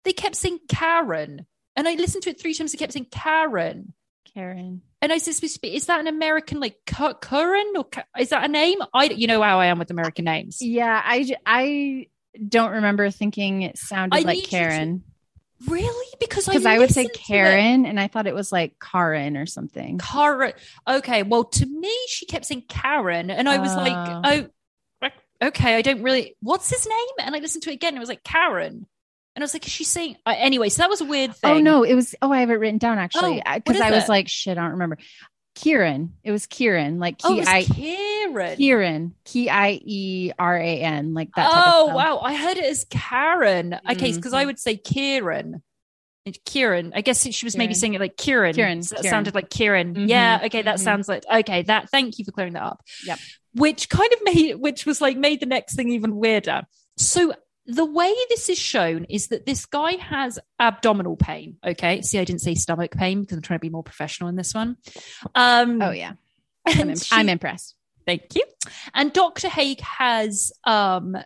They 0.04 0.12
kept 0.12 0.36
saying 0.36 0.60
Karen. 0.68 1.46
And 1.76 1.88
I 1.88 1.94
listened 1.94 2.24
to 2.24 2.30
it 2.30 2.40
three 2.40 2.54
times. 2.54 2.72
They 2.72 2.78
kept 2.78 2.92
saying 2.92 3.06
Karen. 3.10 3.94
Karen. 4.34 4.82
And 5.02 5.12
I 5.12 5.18
said, 5.18 5.34
is 5.62 5.86
that 5.86 6.00
an 6.00 6.06
American 6.06 6.60
like 6.60 6.76
Curran 6.86 7.72
or 7.76 7.86
is 8.18 8.30
that 8.30 8.44
a 8.44 8.48
name? 8.48 8.78
I, 8.92 9.04
you 9.04 9.26
know 9.26 9.42
how 9.42 9.60
I 9.60 9.66
am 9.66 9.78
with 9.78 9.90
American 9.90 10.26
names. 10.26 10.58
Yeah, 10.60 11.00
I, 11.02 11.34
I 11.46 12.06
don't 12.46 12.72
remember 12.72 13.10
thinking 13.10 13.62
it 13.62 13.78
sounded 13.78 14.16
I 14.16 14.20
like 14.20 14.44
Karen. 14.44 15.04
Really? 15.66 16.14
Because 16.18 16.46
because 16.46 16.66
I, 16.66 16.74
I, 16.74 16.78
would 16.78 16.90
say 16.90 17.06
Karen, 17.06 17.84
and 17.84 18.00
I 18.00 18.08
thought 18.08 18.26
it 18.26 18.34
was 18.34 18.50
like 18.50 18.74
Karen 18.80 19.36
or 19.36 19.46
something. 19.46 19.98
Karen. 19.98 20.52
Okay, 20.88 21.22
well, 21.22 21.44
to 21.44 21.66
me, 21.66 21.94
she 22.08 22.26
kept 22.26 22.46
saying 22.46 22.64
Karen, 22.68 23.30
and 23.30 23.48
I 23.48 23.58
was 23.58 23.72
uh, 23.72 23.76
like, 23.76 24.20
oh, 24.24 24.48
okay, 25.42 25.76
I 25.76 25.82
don't 25.82 26.02
really, 26.02 26.36
what's 26.40 26.70
his 26.70 26.86
name? 26.86 27.26
And 27.26 27.34
I 27.34 27.38
listened 27.38 27.64
to 27.64 27.70
it 27.70 27.74
again. 27.74 27.90
And 27.90 27.98
it 27.98 28.00
was 28.00 28.08
like 28.08 28.24
Karen. 28.24 28.86
And 29.36 29.42
I 29.42 29.44
was 29.44 29.54
like, 29.54 29.64
is 29.64 29.72
she 29.72 29.84
saying, 29.84 30.16
uh, 30.26 30.34
anyway, 30.36 30.70
so 30.70 30.82
that 30.82 30.90
was 30.90 31.00
a 31.00 31.04
weird 31.04 31.36
thing. 31.36 31.50
Oh, 31.50 31.60
no, 31.60 31.84
it 31.84 31.94
was, 31.94 32.14
oh, 32.20 32.32
I 32.32 32.40
have 32.40 32.50
it 32.50 32.54
written 32.54 32.78
down 32.78 32.98
actually. 32.98 33.40
Because 33.54 33.80
oh, 33.80 33.84
I 33.84 33.90
was 33.92 34.04
it? 34.04 34.08
like, 34.08 34.28
shit, 34.28 34.58
I 34.58 34.62
don't 34.62 34.72
remember. 34.72 34.98
Kieran. 35.60 36.14
It 36.24 36.32
was 36.32 36.46
Kieran. 36.46 36.98
Like, 36.98 37.18
Ki- 37.18 37.24
oh, 37.26 37.44
I, 37.46 37.64
Kieran. 37.64 38.56
Kieran. 38.56 39.14
K 39.24 39.48
I 39.48 39.80
E 39.84 40.32
R 40.38 40.56
A 40.56 40.80
N. 40.80 41.12
Like 41.12 41.30
that. 41.36 41.50
Oh, 41.52 41.94
wow. 41.94 42.20
I 42.20 42.34
heard 42.34 42.56
it 42.56 42.64
as 42.64 42.86
Karen. 42.88 43.74
Okay, 43.74 44.12
because 44.12 44.32
mm-hmm. 44.32 44.34
I 44.34 44.46
would 44.46 44.58
say 44.58 44.76
Kieran. 44.76 45.62
Kieran. 46.44 46.92
I 46.94 47.02
guess 47.02 47.22
she 47.22 47.28
was 47.28 47.54
Kieran. 47.54 47.58
maybe 47.58 47.74
saying 47.74 47.94
it 47.94 48.00
like 48.00 48.16
Kieran. 48.16 48.54
Kieran. 48.54 48.82
So 48.82 48.94
that 48.94 49.02
Kieran. 49.02 49.12
sounded 49.12 49.34
like 49.34 49.50
Kieran. 49.50 49.94
Mm-hmm. 49.94 50.06
Yeah. 50.06 50.40
Okay. 50.44 50.62
That 50.62 50.76
mm-hmm. 50.76 50.84
sounds 50.84 51.08
like 51.08 51.24
okay. 51.30 51.62
That. 51.62 51.90
Thank 51.90 52.18
you 52.18 52.24
for 52.24 52.32
clearing 52.32 52.54
that 52.54 52.62
up. 52.62 52.82
Yep. 53.04 53.18
Which 53.54 53.88
kind 53.88 54.12
of 54.12 54.18
made, 54.22 54.54
which 54.54 54.86
was 54.86 55.00
like 55.00 55.16
made 55.16 55.40
the 55.40 55.46
next 55.46 55.74
thing 55.74 55.90
even 55.90 56.16
weirder. 56.16 56.62
So 56.96 57.34
the 57.66 57.84
way 57.84 58.12
this 58.28 58.48
is 58.48 58.58
shown 58.58 59.04
is 59.04 59.28
that 59.28 59.46
this 59.46 59.66
guy 59.66 59.92
has 59.92 60.38
abdominal 60.58 61.16
pain. 61.16 61.56
Okay. 61.64 62.02
See, 62.02 62.18
I 62.18 62.24
didn't 62.24 62.40
say 62.40 62.54
stomach 62.54 62.92
pain 62.92 63.20
because 63.20 63.36
I'm 63.36 63.42
trying 63.42 63.58
to 63.58 63.64
be 63.64 63.70
more 63.70 63.82
professional 63.82 64.28
in 64.28 64.36
this 64.36 64.54
one. 64.54 64.76
Um, 65.34 65.80
oh 65.82 65.90
yeah. 65.90 66.12
I'm, 66.66 66.96
she, 66.96 67.14
I'm 67.14 67.28
impressed. 67.28 67.76
Thank 68.06 68.34
you. 68.34 68.42
And 68.94 69.12
Dr. 69.12 69.48
Haig 69.48 69.80
has 69.80 70.52
um, 70.64 71.16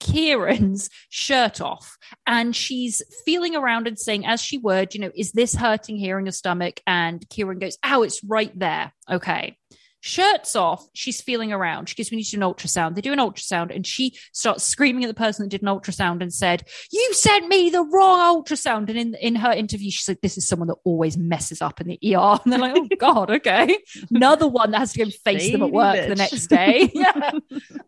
Kieran's 0.00 0.90
shirt 1.08 1.60
off 1.60 1.96
and 2.26 2.54
she's 2.54 3.02
feeling 3.24 3.54
around 3.56 3.86
and 3.86 3.98
saying, 3.98 4.26
as 4.26 4.40
she 4.40 4.58
would, 4.58 4.94
you 4.94 5.00
know, 5.00 5.12
is 5.14 5.32
this 5.32 5.54
hurting 5.54 5.96
here 5.96 6.18
in 6.18 6.26
your 6.26 6.32
stomach? 6.32 6.80
And 6.86 7.26
Kieran 7.30 7.58
goes, 7.58 7.78
Ow, 7.84 8.02
it's 8.02 8.22
right 8.24 8.56
there. 8.58 8.92
Okay. 9.10 9.56
Shirts 10.04 10.56
off, 10.56 10.88
she's 10.94 11.20
feeling 11.20 11.52
around. 11.52 11.88
She 11.88 11.94
goes, 11.94 12.10
We 12.10 12.16
need 12.16 12.24
to 12.24 12.32
do 12.32 12.42
an 12.42 12.52
ultrasound. 12.52 12.96
They 12.96 13.00
do 13.02 13.12
an 13.12 13.20
ultrasound, 13.20 13.72
and 13.72 13.86
she 13.86 14.18
starts 14.32 14.64
screaming 14.64 15.04
at 15.04 15.06
the 15.06 15.14
person 15.14 15.44
that 15.44 15.50
did 15.50 15.62
an 15.62 15.68
ultrasound 15.68 16.22
and 16.22 16.34
said, 16.34 16.64
You 16.90 17.14
sent 17.14 17.46
me 17.46 17.70
the 17.70 17.84
wrong 17.84 18.42
ultrasound. 18.42 18.88
And 18.88 18.98
in, 18.98 19.14
in 19.14 19.36
her 19.36 19.52
interview, 19.52 19.92
she's 19.92 20.08
like, 20.08 20.20
This 20.20 20.36
is 20.36 20.48
someone 20.48 20.66
that 20.66 20.78
always 20.82 21.16
messes 21.16 21.62
up 21.62 21.80
in 21.80 21.86
the 21.86 22.16
ER. 22.16 22.40
And 22.42 22.52
they're 22.52 22.58
like, 22.58 22.76
Oh 22.76 22.88
God, 22.98 23.30
okay. 23.30 23.78
Another 24.10 24.48
one 24.48 24.72
that 24.72 24.80
has 24.80 24.92
to 24.94 24.98
go 24.98 25.04
and 25.04 25.14
face 25.14 25.52
them 25.52 25.62
at 25.62 25.70
work 25.70 25.94
bitch. 25.94 26.08
the 26.08 26.16
next 26.16 26.48
day. 26.48 26.90
yeah. 26.94 27.30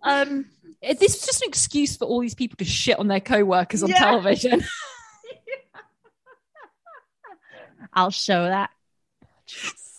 Um, 0.05 0.45
this 0.81 1.17
is 1.17 1.27
just 1.27 1.43
an 1.43 1.49
excuse 1.49 1.97
for 1.97 2.05
all 2.05 2.21
these 2.21 2.37
people 2.37 2.57
to 2.59 2.65
shit 2.65 2.97
on 2.97 3.09
their 3.09 3.19
co-workers 3.19 3.83
on 3.83 3.89
yeah. 3.89 3.99
television. 3.99 4.63
I'll 7.93 8.11
show 8.11 8.45
that. 8.45 8.71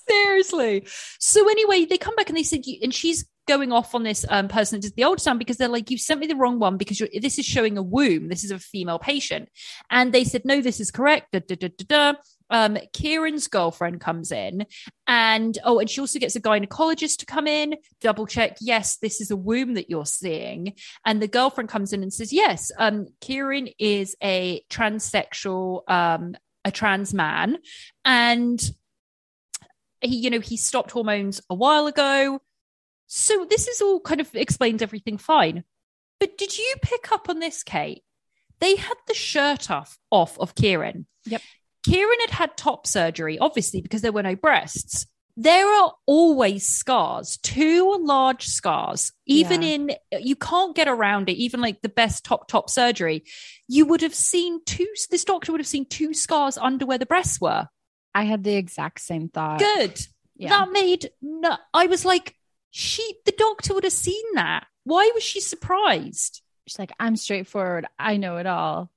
Seriously. 0.07 0.87
So 1.19 1.49
anyway, 1.49 1.85
they 1.85 1.97
come 1.97 2.15
back 2.15 2.29
and 2.29 2.37
they 2.37 2.43
said, 2.43 2.63
and 2.81 2.93
she's 2.93 3.25
going 3.47 3.71
off 3.71 3.93
on 3.93 4.03
this 4.03 4.25
um, 4.29 4.47
person 4.47 4.79
that 4.79 4.87
did 4.87 4.95
the 4.95 5.03
ultrasound 5.03 5.39
because 5.39 5.57
they're 5.57 5.67
like, 5.67 5.91
you 5.91 5.97
sent 5.97 6.19
me 6.19 6.27
the 6.27 6.35
wrong 6.35 6.59
one 6.59 6.77
because 6.77 7.01
this 7.21 7.37
is 7.37 7.45
showing 7.45 7.77
a 7.77 7.83
womb. 7.83 8.27
This 8.27 8.43
is 8.43 8.51
a 8.51 8.59
female 8.59 8.99
patient. 8.99 9.49
And 9.89 10.11
they 10.11 10.23
said, 10.23 10.45
no, 10.45 10.61
this 10.61 10.79
is 10.79 10.91
correct. 10.91 11.31
Da, 11.31 11.39
da, 11.39 11.69
da, 11.69 12.13
um, 12.49 12.77
Kieran's 12.93 13.47
girlfriend 13.47 14.01
comes 14.01 14.31
in 14.31 14.65
and 15.07 15.57
oh, 15.63 15.79
and 15.79 15.89
she 15.89 16.01
also 16.01 16.19
gets 16.19 16.35
a 16.35 16.41
gynecologist 16.41 17.17
to 17.17 17.25
come 17.25 17.47
in, 17.47 17.75
double 18.01 18.27
check, 18.27 18.57
yes, 18.61 18.97
this 18.97 19.19
is 19.19 19.31
a 19.31 19.35
womb 19.35 19.73
that 19.75 19.89
you're 19.89 20.05
seeing. 20.05 20.73
And 21.05 21.21
the 21.21 21.27
girlfriend 21.27 21.69
comes 21.69 21.93
in 21.93 22.03
and 22.03 22.13
says, 22.13 22.31
yes, 22.31 22.71
um, 22.77 23.07
Kieran 23.21 23.69
is 23.79 24.15
a 24.21 24.63
transsexual, 24.69 25.89
um, 25.89 26.35
a 26.63 26.71
trans 26.71 27.13
man. 27.13 27.57
And 28.03 28.61
he, 30.01 30.17
you 30.17 30.29
know, 30.29 30.39
he 30.39 30.57
stopped 30.57 30.91
hormones 30.91 31.41
a 31.49 31.55
while 31.55 31.87
ago. 31.87 32.41
So 33.07 33.45
this 33.49 33.67
is 33.67 33.81
all 33.81 33.99
kind 33.99 34.21
of 34.21 34.33
explains 34.35 34.81
everything 34.81 35.17
fine. 35.17 35.63
But 36.19 36.37
did 36.37 36.57
you 36.57 36.75
pick 36.81 37.11
up 37.11 37.29
on 37.29 37.39
this, 37.39 37.63
Kate? 37.63 38.03
They 38.59 38.75
had 38.75 38.95
the 39.07 39.13
shirt 39.13 39.69
off 39.69 39.97
off 40.09 40.39
of 40.39 40.55
Kieran. 40.55 41.05
Yep. 41.25 41.41
Kieran 41.85 42.19
had 42.21 42.31
had 42.31 42.57
top 42.57 42.87
surgery, 42.87 43.37
obviously, 43.37 43.81
because 43.81 44.01
there 44.01 44.11
were 44.11 44.23
no 44.23 44.35
breasts. 44.35 45.05
There 45.37 45.67
are 45.67 45.93
always 46.05 46.65
scars, 46.65 47.37
two 47.43 47.97
large 48.01 48.45
scars, 48.45 49.11
even 49.25 49.61
yeah. 49.61 49.69
in, 49.69 49.91
you 50.21 50.37
can't 50.37 50.73
get 50.73 50.87
around 50.87 51.29
it, 51.29 51.33
even 51.33 51.59
like 51.59 51.81
the 51.81 51.89
best 51.89 52.23
top, 52.23 52.47
top 52.47 52.69
surgery. 52.69 53.25
You 53.67 53.85
would 53.87 54.01
have 54.01 54.15
seen 54.15 54.63
two, 54.65 54.87
this 55.11 55.25
doctor 55.25 55.51
would 55.51 55.59
have 55.59 55.67
seen 55.67 55.85
two 55.85 56.13
scars 56.13 56.57
under 56.57 56.85
where 56.85 56.97
the 56.97 57.05
breasts 57.05 57.41
were. 57.41 57.67
I 58.15 58.23
had 58.23 58.43
the 58.43 58.55
exact 58.55 59.01
same 59.01 59.29
thought. 59.29 59.59
Good. 59.59 59.99
Yeah. 60.35 60.49
That 60.49 60.71
made, 60.71 61.11
no, 61.21 61.55
I 61.73 61.85
was 61.85 62.03
like, 62.03 62.35
she, 62.71 63.15
the 63.25 63.33
doctor 63.33 63.73
would 63.75 63.83
have 63.83 63.93
seen 63.93 64.23
that. 64.33 64.65
Why 64.83 65.11
was 65.13 65.23
she 65.23 65.39
surprised? 65.39 66.41
She's 66.67 66.79
like, 66.79 66.91
I'm 66.99 67.15
straightforward. 67.15 67.85
I 67.99 68.17
know 68.17 68.37
it 68.37 68.47
all 68.47 68.89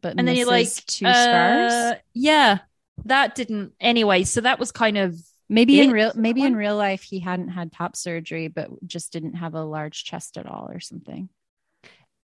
but 0.00 0.14
and 0.18 0.26
then 0.26 0.36
you're 0.36 0.46
like 0.46 0.68
two 0.86 1.06
uh, 1.06 1.12
scars. 1.12 2.00
Yeah, 2.12 2.58
that 3.06 3.34
didn't 3.34 3.72
anyway. 3.80 4.24
So 4.24 4.40
that 4.42 4.58
was 4.58 4.72
kind 4.72 4.98
of 4.98 5.18
maybe 5.48 5.80
it. 5.80 5.84
in 5.84 5.92
real 5.92 6.12
maybe 6.14 6.42
in 6.42 6.56
real 6.56 6.76
life 6.76 7.02
he 7.02 7.20
hadn't 7.20 7.48
had 7.48 7.72
top 7.72 7.96
surgery, 7.96 8.48
but 8.48 8.68
just 8.86 9.12
didn't 9.12 9.34
have 9.34 9.54
a 9.54 9.64
large 9.64 10.04
chest 10.04 10.36
at 10.36 10.46
all 10.46 10.68
or 10.70 10.80
something. 10.80 11.28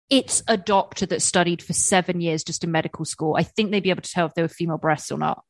It's 0.08 0.42
a 0.46 0.56
doctor 0.56 1.04
that 1.06 1.20
studied 1.20 1.62
for 1.62 1.72
seven 1.72 2.20
years 2.20 2.44
just 2.44 2.62
in 2.62 2.70
medical 2.70 3.04
school. 3.04 3.34
I 3.36 3.42
think 3.42 3.70
they'd 3.70 3.82
be 3.82 3.90
able 3.90 4.02
to 4.02 4.10
tell 4.10 4.26
if 4.26 4.34
they 4.34 4.42
were 4.42 4.48
female 4.48 4.78
breasts 4.78 5.10
or 5.10 5.18
not. 5.18 5.42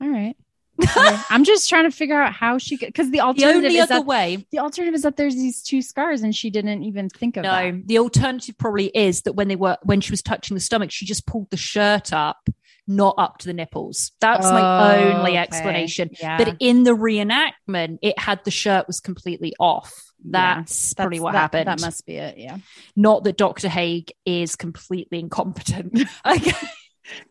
All 0.00 0.08
right. 0.08 0.36
I'm 1.30 1.44
just 1.44 1.68
trying 1.68 1.84
to 1.84 1.90
figure 1.90 2.20
out 2.20 2.32
how 2.32 2.58
she 2.58 2.76
could 2.76 2.88
because 2.88 3.10
the 3.10 3.20
alternative 3.20 3.72
the 3.72 3.78
is 3.78 3.88
that, 3.88 4.04
way. 4.04 4.46
The 4.50 4.58
alternative 4.58 4.94
is 4.94 5.02
that 5.02 5.16
there's 5.16 5.34
these 5.34 5.62
two 5.62 5.80
scars 5.80 6.22
and 6.22 6.34
she 6.34 6.50
didn't 6.50 6.82
even 6.82 7.08
think 7.08 7.36
of 7.36 7.44
no, 7.44 7.50
that. 7.50 7.86
The 7.86 7.98
alternative 7.98 8.58
probably 8.58 8.86
is 8.88 9.22
that 9.22 9.32
when 9.32 9.48
they 9.48 9.56
were 9.56 9.78
when 9.84 10.00
she 10.00 10.12
was 10.12 10.22
touching 10.22 10.54
the 10.54 10.60
stomach, 10.60 10.90
she 10.90 11.06
just 11.06 11.26
pulled 11.26 11.50
the 11.50 11.56
shirt 11.56 12.12
up, 12.12 12.48
not 12.86 13.14
up 13.16 13.38
to 13.38 13.46
the 13.46 13.54
nipples. 13.54 14.12
That's 14.20 14.46
oh, 14.46 14.52
my 14.52 15.12
only 15.14 15.32
okay. 15.32 15.38
explanation. 15.38 16.10
Yeah. 16.20 16.36
But 16.36 16.56
in 16.60 16.84
the 16.84 16.94
reenactment, 16.94 17.98
it 18.02 18.18
had 18.18 18.44
the 18.44 18.50
shirt 18.50 18.86
was 18.86 19.00
completely 19.00 19.54
off. 19.58 20.12
That's, 20.28 20.92
yeah, 20.92 21.02
probably 21.02 21.20
what 21.20 21.32
that, 21.32 21.38
happened. 21.38 21.68
That 21.68 21.80
must 21.80 22.04
be 22.04 22.16
it. 22.16 22.36
Yeah. 22.36 22.58
Not 22.96 23.24
that 23.24 23.36
Dr. 23.36 23.68
Haig 23.68 24.12
is 24.26 24.56
completely 24.56 25.20
incompetent. 25.20 26.00
okay 26.26 26.52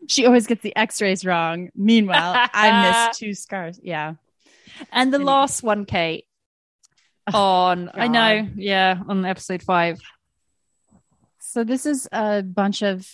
she 0.08 0.26
always 0.26 0.46
gets 0.46 0.62
the 0.62 0.74
x-rays 0.76 1.24
wrong. 1.24 1.70
Meanwhile, 1.74 2.48
I 2.52 3.08
missed 3.08 3.20
two 3.20 3.34
scars. 3.34 3.80
Yeah. 3.82 4.14
And 4.92 5.12
the 5.12 5.16
anyway. 5.16 5.32
last 5.32 5.62
one, 5.62 5.84
Kate, 5.84 6.26
oh, 7.32 7.38
on, 7.38 7.86
God. 7.86 7.94
I 7.94 8.08
know, 8.08 8.48
yeah, 8.56 8.98
on 9.08 9.24
episode 9.24 9.62
five. 9.62 10.00
So 11.40 11.64
this 11.64 11.86
is 11.86 12.08
a 12.12 12.42
bunch 12.42 12.82
of 12.82 13.06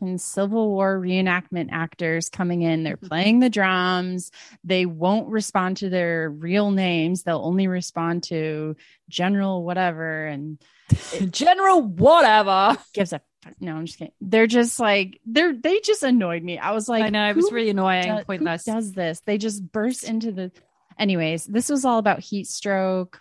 fucking 0.00 0.18
Civil 0.18 0.70
War 0.70 0.98
reenactment 0.98 1.68
actors 1.70 2.28
coming 2.28 2.62
in. 2.62 2.82
They're 2.82 2.96
mm-hmm. 2.96 3.08
playing 3.08 3.40
the 3.40 3.50
drums. 3.50 4.30
They 4.64 4.86
won't 4.86 5.28
respond 5.28 5.78
to 5.78 5.90
their 5.90 6.30
real 6.30 6.70
names. 6.70 7.22
They'll 7.22 7.44
only 7.44 7.66
respond 7.66 8.24
to 8.24 8.76
General 9.08 9.62
whatever 9.62 10.26
and 10.26 10.58
General 11.30 11.82
whatever. 11.82 12.78
gives 12.94 13.12
a 13.12 13.20
no. 13.60 13.74
I'm 13.76 13.86
just 13.86 13.98
kidding. 13.98 14.12
They're 14.20 14.46
just 14.46 14.78
like 14.80 15.20
they're 15.26 15.54
they 15.54 15.80
just 15.80 16.02
annoyed 16.02 16.42
me. 16.42 16.58
I 16.58 16.72
was 16.72 16.88
like, 16.88 17.04
I 17.04 17.08
know 17.10 17.28
it 17.30 17.36
was 17.36 17.50
really 17.52 17.70
annoying, 17.70 18.04
do- 18.04 18.16
who 18.16 18.24
pointless. 18.24 18.64
does 18.64 18.92
this? 18.92 19.20
They 19.26 19.38
just 19.38 19.70
burst 19.72 20.04
into 20.04 20.32
the. 20.32 20.52
Anyways, 20.98 21.46
this 21.46 21.68
was 21.70 21.84
all 21.84 21.98
about 21.98 22.20
heat 22.20 22.46
stroke. 22.46 23.20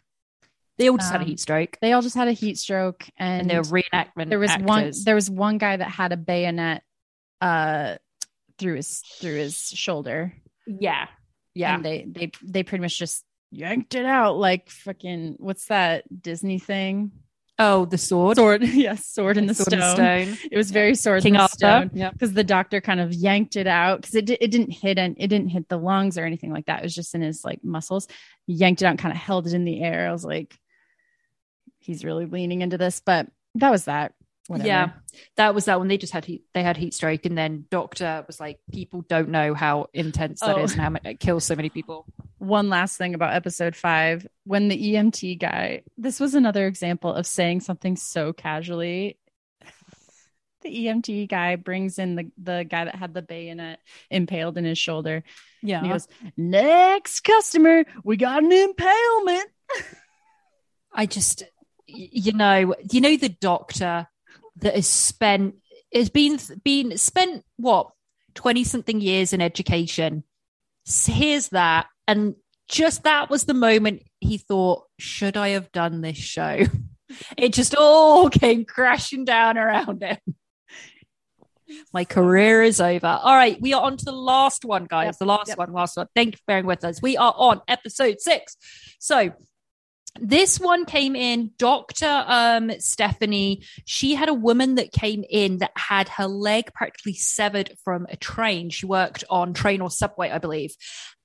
They 0.78 0.88
all 0.90 0.98
just 0.98 1.12
had 1.12 1.20
a 1.22 1.24
Um, 1.24 1.30
heat 1.30 1.40
stroke, 1.42 1.78
They 1.82 1.92
all 1.92 2.02
just 2.02 2.16
had 2.16 2.30
a 2.30 2.34
heat 2.34 2.58
stroke, 2.58 3.06
and, 3.18 3.42
and 3.42 3.50
they 3.50 3.58
were 3.58 3.64
reenactment. 3.64 4.30
there 4.30 4.40
was 4.40 4.52
one 4.60 4.92
there 5.04 5.16
was 5.16 5.30
one 5.30 5.58
guy 5.58 5.76
that 5.78 5.90
had 5.90 6.12
a 6.14 6.18
bayonet 6.18 6.84
uh 7.42 7.96
through 8.58 8.76
his 8.76 9.00
through 9.20 9.36
his 9.38 9.56
shoulder 9.70 10.34
yeah, 10.68 11.08
yeah. 11.54 11.76
and 11.76 11.86
they 11.86 12.06
they 12.08 12.32
they 12.44 12.64
pretty 12.64 12.82
much 12.82 12.98
just 13.00 13.24
yanked 13.52 13.96
it 13.96 14.06
out 14.06 14.38
like 14.38 14.70
fucking 14.70 15.36
what's 15.40 15.66
that 15.68 16.04
disney 16.22 16.60
thing 16.60 17.12
oh, 17.60 17.86
the 17.86 17.98
sword. 17.98 18.38
sword 18.38 18.64
yes 18.68 19.06
sword 19.06 19.38
in 19.38 19.46
the 19.46 19.54
Sword 19.54 19.68
stone. 19.68 19.96
stone. 19.96 20.38
it 20.52 20.58
was 20.58 20.72
very 20.72 20.96
sword 20.96 21.22
King 21.22 21.36
in 21.36 21.38
the 21.38 21.42
Arthur. 21.44 21.56
stone 21.58 21.92
Yeah. 21.94 22.10
because 22.12 22.34
the 22.34 22.44
doctor 22.44 22.82
kind 22.82 23.00
of 23.00 23.14
yanked 23.14 23.56
it 23.56 23.68
out 23.68 24.02
because 24.02 24.16
it, 24.16 24.30
it 24.30 24.50
didn't 24.52 24.72
hit 24.72 24.98
and 24.98 25.16
it 25.20 25.28
didn't 25.28 25.50
hit 25.50 25.68
the 25.70 25.78
lungs 25.78 26.18
or 26.18 26.26
anything 26.26 26.52
like 26.52 26.66
that 26.68 26.80
it 26.80 26.84
was 26.84 26.96
just 26.96 27.14
in 27.14 27.22
his 27.22 27.44
like 27.46 27.64
muscles 27.64 28.08
he 28.48 28.54
yanked 28.54 28.82
it 28.82 28.86
out 28.86 28.92
and 28.92 29.00
kind 29.00 29.12
of 29.12 29.18
held 29.20 29.46
it 29.46 29.54
in 29.54 29.66
the 29.66 29.82
air 29.82 30.08
i 30.08 30.12
was 30.12 30.26
like 30.26 30.58
he's 31.80 32.04
really 32.06 32.26
leaning 32.26 32.62
into 32.62 32.78
this 32.78 33.02
but 33.06 33.28
that 33.56 33.72
was 33.72 33.86
that 33.86 34.14
Whatever. 34.50 34.68
Yeah, 34.68 34.90
that 35.36 35.54
was 35.54 35.66
that 35.66 35.78
one. 35.78 35.88
They 35.88 35.98
just 36.00 36.12
had 36.12 36.26
heat. 36.26 36.44
They 36.56 36.64
had 36.64 36.76
heat 36.76 36.96
stroke, 36.96 37.26
and 37.26 37.38
then 37.38 37.66
doctor 37.70 38.24
was 38.26 38.40
like, 38.40 38.60
"People 38.72 39.02
don't 39.08 39.30
know 39.30 39.54
how 39.54 39.88
intense 39.94 40.40
that 40.40 40.58
Oh. 40.58 40.64
is 40.64 40.72
and 40.72 40.82
how 40.82 40.90
much 40.90 41.06
it 41.06 41.20
kills 41.20 41.46
so 41.46 41.56
many 41.56 41.70
people." 41.70 42.06
one 42.40 42.70
last 42.70 42.98
thing 42.98 43.14
about 43.14 43.34
episode 43.36 43.76
five 43.76 44.26
when 44.46 44.70
the 44.70 44.94
EMT 44.94 45.38
guy, 45.38 45.84
this 45.98 46.22
was 46.22 46.34
another 46.36 46.68
example 46.68 47.14
of 47.14 47.28
saying 47.28 47.60
something 47.60 47.98
so 47.98 48.32
casually. 48.32 49.18
The 50.62 50.88
EMT 50.88 51.28
guy 51.30 51.56
brings 51.58 52.00
in 52.00 52.16
the, 52.16 52.32
the 52.42 52.64
guy 52.64 52.86
that 52.86 52.96
had 52.96 53.14
the 53.14 53.22
bayonet 53.22 53.80
impaled 54.10 54.58
in 54.58 54.64
his 54.66 54.78
shoulder. 54.78 55.24
Yeah, 55.62 55.78
And 55.80 55.88
he 55.88 55.92
goes, 55.92 56.08
Next 56.38 57.20
customer, 57.22 57.84
we 58.04 58.18
got 58.18 58.42
an 58.44 58.52
impalement. 58.52 59.50
I 60.94 61.06
just, 61.06 61.44
you 61.88 62.34
know, 62.34 62.74
you 62.92 63.02
know 63.02 63.16
the 63.18 63.30
doctor 63.30 64.08
that 64.62 64.76
has 64.76 64.88
spent 64.88 65.56
has 65.94 66.10
been 66.10 66.40
been 66.64 66.98
spent 66.98 67.44
what 67.58 67.92
twenty 68.36 68.64
something 68.64 69.02
years 69.02 69.34
in 69.34 69.42
education. 69.42 70.24
Here's 70.86 71.50
that, 71.50 71.88
and 72.08 72.36
just 72.68 73.04
that 73.04 73.30
was 73.30 73.46
the 73.46 73.54
moment 73.54 74.04
he 74.20 74.38
thought, 74.38 74.84
should 74.98 75.36
I 75.36 75.50
have 75.50 75.72
done 75.72 76.02
this 76.02 76.18
show? 76.18 76.64
It 77.38 77.54
just 77.54 77.74
all 77.74 78.30
came 78.30 78.66
crashing 78.66 79.26
down 79.26 79.58
around 79.58 80.04
him. 80.04 80.18
My 81.94 82.06
career 82.06 82.62
is 82.62 82.80
over. 82.80 83.08
All 83.08 83.36
right, 83.36 83.60
we 83.60 83.74
are 83.74 83.82
on 83.82 83.98
to 83.98 84.06
the 84.06 84.12
last 84.12 84.66
one, 84.66 84.86
guys. 84.86 85.08
Yep, 85.08 85.18
the 85.18 85.26
last 85.26 85.48
yep. 85.48 85.58
one, 85.58 85.74
last 85.74 85.98
one. 85.98 86.08
Thank 86.16 86.34
you 86.34 86.38
for 86.38 86.44
bearing 86.48 86.66
with 86.66 86.84
us. 86.84 87.02
We 87.02 87.18
are 87.18 87.34
on 87.36 87.62
episode 87.68 88.20
six. 88.20 88.58
So 89.00 89.32
this 90.20 90.60
one 90.60 90.86
came 90.86 91.16
in 91.16 91.52
dr 91.58 92.24
um 92.28 92.72
stephanie. 92.80 93.64
She 93.86 94.16
had 94.16 94.30
a 94.30 94.34
woman 94.34 94.76
that 94.76 94.92
came 94.92 95.24
in 95.30 95.60
that 95.60 95.72
had 95.76 96.10
her 96.10 96.28
leg 96.28 96.74
practically 96.74 97.14
severed 97.14 97.72
from 97.84 98.08
a 98.10 98.18
train. 98.18 98.70
She 98.70 98.86
worked 98.86 99.24
on 99.30 99.54
train 99.54 99.82
or 99.82 99.92
subway 99.92 100.30
i 100.30 100.38
believe. 100.38 100.76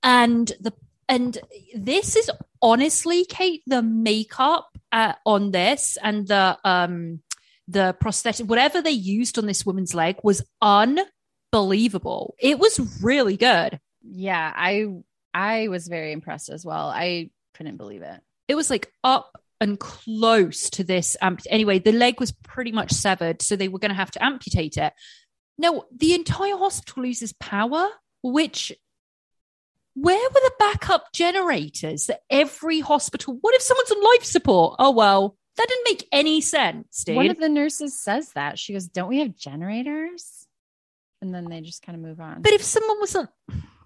And 0.02 0.51
the 0.61 0.73
and 1.09 1.36
this 1.74 2.16
is 2.16 2.31
honestly 2.62 3.24
kate 3.27 3.62
the 3.66 3.82
makeup 3.82 4.69
uh, 4.93 5.15
on 5.27 5.51
this 5.51 5.98
and 6.02 6.27
the 6.27 6.56
um 6.65 7.20
the 7.69 7.97
prosthetic 8.01 8.47
whatever 8.47 8.82
they 8.82 8.90
used 8.90 9.39
on 9.39 9.47
this 9.47 9.65
woman's 9.65 9.94
leg 9.94 10.16
was 10.23 10.43
unbelievable. 10.61 12.35
It 12.39 12.59
was 12.59 13.02
really 13.02 13.36
good. 13.36 13.81
Yeah, 14.02 14.52
I 14.55 14.86
I 15.32 15.69
was 15.69 15.89
very 15.89 16.12
impressed 16.12 16.51
as 16.51 16.65
well. 16.65 16.89
I 16.89 17.31
couldn't 17.55 17.77
believe 17.77 18.02
it. 18.02 18.20
It 18.49 18.55
was 18.55 18.71
like 18.71 18.93
up 19.03 19.31
and 19.61 19.79
close 19.79 20.69
to 20.71 20.85
this 20.85 21.16
amp- 21.23 21.41
anyway 21.49 21.79
the 21.79 21.93
leg 21.93 22.19
was 22.21 22.33
pretty 22.33 22.73
much 22.73 22.93
severed 22.93 23.41
so 23.41 23.57
they 23.57 23.69
were 23.69 23.79
going 23.79 23.91
to 23.91 23.95
have 23.95 24.11
to 24.11 24.23
amputate 24.25 24.77
it 24.77 24.93
now 25.59 25.83
the 25.97 26.15
entire 26.15 26.57
hospital 26.57 27.03
loses 27.05 27.33
power 27.35 27.89
which 28.23 28.73
where 29.95 30.16
were 30.19 30.41
the 30.41 30.53
backup 30.59 31.12
generators 31.12 32.07
that 32.07 32.21
every 32.29 32.81
hospital 32.81 33.39
what 33.41 33.55
if 33.55 33.62
someone's 33.62 33.91
on 33.93 34.03
life 34.03 34.25
support 34.25 34.77
oh 34.79 34.91
well 34.91 35.37
that 35.57 35.69
didn't 35.69 35.85
make 35.89 36.09
any 36.11 36.41
sense 36.41 37.05
dude 37.05 37.15
One 37.15 37.31
of 37.31 37.39
the 37.39 37.49
nurses 37.49 37.97
says 37.97 38.33
that. 38.35 38.59
She 38.59 38.73
goes, 38.73 38.89
Don't 38.89 39.09
we 39.09 39.21
have 39.21 39.37
generators? 39.37 40.49
And 41.23 41.33
then 41.33 41.45
they 41.45 41.61
just 41.61 41.81
kind 41.83 41.95
of 41.95 42.03
move 42.03 42.21
on. 42.21 42.43
but 42.43 42.53
if 42.53 42.62
someone 42.65 42.99
was 43.01 43.15
on 43.15 43.29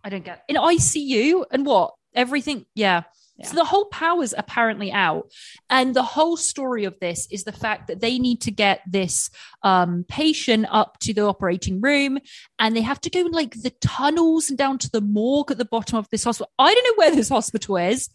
i 0.02 0.08
don't 0.08 0.24
get 0.24 0.42
in 0.48 0.56
icu 0.56 1.44
and 1.50 1.66
what 1.66 1.92
everything 2.14 2.64
yeah 2.74 3.02
Yeah. 3.38 3.46
So 3.46 3.54
the 3.54 3.64
whole 3.64 3.84
power's 3.86 4.34
apparently 4.36 4.90
out. 4.90 5.30
And 5.70 5.94
the 5.94 6.02
whole 6.02 6.36
story 6.36 6.84
of 6.84 6.98
this 7.00 7.28
is 7.30 7.44
the 7.44 7.52
fact 7.52 7.86
that 7.86 8.00
they 8.00 8.18
need 8.18 8.40
to 8.42 8.50
get 8.50 8.80
this 8.90 9.30
um, 9.62 10.04
patient 10.08 10.66
up 10.70 10.98
to 11.00 11.14
the 11.14 11.22
operating 11.22 11.80
room 11.80 12.18
and 12.58 12.74
they 12.74 12.80
have 12.80 13.00
to 13.02 13.10
go 13.10 13.20
in 13.20 13.30
like 13.32 13.54
the 13.62 13.70
tunnels 13.80 14.48
and 14.48 14.58
down 14.58 14.78
to 14.78 14.90
the 14.90 15.00
morgue 15.00 15.52
at 15.52 15.58
the 15.58 15.64
bottom 15.64 15.98
of 15.98 16.08
this 16.10 16.24
hospital. 16.24 16.50
I 16.58 16.74
don't 16.74 16.84
know 16.84 17.00
where 17.04 17.14
this 17.14 17.28
hospital 17.28 17.76
is, 17.76 18.08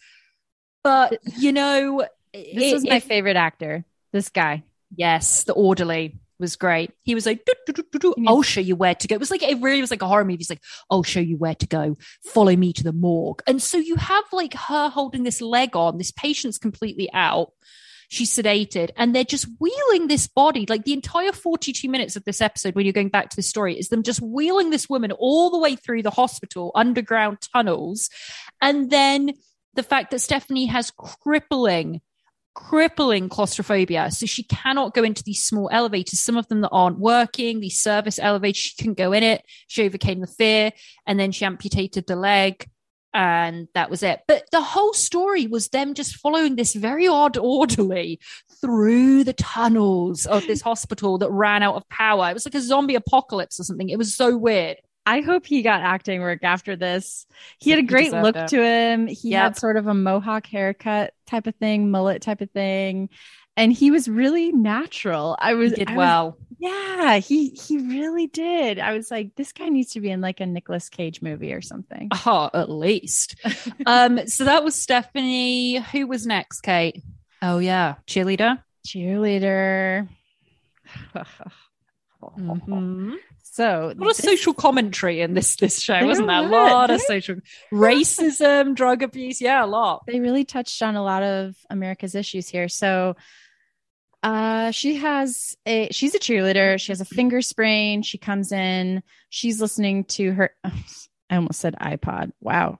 but 0.84 1.18
you 1.38 1.54
know, 1.54 2.06
this 2.34 2.44
it- 2.44 2.74
was 2.74 2.84
my 2.84 2.98
if- 2.98 3.06
favorite 3.06 3.38
actor. 3.38 3.86
This 4.12 4.30
guy. 4.30 4.64
Yes, 4.96 5.44
the 5.46 5.54
orderly 5.54 6.20
was 6.44 6.58
great. 6.58 6.92
He 7.04 7.16
was 7.16 7.26
like, 7.26 7.46
"Do, 7.46 7.54
do, 7.66 7.74
do, 7.74 7.84
do, 7.92 8.00
do. 8.00 8.16
I'll 8.28 8.42
show 8.42 8.60
you 8.60 8.76
where 8.76 8.94
to 8.94 9.08
go. 9.08 9.16
It 9.16 9.20
was 9.20 9.32
like, 9.32 9.42
it 9.42 9.62
really 9.62 9.82
was 9.82 9.90
like 9.90 10.02
a 10.02 10.08
horror 10.08 10.26
movie. 10.26 10.38
He's 10.38 10.50
like, 10.50 10.62
I'll 10.92 11.02
show 11.02 11.22
you 11.22 11.38
where 11.38 11.56
to 11.56 11.66
go. 11.66 11.96
Follow 12.26 12.56
me 12.56 12.74
to 12.74 12.84
the 12.84 12.92
morgue. 12.92 13.42
And 13.48 13.62
so 13.62 13.78
you 13.78 13.96
have 13.96 14.26
like 14.32 14.54
her 14.54 14.90
holding 14.90 15.24
this 15.24 15.42
leg 15.42 15.76
on, 15.76 15.98
this 15.98 16.12
patient's 16.12 16.58
completely 16.58 17.10
out. 17.14 17.54
She's 18.10 18.36
sedated, 18.36 18.92
and 18.96 19.16
they're 19.16 19.24
just 19.24 19.48
wheeling 19.60 20.08
this 20.08 20.28
body. 20.28 20.66
Like 20.68 20.84
the 20.84 20.94
entire 20.94 21.32
42 21.32 21.90
minutes 21.90 22.16
of 22.16 22.26
this 22.26 22.42
episode, 22.42 22.76
when 22.76 22.86
you're 22.86 22.94
going 22.94 23.10
back 23.10 23.30
to 23.30 23.36
the 23.36 23.42
story, 23.42 23.80
is 23.80 23.88
them 23.88 24.04
just 24.04 24.22
wheeling 24.22 24.70
this 24.70 24.88
woman 24.88 25.12
all 25.14 25.50
the 25.50 25.58
way 25.58 25.76
through 25.76 26.04
the 26.04 26.12
hospital, 26.12 26.72
underground 26.76 27.40
tunnels. 27.54 28.12
And 28.62 28.92
then 28.92 29.32
the 29.74 29.82
fact 29.82 30.12
that 30.12 30.20
Stephanie 30.20 30.68
has 30.68 30.92
crippling 30.92 32.02
crippling 32.54 33.30
claustrophobia. 33.30 34.12
So 34.12 34.26
she 34.26 34.44
cannot 34.44 34.94
go 34.94 35.04
into 35.04 35.24
these 35.24 35.44
small 35.44 35.70
elevators, 35.72 36.20
some 36.20 36.38
of 36.38 36.48
them 36.48 36.62
that 36.62 36.70
aren't 36.70 37.00
working, 37.00 37.60
these 37.60 37.80
service 37.80 38.20
elevators, 38.20 38.58
she 38.58 38.76
couldn't 38.78 38.98
go 38.98 39.12
in 39.12 39.24
it. 39.24 39.44
She 39.68 39.84
overcame 39.84 40.22
the 40.22 40.28
fear 40.28 40.72
and 41.06 41.20
then 41.20 41.32
she 41.32 41.46
amputated 41.46 42.08
the 42.08 42.16
leg. 42.16 42.68
And 43.16 43.68
that 43.76 43.92
was 43.92 44.02
it. 44.02 44.22
But 44.28 44.46
the 44.52 44.62
whole 44.62 44.94
story 44.94 45.46
was 45.46 45.70
them 45.70 45.94
just 45.94 46.16
following 46.16 46.56
this 46.56 46.74
very 46.74 47.08
odd 47.08 47.38
orderly 47.38 48.20
through 48.60 49.24
the 49.24 49.34
tunnels 49.34 50.26
of 50.26 50.48
this 50.48 50.62
hospital 50.62 51.20
that 51.20 51.30
ran 51.30 51.62
out 51.62 51.76
of 51.76 51.88
power. 51.90 52.30
It 52.30 52.34
was 52.34 52.46
like 52.46 52.56
a 52.56 52.62
zombie 52.62 52.96
apocalypse 52.96 53.60
or 53.60 53.66
something. 53.66 53.90
It 53.90 54.00
was 54.00 54.16
so 54.16 54.36
weird. 54.36 54.78
I 55.06 55.22
hope 55.22 55.46
he 55.46 55.62
got 55.62 55.82
acting 55.82 56.22
work 56.22 56.44
after 56.44 56.76
this. 56.76 57.26
He 57.60 57.70
had 57.70 57.80
a 57.80 57.84
great 57.84 58.12
look 58.14 58.36
it. 58.36 58.48
to 58.50 58.64
him. 58.64 59.08
He 59.08 59.30
Yep. 59.32 59.42
had 59.44 59.58
sort 59.58 59.78
of 59.78 59.88
a 59.88 59.94
mohawk 59.94 60.46
haircut 60.48 61.14
type 61.28 61.46
of 61.48 61.56
thing, 61.56 61.92
mullet 61.92 62.22
type 62.22 62.42
of 62.42 62.50
thing. 62.52 63.10
And 63.58 63.72
he 63.72 63.92
was 63.92 64.08
really 64.10 64.52
natural. 64.52 65.36
I 65.40 65.50
He 65.50 65.56
was 65.56 65.74
did 65.74 65.90
I 65.90 65.92
was- 65.92 65.98
well. 65.98 66.38
yeah, 66.58 67.18
he 67.18 67.50
he 67.50 67.78
really 67.78 68.28
did. 68.28 68.80
I 68.80 68.94
was 68.94 69.12
like, 69.12 69.36
this 69.36 69.52
guy 69.52 69.70
needs 69.70 69.92
to 69.92 70.00
be 70.02 70.10
in 70.10 70.22
like 70.22 70.40
a 70.40 70.46
Nicolas 70.46 70.90
Cage 70.90 71.22
movie 71.22 71.54
or 71.54 71.62
something. 71.62 72.10
Oh, 72.26 72.50
at 72.54 72.70
least. 72.72 73.36
um, 73.86 74.26
so 74.28 74.46
that 74.46 74.64
was 74.64 74.74
Stephanie. 74.74 75.80
Who 75.92 76.08
was 76.08 76.26
next, 76.26 76.62
Kate? 76.62 77.04
Oh 77.42 77.60
yeah, 77.60 77.96
cheerleader. 78.08 78.64
Cheerleader. 78.88 80.08
Mhm. 82.40 83.18
So 83.54 83.92
A 83.92 83.94
lot 83.94 84.10
of 84.10 84.16
social 84.16 84.52
commentary 84.56 85.22
in 85.22 85.36
this 85.36 85.58
this 85.58 85.80
show, 85.80 85.94
There 85.94 86.08
wasn't 86.08 86.28
there? 86.28 86.40
A 86.40 86.42
lot 86.42 86.90
of 86.90 87.00
social 87.02 87.36
racism, 87.72 88.74
drug 88.74 89.04
abuse. 89.04 89.40
Yeah, 89.40 89.64
a 89.64 89.68
lot. 89.68 90.08
they 90.08 90.20
really 90.20 90.44
touched 90.44 90.82
on 90.82 90.96
a 90.96 91.04
lot 91.04 91.22
of 91.22 91.56
America's 91.70 92.16
issues 92.16 92.50
here. 92.50 92.68
So 92.68 93.16
uh 94.24 94.72
she 94.72 94.96
has 94.96 95.56
a 95.68 95.90
she's 95.92 96.16
a 96.16 96.20
cheerleader. 96.20 96.80
She 96.80 96.92
has 96.94 97.00
a 97.02 97.06
finger 97.06 97.44
sprain. 97.44 98.02
She 98.02 98.18
comes 98.18 98.52
in, 98.52 99.04
she's 99.30 99.62
listening 99.62 100.06
to 100.06 100.32
her 100.32 100.56
I 101.30 101.36
almost 101.36 101.60
said 101.60 101.76
iPod. 101.80 102.32
Wow. 102.42 102.80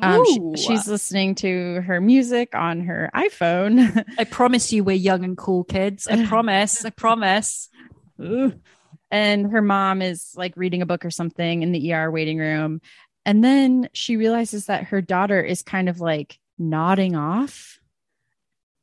Um, 0.00 0.24
she- 0.56 0.62
she's 0.62 0.88
listening 0.88 1.34
to 1.36 1.82
her 1.82 2.00
music 2.00 2.54
on 2.54 2.80
her 2.80 3.10
iPhone. 3.14 4.04
I 4.18 4.24
promise 4.24 4.72
you, 4.72 4.84
we're 4.84 4.96
young 4.96 5.22
and 5.24 5.36
cool 5.36 5.64
kids. 5.64 6.06
I 6.08 6.24
promise. 6.24 6.82
I 6.84 6.90
promise. 6.90 7.68
Ooh. 8.20 8.52
And 9.10 9.50
her 9.52 9.62
mom 9.62 10.02
is 10.02 10.34
like 10.36 10.56
reading 10.56 10.82
a 10.82 10.86
book 10.86 11.04
or 11.04 11.10
something 11.10 11.62
in 11.62 11.72
the 11.72 11.92
ER 11.92 12.10
waiting 12.10 12.38
room. 12.38 12.80
And 13.24 13.42
then 13.42 13.88
she 13.92 14.16
realizes 14.16 14.66
that 14.66 14.84
her 14.84 15.00
daughter 15.00 15.40
is 15.42 15.62
kind 15.62 15.88
of 15.88 16.00
like 16.00 16.38
nodding 16.58 17.16
off. 17.16 17.78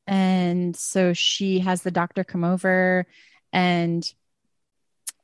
And 0.08 0.76
so 0.76 1.14
she 1.14 1.60
has 1.60 1.82
the 1.82 1.92
doctor 1.92 2.24
come 2.24 2.44
over 2.44 3.08
and 3.52 4.14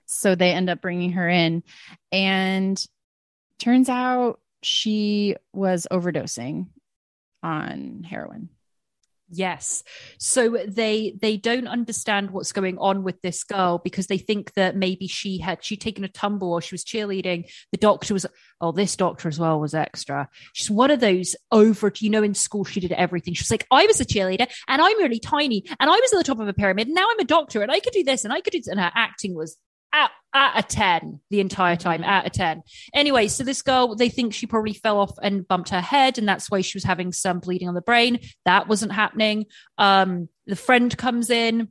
so 0.05 0.35
they 0.35 0.51
end 0.51 0.69
up 0.69 0.81
bringing 0.81 1.13
her 1.13 1.29
in 1.29 1.63
and 2.11 2.83
turns 3.59 3.89
out 3.89 4.39
she 4.61 5.35
was 5.53 5.87
overdosing 5.91 6.67
on 7.43 8.05
heroin. 8.07 8.49
Yes. 9.33 9.83
So 10.17 10.57
they 10.67 11.15
they 11.19 11.37
don't 11.37 11.67
understand 11.67 12.31
what's 12.31 12.51
going 12.51 12.77
on 12.79 13.03
with 13.03 13.21
this 13.21 13.45
girl 13.45 13.79
because 13.81 14.07
they 14.07 14.17
think 14.17 14.53
that 14.55 14.75
maybe 14.75 15.07
she 15.07 15.37
had 15.37 15.63
she'd 15.63 15.79
taken 15.79 16.03
a 16.03 16.09
tumble 16.09 16.51
or 16.51 16.61
she 16.61 16.73
was 16.73 16.83
cheerleading. 16.83 17.49
The 17.71 17.77
doctor 17.77 18.13
was 18.13 18.25
oh 18.59 18.73
this 18.73 18.97
doctor 18.97 19.29
as 19.29 19.39
well 19.39 19.59
was 19.59 19.73
extra. 19.73 20.27
She's 20.51 20.69
one 20.69 20.91
of 20.91 20.99
those 20.99 21.37
over 21.49 21.93
you 21.99 22.09
know 22.09 22.23
in 22.23 22.33
school 22.33 22.65
she 22.65 22.81
did 22.81 22.91
everything. 22.91 23.33
She 23.33 23.43
was 23.43 23.51
like 23.51 23.65
I 23.71 23.85
was 23.85 24.01
a 24.01 24.05
cheerleader 24.05 24.51
and 24.67 24.81
I'm 24.81 24.97
really 24.97 25.19
tiny 25.19 25.63
and 25.79 25.89
I 25.89 25.93
was 25.93 26.11
at 26.11 26.17
the 26.17 26.25
top 26.25 26.39
of 26.41 26.49
a 26.49 26.53
pyramid 26.53 26.87
and 26.87 26.95
now 26.95 27.07
I'm 27.09 27.19
a 27.19 27.23
doctor 27.23 27.61
and 27.61 27.71
I 27.71 27.79
could 27.79 27.93
do 27.93 28.03
this 28.03 28.25
and 28.25 28.33
I 28.33 28.41
could 28.41 28.51
do 28.51 28.59
this. 28.59 28.67
and 28.67 28.81
her 28.81 28.91
acting 28.93 29.33
was 29.33 29.55
at, 29.93 30.11
at 30.33 30.59
a 30.59 30.67
10 30.67 31.19
the 31.29 31.39
entire 31.39 31.75
time, 31.75 32.03
at 32.03 32.25
a 32.25 32.29
10. 32.29 32.63
Anyway, 32.93 33.27
so 33.27 33.43
this 33.43 33.61
girl, 33.61 33.95
they 33.95 34.09
think 34.09 34.33
she 34.33 34.47
probably 34.47 34.73
fell 34.73 34.99
off 34.99 35.13
and 35.21 35.47
bumped 35.47 35.69
her 35.69 35.81
head, 35.81 36.17
and 36.17 36.27
that's 36.27 36.49
why 36.49 36.61
she 36.61 36.77
was 36.77 36.83
having 36.83 37.11
some 37.11 37.39
bleeding 37.39 37.67
on 37.67 37.75
the 37.75 37.81
brain. 37.81 38.19
That 38.45 38.67
wasn't 38.67 38.93
happening. 38.93 39.45
Um, 39.77 40.29
the 40.47 40.55
friend 40.55 40.95
comes 40.97 41.29
in 41.29 41.69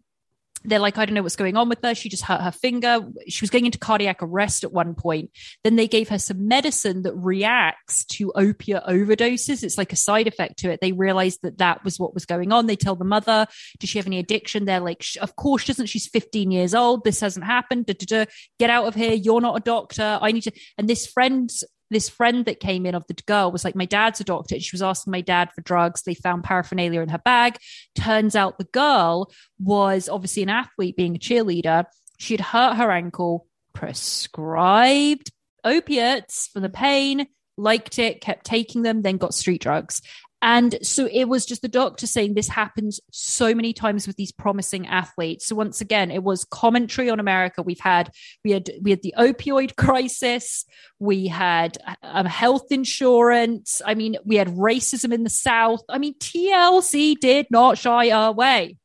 they're 0.65 0.78
like, 0.78 0.99
I 0.99 1.07
don't 1.07 1.15
know 1.15 1.23
what's 1.23 1.37
going 1.37 1.57
on 1.57 1.69
with 1.69 1.78
her. 1.82 1.95
She 1.95 2.09
just 2.09 2.24
hurt 2.24 2.41
her 2.41 2.53
finger. 2.53 3.01
She 3.28 3.43
was 3.43 3.51
going 3.51 3.66
into 3.66 3.78
cardiac 3.78 4.23
arrest 4.23 4.65
at 4.65 4.73
one 4.73 4.95
point. 4.95 5.31
Then 5.65 5.77
they 5.77 5.89
gave 5.89 6.09
her 6.11 6.19
some 6.19 6.49
medicine 6.49 7.03
that 7.03 7.15
reacts 7.15 8.05
to 8.07 8.32
opiate 8.35 8.82
overdoses. 8.85 9.62
It's 9.62 9.78
like 9.78 9.93
a 9.93 9.97
side 9.97 10.27
effect 10.27 10.59
to 10.59 10.70
it. 10.70 10.81
They 10.81 10.93
realized 10.93 11.41
that 11.43 11.59
that 11.59 11.82
was 11.85 11.99
what 11.99 12.15
was 12.15 12.27
going 12.27 12.53
on. 12.53 12.66
They 12.66 12.77
tell 12.77 12.97
the 12.97 13.05
mother, 13.05 13.47
Does 13.78 13.91
she 13.91 13.99
have 13.99 14.07
any 14.07 14.19
addiction? 14.19 14.65
They're 14.65 14.81
like, 14.81 15.05
Of 15.20 15.37
course, 15.37 15.62
she 15.62 15.69
doesn't. 15.69 15.87
She's 15.87 16.09
15 16.09 16.51
years 16.51 16.74
old. 16.74 17.05
This 17.05 17.20
hasn't 17.20 17.47
happened. 17.47 17.87
Da, 17.87 17.95
da, 17.95 18.24
da. 18.24 18.31
Get 18.59 18.70
out 18.70 18.87
of 18.87 18.95
here. 18.95 19.15
You're 19.15 19.41
not 19.41 19.57
a 19.57 19.61
doctor. 19.61 20.19
I 20.20 20.32
need 20.32 20.43
to. 20.43 20.53
And 20.77 20.89
this 20.89 21.07
friend 21.07 21.51
this 21.91 22.09
friend 22.09 22.45
that 22.45 22.61
came 22.61 22.87
in 22.87 22.95
of 22.95 23.07
the 23.07 23.15
girl 23.27 23.51
was 23.51 23.65
like, 23.65 23.75
My 23.75 23.85
dad's 23.85 24.21
a 24.21 24.25
doctor. 24.25 24.55
And 24.55 24.62
She 24.62 24.75
was 24.75 24.83
asking 24.83 25.11
my 25.11 25.21
dad 25.21 25.51
for 25.53 25.61
drugs. 25.61 26.03
They 26.03 26.15
found 26.15 26.45
paraphernalia 26.45 27.01
in 27.01 27.09
her 27.09 27.19
bag. 27.19 27.59
Turns 27.95 28.37
out 28.37 28.59
the 28.59 28.65
girl 28.65 29.33
was 29.59 30.09
obviously 30.09 30.43
an 30.43 30.51
athlete, 30.51 30.97
being 30.97 31.17
a 31.17 31.19
cheerleader. 31.19 31.85
She'd 32.19 32.41
hurt 32.41 32.77
her 32.77 32.91
ankle, 32.91 33.47
prescribed 33.73 35.31
opiates 35.65 36.49
for 36.49 36.61
the 36.61 36.69
pain, 36.69 37.27
liked 37.57 37.99
it, 37.99 38.21
kept 38.21 38.45
taking 38.45 38.83
them, 38.83 39.03
then 39.03 39.17
got 39.17 39.35
street 39.35 39.61
drugs. 39.61 40.03
And 40.43 40.79
so 40.83 41.07
it 41.12 41.27
was 41.27 41.45
just 41.45 41.61
the 41.61 41.69
doctor 41.69 42.07
saying 42.07 42.33
this 42.35 42.49
happens 42.49 42.99
so 43.11 43.55
many 43.55 43.75
times 43.75 44.07
with 44.07 44.17
these 44.17 44.33
promising 44.33 44.87
athletes. 44.87 45.47
So 45.47 45.55
once 45.55 45.83
again, 45.83 46.11
it 46.11 46.23
was 46.23 46.45
commentary 46.45 47.11
on 47.11 47.21
America. 47.21 47.62
We've 47.62 47.81
had 47.81 48.11
we 48.43 48.53
had 48.53 48.71
we 48.81 48.91
had 48.91 49.03
the 49.03 49.15
opioid 49.19 49.77
crisis, 49.77 50.65
we 50.99 51.27
had 51.27 51.77
um, 52.03 52.25
health 52.25 52.73
insurance. 52.73 53.83
I 53.85 53.95
mean, 53.95 54.17
we 54.25 54.37
had 54.37 54.49
racism 54.49 55.12
in 55.12 55.25
the 55.25 55.31
South. 55.31 55.83
I 55.91 55.99
mean, 55.99 56.15
TLC 56.19 57.19
did 57.19 57.47
not 57.51 57.77
shy 57.77 58.07
away. 58.07 58.77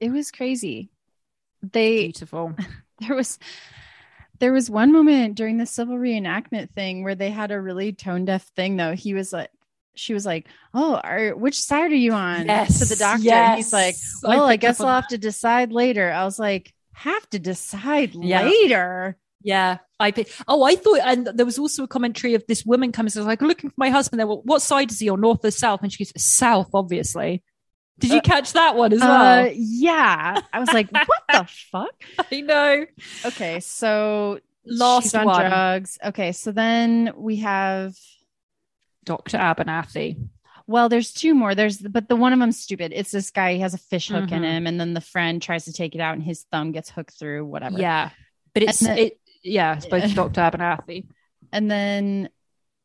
It 0.00 0.10
was 0.10 0.30
crazy. 0.30 0.90
They 1.62 2.04
beautiful. 2.04 2.54
There 3.00 3.16
was 3.16 3.38
there 4.40 4.52
was 4.52 4.68
one 4.68 4.92
moment 4.92 5.36
during 5.36 5.56
the 5.56 5.64
civil 5.64 5.96
reenactment 5.96 6.70
thing 6.72 7.02
where 7.02 7.14
they 7.14 7.30
had 7.30 7.50
a 7.50 7.58
really 7.58 7.92
tone 7.92 8.26
deaf 8.26 8.42
thing 8.56 8.76
though. 8.76 8.94
He 8.94 9.14
was 9.14 9.32
like 9.32 9.50
she 9.94 10.14
was 10.14 10.24
like, 10.26 10.46
"Oh, 10.74 10.94
are, 10.96 11.34
which 11.36 11.60
side 11.60 11.92
are 11.92 11.94
you 11.94 12.12
on?" 12.12 12.46
Yes, 12.46 12.78
to 12.78 12.84
the 12.84 12.96
doctor. 12.96 13.24
Yes. 13.24 13.56
He's 13.56 13.72
like, 13.72 13.96
"Well, 14.22 14.44
I, 14.44 14.52
I 14.52 14.56
guess 14.56 14.80
I'll 14.80 14.88
have 14.88 15.08
to 15.08 15.18
decide 15.18 15.72
later." 15.72 16.10
I 16.10 16.24
was 16.24 16.38
like, 16.38 16.72
"Have 16.92 17.28
to 17.30 17.38
decide 17.38 18.14
yeah. 18.14 18.42
later." 18.42 19.16
Yeah, 19.42 19.78
I 19.98 20.10
pick. 20.10 20.30
Oh, 20.46 20.62
I 20.62 20.76
thought, 20.76 21.00
and 21.02 21.26
there 21.26 21.46
was 21.46 21.58
also 21.58 21.84
a 21.84 21.88
commentary 21.88 22.34
of 22.34 22.44
this 22.46 22.64
woman 22.64 22.92
comes 22.92 23.16
and 23.16 23.26
like 23.26 23.40
looking 23.40 23.70
for 23.70 23.76
my 23.78 23.90
husband. 23.90 24.20
There, 24.20 24.26
well, 24.26 24.42
what 24.44 24.62
side 24.62 24.90
is 24.90 24.98
he 24.98 25.08
on, 25.08 25.20
north 25.20 25.44
or 25.44 25.50
south? 25.50 25.82
And 25.82 25.92
she 25.92 26.04
goes, 26.04 26.12
"South, 26.22 26.70
obviously." 26.74 27.42
Did 27.98 28.12
you 28.12 28.18
uh, 28.18 28.22
catch 28.22 28.54
that 28.54 28.76
one 28.76 28.94
as 28.94 29.00
well? 29.00 29.44
Uh, 29.46 29.50
yeah, 29.54 30.40
I 30.52 30.60
was 30.60 30.72
like, 30.72 30.90
"What 30.90 31.22
the 31.28 31.48
fuck?" 31.70 31.94
I 32.32 32.40
know. 32.40 32.86
Okay, 33.26 33.60
so 33.60 34.40
last 34.64 35.14
on 35.14 35.26
one. 35.26 35.40
drugs. 35.40 35.98
Okay, 36.04 36.32
so 36.32 36.52
then 36.52 37.12
we 37.16 37.36
have 37.36 37.94
Dr. 39.10 39.38
Abernathy. 39.38 40.28
Well, 40.68 40.88
there's 40.88 41.12
two 41.12 41.34
more. 41.34 41.56
There's 41.56 41.78
but 41.78 42.08
the 42.08 42.14
one 42.14 42.32
of 42.32 42.38
them's 42.38 42.60
stupid. 42.60 42.92
It's 42.94 43.10
this 43.10 43.32
guy. 43.32 43.54
He 43.54 43.58
has 43.58 43.74
a 43.74 43.78
fish 43.78 44.06
hook 44.06 44.26
mm-hmm. 44.26 44.34
in 44.34 44.44
him, 44.44 44.66
and 44.68 44.78
then 44.78 44.94
the 44.94 45.00
friend 45.00 45.42
tries 45.42 45.64
to 45.64 45.72
take 45.72 45.96
it 45.96 46.00
out, 46.00 46.14
and 46.14 46.22
his 46.22 46.44
thumb 46.52 46.70
gets 46.70 46.90
hooked 46.90 47.18
through. 47.18 47.44
Whatever. 47.44 47.80
Yeah, 47.80 48.10
but 48.54 48.62
it's 48.62 48.78
then, 48.78 48.98
it. 48.98 49.20
Yeah, 49.42 49.76
it's 49.76 49.86
both 49.86 50.14
Dr. 50.14 50.40
Abernathy. 50.40 51.06
And 51.52 51.68
then, 51.68 52.28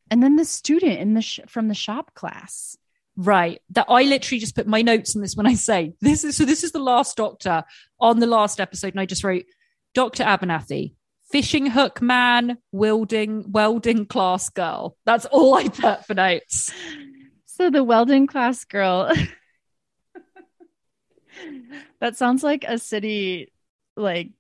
and 0.10 0.23
then 0.23 0.38
the 0.38 0.45
student 0.45 0.97
in 0.97 1.14
the 1.14 1.22
sh- 1.22 1.41
from 1.47 1.68
the 1.68 1.76
shop 1.76 2.15
class. 2.15 2.76
Right. 3.15 3.61
That 3.69 3.85
I 3.88 4.02
literally 4.02 4.39
just 4.39 4.56
put 4.56 4.65
my 4.65 4.81
notes 4.81 5.14
in 5.14 5.22
this 5.22 5.35
when 5.35 5.45
I 5.45 5.53
say 5.53 5.93
this 6.02 6.23
is 6.23 6.35
so. 6.35 6.45
This 6.45 6.64
is 6.64 6.72
the 6.72 6.80
last 6.80 7.15
doctor 7.15 7.64
on 7.99 8.19
the 8.19 8.26
last 8.26 8.60
episode, 8.60 8.95
and 8.95 8.99
I 8.99 9.06
just 9.06 9.23
wrote 9.23 9.45
Dr. 9.93 10.23
Abernathy, 10.23 10.95
fishing 11.31 11.68
hook 11.68 12.02
man, 12.02 12.57
welding, 12.72 13.52
welding 13.52 14.06
class 14.06 14.49
girl. 14.49 14.97
That's 15.06 15.26
all 15.26 15.56
I 15.56 15.68
put 15.68 16.06
for 16.06 16.14
notes. 16.14 16.72
So 17.45 17.69
the 17.69 17.84
welding 17.84 18.27
class 18.27 18.65
girl. 18.65 19.11
that 21.99 22.18
sounds 22.18 22.43
like 22.43 22.65
a 22.68 22.77
city 22.77 23.52
like 23.95 24.31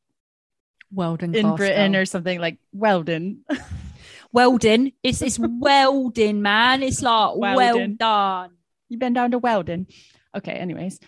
Weldon 0.91 1.35
in 1.35 1.55
Britain 1.55 1.93
girl. 1.93 2.01
or 2.01 2.05
something 2.05 2.39
like 2.39 2.57
Weldon. 2.71 3.43
Weldon. 4.31 4.91
It's 5.01 5.21
it's 5.21 5.39
Weldon, 5.39 6.41
man. 6.41 6.83
It's 6.83 7.01
like 7.01 7.35
Weldon. 7.35 7.57
well 7.57 7.87
done. 7.97 8.51
You've 8.89 8.99
been 8.99 9.13
down 9.13 9.31
to 9.31 9.37
Weldon. 9.37 9.87
Okay, 10.35 10.53
anyways. 10.53 10.99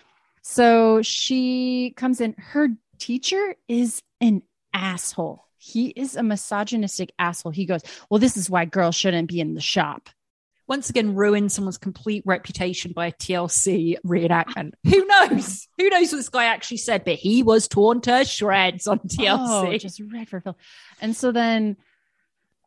So 0.42 1.02
she 1.02 1.94
comes 1.96 2.22
in. 2.22 2.36
Her 2.38 2.70
teacher 2.98 3.56
is 3.68 4.02
an 4.22 4.44
asshole 4.74 5.47
he 5.68 5.88
is 5.90 6.16
a 6.16 6.24
misogynistic 6.24 7.12
asshole. 7.20 7.52
He 7.52 7.66
goes, 7.66 7.82
Well, 8.10 8.20
this 8.20 8.38
is 8.38 8.50
why 8.50 8.66
girls 8.66 8.96
shouldn't 8.96 9.28
be 9.28 9.42
in 9.42 9.54
the 9.54 9.62
shop. 9.62 10.10
Once 10.68 10.90
again, 10.90 11.16
ruin 11.16 11.48
someone's 11.48 11.78
complete 11.78 12.24
reputation 12.26 12.92
by 12.92 13.08
a 13.08 13.12
TLC 13.14 13.96
reenactment. 14.06 14.74
Who 14.84 15.06
knows? 15.06 15.68
Who 15.78 15.90
knows 15.90 16.12
what 16.12 16.18
this 16.18 16.30
guy 16.30 16.46
actually 16.46 16.78
said? 16.78 17.06
But 17.06 17.16
he 17.16 17.42
was 17.42 17.68
torn 17.70 18.02
to 18.02 18.26
shreds 18.26 18.86
on 18.86 19.00
TLC. 19.00 19.74
Oh, 19.74 19.78
just 19.78 20.02
red 20.12 20.28
for 20.28 20.42
Phil. 20.42 20.58
And 21.02 21.16
so 21.16 21.32
then 21.32 21.78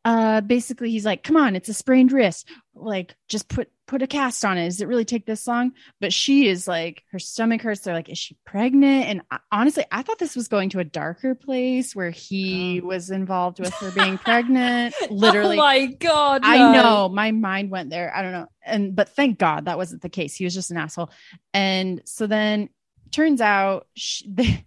uh 0.04 0.40
basically 0.40 0.90
he's 0.90 1.04
like 1.04 1.22
come 1.22 1.36
on 1.36 1.56
it's 1.56 1.68
a 1.68 1.74
sprained 1.74 2.12
wrist. 2.12 2.48
Like 2.74 3.14
just 3.28 3.48
put 3.48 3.70
put 3.86 4.02
a 4.02 4.06
cast 4.06 4.44
on 4.44 4.56
it. 4.56 4.64
Does 4.66 4.80
it 4.80 4.88
really 4.88 5.04
take 5.04 5.26
this 5.26 5.46
long? 5.46 5.72
But 6.00 6.12
she 6.12 6.48
is 6.48 6.66
like 6.66 7.02
her 7.10 7.18
stomach 7.18 7.60
hurts. 7.60 7.80
They're 7.80 7.94
like 7.94 8.08
is 8.08 8.18
she 8.18 8.36
pregnant? 8.46 9.06
And 9.06 9.22
I, 9.30 9.38
honestly 9.52 9.84
i 9.90 10.02
thought 10.02 10.18
this 10.18 10.36
was 10.36 10.48
going 10.48 10.70
to 10.70 10.78
a 10.78 10.84
darker 10.84 11.34
place 11.34 11.94
where 11.94 12.10
he 12.10 12.80
oh. 12.82 12.86
was 12.86 13.10
involved 13.10 13.60
with 13.60 13.74
her 13.74 13.90
being 13.90 14.16
pregnant. 14.24 14.94
Literally 15.10 15.56
oh 15.56 15.60
my 15.60 15.86
god 15.86 16.42
no. 16.42 16.48
i 16.48 16.72
know. 16.72 17.08
My 17.08 17.32
mind 17.32 17.70
went 17.70 17.90
there. 17.90 18.14
I 18.14 18.22
don't 18.22 18.32
know. 18.32 18.46
And 18.64 18.96
but 18.96 19.10
thank 19.10 19.38
god 19.38 19.66
that 19.66 19.76
wasn't 19.76 20.02
the 20.02 20.08
case. 20.08 20.34
He 20.34 20.44
was 20.44 20.54
just 20.54 20.70
an 20.70 20.78
asshole. 20.78 21.10
And 21.52 22.00
so 22.06 22.26
then 22.26 22.70
turns 23.10 23.40
out 23.40 23.86
she, 23.94 24.26
they, 24.32 24.64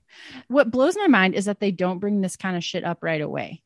what 0.47 0.69
blows 0.69 0.95
my 0.95 1.07
mind 1.07 1.33
is 1.33 1.45
that 1.45 1.59
they 1.59 1.71
don't 1.71 1.99
bring 1.99 2.21
this 2.21 2.35
kind 2.35 2.55
of 2.55 2.63
shit 2.63 2.83
up 2.83 2.99
right 3.01 3.21
away 3.21 3.62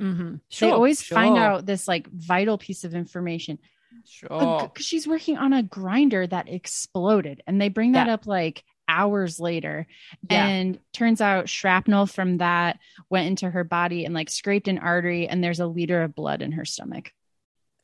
Mm-hmm. 0.00 0.36
Sure, 0.48 0.68
they 0.68 0.72
always 0.72 1.02
sure. 1.02 1.14
find 1.14 1.36
out 1.36 1.66
this 1.66 1.86
like 1.86 2.08
vital 2.08 2.58
piece 2.58 2.84
of 2.84 2.94
information. 2.94 3.58
Sure. 4.06 4.62
Because 4.62 4.86
she's 4.86 5.06
working 5.06 5.36
on 5.36 5.52
a 5.52 5.62
grinder 5.62 6.26
that 6.26 6.48
exploded, 6.48 7.42
and 7.46 7.60
they 7.60 7.68
bring 7.68 7.92
that 7.92 8.06
yeah. 8.06 8.14
up 8.14 8.26
like 8.26 8.64
hours 8.88 9.38
later. 9.38 9.86
Yeah. 10.28 10.46
And 10.46 10.78
turns 10.92 11.20
out 11.20 11.48
shrapnel 11.48 12.06
from 12.06 12.38
that 12.38 12.78
went 13.08 13.28
into 13.28 13.48
her 13.48 13.62
body 13.62 14.04
and 14.04 14.14
like 14.14 14.30
scraped 14.30 14.68
an 14.68 14.78
artery, 14.78 15.28
and 15.28 15.42
there's 15.42 15.60
a 15.60 15.66
liter 15.66 16.02
of 16.02 16.14
blood 16.14 16.42
in 16.42 16.52
her 16.52 16.64
stomach. 16.64 17.12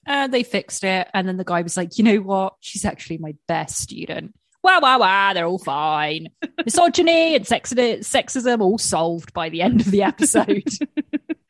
And 0.07 0.33
they 0.33 0.43
fixed 0.43 0.85
it. 0.85 1.09
And 1.15 1.27
then 1.27 1.37
the 1.37 1.45
guy 1.45 1.63
was 1.63 1.77
like, 1.77 1.99
you 1.99 2.05
know 2.05 2.19
what? 2.19 2.55
She's 2.61 2.85
actually 2.85 3.19
my 3.19 3.35
best 3.49 3.79
student. 3.79 4.35
Wow, 4.63 4.81
wow, 4.81 4.99
wow, 4.99 5.33
they're 5.33 5.47
all 5.47 5.59
fine. 5.59 6.29
Misogyny 6.65 7.37
and 7.37 7.45
sexism 7.45 8.61
all 8.61 8.79
solved 8.79 9.33
by 9.33 9.49
the 9.49 9.63
end 9.63 9.81
of 9.81 9.91
the 9.93 10.03
episode. 10.03 10.69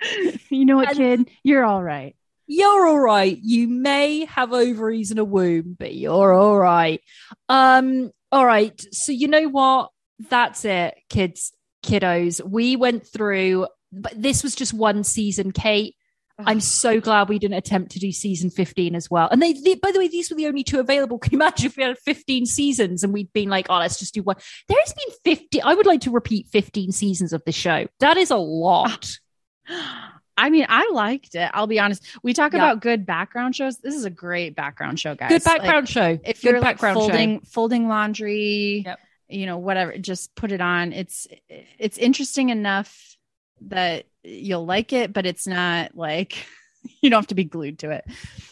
you 0.50 0.64
know 0.64 0.76
what, 0.76 0.88
and 0.90 1.26
kid? 1.26 1.36
You're 1.42 1.64
all 1.64 1.82
right. 1.82 2.16
You're 2.46 2.86
all 2.86 3.00
right. 3.00 3.36
You 3.42 3.66
may 3.66 4.24
have 4.26 4.52
ovaries 4.52 5.10
and 5.10 5.18
a 5.18 5.24
womb, 5.24 5.76
but 5.78 5.94
you're 5.94 6.32
all 6.32 6.56
right. 6.56 7.02
Um, 7.48 8.12
all 8.30 8.46
right. 8.46 8.80
So 8.92 9.12
you 9.12 9.28
know 9.28 9.48
what? 9.48 9.90
That's 10.30 10.64
it, 10.64 10.96
kids, 11.10 11.52
kiddos. 11.84 12.42
We 12.42 12.76
went 12.76 13.06
through 13.06 13.66
but 13.92 14.20
this 14.20 14.42
was 14.42 14.54
just 14.54 14.74
one 14.74 15.04
season, 15.04 15.52
Kate. 15.52 15.96
I'm 16.38 16.60
so 16.60 17.00
glad 17.00 17.30
we 17.30 17.38
didn't 17.38 17.56
attempt 17.56 17.92
to 17.92 17.98
do 17.98 18.12
season 18.12 18.50
15 18.50 18.94
as 18.94 19.10
well. 19.10 19.26
And 19.32 19.40
they, 19.40 19.54
they, 19.54 19.74
by 19.74 19.90
the 19.90 19.98
way, 19.98 20.08
these 20.08 20.28
were 20.28 20.36
the 20.36 20.46
only 20.46 20.64
two 20.64 20.78
available. 20.78 21.18
Can 21.20 21.32
you 21.32 21.38
imagine 21.38 21.66
if 21.66 21.78
we 21.78 21.82
had 21.82 21.96
15 21.98 22.44
seasons 22.44 23.02
and 23.02 23.12
we'd 23.12 23.32
been 23.32 23.48
like, 23.48 23.68
oh, 23.70 23.78
let's 23.78 23.98
just 23.98 24.12
do 24.12 24.22
one? 24.22 24.36
There's 24.68 24.92
been 24.92 25.34
50. 25.34 25.62
I 25.62 25.72
would 25.72 25.86
like 25.86 26.02
to 26.02 26.10
repeat 26.10 26.48
15 26.48 26.92
seasons 26.92 27.32
of 27.32 27.42
the 27.46 27.52
show. 27.52 27.86
That 28.00 28.18
is 28.18 28.30
a 28.30 28.36
lot. 28.36 29.18
I 30.38 30.50
mean, 30.50 30.66
I 30.68 30.90
liked 30.92 31.34
it. 31.34 31.50
I'll 31.54 31.66
be 31.66 31.80
honest. 31.80 32.06
We 32.22 32.34
talk 32.34 32.52
yep. 32.52 32.60
about 32.60 32.80
good 32.82 33.06
background 33.06 33.56
shows. 33.56 33.78
This 33.78 33.94
is 33.94 34.04
a 34.04 34.10
great 34.10 34.54
background 34.54 35.00
show, 35.00 35.14
guys. 35.14 35.30
Good 35.30 35.44
background 35.44 35.86
like, 35.86 35.88
show. 35.88 36.18
If 36.24 36.42
good 36.42 36.50
you're 36.50 36.60
like 36.60 36.78
folding 36.78 37.40
show. 37.40 37.46
folding 37.46 37.88
laundry, 37.88 38.82
yep. 38.84 38.98
you 39.28 39.46
know, 39.46 39.56
whatever, 39.56 39.96
just 39.96 40.34
put 40.34 40.52
it 40.52 40.60
on. 40.60 40.92
It's 40.92 41.26
it's 41.48 41.96
interesting 41.96 42.50
enough 42.50 43.16
that 43.62 44.04
you'll 44.22 44.66
like 44.66 44.92
it, 44.92 45.14
but 45.14 45.24
it's 45.24 45.46
not 45.46 45.96
like 45.96 46.46
you 47.00 47.08
don't 47.08 47.18
have 47.18 47.28
to 47.28 47.34
be 47.34 47.44
glued 47.44 47.78
to 47.78 47.90
it. 47.90 48.04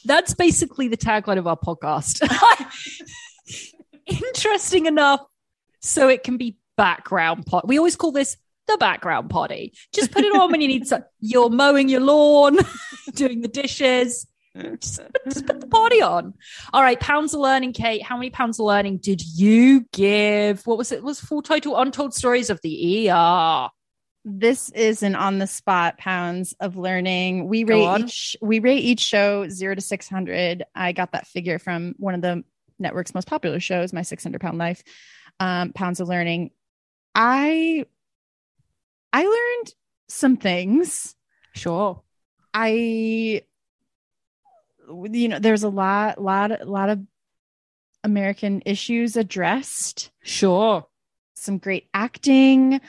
That's 0.07 0.33
basically 0.35 0.89
the 0.89 0.97
tagline 0.97 1.39
of 1.39 1.47
our 1.47 1.59
podcast. 1.59 2.27
interesting 4.07 4.87
enough 4.87 5.25
so 5.81 6.09
it 6.09 6.23
can 6.23 6.37
be 6.37 6.57
background 6.77 7.47
pot. 7.47 7.67
We 7.67 7.79
always 7.79 7.97
call 7.97 8.13
this 8.13 8.37
the 8.67 8.77
background 8.79 9.31
poddy. 9.31 9.75
Just 9.93 10.11
put 10.11 10.25
it 10.25 10.35
on 10.35 10.51
when 10.51 10.61
you 10.61 10.69
need 10.69 10.87
some. 10.87 11.05
You're 11.21 11.51
mowing 11.51 11.89
your 11.89 12.01
lawn, 12.01 12.59
doing 13.15 13.41
the 13.41 13.49
dishes. 13.49 14.27
Just, 14.57 15.01
just, 15.25 15.47
put 15.47 15.61
the 15.61 15.67
poddy 15.67 16.01
on. 16.01 16.33
All 16.73 16.83
right, 16.83 16.99
pounds 17.01 17.35
of 17.35 17.41
learning, 17.41 17.73
Kate. 17.73 18.03
How 18.03 18.17
many 18.17 18.31
pounds 18.31 18.61
of 18.61 18.67
learning 18.67 18.99
did 18.99 19.21
you 19.21 19.85
give? 19.93 20.65
What 20.65 20.79
was 20.79 20.93
it? 20.93 21.03
Was 21.03 21.21
full 21.21 21.43
title 21.43 21.77
Untold 21.77 22.15
Stories 22.15 22.51
of 22.51 22.61
the 22.63 23.11
ER? 23.11 23.69
This 24.25 24.71
is 24.71 25.03
an 25.03 25.17
on 25.17 25.39
the 25.39 25.49
spot 25.49 25.99
pounds 25.99 26.55
of 26.61 26.77
learning. 26.77 27.49
We 27.49 27.65
rate 27.65 28.01
each 28.01 28.37
we 28.41 28.61
rate 28.61 28.85
each 28.85 29.01
show 29.01 29.49
zero 29.49 29.75
to 29.75 29.81
six 29.81 30.09
hundred. 30.09 30.65
I 30.75 30.93
got 30.93 31.13
that 31.13 31.27
figure 31.27 31.59
from 31.59 31.95
one 31.99 32.15
of 32.15 32.23
the 32.23 32.45
network's 32.79 33.15
most 33.15 33.27
popular 33.27 33.59
shows, 33.59 33.93
My 33.93 34.03
Six 34.03 34.23
Hundred 34.23 34.41
Pound 34.41 34.59
Life. 34.59 34.85
Um, 35.41 35.73
pounds 35.73 35.99
of 35.99 36.09
learning. 36.09 36.51
I 37.15 37.87
I 39.15 39.23
learned 39.23 39.75
some 40.09 40.37
things. 40.37 41.15
Sure. 41.53 42.03
I 42.53 43.43
you 44.89 45.29
know, 45.29 45.39
there's 45.39 45.63
a 45.63 45.69
lot 45.69 46.21
lot 46.21 46.67
lot 46.67 46.91
of 46.91 47.01
American 48.03 48.61
issues 48.67 49.17
addressed. 49.17 50.11
Sure. 50.25 50.85
Some 51.35 51.59
great 51.59 51.87
acting. 51.95 52.81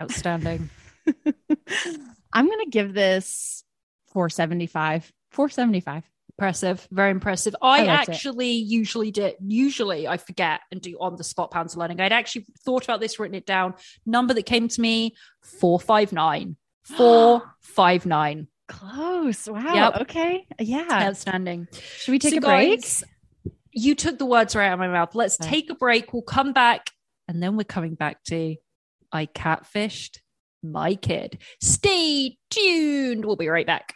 Outstanding. 0.00 0.70
I'm 2.32 2.46
going 2.46 2.64
to 2.64 2.70
give 2.70 2.94
this 2.94 3.62
475. 4.06 5.12
475 5.32 6.04
impressive 6.36 6.86
very 6.90 7.10
impressive. 7.10 7.54
I, 7.62 7.84
I 7.84 7.86
actually 7.86 8.58
it. 8.58 8.66
usually 8.66 9.10
do 9.10 9.32
usually 9.40 10.08
i 10.08 10.16
forget 10.16 10.60
and 10.72 10.80
do 10.80 10.96
on 11.00 11.16
the 11.16 11.24
spot 11.24 11.50
pounds 11.50 11.74
of 11.74 11.78
learning. 11.78 12.00
I'd 12.00 12.12
actually 12.12 12.46
thought 12.64 12.84
about 12.84 13.00
this 13.00 13.18
written 13.18 13.34
it 13.34 13.46
down. 13.46 13.74
Number 14.04 14.34
that 14.34 14.44
came 14.44 14.68
to 14.68 14.80
me 14.80 15.14
459 15.42 16.56
459 16.84 18.48
close. 18.66 19.48
Wow. 19.48 19.74
Yep. 19.74 20.00
okay. 20.02 20.46
Yeah. 20.58 20.86
Outstanding. 20.90 21.68
Should 21.98 22.12
we 22.12 22.18
take 22.18 22.32
so 22.32 22.38
a 22.38 22.40
break? 22.40 22.80
guys, 22.80 23.04
you 23.72 23.94
took 23.94 24.18
the 24.18 24.26
words 24.26 24.56
right 24.56 24.68
out 24.68 24.74
of 24.74 24.78
my 24.78 24.88
mouth. 24.88 25.14
Let's 25.14 25.40
okay. 25.40 25.50
take 25.50 25.70
a 25.70 25.74
break. 25.74 26.12
We'll 26.12 26.22
come 26.22 26.52
back 26.52 26.90
and 27.28 27.42
then 27.42 27.56
we're 27.56 27.64
coming 27.64 27.94
back 27.94 28.22
to 28.24 28.56
i 29.12 29.26
catfished 29.26 30.18
my 30.62 30.94
kid. 30.94 31.38
Stay 31.60 32.36
tuned. 32.50 33.24
We'll 33.24 33.36
be 33.36 33.48
right 33.48 33.66
back 33.66 33.94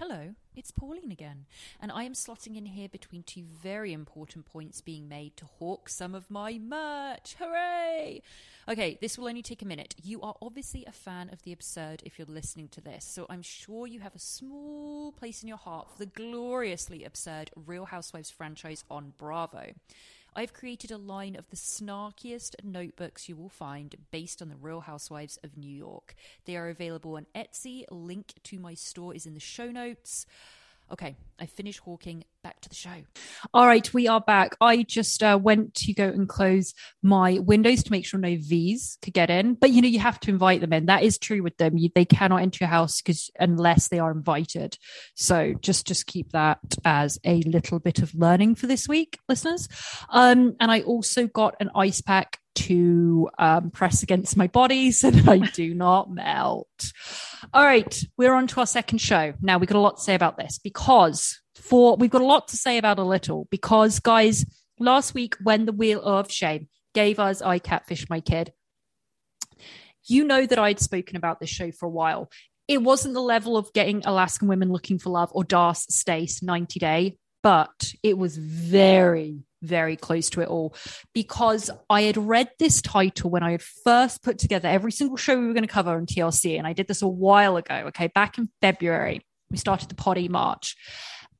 Hello, 0.00 0.34
it's 0.56 0.70
Pauline 0.70 1.12
again, 1.12 1.44
and 1.78 1.92
I 1.92 2.04
am 2.04 2.14
slotting 2.14 2.56
in 2.56 2.64
here 2.64 2.88
between 2.88 3.22
two 3.22 3.44
very 3.44 3.92
important 3.92 4.46
points 4.46 4.80
being 4.80 5.10
made 5.10 5.36
to 5.36 5.44
hawk 5.44 5.90
some 5.90 6.14
of 6.14 6.30
my 6.30 6.58
merch. 6.58 7.36
Hooray! 7.38 8.22
Okay, 8.66 8.96
this 9.02 9.18
will 9.18 9.28
only 9.28 9.42
take 9.42 9.60
a 9.60 9.66
minute. 9.66 9.94
You 10.02 10.22
are 10.22 10.36
obviously 10.40 10.86
a 10.86 10.90
fan 10.90 11.28
of 11.30 11.42
the 11.42 11.52
absurd 11.52 12.02
if 12.06 12.18
you're 12.18 12.26
listening 12.26 12.68
to 12.68 12.80
this, 12.80 13.04
so 13.04 13.26
I'm 13.28 13.42
sure 13.42 13.86
you 13.86 14.00
have 14.00 14.14
a 14.14 14.18
small 14.18 15.12
place 15.12 15.42
in 15.42 15.48
your 15.48 15.58
heart 15.58 15.90
for 15.90 15.98
the 15.98 16.06
gloriously 16.06 17.04
absurd 17.04 17.50
Real 17.54 17.84
Housewives 17.84 18.30
franchise 18.30 18.84
on 18.90 19.12
Bravo. 19.18 19.74
I've 20.34 20.52
created 20.52 20.90
a 20.92 20.96
line 20.96 21.34
of 21.34 21.48
the 21.50 21.56
snarkiest 21.56 22.54
notebooks 22.62 23.28
you 23.28 23.36
will 23.36 23.48
find 23.48 23.96
based 24.10 24.40
on 24.40 24.48
the 24.48 24.56
Real 24.56 24.80
Housewives 24.80 25.38
of 25.42 25.56
New 25.56 25.70
York. 25.70 26.14
They 26.44 26.56
are 26.56 26.68
available 26.68 27.16
on 27.16 27.26
Etsy. 27.34 27.84
Link 27.90 28.34
to 28.44 28.58
my 28.58 28.74
store 28.74 29.14
is 29.14 29.26
in 29.26 29.34
the 29.34 29.40
show 29.40 29.70
notes. 29.70 30.26
Okay, 30.92 31.16
I 31.38 31.46
finished 31.46 31.80
hawking. 31.80 32.24
Back 32.42 32.60
to 32.62 32.68
the 32.68 32.74
show. 32.74 32.90
All 33.54 33.66
right, 33.66 33.92
we 33.94 34.08
are 34.08 34.20
back. 34.20 34.56
I 34.60 34.82
just 34.82 35.22
uh, 35.22 35.38
went 35.40 35.74
to 35.74 35.92
go 35.92 36.08
and 36.08 36.28
close 36.28 36.74
my 37.02 37.38
windows 37.38 37.84
to 37.84 37.92
make 37.92 38.06
sure 38.06 38.18
no 38.18 38.36
V's 38.40 38.98
could 39.02 39.14
get 39.14 39.30
in. 39.30 39.54
But 39.54 39.70
you 39.70 39.82
know, 39.82 39.88
you 39.88 40.00
have 40.00 40.18
to 40.20 40.30
invite 40.30 40.62
them 40.62 40.72
in. 40.72 40.86
That 40.86 41.02
is 41.04 41.18
true 41.18 41.42
with 41.42 41.56
them. 41.58 41.76
You, 41.76 41.90
they 41.94 42.06
cannot 42.06 42.42
enter 42.42 42.64
your 42.64 42.70
house 42.70 43.00
because 43.00 43.30
unless 43.38 43.88
they 43.88 43.98
are 44.00 44.10
invited. 44.10 44.78
So 45.14 45.54
just 45.60 45.86
just 45.86 46.06
keep 46.06 46.32
that 46.32 46.58
as 46.84 47.20
a 47.24 47.42
little 47.42 47.78
bit 47.78 48.00
of 48.00 48.14
learning 48.14 48.56
for 48.56 48.66
this 48.66 48.88
week, 48.88 49.18
listeners. 49.28 49.68
Um, 50.08 50.56
and 50.58 50.72
I 50.72 50.80
also 50.80 51.26
got 51.26 51.54
an 51.60 51.70
ice 51.74 52.00
pack 52.00 52.38
to 52.66 53.28
um, 53.38 53.70
press 53.70 54.02
against 54.02 54.36
my 54.36 54.46
body 54.46 54.90
so 54.90 55.10
that 55.10 55.28
I 55.28 55.38
do 55.38 55.74
not 55.74 56.10
melt. 56.10 56.92
All 57.52 57.64
right, 57.64 58.02
we're 58.16 58.34
on 58.34 58.46
to 58.48 58.60
our 58.60 58.66
second 58.66 58.98
show. 58.98 59.34
Now 59.40 59.58
we've 59.58 59.68
got 59.68 59.78
a 59.78 59.80
lot 59.80 59.96
to 59.96 60.02
say 60.02 60.14
about 60.14 60.36
this 60.36 60.58
because 60.58 61.40
for 61.54 61.96
we've 61.96 62.10
got 62.10 62.22
a 62.22 62.26
lot 62.26 62.48
to 62.48 62.56
say 62.56 62.78
about 62.78 62.98
a 62.98 63.04
little 63.04 63.46
because 63.50 64.00
guys, 64.00 64.44
last 64.78 65.14
week 65.14 65.36
when 65.42 65.66
the 65.66 65.72
wheel 65.72 66.00
of 66.02 66.30
shame 66.30 66.68
gave 66.94 67.18
us 67.18 67.42
I 67.42 67.58
catfish 67.58 68.08
my 68.08 68.20
kid, 68.20 68.52
you 70.04 70.24
know 70.24 70.46
that 70.46 70.58
I'd 70.58 70.80
spoken 70.80 71.16
about 71.16 71.40
this 71.40 71.50
show 71.50 71.70
for 71.70 71.86
a 71.86 71.90
while. 71.90 72.30
It 72.68 72.82
wasn't 72.82 73.14
the 73.14 73.20
level 73.20 73.56
of 73.56 73.72
getting 73.72 74.02
Alaskan 74.04 74.48
women 74.48 74.70
looking 74.70 74.98
for 74.98 75.10
love 75.10 75.30
or 75.32 75.44
Darce 75.44 75.86
Stace 75.90 76.42
90 76.42 76.78
day, 76.78 77.16
but 77.42 77.94
it 78.02 78.16
was 78.16 78.36
very, 78.36 79.40
very 79.62 79.96
close 79.96 80.30
to 80.30 80.40
it 80.40 80.48
all 80.48 80.74
because 81.14 81.70
I 81.88 82.02
had 82.02 82.16
read 82.16 82.50
this 82.58 82.80
title 82.82 83.30
when 83.30 83.42
I 83.42 83.52
had 83.52 83.62
first 83.62 84.22
put 84.22 84.38
together 84.38 84.68
every 84.68 84.92
single 84.92 85.16
show 85.16 85.38
we 85.38 85.46
were 85.46 85.52
going 85.52 85.66
to 85.66 85.68
cover 85.68 85.90
on 85.90 86.06
TLC. 86.06 86.58
And 86.58 86.66
I 86.66 86.72
did 86.72 86.88
this 86.88 87.02
a 87.02 87.08
while 87.08 87.56
ago. 87.56 87.84
Okay. 87.88 88.08
Back 88.08 88.38
in 88.38 88.48
February, 88.60 89.20
we 89.50 89.56
started 89.56 89.88
the 89.88 89.94
poddy 89.94 90.28
march. 90.28 90.76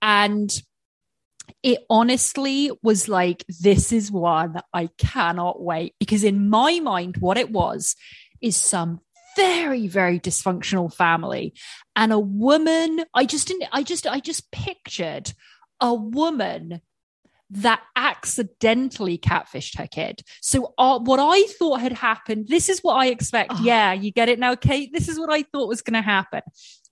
And 0.02 0.50
it 1.62 1.80
honestly 1.90 2.70
was 2.82 3.08
like, 3.08 3.44
this 3.48 3.92
is 3.92 4.10
one 4.10 4.60
I 4.72 4.88
cannot 4.98 5.62
wait 5.62 5.94
because 5.98 6.24
in 6.24 6.48
my 6.48 6.80
mind, 6.80 7.16
what 7.18 7.38
it 7.38 7.50
was 7.50 7.96
is 8.40 8.56
some 8.56 9.00
very 9.36 9.86
very 9.86 10.18
dysfunctional 10.18 10.92
family 10.92 11.54
and 11.94 12.12
a 12.12 12.18
woman 12.18 13.04
i 13.14 13.24
just 13.24 13.46
didn't 13.46 13.68
i 13.72 13.80
just 13.82 14.04
i 14.06 14.18
just 14.18 14.50
pictured 14.50 15.32
a 15.80 15.94
woman 15.94 16.80
that 17.50 17.82
accidentally 17.96 19.18
catfished 19.18 19.76
her 19.78 19.86
kid. 19.86 20.22
So, 20.40 20.72
uh, 20.78 20.98
what 21.00 21.18
I 21.20 21.42
thought 21.58 21.80
had 21.80 21.92
happened, 21.92 22.48
this 22.48 22.68
is 22.68 22.80
what 22.80 22.94
I 22.94 23.06
expect. 23.06 23.52
Oh. 23.54 23.62
Yeah, 23.62 23.92
you 23.92 24.12
get 24.12 24.28
it 24.28 24.38
now, 24.38 24.54
Kate. 24.54 24.92
This 24.92 25.08
is 25.08 25.18
what 25.18 25.32
I 25.32 25.42
thought 25.42 25.68
was 25.68 25.82
going 25.82 25.94
to 25.94 26.02
happen. 26.02 26.42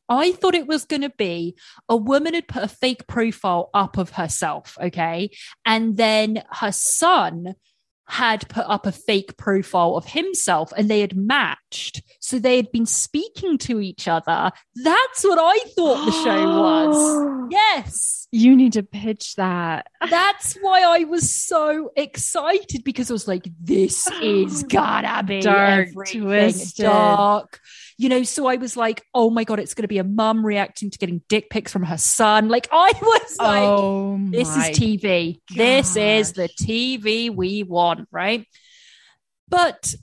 I 0.09 0.33
thought 0.33 0.55
it 0.55 0.67
was 0.67 0.85
going 0.85 1.03
to 1.03 1.11
be 1.11 1.57
a 1.89 1.97
woman 1.97 2.35
had 2.35 2.49
put 2.49 2.63
a 2.63 2.69
fake 2.69 3.07
profile 3.07 3.69
up 3.75 3.99
of 3.99 4.11
herself, 4.11 4.79
okay? 4.81 5.31
And 5.67 5.97
then 5.97 6.43
her 6.51 6.73
son 6.73 7.55
had 8.09 8.49
put 8.49 8.65
up 8.67 8.87
a 8.87 8.93
fake 8.93 9.37
profile 9.37 9.95
of 9.97 10.07
himself 10.07 10.73
and 10.77 10.89
they 10.89 11.01
had 11.01 11.17
matched. 11.17 12.03
So 12.21 12.39
they 12.39 12.57
had 12.57 12.73
been 12.73 12.87
speaking 12.87 13.59
to 13.59 13.81
each 13.81 14.09
other. 14.09 14.51
That's 14.77 15.25
what 15.25 15.39
I 15.41 15.59
thought 15.71 16.05
the 16.07 16.13
show 16.13 16.61
was. 16.61 17.35
Yes. 17.51 18.29
You 18.31 18.55
need 18.55 18.75
to 18.75 18.83
pitch 18.83 19.37
that. 19.37 19.87
That's 20.11 20.55
why 20.61 20.83
I 20.83 21.05
was 21.05 21.35
so 21.35 21.91
excited 21.97 22.85
because 22.85 23.11
I 23.11 23.15
was 23.15 23.27
like, 23.27 23.49
this 23.59 24.07
is 24.21 24.63
gotta 24.69 25.25
be 25.25 25.41
dark, 25.41 25.89
twisted. 25.95 26.85
dark 26.85 27.59
you 27.99 28.09
know, 28.09 28.23
so 28.23 28.47
I 28.47 28.57
was 28.57 28.77
like, 28.77 29.05
oh 29.12 29.29
my 29.29 29.43
God, 29.43 29.59
it's 29.59 29.75
going 29.75 29.83
to 29.83 29.89
be 29.89 29.99
a 29.99 30.05
mum 30.05 30.47
reacting 30.47 30.89
to 30.91 30.99
getting 30.99 31.20
dick 31.29 31.51
pics 31.51 31.73
from 31.73 31.83
her 31.83 31.99
son. 31.99 32.49
Like, 32.49 32.69
I 32.73 32.93
was 33.03 33.37
like, 33.39 33.62
oh 33.65 34.19
this 34.31 34.49
is 34.49 34.79
TV. 34.79 35.41
Gosh. 35.49 35.57
This 35.57 35.97
is 35.97 36.33
the 36.33 36.49
TV 36.49 37.35
we 37.35 37.65
want, 37.65 38.09
right? 38.12 38.47
But 39.49 39.95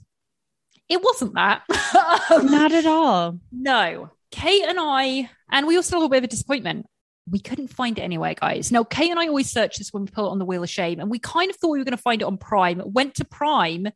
it 0.90 1.02
wasn't 1.02 1.34
that. 1.34 1.62
um, 2.30 2.46
Not 2.46 2.72
at 2.72 2.84
all. 2.84 3.40
No. 3.50 4.10
Kate 4.30 4.64
and 4.64 4.78
I, 4.78 5.30
and 5.50 5.66
we 5.66 5.80
still 5.82 6.00
have 6.00 6.06
a 6.06 6.10
bit 6.10 6.18
of 6.18 6.24
a 6.24 6.28
disappointment. 6.28 6.84
we 7.30 7.38
couldn't 7.38 7.68
find 7.68 7.98
it 7.98 8.02
anywhere, 8.02 8.34
guys. 8.34 8.70
Now, 8.70 8.84
Kate 8.84 9.10
and 9.10 9.18
I 9.18 9.28
always 9.28 9.50
search 9.50 9.78
this 9.78 9.92
when 9.92 10.04
we 10.04 10.10
put 10.10 10.26
it 10.26 10.30
on 10.30 10.38
the 10.38 10.44
Wheel 10.44 10.62
of 10.62 10.68
Shame, 10.68 11.00
and 11.00 11.10
we 11.10 11.18
kind 11.18 11.50
of 11.50 11.56
thought 11.56 11.70
we 11.70 11.78
were 11.78 11.84
going 11.84 11.96
to 11.96 12.02
find 12.02 12.20
it 12.20 12.26
on 12.26 12.36
Prime. 12.36 12.82
Went 12.84 13.14
to 13.14 13.24
Prime, 13.24 13.88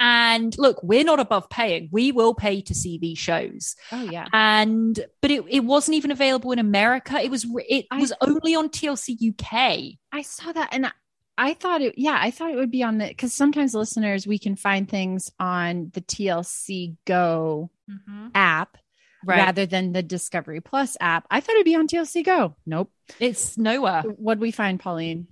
and 0.00 0.56
look, 0.58 0.82
we're 0.82 1.04
not 1.04 1.20
above 1.20 1.50
paying. 1.50 1.90
We 1.92 2.10
will 2.10 2.34
pay 2.34 2.62
to 2.62 2.74
see 2.74 2.96
these 2.98 3.18
shows. 3.18 3.76
Oh 3.92 4.02
yeah. 4.02 4.26
And 4.32 4.98
but 5.20 5.30
it, 5.30 5.44
it 5.48 5.60
wasn't 5.60 5.96
even 5.96 6.10
available 6.10 6.52
in 6.52 6.58
America. 6.58 7.20
It 7.20 7.30
was 7.30 7.46
it 7.68 7.86
I- 7.90 8.00
was 8.00 8.12
only 8.22 8.54
on 8.54 8.70
TLC 8.70 9.30
UK. 9.30 9.98
I 10.10 10.22
saw 10.22 10.52
that 10.52 10.70
and 10.72 10.86
I- 10.86 10.92
I 11.38 11.54
thought 11.54 11.80
it 11.80 11.94
yeah, 11.96 12.18
I 12.20 12.30
thought 12.30 12.50
it 12.50 12.56
would 12.56 12.70
be 12.70 12.82
on 12.82 12.98
the 12.98 13.08
because 13.08 13.32
sometimes 13.32 13.74
listeners 13.74 14.26
we 14.26 14.38
can 14.38 14.56
find 14.56 14.88
things 14.88 15.30
on 15.38 15.90
the 15.94 16.00
TLC 16.00 16.96
Go 17.06 17.70
mm-hmm. 17.90 18.28
app 18.34 18.76
rather 19.24 19.66
than 19.66 19.92
the 19.92 20.02
Discovery 20.02 20.60
Plus 20.60 20.96
app. 21.00 21.26
I 21.30 21.40
thought 21.40 21.54
it'd 21.54 21.64
be 21.64 21.76
on 21.76 21.88
TLC 21.88 22.24
Go. 22.24 22.56
Nope. 22.66 22.90
It's 23.18 23.58
nowhere. 23.58 24.02
What'd 24.02 24.40
we 24.40 24.50
find, 24.50 24.80
Pauline? 24.80 25.28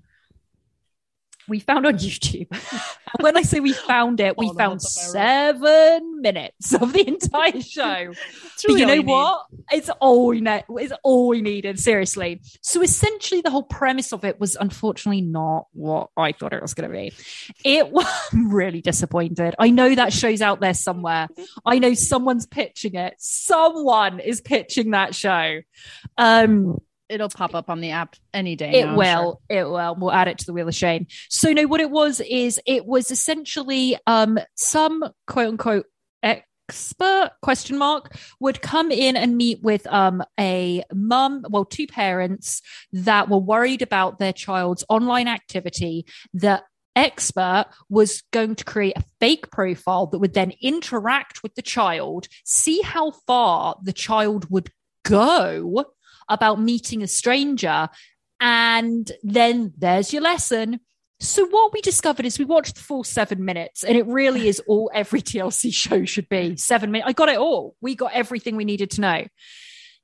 We 1.49 1.61
found 1.61 1.87
on 1.87 1.95
YouTube. 1.95 2.47
And 2.51 2.91
when 3.21 3.37
I 3.37 3.43
say 3.43 3.61
we 3.61 3.73
found 3.73 4.21
it, 4.21 4.37
we 4.37 4.49
Oh, 4.51 4.55
found 4.55 4.83
seven 4.83 6.21
minutes 6.21 6.75
of 6.75 6.93
the 6.93 7.07
entire 7.09 7.61
show. 7.61 8.13
Really 8.67 8.81
you 8.81 8.87
know 8.87 8.93
you 8.95 9.03
need. 9.03 9.07
what? 9.07 9.47
It's 9.71 9.89
all 10.01 10.27
we 10.29 10.41
ne- 10.41 10.65
It's 10.69 10.93
all 11.03 11.29
we 11.29 11.41
needed. 11.43 11.79
Seriously. 11.81 12.43
So 12.63 12.83
essentially, 12.83 13.41
the 13.41 13.51
whole 13.51 13.63
premise 13.63 14.13
of 14.13 14.25
it 14.25 14.39
was 14.39 14.57
unfortunately 14.57 15.23
not 15.23 15.67
what 15.73 16.11
I 16.17 16.33
thought 16.33 16.53
it 16.53 16.63
was 16.63 16.75
going 16.75 16.91
to 16.91 16.97
be. 16.97 17.13
It 17.65 17.89
was 17.93 18.07
I'm 18.33 18.51
really 18.53 18.81
disappointed. 18.81 19.55
I 19.59 19.71
know 19.71 19.95
that 19.95 20.13
show's 20.13 20.43
out 20.43 20.61
there 20.61 20.75
somewhere. 20.75 21.29
I 21.65 21.79
know 21.79 21.95
someone's 21.95 22.47
pitching 22.47 22.95
it. 22.95 23.15
Someone 23.19 24.21
is 24.21 24.41
pitching 24.41 24.91
that 24.91 25.15
show. 25.15 25.61
Um, 26.17 26.81
It'll 27.09 27.29
pop 27.29 27.55
up 27.55 27.71
on 27.71 27.81
the 27.81 27.91
app 27.91 28.17
any 28.35 28.55
day. 28.55 28.81
it 28.81 28.87
now, 28.87 28.97
will. 28.97 29.41
It 29.49 29.65
will. 29.65 29.97
We'll 29.99 30.13
add 30.13 30.29
it 30.29 30.39
to 30.39 30.47
the 30.47 30.53
wheel 30.53 30.69
of 30.69 30.75
shame. 30.75 31.07
So 31.31 31.53
no, 31.53 31.67
what 31.67 31.81
it 31.81 31.91
was 31.91 32.21
is 32.21 32.61
it 32.67 32.85
was 32.87 33.11
essentially 33.11 33.97
um 34.07 34.39
some 34.57 35.05
quote 35.27 35.49
unquote 35.49 35.87
expert 36.23 37.31
question 37.41 37.79
mark 37.79 38.15
would 38.41 38.61
come 38.61 38.91
in 38.91 39.17
and 39.17 39.37
meet 39.37 39.63
with 39.63 39.87
um 39.87 40.23
a 40.39 40.83
mum, 40.93 41.45
well, 41.49 41.65
two 41.65 41.87
parents 41.87 42.61
that 42.93 43.29
were 43.29 43.39
worried 43.39 43.83
about 43.83 44.19
their 44.19 44.33
child's 44.35 44.85
online 44.89 45.29
activity. 45.29 46.05
The 46.35 46.63
expert 46.95 47.67
was 47.89 48.23
going 48.33 48.57
to 48.57 48.65
create 48.65 48.97
a 48.97 49.05
fake 49.21 49.51
profile 49.51 50.07
that 50.09 50.19
would 50.19 50.35
then 50.35 50.53
interact 50.61 51.43
with 51.43 51.55
the 51.55 51.63
child, 51.63 52.27
see 52.45 52.83
how 52.83 53.13
far 53.13 53.77
the 53.83 53.93
child 53.93 54.51
would 54.51 54.71
go 55.05 55.87
about 56.29 56.61
meeting 56.61 57.03
a 57.03 57.07
stranger. 57.07 57.89
And 58.41 59.11
then 59.23 59.73
there's 59.77 60.13
your 60.13 60.23
lesson. 60.23 60.81
So 61.21 61.47
what 61.47 61.73
we 61.73 61.81
discovered 61.81 62.27
is 62.27 62.39
we 62.39 62.45
watched 62.45 62.77
the 62.77 62.81
full 62.81 63.03
seven 63.03 63.45
minutes, 63.45 63.83
and 63.83 63.97
it 63.97 64.07
really 64.07 64.47
is 64.47 64.61
all 64.69 64.91
every 64.95 65.21
TLC 65.21 65.73
show 65.75 66.05
should 66.05 66.29
be. 66.29 66.57
Seven 66.57 66.93
minutes. 66.93 67.09
I 67.09 67.13
got 67.13 67.29
it 67.29 67.39
all. 67.39 67.75
We 67.81 67.95
got 67.95 68.13
everything 68.13 68.57
we 68.57 68.65
needed 68.65 68.91
to 68.93 69.01
know. 69.01 69.25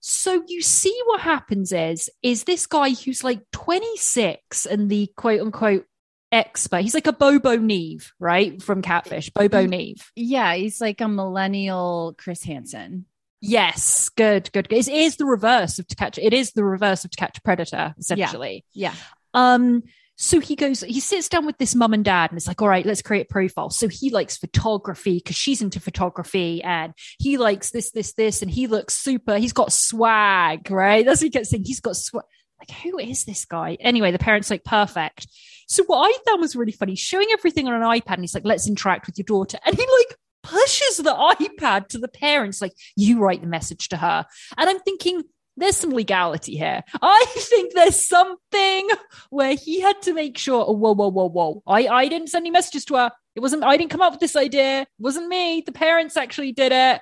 So 0.01 0.43
you 0.49 0.61
see 0.61 0.99
what 1.07 1.21
happens 1.21 1.73
is 1.73 2.11
is 2.23 2.45
this 2.45 2.67
guy 2.67 2.91
who's 2.91 3.25
like 3.25 3.41
26 3.53 4.67
and 4.67 4.91
the 4.91 5.11
quote 5.17 5.41
unquote 5.41 5.87
expert. 6.31 6.83
He's 6.83 6.93
like 6.93 7.07
a 7.07 7.13
Bobo 7.13 7.57
Nev, 7.57 8.13
right? 8.19 8.61
From 8.61 8.83
Catfish. 8.83 9.31
Bobo 9.31 9.65
Nev. 9.65 9.95
Yeah, 10.15 10.55
he's 10.57 10.81
like 10.81 11.01
a 11.01 11.09
millennial 11.09 12.15
Chris 12.19 12.43
Hansen. 12.43 13.07
Yes, 13.41 14.09
good, 14.11 14.51
good. 14.53 14.69
It 14.71 14.89
is 14.89 15.17
the 15.17 15.27
reverse 15.27 15.79
of 15.79 15.87
to 15.89 15.97
catch. 15.97 16.19
It 16.19 16.33
is 16.33 16.53
the 16.53 16.65
reverse 16.65 17.05
of 17.05 17.11
to 17.11 17.17
catch 17.17 17.39
a 17.39 17.43
predator, 17.43 17.95
essentially. 17.99 18.65
Yeah. 18.73 18.95
Um, 19.35 19.83
so 20.17 20.39
he 20.39 20.55
goes, 20.55 20.81
he 20.81 21.01
sits 21.01 21.29
down 21.29 21.45
with 21.45 21.59
this 21.59 21.75
mum 21.75 21.93
and 21.93 22.05
dad 22.05 22.31
and 22.31 22.37
it's 22.37 22.47
like, 22.47 22.63
all 22.63 22.69
right, 22.69 22.87
let's 22.87 23.03
create 23.03 23.27
a 23.29 23.33
profile. 23.33 23.69
So 23.71 23.89
he 23.89 24.11
likes 24.11 24.37
photography 24.37 25.17
because 25.19 25.37
she's 25.37 25.61
into 25.61 25.81
photography 25.81 26.63
and 26.63 26.95
he 27.19 27.37
likes 27.37 27.71
this, 27.71 27.91
this, 27.91 28.13
this, 28.15 28.41
and 28.41 28.51
he 28.51 28.69
looks 28.69 28.95
super. 28.95 29.37
He's 29.37 29.53
got 29.53 29.73
swag, 29.73 30.71
right? 30.71 31.05
That's 31.05 31.21
what 31.21 31.27
he 31.27 31.31
gets 31.31 31.51
saying. 31.51 31.65
He's 31.65 31.81
got 31.81 31.97
swag. 31.97 32.25
Like, 32.61 32.71
who 32.79 32.99
is 32.99 33.25
this 33.25 33.45
guy? 33.45 33.77
Anyway, 33.81 34.13
the 34.13 34.19
parents 34.19 34.51
like, 34.51 34.65
perfect. 34.65 35.27
So 35.67 35.83
what 35.85 36.09
I 36.09 36.17
found 36.31 36.41
was 36.41 36.55
really 36.55 36.73
funny, 36.73 36.95
showing 36.95 37.29
everything 37.33 37.67
on 37.67 37.75
an 37.75 37.83
iPad, 37.83 38.15
and 38.15 38.23
he's 38.23 38.35
like, 38.35 38.45
let's 38.45 38.69
interact 38.69 39.07
with 39.07 39.19
your 39.19 39.25
daughter. 39.25 39.59
And 39.67 39.77
he 39.77 39.83
like 39.83 40.17
pushes 40.45 40.99
the 40.99 41.15
iPad 41.61 41.89
to 41.89 41.99
the 41.99 42.09
parents, 42.09 42.61
like, 42.63 42.75
you 42.95 43.19
write 43.19 43.41
the 43.41 43.49
message 43.49 43.89
to 43.89 43.97
her. 43.97 44.25
And 44.57 44.71
I'm 44.71 44.79
thinking, 44.79 45.25
there's 45.57 45.77
some 45.77 45.91
legality 45.91 46.57
here. 46.57 46.83
I 47.01 47.25
think 47.37 47.75
there's 47.75 48.07
something 48.07 48.89
where 49.31 49.55
he 49.55 49.81
had 49.81 50.01
to 50.03 50.13
make 50.13 50.37
sure, 50.39 50.65
oh, 50.67 50.73
whoa, 50.73 50.95
whoa, 50.95 51.09
whoa, 51.11 51.29
whoa. 51.29 51.63
I, 51.67 51.87
I 51.87 52.09
didn't 52.09 52.29
send 52.29 52.43
any 52.43 52.51
messages 52.51 52.85
to 52.87 52.95
her. 52.97 53.13
It 53.37 53.41
wasn't, 53.41 53.65
I 53.65 53.77
didn't 53.77 53.91
come 53.91 54.01
up 54.01 54.13
with 54.13 54.21
this 54.21 54.37
idea. 54.37 54.83
It 54.83 54.89
wasn't 54.99 55.27
me. 55.29 55.61
The 55.65 55.73
parents 55.73 56.17
actually 56.17 56.53
did 56.53 56.71
it. 56.73 57.01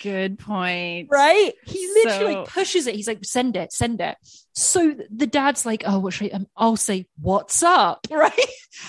Good 0.00 0.38
point. 0.38 1.08
Right? 1.10 1.52
He 1.66 1.88
literally 2.04 2.34
So- 2.34 2.38
like, 2.40 2.48
pushes 2.48 2.86
it. 2.86 2.94
He's 2.94 3.08
like, 3.08 3.24
send 3.24 3.56
it, 3.56 3.72
send 3.72 4.00
it. 4.00 4.16
So 4.52 4.94
the 5.10 5.26
dad's 5.26 5.64
like, 5.66 5.82
oh, 5.86 5.98
what 5.98 6.12
should 6.12 6.32
I, 6.32 6.36
um, 6.36 6.46
I'll 6.56 6.76
say, 6.76 7.06
what's 7.20 7.62
up? 7.62 8.06
Right? 8.10 8.32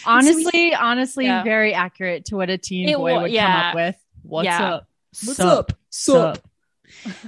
Honestly, 0.06 0.74
honestly, 0.74 1.26
Yeah. 1.26 1.44
very 1.44 1.74
accurate 1.74 2.26
to 2.26 2.36
what 2.36 2.50
a 2.50 2.58
teen 2.58 2.90
It 2.90 2.98
boy 2.98 3.22
would 3.22 3.32
yeah. 3.32 3.46
come 3.62 3.70
up 3.70 3.76
with. 3.76 3.96
What's 4.24 4.46
Yeah. 4.46 4.74
up? 4.76 4.88
What's 5.26 5.38
Sup? 5.38 5.60
up? 5.72 5.74
Sup? 5.90 6.38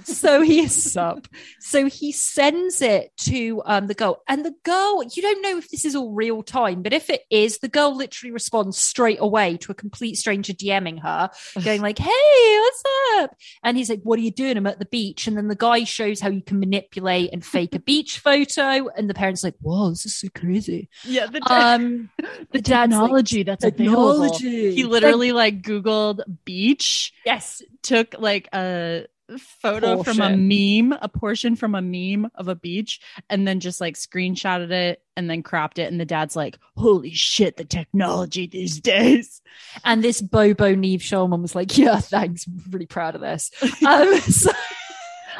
So 0.04 0.42
he 0.42 0.62
is 0.62 0.92
sup. 0.94 1.28
So 1.60 1.88
he 1.88 2.12
sends 2.12 2.82
it 2.82 3.12
to 3.22 3.62
um, 3.66 3.88
the 3.88 3.94
girl, 3.94 4.22
and 4.28 4.46
the 4.46 4.54
girl. 4.64 5.04
You 5.14 5.22
don't 5.22 5.42
know 5.42 5.58
if 5.58 5.70
this 5.70 5.86
is 5.86 5.96
all 5.96 6.14
real 6.14 6.44
time, 6.44 6.82
but 6.82 6.94
if 6.94 7.10
it 7.10 7.22
is, 7.30 7.60
the 7.60 7.68
girl 7.68 7.96
literally 7.96 8.32
responds 8.32 8.78
straight 8.78 9.20
away 9.20 9.58
to 9.58 9.72
a 9.72 9.76
complete 9.76 10.16
stranger 10.16 10.54
DMing 10.54 11.02
her, 11.02 11.30
going 11.64 11.82
like, 11.82 11.98
"Hey, 12.00 12.60
what's 12.60 12.84
up?" 13.18 13.36
And 13.64 13.78
he's 13.78 13.90
like, 13.90 14.02
"What 14.04 14.20
are 14.20 14.24
you 14.24 14.32
doing?" 14.32 14.58
I'm 14.58 14.68
at 14.68 14.80
the 14.80 14.86
beach, 14.86 15.28
and 15.28 15.38
then 15.38 15.48
the 15.48 15.56
guy 15.56 15.84
shows 15.84 16.20
how 16.20 16.30
you 16.30 16.42
can 16.42 16.60
manipulate 16.60 17.32
and 17.34 17.44
fake 17.46 17.76
a 17.76 17.80
beach 17.80 18.20
photo, 18.24 18.90
and 18.96 19.10
the 19.10 19.14
parents 19.14 19.44
like, 19.44 19.56
"Whoa, 19.62 19.90
this 19.90 20.06
is 20.06 20.16
so 20.16 20.28
crazy." 20.36 20.90
Yeah, 21.04 21.28
the, 21.28 21.42
Um, 21.52 22.10
the 22.52 22.62
dad's 22.62 22.94
like, 22.94 23.02
technology 23.02 23.44
that's 23.44 23.64
available. 23.64 24.22
technology. 24.30 24.76
He 24.76 24.84
literally 24.84 25.32
like 25.32 25.62
Googled 25.62 26.22
beach, 26.46 27.14
yes, 27.26 27.62
took 27.82 28.16
like 28.20 28.48
a 28.54 29.06
photo 29.40 30.04
from 30.04 30.22
a 30.22 30.36
meme, 30.36 30.98
a 31.02 31.10
portion 31.10 31.56
from 31.56 31.76
a 31.76 31.82
meme 31.82 32.30
of 32.36 32.48
a 32.48 32.56
beach, 32.56 33.00
and 33.30 33.48
then 33.48 33.60
just 33.60 33.82
like 33.82 33.96
screenshotted 33.96 34.72
it 34.72 35.02
and 35.16 35.30
then 35.30 35.44
cropped 35.44 35.80
it. 35.80 35.92
And 35.92 36.00
the 36.00 36.06
dad's 36.06 36.36
like, 36.36 36.58
"Holy 36.76 37.12
shit, 37.12 37.58
the 37.58 37.66
technology 37.66 38.48
these 38.48 38.80
days!" 38.80 39.42
And 39.84 40.04
this 40.04 40.22
Bobo 40.22 40.76
Nev 40.76 41.02
Schulman 41.02 41.42
was 41.42 41.56
like, 41.56 41.78
Yeah, 41.78 42.00
thanks. 42.00 42.48
I'm 42.48 42.64
really 42.70 42.86
proud 42.86 43.16
of 43.16 43.22
this. 43.22 43.52
Um, 43.86 44.20
so 44.22 44.52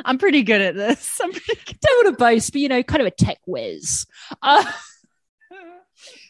I'm 0.04 0.18
pretty 0.18 0.44
good 0.44 0.62
at 0.62 0.76
this. 0.76 1.20
I'm 1.24 1.32
pretty 1.32 1.62
good. 1.66 1.80
don't 1.80 2.06
want 2.06 2.18
to 2.18 2.24
boast, 2.24 2.52
but 2.52 2.62
you 2.62 2.70
know, 2.70 2.84
kind 2.84 3.02
of 3.02 3.08
a 3.08 3.12
tech 3.12 3.40
whiz. 3.48 4.06
Uh, 4.42 4.64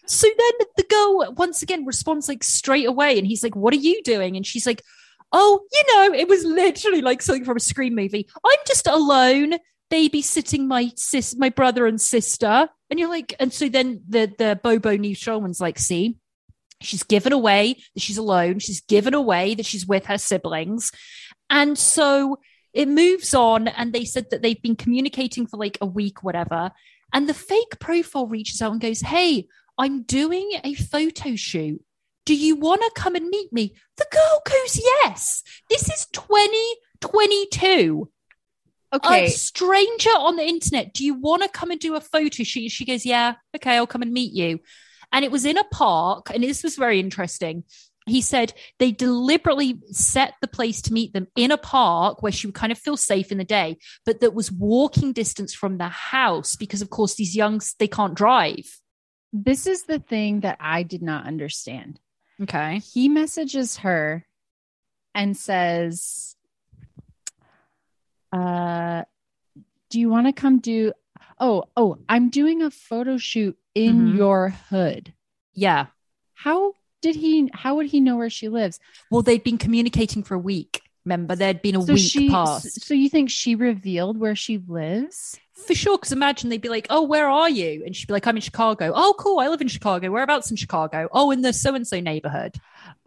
so 0.06 0.28
then 0.28 0.68
the 0.78 0.84
girl 0.84 1.34
once 1.34 1.62
again 1.62 1.84
responds 1.86 2.30
like 2.30 2.44
straight 2.44 2.86
away, 2.86 3.18
and 3.18 3.28
he's 3.28 3.44
like, 3.44 3.56
What 3.56 3.74
are 3.74 3.78
you 3.78 4.02
doing? 4.04 4.36
And 4.38 4.46
she's 4.46 4.66
like, 4.66 4.82
Oh, 5.38 5.60
you 5.74 5.84
know, 5.94 6.18
it 6.18 6.30
was 6.30 6.46
literally 6.46 7.02
like 7.02 7.22
something 7.22 7.44
from 7.44 7.58
a 7.58 7.60
Scream 7.60 7.94
movie. 7.94 8.26
I'm 8.46 8.60
just 8.66 8.88
alone 8.88 9.56
babysitting 9.92 10.66
my 10.66 10.94
sis, 10.96 11.36
my 11.36 11.50
brother 11.50 11.88
and 11.88 12.00
sister. 12.00 12.70
And 12.90 12.98
you're 12.98 13.10
like, 13.10 13.36
and 13.38 13.52
so 13.52 13.68
then 13.68 14.02
the 14.08 14.34
the 14.38 14.58
Bobo 14.64 14.96
Nev 14.96 15.18
Schulman's 15.18 15.60
like, 15.60 15.78
see, 15.78 16.16
she's 16.82 17.04
given 17.04 17.34
away 17.34 17.84
that 17.94 18.02
she's 18.02 18.18
alone. 18.18 18.60
She's 18.60 18.80
given 18.80 19.14
away 19.14 19.56
that 19.56 19.66
she's 19.66 19.86
with 19.86 20.06
her 20.06 20.18
siblings. 20.18 20.94
And 21.50 21.78
so 21.78 22.40
it 22.74 22.88
moves 22.88 23.34
on. 23.34 23.68
And 23.68 23.92
they 23.92 24.06
said 24.06 24.30
that 24.32 24.42
they've 24.42 24.62
been 24.62 24.78
communicating 24.78 25.48
for 25.48 25.58
like 25.58 25.78
a 25.82 25.86
week, 25.86 26.24
whatever. 26.24 26.72
And 27.12 27.28
the 27.28 27.34
fake 27.34 27.78
profile 27.82 28.28
reaches 28.28 28.62
out 28.62 28.72
and 28.72 28.80
goes, 28.80 29.02
Hey, 29.02 29.48
I'm 29.78 30.04
doing 30.04 30.52
a 30.64 30.76
photo 30.76 31.36
shoot. 31.36 31.84
Do 32.26 32.36
you 32.36 32.56
want 32.56 32.82
to 32.82 32.92
come 32.96 33.16
and 33.16 33.28
meet 33.30 33.54
me? 33.54 33.76
The 33.98 34.08
girl 34.12 34.42
goes, 34.46 34.78
Yes. 34.78 35.44
This 35.70 35.90
is 35.90 36.08
2022 36.12 38.10
Okay, 38.94 39.26
a 39.26 39.30
stranger 39.30 40.12
on 40.12 40.38
the 40.38 40.44
internet, 40.44 40.94
do 40.94 41.04
you 41.04 41.16
want 41.16 41.44
to 41.44 41.50
come 41.50 41.70
and 41.72 41.80
do 41.80 41.96
a 41.96 42.02
photo 42.02 42.44
shoot? 42.44 42.72
She 42.72 42.86
goes, 42.86 43.06
Yeah, 43.06 43.36
okay, 43.56 43.76
I'll 43.76 43.88
come 43.88 44.02
and 44.02 44.14
meet 44.14 44.32
you. 44.32 44.60
And 45.12 45.26
it 45.26 45.32
was 45.32 45.46
in 45.46 45.58
a 45.58 45.64
park, 45.66 46.30
and 46.34 46.44
this 46.44 46.64
was 46.64 46.78
very 46.78 47.00
interesting. 47.00 47.64
He 48.08 48.22
said 48.22 48.54
they 48.78 48.92
deliberately 48.92 49.80
set 49.92 50.36
the 50.40 50.48
place 50.48 50.82
to 50.84 50.94
meet 50.94 51.12
them 51.12 51.28
in 51.36 51.52
a 51.52 51.58
park 51.58 52.22
where 52.22 52.32
she 52.32 52.48
would 52.48 52.56
kind 52.56 52.72
of 52.72 52.78
feel 52.78 52.98
safe 52.98 53.32
in 53.32 53.38
the 53.38 53.44
day, 53.44 53.78
but 54.06 54.20
that 54.22 54.36
was 54.36 54.52
walking 54.52 55.12
distance 55.12 55.54
from 55.54 55.78
the 55.78 55.90
house 55.90 56.56
because, 56.56 56.82
of 56.82 56.90
course, 56.90 57.16
these 57.16 57.36
youngs 57.36 57.76
they 57.80 57.88
can't 57.88 58.16
drive. 58.16 58.80
this 59.34 59.68
is 59.68 59.84
the 59.84 60.00
thing 60.00 60.42
that 60.42 60.58
I 60.62 60.84
did 60.84 61.02
not 61.02 61.26
understand. 61.26 62.00
Okay. 62.42 62.80
he 62.80 63.08
messages 63.10 63.78
her 63.78 64.26
and 65.14 65.38
says 65.38 66.36
uh 68.34 69.04
do 69.90 70.00
you 70.00 70.10
want 70.10 70.28
to 70.28 70.34
come 70.34 70.60
do 70.60 70.92
Oh, 71.38 71.66
oh, 71.76 71.98
I'm 72.08 72.30
doing 72.30 72.62
a 72.62 72.72
photo 72.72 73.18
shoot 73.18 73.58
in 73.74 74.14
Mhm. 74.14 74.16
your 74.16 74.50
hood. 74.50 75.14
Yeah. 75.54 75.88
How 76.34 76.74
did 77.02 77.16
he 77.18 77.50
how 77.54 77.76
would 77.76 77.88
he 77.88 78.00
know 78.00 78.16
where 78.16 78.30
she 78.30 78.48
lives? 78.48 78.80
Well, 79.12 79.22
they'd 79.22 79.44
been 79.44 79.58
communicating 79.58 80.24
for 80.24 80.36
a 80.36 80.40
week. 80.40 80.82
Remember, 81.04 81.36
there'd 81.36 81.62
been 81.62 81.76
a 81.76 81.82
so 81.86 81.94
week 81.94 82.10
she 82.10 82.30
past. 82.30 82.82
so 82.86 82.94
you 82.94 83.10
think 83.10 83.30
she 83.30 83.56
revealed 83.56 84.18
where 84.18 84.36
she 84.36 84.58
lives? 84.58 85.38
For 85.56 85.74
sure, 85.74 85.98
because 85.98 86.12
imagine 86.12 86.50
they'd 86.50 86.62
be 86.62 86.70
like, 86.70 86.88
"Oh, 86.90 87.04
where 87.04 87.30
are 87.30 87.50
you?" 87.50 87.84
And 87.86 87.96
she'd 87.96 88.08
be 88.08 88.14
like, 88.14 88.28
"I'm 88.28 88.36
in 88.36 88.42
Chicago." 88.42 88.92
Oh, 88.94 89.16
cool. 89.18 89.40
I 89.40 89.48
live 89.48 89.62
in 89.62 89.70
Chicago. 89.70 90.12
Whereabouts 90.12 90.52
in 90.52 90.58
Chicago? 90.58 91.08
Oh, 91.14 91.32
in 91.32 91.42
the 91.42 91.54
so 91.54 91.74
and 91.74 91.88
so 91.88 92.00
neighborhood. 92.02 92.56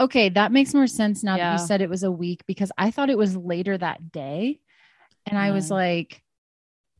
Okay, 0.00 0.30
that 0.30 0.50
makes 0.50 0.72
more 0.72 0.86
sense 0.86 1.22
now 1.22 1.36
that 1.36 1.52
you 1.52 1.66
said 1.66 1.82
it 1.82 1.90
was 1.90 2.02
a 2.04 2.10
week 2.10 2.44
because 2.46 2.72
I 2.78 2.90
thought 2.90 3.10
it 3.10 3.18
was 3.18 3.36
later 3.36 3.76
that 3.76 4.10
day. 4.10 4.60
And 5.26 5.36
I 5.38 5.50
was 5.50 5.70
like, 5.70 6.22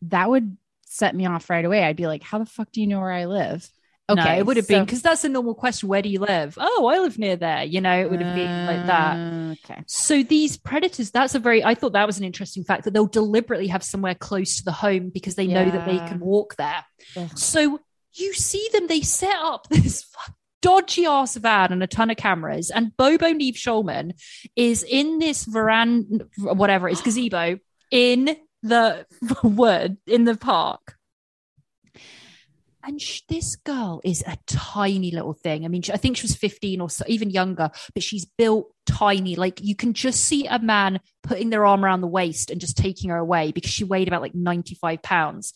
that 0.02 0.28
would 0.28 0.56
set 0.84 1.14
me 1.14 1.26
off 1.26 1.48
right 1.48 1.64
away. 1.64 1.82
I'd 1.82 1.96
be 1.96 2.06
like, 2.06 2.22
how 2.22 2.38
the 2.38 2.46
fuck 2.46 2.70
do 2.70 2.80
you 2.80 2.86
know 2.86 3.00
where 3.00 3.12
I 3.12 3.24
live? 3.24 3.68
Okay. 4.10 4.24
no, 4.24 4.38
it 4.38 4.46
would 4.46 4.56
have 4.56 4.66
been 4.68 4.84
because 4.84 5.02
that's 5.02 5.24
a 5.24 5.28
normal 5.28 5.54
question. 5.54 5.88
Where 5.88 6.00
do 6.00 6.08
you 6.08 6.20
live? 6.20 6.56
Oh, 6.58 6.86
I 6.86 6.98
live 7.00 7.18
near 7.18 7.36
there. 7.36 7.64
You 7.64 7.80
know, 7.80 7.98
it 8.00 8.10
would 8.10 8.22
have 8.22 8.34
been 8.34 8.66
like 8.66 8.86
that. 8.86 9.16
Uh, 9.16 9.38
Okay. 9.64 9.82
So 9.86 10.22
these 10.22 10.56
predators, 10.56 11.10
that's 11.10 11.34
a 11.34 11.38
very, 11.38 11.64
I 11.64 11.74
thought 11.74 11.92
that 11.92 12.06
was 12.06 12.18
an 12.18 12.24
interesting 12.24 12.64
fact 12.64 12.84
that 12.84 12.92
they'll 12.92 13.06
deliberately 13.06 13.68
have 13.68 13.82
somewhere 13.82 14.14
close 14.14 14.56
to 14.58 14.64
the 14.64 14.72
home 14.72 15.10
because 15.12 15.34
they 15.34 15.46
know 15.46 15.70
that 15.70 15.86
they 15.86 15.96
can 15.98 16.20
walk 16.20 16.56
there. 16.56 16.84
Ugh. 17.16 17.30
So 17.36 17.80
you 18.14 18.34
see 18.34 18.68
them, 18.72 18.86
they 18.86 19.00
set 19.00 19.36
up 19.36 19.68
this 19.70 20.04
dodgy 20.60 21.06
ass 21.06 21.36
van 21.36 21.72
and 21.72 21.82
a 21.82 21.86
ton 21.86 22.10
of 22.10 22.16
cameras. 22.16 22.70
And 22.70 22.96
Bobo 22.96 23.32
Nev 23.32 23.54
Schulman 23.54 24.12
is 24.56 24.82
in 24.82 25.18
this 25.18 25.44
veranda, 25.44 26.26
whatever 26.38 26.88
it 26.88 26.92
is, 26.92 27.00
gazebo 27.00 27.58
in 27.90 28.36
the 28.62 29.06
wood, 29.42 29.98
in 30.06 30.24
the 30.24 30.36
park. 30.36 30.97
And 32.84 33.00
sh- 33.00 33.22
this 33.28 33.56
girl 33.56 34.00
is 34.04 34.22
a 34.26 34.38
tiny 34.46 35.10
little 35.10 35.32
thing. 35.32 35.64
I 35.64 35.68
mean, 35.68 35.82
she, 35.82 35.92
I 35.92 35.96
think 35.96 36.16
she 36.16 36.24
was 36.24 36.36
15 36.36 36.80
or 36.80 36.88
so, 36.88 37.04
even 37.08 37.30
younger, 37.30 37.70
but 37.92 38.02
she's 38.02 38.24
built 38.24 38.72
tiny. 38.86 39.36
Like 39.36 39.60
you 39.62 39.74
can 39.74 39.94
just 39.94 40.24
see 40.24 40.46
a 40.46 40.58
man 40.58 41.00
putting 41.22 41.50
their 41.50 41.66
arm 41.66 41.84
around 41.84 42.00
the 42.00 42.06
waist 42.06 42.50
and 42.50 42.60
just 42.60 42.76
taking 42.76 43.10
her 43.10 43.16
away 43.16 43.52
because 43.52 43.70
she 43.70 43.84
weighed 43.84 44.08
about 44.08 44.22
like 44.22 44.34
95 44.34 45.02
pounds. 45.02 45.52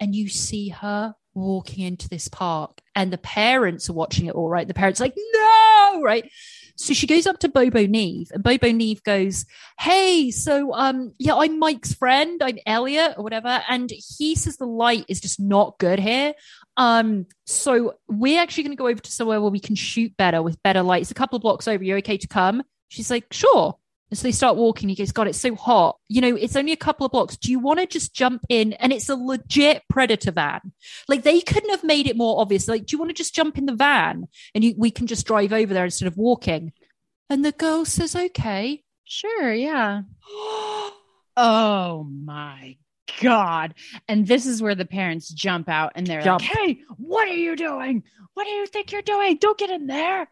And 0.00 0.14
you 0.14 0.28
see 0.28 0.70
her 0.70 1.14
walking 1.34 1.84
into 1.84 2.08
this 2.08 2.28
park, 2.28 2.80
and 2.94 3.12
the 3.12 3.18
parents 3.18 3.90
are 3.90 3.94
watching 3.94 4.26
it 4.26 4.34
all 4.34 4.48
right. 4.48 4.66
The 4.66 4.74
parents 4.74 5.00
are 5.00 5.04
like, 5.04 5.16
no, 5.16 6.00
right? 6.02 6.30
So 6.76 6.92
she 6.92 7.06
goes 7.06 7.26
up 7.26 7.38
to 7.40 7.48
Bobo 7.48 7.86
Nev, 7.86 8.28
and 8.32 8.42
Bobo 8.42 8.72
Nev 8.72 9.02
goes, 9.04 9.46
Hey, 9.78 10.30
so 10.32 10.74
um, 10.74 11.14
yeah, 11.18 11.36
I'm 11.36 11.58
Mike's 11.58 11.94
friend, 11.94 12.42
I'm 12.42 12.58
Elliot 12.66 13.14
or 13.16 13.22
whatever. 13.22 13.62
And 13.68 13.90
he 13.90 14.34
says 14.34 14.56
the 14.56 14.66
light 14.66 15.04
is 15.08 15.20
just 15.20 15.38
not 15.38 15.78
good 15.78 16.00
here. 16.00 16.34
Um, 16.76 17.26
so 17.46 17.94
we're 18.08 18.40
actually 18.40 18.64
gonna 18.64 18.76
go 18.76 18.88
over 18.88 19.00
to 19.00 19.12
somewhere 19.12 19.40
where 19.40 19.50
we 19.50 19.60
can 19.60 19.76
shoot 19.76 20.16
better 20.16 20.42
with 20.42 20.62
better 20.62 20.82
light. 20.82 21.02
It's 21.02 21.10
a 21.10 21.14
couple 21.14 21.36
of 21.36 21.42
blocks 21.42 21.68
over. 21.68 21.84
You're 21.84 21.98
okay 21.98 22.16
to 22.16 22.28
come? 22.28 22.62
She's 22.88 23.10
like, 23.10 23.26
Sure. 23.32 23.76
And 24.10 24.18
so 24.18 24.28
they 24.28 24.32
start 24.32 24.56
walking. 24.56 24.88
He 24.88 24.94
goes, 24.94 25.12
God, 25.12 25.26
it's 25.26 25.40
so 25.40 25.56
hot. 25.56 25.96
You 26.08 26.20
know, 26.20 26.36
it's 26.36 26.54
only 26.54 26.70
a 26.72 26.76
couple 26.76 27.04
of 27.04 27.10
blocks. 27.10 27.36
Do 27.36 27.50
you 27.50 27.58
want 27.58 27.80
to 27.80 27.86
just 27.86 28.14
jump 28.14 28.44
in? 28.48 28.74
And 28.74 28.92
it's 28.92 29.08
a 29.08 29.16
legit 29.16 29.82
predator 29.88 30.30
van. 30.30 30.72
Like 31.08 31.24
they 31.24 31.40
couldn't 31.40 31.70
have 31.70 31.82
made 31.82 32.06
it 32.06 32.16
more 32.16 32.40
obvious. 32.40 32.68
Like, 32.68 32.86
do 32.86 32.94
you 32.94 32.98
want 32.98 33.10
to 33.10 33.14
just 33.14 33.34
jump 33.34 33.58
in 33.58 33.66
the 33.66 33.74
van 33.74 34.28
and 34.54 34.62
you, 34.62 34.74
we 34.76 34.90
can 34.92 35.06
just 35.06 35.26
drive 35.26 35.52
over 35.52 35.74
there 35.74 35.86
instead 35.86 36.06
of 36.06 36.16
walking? 36.16 36.72
And 37.28 37.44
the 37.44 37.52
girl 37.52 37.84
says, 37.84 38.14
okay. 38.14 38.84
Sure. 39.04 39.52
Yeah. 39.52 40.02
Oh 41.36 42.04
my 42.04 42.76
God. 43.20 43.74
And 44.08 44.26
this 44.26 44.46
is 44.46 44.62
where 44.62 44.74
the 44.74 44.84
parents 44.84 45.28
jump 45.32 45.68
out 45.68 45.92
and 45.94 46.06
they're 46.06 46.22
Jump. 46.22 46.42
like, 46.42 46.50
Hey, 46.56 46.80
what 46.96 47.28
are 47.28 47.34
you 47.34 47.56
doing? 47.56 48.02
What 48.34 48.44
do 48.44 48.50
you 48.50 48.66
think 48.66 48.92
you're 48.92 49.02
doing? 49.02 49.36
Don't 49.40 49.58
get 49.58 49.70
in 49.70 49.86
there. 49.86 50.28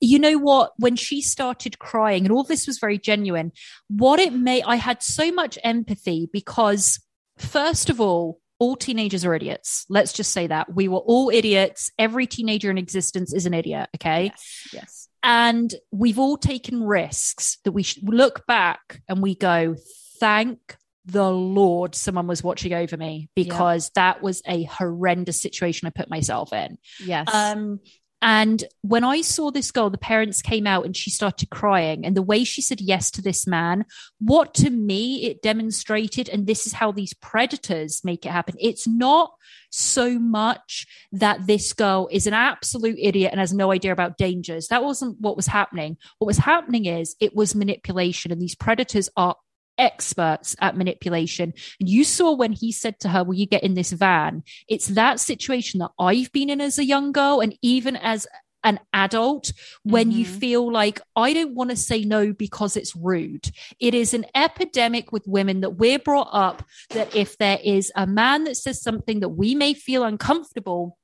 you 0.00 0.18
know 0.18 0.36
what 0.38 0.72
when 0.78 0.96
she 0.96 1.20
started 1.20 1.78
crying 1.78 2.24
and 2.24 2.32
all 2.32 2.44
this 2.44 2.66
was 2.66 2.78
very 2.78 2.98
genuine 2.98 3.50
what 3.88 4.18
it 4.20 4.32
made 4.32 4.62
i 4.64 4.76
had 4.76 5.02
so 5.02 5.30
much 5.32 5.58
empathy 5.64 6.28
because 6.32 7.00
first 7.36 7.90
of 7.90 8.00
all 8.00 8.40
all 8.60 8.76
teenagers 8.76 9.24
are 9.24 9.34
idiots 9.34 9.84
let's 9.88 10.12
just 10.12 10.32
say 10.32 10.46
that 10.46 10.72
we 10.72 10.86
were 10.88 10.98
all 10.98 11.30
idiots 11.30 11.90
every 11.98 12.26
teenager 12.26 12.70
in 12.70 12.78
existence 12.78 13.32
is 13.34 13.46
an 13.46 13.54
idiot 13.54 13.88
okay 13.96 14.24
Yes. 14.24 14.68
Yes. 14.72 15.08
and 15.22 15.74
we've 15.90 16.18
all 16.18 16.36
taken 16.36 16.82
risks 16.82 17.58
that 17.64 17.72
we 17.72 17.82
should 17.82 18.08
look 18.08 18.46
back 18.46 19.00
and 19.08 19.20
we 19.22 19.34
go 19.34 19.74
thank 20.20 20.76
the 21.10 21.30
lord 21.30 21.94
someone 21.94 22.26
was 22.26 22.42
watching 22.42 22.72
over 22.72 22.96
me 22.96 23.28
because 23.34 23.90
that 23.94 24.22
was 24.22 24.42
a 24.46 24.64
horrendous 24.64 25.40
situation 25.40 25.86
i 25.86 25.90
put 25.90 26.10
myself 26.10 26.52
in 26.52 26.78
Yes. 27.00 27.32
um, 27.32 27.80
and 28.20 28.64
when 28.82 29.04
I 29.04 29.20
saw 29.20 29.50
this 29.50 29.70
girl, 29.70 29.90
the 29.90 29.98
parents 29.98 30.42
came 30.42 30.66
out 30.66 30.84
and 30.84 30.96
she 30.96 31.10
started 31.10 31.50
crying. 31.50 32.04
And 32.04 32.16
the 32.16 32.22
way 32.22 32.42
she 32.42 32.60
said 32.60 32.80
yes 32.80 33.12
to 33.12 33.22
this 33.22 33.46
man, 33.46 33.84
what 34.20 34.54
to 34.54 34.70
me 34.70 35.26
it 35.26 35.40
demonstrated, 35.40 36.28
and 36.28 36.46
this 36.46 36.66
is 36.66 36.72
how 36.72 36.90
these 36.90 37.14
predators 37.14 38.00
make 38.02 38.26
it 38.26 38.32
happen. 38.32 38.56
It's 38.58 38.88
not 38.88 39.34
so 39.70 40.18
much 40.18 40.86
that 41.12 41.46
this 41.46 41.72
girl 41.72 42.08
is 42.10 42.26
an 42.26 42.34
absolute 42.34 42.98
idiot 43.00 43.30
and 43.30 43.38
has 43.38 43.52
no 43.52 43.70
idea 43.70 43.92
about 43.92 44.18
dangers. 44.18 44.66
That 44.68 44.82
wasn't 44.82 45.20
what 45.20 45.36
was 45.36 45.46
happening. 45.46 45.96
What 46.18 46.26
was 46.26 46.38
happening 46.38 46.86
is 46.86 47.14
it 47.20 47.36
was 47.36 47.54
manipulation, 47.54 48.32
and 48.32 48.40
these 48.40 48.56
predators 48.56 49.08
are 49.16 49.36
experts 49.78 50.54
at 50.60 50.76
manipulation. 50.76 51.52
And 51.80 51.88
you 51.88 52.04
saw 52.04 52.34
when 52.34 52.52
he 52.52 52.72
said 52.72 52.98
to 53.00 53.08
her, 53.08 53.24
Will 53.24 53.34
you 53.34 53.46
get 53.46 53.62
in 53.62 53.74
this 53.74 53.92
van? 53.92 54.42
It's 54.68 54.88
that 54.88 55.20
situation 55.20 55.80
that 55.80 55.90
I've 55.98 56.32
been 56.32 56.50
in 56.50 56.60
as 56.60 56.78
a 56.78 56.84
young 56.84 57.12
girl 57.12 57.40
and 57.40 57.56
even 57.62 57.96
as 57.96 58.26
an 58.64 58.80
adult 58.92 59.52
when 59.84 60.10
you 60.10 60.26
Mhm. 60.26 60.40
feel 60.40 60.72
like 60.72 61.00
I 61.14 61.32
don't 61.32 61.54
want 61.54 61.70
to 61.70 61.76
say 61.76 62.04
no 62.04 62.32
because 62.32 62.76
it's 62.76 62.96
rude. 62.96 63.50
It 63.78 63.94
is 63.94 64.12
an 64.14 64.26
epidemic 64.34 65.12
with 65.12 65.22
women 65.28 65.60
that 65.60 65.76
we're 65.78 66.00
brought 66.00 66.28
up 66.32 66.64
that 66.90 67.14
if 67.14 67.38
there 67.38 67.60
is 67.62 67.92
a 67.94 68.04
man 68.06 68.44
that 68.44 68.56
says 68.56 68.82
something 68.82 69.20
that 69.20 69.28
we 69.30 69.54
may 69.54 69.74
feel 69.74 70.02
uncomfortable, 70.02 70.98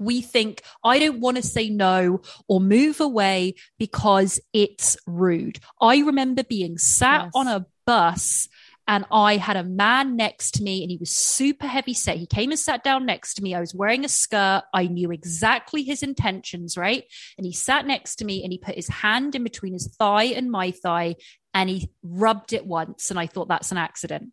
we 0.00 0.20
think, 0.20 0.62
I 0.84 0.98
don't 0.98 1.20
want 1.20 1.36
to 1.36 1.42
say 1.42 1.70
no 1.70 2.20
or 2.48 2.60
move 2.60 3.00
away 3.00 3.54
because 3.78 4.40
it's 4.52 4.96
rude. 5.06 5.60
I 5.80 5.98
remember 5.98 6.42
being 6.42 6.78
sat 6.78 7.22
Yes. 7.26 7.32
on 7.34 7.46
a 7.46 7.64
bus 7.88 8.48
and 8.86 9.06
I 9.10 9.38
had 9.38 9.56
a 9.56 9.64
man 9.64 10.14
next 10.14 10.52
to 10.54 10.62
me 10.62 10.82
and 10.82 10.90
he 10.90 10.98
was 10.98 11.16
super 11.16 11.66
heavy 11.66 11.94
set. 11.94 12.18
He 12.18 12.26
came 12.26 12.50
and 12.50 12.60
sat 12.60 12.84
down 12.84 13.06
next 13.06 13.34
to 13.34 13.42
me. 13.42 13.54
I 13.54 13.60
was 13.60 13.74
wearing 13.74 14.04
a 14.04 14.08
skirt. 14.08 14.64
I 14.74 14.88
knew 14.88 15.10
exactly 15.10 15.82
his 15.82 16.02
intentions, 16.02 16.76
right? 16.76 17.04
And 17.38 17.46
he 17.46 17.52
sat 17.52 17.86
next 17.86 18.16
to 18.16 18.26
me 18.26 18.42
and 18.42 18.52
he 18.52 18.58
put 18.58 18.74
his 18.74 18.88
hand 18.88 19.34
in 19.34 19.42
between 19.42 19.72
his 19.72 19.88
thigh 19.98 20.24
and 20.24 20.50
my 20.50 20.70
thigh 20.70 21.16
and 21.54 21.70
he 21.70 21.90
rubbed 22.02 22.52
it 22.52 22.66
once. 22.66 23.10
And 23.10 23.18
I 23.18 23.26
thought 23.26 23.48
that's 23.48 23.72
an 23.72 23.78
accident. 23.78 24.32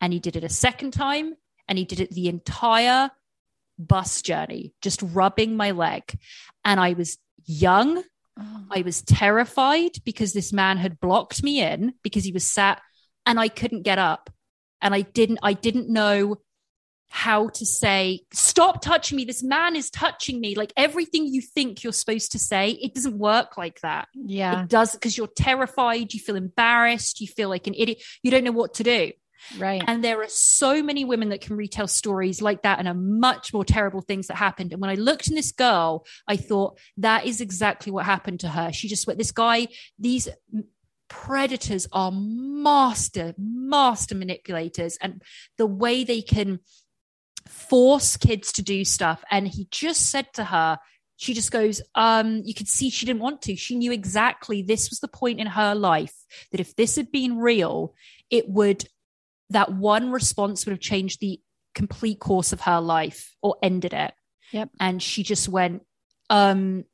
And 0.00 0.12
he 0.12 0.20
did 0.20 0.36
it 0.36 0.44
a 0.44 0.48
second 0.48 0.92
time 0.92 1.34
and 1.66 1.76
he 1.76 1.84
did 1.84 1.98
it 1.98 2.12
the 2.12 2.28
entire 2.28 3.10
bus 3.80 4.22
journey, 4.22 4.74
just 4.80 5.02
rubbing 5.02 5.56
my 5.56 5.72
leg. 5.72 6.16
And 6.64 6.78
I 6.78 6.92
was 6.92 7.18
young. 7.46 8.04
Oh. 8.38 8.64
I 8.70 8.82
was 8.82 9.02
terrified 9.02 9.92
because 10.04 10.32
this 10.32 10.52
man 10.52 10.76
had 10.76 11.00
blocked 11.00 11.42
me 11.42 11.60
in 11.60 11.94
because 12.02 12.24
he 12.24 12.32
was 12.32 12.44
sat 12.44 12.80
and 13.26 13.38
I 13.38 13.48
couldn't 13.48 13.82
get 13.82 13.98
up. 13.98 14.30
And 14.82 14.94
I 14.94 15.02
didn't, 15.02 15.40
I 15.42 15.52
didn't 15.52 15.90
know 15.90 16.36
how 17.12 17.48
to 17.48 17.66
say, 17.66 18.20
stop 18.32 18.80
touching 18.80 19.16
me. 19.16 19.24
This 19.24 19.42
man 19.42 19.74
is 19.74 19.90
touching 19.90 20.40
me. 20.40 20.54
Like 20.54 20.72
everything 20.76 21.26
you 21.26 21.42
think 21.42 21.82
you're 21.82 21.92
supposed 21.92 22.32
to 22.32 22.38
say, 22.38 22.70
it 22.70 22.94
doesn't 22.94 23.18
work 23.18 23.58
like 23.58 23.80
that. 23.80 24.08
yeah. 24.14 24.62
It 24.62 24.68
does 24.68 24.92
because 24.92 25.18
you're 25.18 25.26
terrified, 25.26 26.14
you 26.14 26.20
feel 26.20 26.36
embarrassed, 26.36 27.20
you 27.20 27.26
feel 27.26 27.48
like 27.48 27.66
an 27.66 27.74
idiot, 27.74 28.02
you 28.22 28.30
don't 28.30 28.44
know 28.44 28.52
what 28.52 28.74
to 28.74 28.84
do. 28.84 29.12
Right. 29.58 29.82
And 29.86 30.04
there 30.04 30.20
are 30.22 30.28
so 30.28 30.82
many 30.82 31.04
women 31.04 31.30
that 31.30 31.40
can 31.40 31.56
retell 31.56 31.88
stories 31.88 32.40
like 32.40 32.62
that 32.62 32.78
and 32.78 32.88
are 32.88 32.94
much 32.94 33.52
more 33.52 33.64
terrible 33.64 34.00
things 34.00 34.26
that 34.28 34.36
happened. 34.36 34.72
And 34.72 34.80
when 34.80 34.90
I 34.90 34.94
looked 34.94 35.28
in 35.28 35.34
this 35.34 35.52
girl, 35.52 36.06
I 36.26 36.36
thought 36.36 36.78
that 36.98 37.26
is 37.26 37.40
exactly 37.40 37.92
what 37.92 38.04
happened 38.04 38.40
to 38.40 38.48
her. 38.48 38.72
She 38.72 38.88
just 38.88 39.06
went, 39.06 39.18
this 39.18 39.32
guy, 39.32 39.68
these 39.98 40.28
predators 41.08 41.86
are 41.92 42.12
master, 42.12 43.34
master 43.38 44.14
manipulators. 44.14 44.96
And 45.00 45.22
the 45.58 45.66
way 45.66 46.04
they 46.04 46.22
can 46.22 46.60
force 47.48 48.16
kids 48.16 48.52
to 48.52 48.62
do 48.62 48.84
stuff. 48.84 49.24
And 49.30 49.48
he 49.48 49.66
just 49.70 50.10
said 50.10 50.32
to 50.34 50.44
her, 50.44 50.78
she 51.16 51.34
just 51.34 51.52
goes, 51.52 51.82
um, 51.94 52.40
you 52.44 52.54
could 52.54 52.68
see 52.68 52.88
she 52.88 53.04
didn't 53.04 53.20
want 53.20 53.42
to. 53.42 53.54
She 53.54 53.76
knew 53.76 53.92
exactly 53.92 54.62
this 54.62 54.88
was 54.88 55.00
the 55.00 55.08
point 55.08 55.38
in 55.38 55.48
her 55.48 55.74
life 55.74 56.14
that 56.50 56.60
if 56.60 56.74
this 56.76 56.96
had 56.96 57.12
been 57.12 57.36
real, 57.36 57.94
it 58.30 58.48
would 58.48 58.86
that 59.50 59.72
one 59.72 60.10
response 60.10 60.64
would 60.64 60.72
have 60.72 60.80
changed 60.80 61.20
the 61.20 61.40
complete 61.74 62.18
course 62.18 62.52
of 62.52 62.62
her 62.62 62.80
life 62.80 63.34
or 63.42 63.56
ended 63.62 63.92
it. 63.92 64.12
Yep. 64.52 64.70
And 64.80 65.02
she 65.02 65.22
just 65.22 65.48
went, 65.48 65.82
um, 66.28 66.84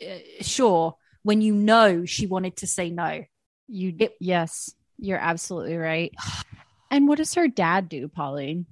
uh, 0.00 0.18
sure. 0.40 0.94
When 1.22 1.40
you 1.40 1.54
know 1.54 2.04
she 2.04 2.26
wanted 2.26 2.56
to 2.58 2.66
say 2.66 2.90
no. 2.90 3.24
You 3.66 3.94
It- 3.98 4.16
yes, 4.20 4.72
you're 4.98 5.18
absolutely 5.18 5.76
right. 5.76 6.14
And 6.90 7.06
what 7.06 7.18
does 7.18 7.34
her 7.34 7.48
dad 7.48 7.88
do, 7.88 8.08
Pauline? 8.08 8.66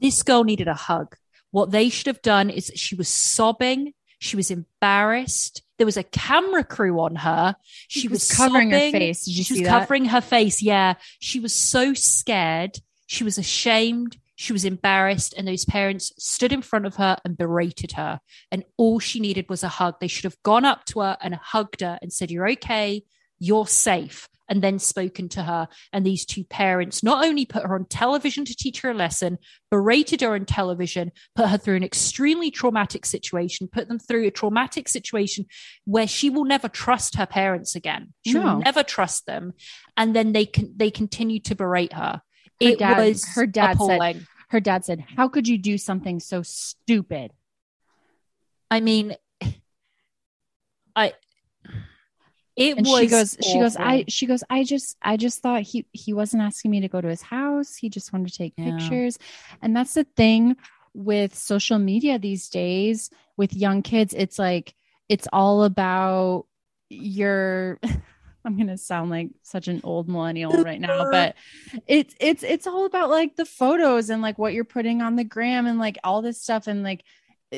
This 0.00 0.22
girl 0.22 0.44
needed 0.44 0.68
a 0.68 0.74
hug. 0.74 1.16
What 1.50 1.70
they 1.72 1.88
should 1.88 2.06
have 2.06 2.22
done 2.22 2.48
is 2.48 2.70
she 2.74 2.94
was 2.94 3.08
sobbing. 3.08 3.92
She 4.20 4.36
was 4.36 4.50
embarrassed. 4.50 5.62
There 5.78 5.86
was 5.86 5.96
a 5.96 6.02
camera 6.02 6.62
crew 6.62 7.00
on 7.00 7.16
her. 7.16 7.56
She, 7.88 8.06
was, 8.06 8.28
was, 8.28 8.36
covering 8.36 8.70
her 8.70 8.90
face. 8.90 9.24
Did 9.24 9.36
you 9.38 9.44
she 9.44 9.54
was 9.54 9.62
that? 9.62 9.80
covering 9.80 10.04
her 10.04 10.20
face. 10.20 10.62
Yeah. 10.62 10.94
She 11.18 11.40
was 11.40 11.54
so 11.54 11.94
scared. 11.94 12.78
She 13.06 13.24
was 13.24 13.38
ashamed. 13.38 14.18
She 14.36 14.52
was 14.52 14.66
embarrassed. 14.66 15.32
And 15.36 15.48
those 15.48 15.64
parents 15.64 16.12
stood 16.18 16.52
in 16.52 16.60
front 16.60 16.84
of 16.84 16.96
her 16.96 17.16
and 17.24 17.36
berated 17.36 17.92
her. 17.92 18.20
And 18.52 18.64
all 18.76 18.98
she 18.98 19.20
needed 19.20 19.48
was 19.48 19.64
a 19.64 19.68
hug. 19.68 20.00
They 20.00 20.06
should 20.06 20.24
have 20.24 20.42
gone 20.42 20.66
up 20.66 20.84
to 20.86 21.00
her 21.00 21.16
and 21.22 21.34
hugged 21.34 21.80
her 21.80 21.98
and 22.02 22.12
said, 22.12 22.30
You're 22.30 22.50
okay. 22.50 23.04
You're 23.38 23.66
safe. 23.66 24.28
And 24.50 24.62
then 24.62 24.80
spoken 24.80 25.28
to 25.30 25.44
her. 25.44 25.68
And 25.92 26.04
these 26.04 26.26
two 26.26 26.42
parents 26.42 27.02
not 27.04 27.24
only 27.24 27.46
put 27.46 27.62
her 27.64 27.74
on 27.76 27.84
television 27.86 28.44
to 28.44 28.54
teach 28.56 28.80
her 28.80 28.90
a 28.90 28.94
lesson, 28.94 29.38
berated 29.70 30.20
her 30.22 30.34
on 30.34 30.44
television, 30.44 31.12
put 31.36 31.48
her 31.48 31.56
through 31.56 31.76
an 31.76 31.84
extremely 31.84 32.50
traumatic 32.50 33.06
situation, 33.06 33.68
put 33.68 33.86
them 33.86 34.00
through 34.00 34.26
a 34.26 34.30
traumatic 34.32 34.88
situation 34.88 35.46
where 35.84 36.08
she 36.08 36.28
will 36.30 36.44
never 36.44 36.68
trust 36.68 37.14
her 37.14 37.26
parents 37.26 37.76
again. 37.76 38.12
She 38.26 38.34
No. 38.34 38.42
will 38.42 38.58
never 38.58 38.82
trust 38.82 39.24
them. 39.26 39.52
And 39.96 40.16
then 40.16 40.32
they 40.32 40.46
can 40.46 40.74
they 40.76 40.90
continue 40.90 41.38
to 41.42 41.54
berate 41.54 41.92
her. 41.92 42.20
Her 42.60 42.68
it 42.68 42.78
dad- 42.80 42.98
was 42.98 43.24
her 43.36 43.46
dad 43.46 43.78
said- 43.78 44.26
Her 44.48 44.58
dad 44.60 44.84
said, 44.84 45.04
"How 45.16 45.28
could 45.28 45.46
you 45.46 45.58
do 45.58 45.78
something 45.78 46.18
so 46.18 46.42
stupid?" 46.42 47.30
I 48.68 48.80
mean, 48.80 49.14
I. 50.96 51.12
It 52.60 52.76
and 52.76 52.86
was. 52.86 53.00
she 53.00 53.06
goes 53.06 53.36
she 53.42 53.58
goes 53.58 53.76
i 53.76 54.04
she 54.06 54.26
goes 54.26 54.44
i 54.50 54.64
just 54.64 54.96
i 55.02 55.16
just 55.16 55.40
thought 55.40 55.62
he 55.62 55.86
he 55.92 56.12
wasn't 56.12 56.42
asking 56.42 56.70
me 56.70 56.80
to 56.80 56.88
go 56.88 57.00
to 57.00 57.08
his 57.08 57.22
house 57.22 57.74
he 57.74 57.88
just 57.88 58.12
wanted 58.12 58.30
to 58.30 58.36
take 58.38 58.54
Yeah. 58.56 58.76
pictures 58.76 59.18
and 59.62 59.74
that's 59.74 59.94
the 59.94 60.04
thing 60.04 60.56
with 60.92 61.34
social 61.34 61.78
media 61.78 62.18
these 62.18 62.48
days 62.50 63.10
with 63.36 63.54
young 63.54 63.82
kids 63.82 64.12
it's 64.12 64.38
like 64.38 64.74
it's 65.08 65.26
all 65.32 65.64
about 65.64 66.46
your 66.90 67.78
i'm 68.44 68.56
going 68.56 68.66
to 68.68 68.76
sound 68.78 69.10
like 69.10 69.30
such 69.42 69.68
an 69.68 69.80
old 69.84 70.08
millennial 70.08 70.52
right 70.62 70.80
now 70.80 71.10
but 71.10 71.36
it's 71.86 72.14
it's 72.20 72.42
it's 72.42 72.66
all 72.66 72.84
about 72.84 73.08
like 73.08 73.36
the 73.36 73.44
photos 73.46 74.10
and 74.10 74.20
like 74.22 74.38
what 74.38 74.52
you're 74.52 74.64
putting 74.64 75.00
on 75.00 75.16
the 75.16 75.24
gram 75.24 75.66
and 75.66 75.78
like 75.78 75.98
all 76.04 76.20
this 76.22 76.42
stuff 76.42 76.66
and 76.66 76.82
like 76.82 77.02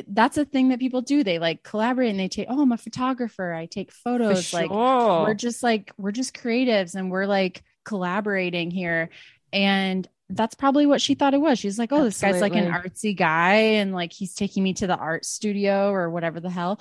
that's 0.08 0.38
a 0.38 0.44
thing 0.44 0.70
that 0.70 0.78
people 0.78 1.02
do. 1.02 1.22
They 1.22 1.38
like 1.38 1.62
collaborate 1.62 2.10
and 2.10 2.18
they 2.18 2.28
take 2.28 2.46
oh 2.48 2.62
i'm 2.62 2.72
a 2.72 2.78
photographer. 2.78 3.52
I 3.52 3.66
take 3.66 3.92
photos 3.92 4.52
like 4.52 4.68
sure. 4.68 5.24
we're 5.24 5.34
just 5.34 5.62
like 5.62 5.92
we're 5.98 6.12
just 6.12 6.34
creatives 6.34 6.94
and 6.94 7.10
we're 7.10 7.26
like 7.26 7.62
collaborating 7.84 8.70
here. 8.70 9.10
And 9.52 10.08
that's 10.30 10.54
probably 10.54 10.86
what 10.86 11.02
she 11.02 11.14
thought 11.14 11.34
it 11.34 11.40
was. 11.40 11.58
She's 11.58 11.78
like 11.78 11.92
oh 11.92 12.04
this 12.04 12.20
guy's 12.20 12.40
like 12.40 12.54
an 12.54 12.72
artsy 12.72 13.16
guy 13.16 13.54
and 13.54 13.92
like 13.92 14.12
he's 14.12 14.34
taking 14.34 14.62
me 14.62 14.72
to 14.74 14.86
the 14.86 14.96
art 14.96 15.24
studio 15.24 15.90
or 15.90 16.08
whatever 16.10 16.40
the 16.40 16.50
hell. 16.50 16.80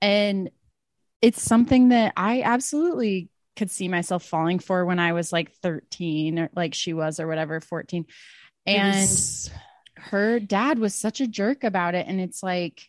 And 0.00 0.50
it's 1.22 1.42
something 1.42 1.88
that 1.90 2.12
i 2.16 2.42
absolutely 2.42 3.28
could 3.56 3.70
see 3.70 3.88
myself 3.88 4.24
falling 4.24 4.58
for 4.58 4.84
when 4.84 4.98
i 4.98 5.12
was 5.12 5.32
like 5.32 5.52
13 5.56 6.38
or 6.38 6.50
like 6.54 6.74
she 6.74 6.92
was 6.92 7.20
or 7.20 7.26
whatever 7.26 7.60
14 7.60 8.04
It 8.66 8.70
and 8.70 9.08
her 9.96 10.38
dad 10.40 10.78
was 10.78 10.94
such 10.94 11.20
a 11.20 11.26
jerk 11.26 11.64
about 11.64 11.94
it 11.94 12.06
and 12.06 12.20
it's 12.20 12.42
like 12.42 12.82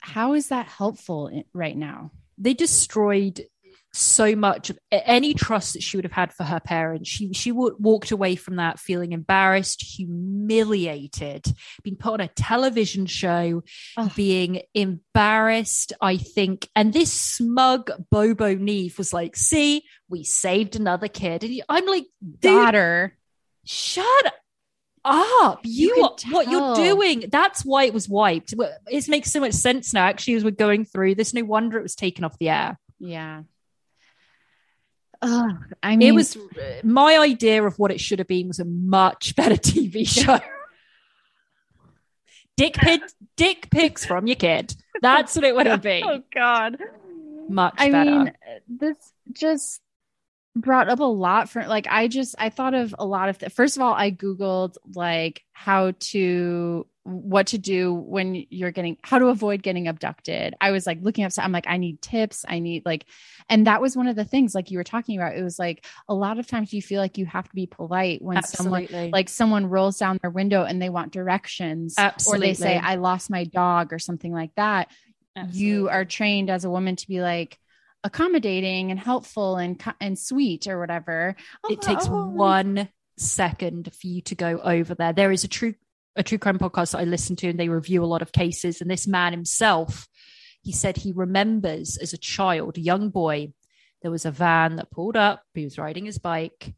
how 0.00 0.34
is 0.34 0.48
that 0.48 0.66
helpful 0.66 1.30
right 1.52 1.76
now 1.76 2.10
they 2.36 2.54
destroyed 2.54 3.46
so 3.92 4.36
much 4.36 4.70
of 4.70 4.78
any 4.92 5.34
trust 5.34 5.72
that 5.72 5.82
she 5.82 5.96
would 5.96 6.04
have 6.04 6.12
had 6.12 6.32
for 6.32 6.44
her 6.44 6.60
parents. 6.60 7.08
She 7.08 7.32
she 7.32 7.50
w- 7.50 7.76
walked 7.78 8.10
away 8.10 8.36
from 8.36 8.56
that 8.56 8.78
feeling 8.78 9.12
embarrassed, 9.12 9.82
humiliated, 9.82 11.46
being 11.82 11.96
put 11.96 12.14
on 12.14 12.20
a 12.20 12.28
television 12.28 13.06
show, 13.06 13.62
Ugh. 13.96 14.12
being 14.14 14.62
embarrassed. 14.74 15.92
I 16.00 16.16
think, 16.16 16.68
and 16.76 16.92
this 16.92 17.12
smug 17.12 17.90
Bobo 18.10 18.54
Nev 18.54 18.98
was 18.98 19.12
like, 19.12 19.36
"See, 19.36 19.84
we 20.08 20.22
saved 20.24 20.76
another 20.76 21.08
kid," 21.08 21.44
and 21.44 21.62
I'm 21.68 21.86
like, 21.86 22.06
daughter 22.40 23.16
shut 23.64 24.32
up. 25.08 25.60
You, 25.64 25.94
could 25.94 26.02
are- 26.28 26.32
what 26.32 26.50
you're 26.50 26.74
doing 26.76 27.24
that's 27.30 27.64
why 27.64 27.84
it 27.84 27.94
was 27.94 28.08
wiped. 28.08 28.54
Well, 28.56 28.72
it 28.90 29.08
makes 29.08 29.30
so 29.32 29.40
much 29.40 29.52
sense 29.52 29.92
now. 29.94 30.04
Actually 30.06 30.34
as 30.34 30.44
we're 30.44 30.50
going 30.50 30.84
through 30.84 31.14
this 31.14 31.32
no 31.34 31.44
wonder 31.44 31.78
it 31.78 31.82
was 31.82 31.94
taken 31.94 32.24
off 32.24 32.38
the 32.38 32.48
air. 32.50 32.78
Yeah. 32.98 33.42
Ugh, 35.20 35.56
I 35.82 35.96
mean, 35.96 36.08
it 36.08 36.12
was 36.12 36.36
my 36.84 37.18
idea 37.18 37.64
of 37.64 37.76
what 37.78 37.90
it 37.90 38.00
should 38.00 38.20
have 38.20 38.28
been 38.28 38.46
was 38.46 38.60
a 38.60 38.64
much 38.64 39.34
better 39.36 39.56
tv 39.56 40.06
show. 40.06 40.38
Dick 42.56 42.74
pic 42.74 43.02
dick 43.36 43.68
pics 43.70 44.04
from 44.04 44.26
your 44.26 44.36
kid. 44.36 44.74
That's 45.00 45.34
what 45.36 45.44
it 45.44 45.54
would 45.54 45.66
have 45.66 45.82
been. 45.82 46.02
Oh 46.08 46.22
God. 46.34 46.78
much 47.48 47.74
I 47.78 47.90
better. 47.90 48.10
mean, 48.10 48.32
this 48.68 48.96
just 49.32 49.80
brought 50.60 50.88
up 50.88 51.00
a 51.00 51.04
lot 51.04 51.48
for 51.48 51.66
like 51.66 51.86
I 51.88 52.08
just 52.08 52.34
I 52.38 52.50
thought 52.50 52.74
of 52.74 52.94
a 52.98 53.06
lot 53.06 53.28
of 53.28 53.38
th- 53.38 53.52
first 53.52 53.76
of 53.76 53.82
all 53.82 53.92
I 53.92 54.10
googled 54.10 54.76
like 54.94 55.42
how 55.52 55.92
to 55.98 56.86
what 57.04 57.46
to 57.48 57.58
do 57.58 57.94
when 57.94 58.44
you're 58.50 58.70
getting 58.70 58.98
how 59.02 59.18
to 59.18 59.26
avoid 59.26 59.62
getting 59.62 59.88
abducted. 59.88 60.54
I 60.60 60.72
was 60.72 60.86
like 60.86 60.98
looking 61.00 61.24
up 61.24 61.32
so 61.32 61.42
I'm 61.42 61.52
like 61.52 61.66
I 61.66 61.78
need 61.78 62.02
tips, 62.02 62.44
I 62.46 62.58
need 62.58 62.84
like 62.84 63.06
and 63.48 63.66
that 63.66 63.80
was 63.80 63.96
one 63.96 64.08
of 64.08 64.16
the 64.16 64.24
things 64.24 64.54
like 64.54 64.70
you 64.70 64.78
were 64.78 64.84
talking 64.84 65.16
about. 65.16 65.36
It 65.36 65.42
was 65.42 65.58
like 65.58 65.86
a 66.08 66.14
lot 66.14 66.38
of 66.38 66.46
times 66.46 66.72
you 66.72 66.82
feel 66.82 67.00
like 67.00 67.18
you 67.18 67.26
have 67.26 67.48
to 67.48 67.54
be 67.54 67.66
polite 67.66 68.20
when 68.20 68.42
someone 68.42 68.88
like 69.10 69.28
someone 69.28 69.66
rolls 69.66 69.98
down 69.98 70.18
their 70.20 70.30
window 70.30 70.64
and 70.64 70.82
they 70.82 70.90
want 70.90 71.12
directions 71.12 71.94
or 72.26 72.38
they 72.38 72.54
say 72.54 72.76
I 72.76 72.96
lost 72.96 73.30
my 73.30 73.44
dog 73.44 73.92
or 73.92 73.98
something 73.98 74.32
like 74.32 74.54
that 74.56 74.90
you 75.52 75.88
are 75.88 76.04
trained 76.04 76.50
as 76.50 76.64
a 76.64 76.70
woman 76.70 76.96
to 76.96 77.06
be 77.06 77.20
like 77.20 77.58
accommodating 78.04 78.90
and 78.90 79.00
helpful 79.00 79.56
and 79.56 79.82
and 80.00 80.18
sweet 80.18 80.66
or 80.66 80.78
whatever. 80.78 81.36
it 81.68 81.80
takes 81.80 82.06
oh, 82.08 82.28
one 82.28 82.88
second 83.16 83.92
for 83.92 84.06
you 84.06 84.22
to 84.22 84.34
go 84.34 84.60
over 84.62 84.94
there. 84.94 85.12
There 85.12 85.32
is 85.32 85.44
a 85.44 85.48
true 85.48 85.74
a 86.16 86.22
true 86.22 86.38
crime 86.38 86.58
podcast 86.58 86.92
that 86.92 86.98
I 86.98 87.04
listen 87.04 87.36
to, 87.36 87.48
and 87.48 87.58
they 87.58 87.68
review 87.68 88.02
a 88.02 88.06
lot 88.06 88.22
of 88.22 88.32
cases. 88.32 88.80
And 88.80 88.90
this 88.90 89.06
man 89.06 89.32
himself, 89.32 90.08
he 90.62 90.72
said 90.72 90.96
he 90.96 91.12
remembers 91.12 91.96
as 91.96 92.12
a 92.12 92.18
child, 92.18 92.76
a 92.76 92.80
young 92.80 93.10
boy, 93.10 93.52
there 94.02 94.10
was 94.10 94.24
a 94.24 94.30
van 94.30 94.76
that 94.76 94.90
pulled 94.90 95.16
up. 95.16 95.42
He 95.54 95.64
was 95.64 95.78
riding 95.78 96.06
his 96.06 96.18
bike, 96.18 96.74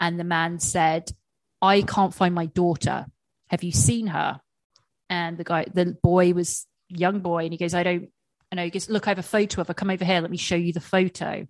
and 0.00 0.18
the 0.18 0.24
man 0.24 0.58
said, 0.58 1.12
"I 1.60 1.82
can't 1.82 2.14
find 2.14 2.34
my 2.34 2.46
daughter. 2.46 3.06
Have 3.48 3.62
you 3.62 3.72
seen 3.72 4.08
her?" 4.08 4.40
And 5.10 5.36
the 5.36 5.44
guy, 5.44 5.66
the 5.72 5.96
boy 6.02 6.32
was 6.32 6.66
young 6.88 7.20
boy, 7.20 7.44
and 7.44 7.52
he 7.52 7.58
goes, 7.58 7.74
"I 7.74 7.82
don't." 7.82 8.08
I 8.58 8.64
know. 8.64 8.70
Goes, 8.70 8.88
"Look, 8.88 9.06
I 9.06 9.10
have 9.10 9.18
a 9.18 9.22
photo 9.22 9.60
of 9.60 9.68
her. 9.68 9.74
Come 9.74 9.90
over 9.90 10.04
here. 10.04 10.20
Let 10.20 10.30
me 10.30 10.36
show 10.36 10.56
you 10.56 10.72
the 10.72 10.80
photo." 10.80 11.46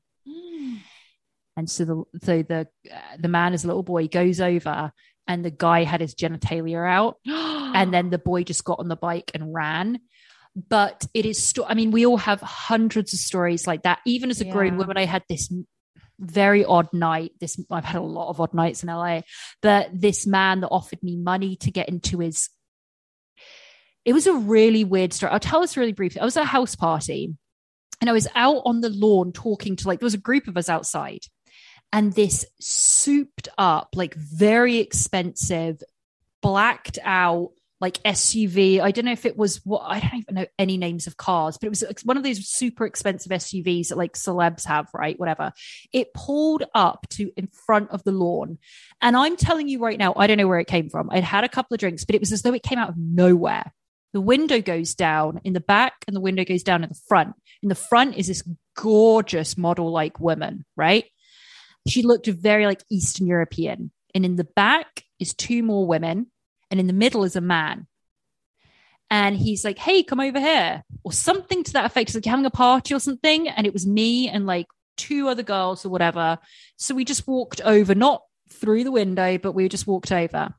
And 1.57 1.71
so 1.71 1.85
the 1.85 2.03
so 2.23 2.43
the 2.43 2.69
uh, 2.93 3.17
the 3.19 3.29
man 3.29 3.53
as 3.53 3.65
a 3.65 3.67
little 3.67 3.83
boy 3.83 4.09
goes 4.09 4.41
over, 4.41 4.93
and 5.27 5.45
the 5.45 5.51
guy 5.51 5.85
had 5.85 6.01
his 6.01 6.15
genitalia 6.15 6.89
out, 6.89 7.19
and 7.27 7.93
then 7.93 8.11
the 8.11 8.19
boy 8.19 8.43
just 8.43 8.65
got 8.65 8.81
on 8.81 8.89
the 8.89 8.97
bike 8.97 9.31
and 9.35 9.55
ran. 9.55 10.01
But 10.69 11.05
it 11.15 11.27
is, 11.27 11.43
sto- 11.43 11.67
I 11.69 11.75
mean, 11.75 11.91
we 11.91 12.07
all 12.07 12.17
have 12.17 12.41
hundreds 12.41 13.13
of 13.13 13.19
stories 13.19 13.67
like 13.67 13.83
that. 13.83 13.99
Even 14.07 14.31
as 14.31 14.41
a 14.41 14.45
grown 14.45 14.77
woman, 14.77 14.97
I 14.97 15.05
had 15.05 15.25
this 15.29 15.53
very 16.21 16.65
odd 16.65 16.93
night. 16.93 17.33
This 17.41 17.59
I've 17.71 17.85
had 17.85 17.97
a 17.97 18.03
lot 18.03 18.29
of 18.29 18.41
odd 18.41 18.55
nights 18.55 18.83
in 18.83 18.89
LA, 18.89 19.23
but 19.63 19.91
this 19.93 20.27
man 20.27 20.61
that 20.61 20.69
offered 20.69 21.03
me 21.03 21.17
money 21.17 21.57
to 21.57 21.71
get 21.71 21.89
into 21.89 22.21
his. 22.21 22.51
It 24.05 24.13
was 24.13 24.27
a 24.27 24.35
really 24.35 24.85
weird 24.85 25.13
story. 25.13 25.33
I'll 25.33 25.41
tell 25.41 25.61
this 25.61 25.77
really 25.77 25.93
briefly. 25.93 26.21
I 26.21 26.25
was 26.25 26.37
at 26.37 26.45
a 26.45 26.47
house 26.47 26.75
party, 26.75 27.35
and 28.01 28.11
I 28.11 28.13
was 28.13 28.29
out 28.35 28.63
on 28.65 28.81
the 28.81 28.91
lawn 28.91 29.33
talking 29.33 29.77
to 29.77 29.89
like 29.89 30.01
there 30.01 30.07
was 30.07 30.15
a 30.15 30.19
group 30.19 30.49
of 30.49 30.57
us 30.57 30.69
outside, 30.69 31.25
and 31.93 32.13
this 32.13 32.45
souped 32.61 33.49
up, 33.57 33.91
like 33.95 34.15
very 34.15 34.79
expensive, 34.79 35.83
blacked 36.43 36.99
out 37.03 37.51
like 37.81 38.03
SUV. 38.03 38.81
I 38.81 38.93
don't 38.93 39.05
know 39.05 39.13
if 39.13 39.27
it 39.27 39.37
was 39.37 39.61
what 39.65 39.83
I 39.85 40.01
don't 40.01 40.15
even 40.15 40.35
know 40.37 40.47
any 40.59 40.79
names 40.79 41.07
of 41.07 41.17
cars, 41.17 41.59
but 41.59 41.67
it 41.67 41.71
was 41.71 41.85
one 42.05 42.17
of 42.17 42.23
those 42.23 42.49
super 42.49 42.87
expensive 42.87 43.31
SUVs 43.31 43.89
that 43.89 43.99
like 43.99 44.15
celebs 44.15 44.65
have, 44.65 44.89
right? 44.95 45.19
Whatever. 45.21 45.53
It 45.93 46.15
pulled 46.15 46.63
up 46.75 47.07
to 47.11 47.31
in 47.37 47.49
front 47.49 47.91
of 47.91 48.03
the 48.05 48.13
lawn. 48.13 48.59
And 49.03 49.17
I'm 49.17 49.37
telling 49.37 49.69
you 49.69 49.81
right 49.81 49.99
now, 49.99 50.15
I 50.17 50.27
don't 50.27 50.39
know 50.39 50.49
where 50.49 50.61
it 50.61 50.67
came 50.67 50.89
from. 50.89 51.11
I'd 51.11 51.25
had 51.25 51.45
a 51.45 51.49
couple 51.49 51.75
of 51.75 51.81
drinks, 51.81 52.05
but 52.05 52.15
it 52.15 52.21
was 52.21 52.33
as 52.33 52.43
though 52.43 52.55
it 52.55 52.63
came 52.63 52.79
out 52.79 52.89
of 52.89 52.97
nowhere. 52.97 53.73
The 54.15 54.20
window 54.20 54.61
goes 54.61 54.95
down 54.95 55.41
in 55.43 55.55
the 55.55 55.61
back 55.61 55.93
and 56.07 56.15
the 56.15 56.20
window 56.20 56.45
goes 56.45 56.62
down 56.62 56.85
in 56.85 56.89
the 56.89 57.01
front. 57.09 57.35
In 57.65 57.69
the 57.69 57.74
front 57.74 58.16
is 58.16 58.28
this 58.28 58.45
gorgeous 58.77 59.59
model 59.59 59.91
like 59.91 60.20
woman, 60.20 60.65
right? 60.77 61.05
She 61.89 62.03
looked 62.03 62.28
very 62.28 62.65
like 62.65 62.81
Eastern 62.89 63.27
European. 63.27 63.91
And 64.15 64.24
in 64.24 64.36
the 64.36 64.45
back 64.45 65.03
is 65.19 65.35
two 65.35 65.65
more 65.65 65.85
women, 65.85 66.28
and 66.70 66.78
in 66.78 66.86
the 66.86 66.93
middle 66.93 67.24
is 67.24 67.35
a 67.35 67.41
man. 67.41 67.89
And 69.11 69.36
he's 69.36 69.65
like, 69.65 69.78
Hey, 69.78 70.05
come 70.05 70.20
over 70.20 70.39
here, 70.39 70.85
or 71.03 71.12
something 71.12 71.65
to 71.65 71.73
that 71.73 71.86
effect. 71.86 72.11
He's 72.11 72.15
like, 72.15 72.24
having 72.24 72.47
a 72.47 72.51
party 72.51 72.95
or 72.95 73.01
something. 73.01 73.49
And 73.49 73.66
it 73.66 73.73
was 73.73 73.85
me 73.85 74.28
and 74.28 74.47
like 74.47 74.66
two 74.97 75.28
other 75.28 75.43
girls 75.43 75.85
or 75.85 75.89
whatever. 75.89 76.39
So 76.77 76.95
we 76.95 77.05
just 77.05 77.27
walked 77.27 77.61
over, 77.62 77.97
not 77.97 78.23
through 78.49 78.85
the 78.85 78.93
window, 78.93 79.39
but 79.39 79.53
we 79.53 79.69
just 79.69 79.89
walked 79.89 80.12
over. 80.12 80.55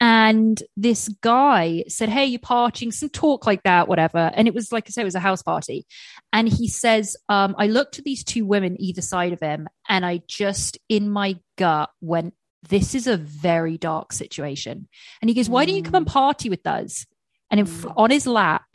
And 0.00 0.62
this 0.76 1.08
guy 1.22 1.84
said, 1.88 2.08
Hey, 2.08 2.26
you're 2.26 2.38
partying, 2.38 2.92
some 2.92 3.08
talk 3.08 3.46
like 3.46 3.64
that, 3.64 3.88
whatever. 3.88 4.30
And 4.34 4.46
it 4.46 4.54
was 4.54 4.70
like 4.70 4.84
I 4.86 4.90
said, 4.90 5.02
it 5.02 5.04
was 5.06 5.14
a 5.16 5.20
house 5.20 5.42
party. 5.42 5.86
And 6.32 6.48
he 6.48 6.68
says, 6.68 7.16
um, 7.28 7.54
I 7.58 7.66
looked 7.66 7.98
at 7.98 8.04
these 8.04 8.22
two 8.22 8.46
women 8.46 8.76
either 8.80 9.02
side 9.02 9.32
of 9.32 9.40
him, 9.40 9.68
and 9.88 10.06
I 10.06 10.22
just 10.28 10.78
in 10.88 11.10
my 11.10 11.38
gut 11.56 11.90
went, 12.00 12.34
This 12.68 12.94
is 12.94 13.06
a 13.06 13.16
very 13.16 13.76
dark 13.78 14.12
situation. 14.12 14.88
And 15.20 15.28
he 15.28 15.34
goes, 15.34 15.48
Why 15.48 15.64
don't 15.64 15.74
you 15.76 15.82
come 15.82 15.94
and 15.94 16.06
party 16.06 16.48
with 16.48 16.66
us? 16.66 17.04
And 17.50 17.60
in, 17.60 17.66
on 17.96 18.10
his 18.10 18.26
lap, 18.26 18.66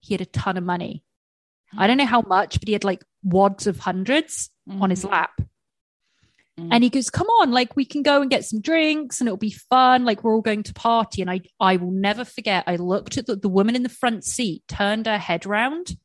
he 0.00 0.12
had 0.14 0.20
a 0.20 0.26
ton 0.26 0.56
of 0.56 0.64
money. 0.64 1.02
I 1.76 1.86
don't 1.86 1.98
know 1.98 2.06
how 2.06 2.22
much, 2.22 2.58
but 2.60 2.66
he 2.68 2.72
had 2.72 2.84
like 2.84 3.04
wads 3.22 3.66
of 3.66 3.78
100s 3.78 4.48
on 4.80 4.90
his 4.90 5.04
Mhm. 5.04 5.10
lap. 5.10 5.40
Mhm. 6.58 6.68
And 6.72 6.84
he 6.84 6.90
goes, 6.90 7.10
"Come 7.10 7.28
on, 7.40 7.52
like 7.52 7.76
we 7.76 7.84
can 7.84 8.02
go 8.02 8.20
and 8.20 8.30
get 8.30 8.44
some 8.44 8.60
drinks, 8.60 9.20
and 9.20 9.28
it'll 9.28 9.36
be 9.36 9.50
fun. 9.50 10.04
Like 10.04 10.24
we're 10.24 10.34
all 10.34 10.42
going 10.42 10.64
to 10.64 10.74
party." 10.74 11.22
And 11.22 11.30
I, 11.30 11.40
I 11.60 11.76
will 11.76 11.92
never 11.92 12.24
forget. 12.24 12.64
I 12.66 12.76
looked 12.76 13.16
at 13.16 13.26
the, 13.26 13.36
the 13.36 13.48
woman 13.48 13.76
in 13.76 13.82
the 13.82 13.88
front 13.88 14.24
seat, 14.24 14.62
turned 14.68 15.06
her 15.06 15.18
head 15.18 15.46
round, 15.46 15.96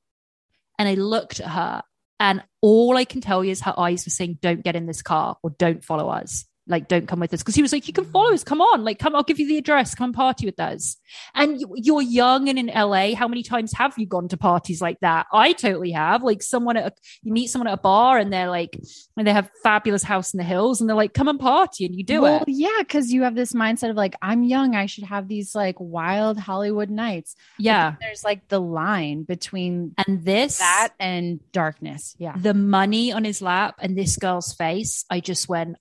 and 0.78 0.88
I 0.88 0.94
looked 0.94 1.40
at 1.40 1.48
her, 1.50 1.82
and 2.20 2.44
all 2.62 2.96
I 2.98 3.06
can 3.06 3.22
tell 3.22 3.44
you 3.44 3.52
is 3.52 3.62
her 3.62 3.74
eyes 3.78 4.06
were 4.06 4.12
saying, 4.12 4.40
"Don't 4.42 4.64
get 4.64 4.76
in 4.76 4.86
this 4.86 5.02
car, 5.02 5.38
or 5.42 5.50
don't 5.50 5.84
follow 5.84 6.10
us. 6.10 6.46
Like 6.68 6.88
don't 6.88 7.08
come 7.08 7.20
with 7.20 7.34
us." 7.34 7.42
Because 7.42 7.56
he 7.56 7.62
was 7.62 7.72
like, 7.74 7.88
"You 7.88 7.94
can 7.94 8.06
follow 8.06 8.34
us. 8.34 8.44
Come 8.44 8.62
on, 8.62 8.84
like 8.84 9.00
come. 9.00 9.16
I'll 9.16 9.24
give 9.24 9.40
you 9.40 9.48
the 9.48 9.58
address. 9.58 9.96
Come 9.96 10.06
and 10.06 10.14
party 10.14 10.46
with 10.46 10.60
us." 10.60 10.98
And 11.36 11.60
you, 11.60 11.72
you're 11.76 12.02
young 12.02 12.50
and 12.50 12.58
in 12.58 12.68
LA. 12.68 13.16
How 13.16 13.28
many 13.28 13.44
times 13.44 13.74
have 13.74 13.94
you 13.98 14.06
gone 14.06 14.28
to 14.30 14.38
parties 14.38 14.82
like 14.82 15.00
that? 15.02 15.28
I 15.34 15.54
totally 15.54 15.92
have. 15.92 16.24
Like 16.24 16.42
someone 16.42 16.78
at 16.78 16.86
a, 16.86 16.96
you 17.22 17.34
meet 17.34 17.48
someone 17.48 17.68
at 17.68 17.74
a 17.74 17.82
bar, 17.82 18.18
and 18.18 18.32
they're 18.32 18.50
like, 18.50 18.80
and 19.18 19.28
they 19.28 19.34
have 19.34 19.50
fabulous 19.64 20.04
house 20.04 20.34
in 20.34 20.38
the 20.38 20.44
hills, 20.44 20.80
and 20.82 20.90
they're 20.90 20.96
like, 20.96 21.14
"Come 21.14 21.28
and 21.28 21.40
party," 21.40 21.86
and 21.86 21.96
you 21.96 22.04
do 22.04 22.22
well, 22.22 22.42
it. 22.42 22.50
yeah, 22.50 22.70
because 22.80 23.12
you 23.12 23.24
have 23.24 23.36
this 23.36 23.54
mindset 23.54 23.90
of 23.90 23.96
like, 23.96 24.16
I'm 24.22 24.44
young, 24.44 24.76
I 24.76 24.86
should 24.86 25.04
have 25.06 25.28
these 25.28 25.54
like 25.56 25.76
wild 25.80 26.40
Hollywood 26.40 26.90
nights. 26.90 27.36
Yeah. 27.60 27.96
there's 28.00 28.24
like 28.24 28.48
the 28.48 28.60
line 28.62 29.24
between 29.24 29.94
And 30.08 30.24
this, 30.24 30.60
that 30.60 30.90
and 31.00 31.40
darkness. 31.52 32.16
Yeah. 32.18 32.36
the 32.38 32.54
money 32.54 33.12
on 33.12 33.24
his 33.24 33.42
lap, 33.42 33.76
and 33.80 33.98
this 33.98 34.18
girl's 34.18 34.54
face, 34.54 35.06
I 35.10 35.20
just 35.20 35.48
went, 35.50 35.78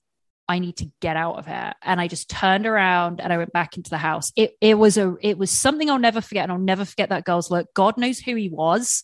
I 0.47 0.59
need 0.59 0.77
to 0.77 0.91
get 0.99 1.15
out 1.15 1.37
of 1.37 1.45
here. 1.45 1.73
And 1.81 2.01
I 2.01 2.07
just 2.07 2.29
turned 2.29 2.65
around 2.65 3.21
and 3.21 3.31
I 3.31 3.37
went 3.37 3.53
back 3.53 3.77
into 3.77 3.89
the 3.89 3.97
house. 3.97 4.31
It 4.35 4.57
it 4.61 4.77
was 4.77 4.97
a 4.97 5.15
it 5.21 5.37
was 5.37 5.51
something 5.51 5.89
I'll 5.89 5.99
never 5.99 6.21
forget, 6.21 6.43
and 6.43 6.51
I'll 6.51 6.57
never 6.57 6.85
forget 6.85 7.09
that 7.09 7.25
girl's 7.25 7.49
look. 7.49 7.73
God 7.73 7.97
knows 7.97 8.19
who 8.19 8.35
he 8.35 8.49
was, 8.49 9.03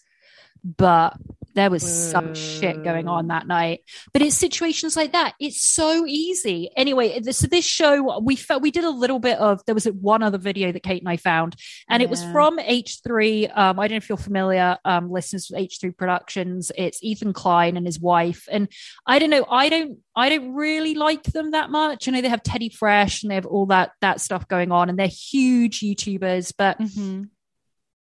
but 0.63 1.15
there 1.55 1.69
was 1.69 1.83
some 1.83 2.33
shit 2.35 2.83
going 2.83 3.07
on 3.07 3.27
that 3.27 3.47
night. 3.47 3.81
But 4.13 4.21
it's 4.21 4.35
situations 4.35 4.95
like 4.95 5.11
that. 5.13 5.33
It's 5.39 5.61
so 5.61 6.05
easy. 6.05 6.69
Anyway, 6.75 7.21
so 7.31 7.47
this 7.47 7.65
show 7.65 8.19
we 8.19 8.35
felt 8.35 8.61
we 8.61 8.71
did 8.71 8.83
a 8.83 8.89
little 8.89 9.19
bit 9.19 9.37
of. 9.37 9.61
There 9.65 9.75
was 9.75 9.85
one 9.85 10.23
other 10.23 10.37
video 10.37 10.71
that 10.71 10.83
Kate 10.83 11.01
and 11.01 11.09
I 11.09 11.17
found, 11.17 11.55
and 11.89 12.03
it 12.03 12.09
was 12.09 12.23
from 12.31 12.57
H3. 12.59 13.57
Um, 13.57 13.79
I 13.79 13.87
don't 13.87 13.95
know 13.95 13.97
if 13.97 14.09
you're 14.09 14.17
familiar, 14.17 14.77
um, 14.85 15.11
listeners 15.11 15.49
with 15.51 15.59
H3 15.59 15.95
Productions. 15.97 16.71
It's 16.77 17.03
Ethan 17.03 17.33
Klein 17.33 17.77
and 17.77 17.85
his 17.85 17.99
wife, 17.99 18.47
and 18.51 18.67
I 19.05 19.19
don't 19.19 19.29
know. 19.29 19.45
I 19.49 19.69
don't. 19.69 19.97
I 20.15 20.29
don't 20.29 20.53
really 20.53 20.95
like 20.95 21.23
them 21.23 21.51
that 21.51 21.69
much. 21.69 22.07
I 22.07 22.11
know 22.11 22.21
they 22.21 22.27
have 22.29 22.43
Teddy 22.43 22.69
Fresh 22.69 23.23
and 23.23 23.31
they 23.31 23.35
have 23.35 23.45
all 23.45 23.67
that 23.67 23.91
that 24.01 24.21
stuff 24.21 24.47
going 24.47 24.71
on, 24.71 24.89
and 24.89 24.99
they're 24.99 25.07
huge 25.07 25.79
YouTubers, 25.79 26.53
but 26.57 26.77
Mhm. 26.79 27.29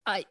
I 0.06 0.26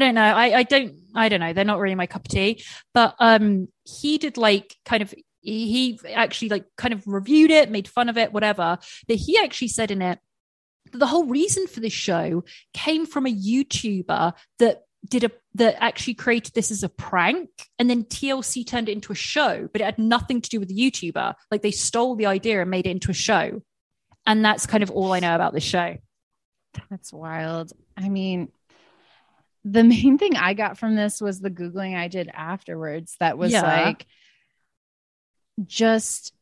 don't 0.00 0.14
know. 0.14 0.22
I, 0.22 0.58
I 0.58 0.62
don't 0.62 0.94
I 1.14 1.28
don't 1.28 1.40
know. 1.40 1.52
They're 1.52 1.64
not 1.64 1.78
really 1.78 1.94
my 1.94 2.06
cup 2.06 2.24
of 2.24 2.30
tea. 2.30 2.64
But 2.94 3.14
um 3.18 3.68
he 3.84 4.18
did 4.18 4.36
like 4.36 4.76
kind 4.84 5.02
of 5.02 5.14
he 5.40 5.98
he 6.00 6.12
actually 6.12 6.48
like 6.50 6.64
kind 6.76 6.94
of 6.94 7.06
reviewed 7.06 7.50
it, 7.50 7.70
made 7.70 7.88
fun 7.88 8.08
of 8.08 8.16
it, 8.16 8.32
whatever. 8.32 8.78
That 9.08 9.14
he 9.14 9.38
actually 9.38 9.68
said 9.68 9.90
in 9.90 10.02
it 10.02 10.18
that 10.92 10.98
the 10.98 11.06
whole 11.06 11.26
reason 11.26 11.66
for 11.66 11.80
this 11.80 11.92
show 11.92 12.44
came 12.72 13.06
from 13.06 13.26
a 13.26 13.34
YouTuber 13.34 14.34
that 14.58 14.82
did 15.08 15.24
a 15.24 15.30
that 15.54 15.76
actually 15.82 16.14
created 16.14 16.54
this 16.54 16.70
as 16.70 16.82
a 16.82 16.88
prank 16.88 17.48
and 17.78 17.90
then 17.90 18.04
TLC 18.04 18.66
turned 18.66 18.88
it 18.88 18.92
into 18.92 19.12
a 19.12 19.16
show, 19.16 19.68
but 19.72 19.80
it 19.80 19.84
had 19.84 19.98
nothing 19.98 20.40
to 20.40 20.48
do 20.48 20.58
with 20.58 20.68
the 20.68 20.78
YouTuber. 20.78 21.34
Like 21.50 21.62
they 21.62 21.70
stole 21.70 22.14
the 22.14 22.26
idea 22.26 22.60
and 22.60 22.70
made 22.70 22.86
it 22.86 22.90
into 22.90 23.10
a 23.10 23.14
show. 23.14 23.62
And 24.26 24.44
that's 24.44 24.66
kind 24.66 24.82
of 24.82 24.90
all 24.90 25.12
I 25.12 25.20
know 25.20 25.34
about 25.34 25.52
this 25.52 25.64
show. 25.64 25.96
That's 26.88 27.12
wild. 27.12 27.72
I 27.96 28.08
mean, 28.08 28.50
the 29.64 29.84
main 29.84 30.18
thing 30.18 30.36
I 30.36 30.54
got 30.54 30.78
from 30.78 30.96
this 30.96 31.20
was 31.20 31.40
the 31.40 31.50
Googling 31.50 31.96
I 31.96 32.08
did 32.08 32.28
afterwards 32.32 33.16
that 33.20 33.38
was 33.38 33.52
Yeah. 33.52 33.62
like, 33.86 34.06
just 35.66 36.32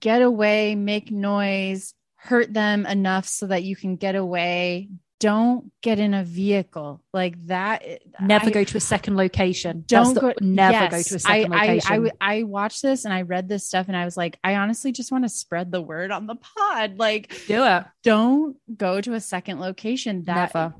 get 0.00 0.22
away, 0.22 0.74
make 0.74 1.10
noise, 1.10 1.94
hurt 2.16 2.52
them 2.52 2.86
enough 2.86 3.26
so 3.26 3.46
that 3.46 3.62
you 3.64 3.76
can 3.76 3.96
get 3.96 4.14
away. 4.16 4.88
Don't 5.18 5.72
get 5.80 5.98
in 5.98 6.12
a 6.12 6.24
vehicle 6.24 7.00
like 7.14 7.38
that. 7.46 7.82
Never 8.20 8.46
I- 8.48 8.50
go 8.50 8.64
to 8.64 8.76
a 8.76 8.80
second 8.80 9.16
location. 9.16 9.84
don't 9.86 10.12
the- 10.14 10.20
go 10.20 10.32
never 10.40 10.88
go 10.90 11.02
to 11.02 11.14
a 11.14 11.18
second 11.18 11.54
I, 11.54 11.66
location. 11.66 12.10
I 12.20 12.42
watched 12.42 12.82
this 12.82 13.04
and 13.04 13.14
I 13.14 13.22
read 13.22 13.48
this 13.48 13.66
stuff 13.66 13.88
and 13.88 13.96
I 13.96 14.04
was 14.04 14.16
like, 14.16 14.38
I 14.44 14.56
honestly 14.56 14.92
just 14.92 15.10
want 15.10 15.24
to 15.24 15.28
spread 15.30 15.72
the 15.72 15.80
word 15.80 16.10
on 16.10 16.26
the 16.26 16.34
pod. 16.36 16.98
Like, 16.98 17.32
do 17.46 17.64
it. 17.64 17.84
don't 18.02 18.56
go 18.76 19.00
to 19.00 19.14
a 19.14 19.20
second 19.20 19.58
location. 19.60 20.24
That, 20.24 20.54
Never. 20.54 20.74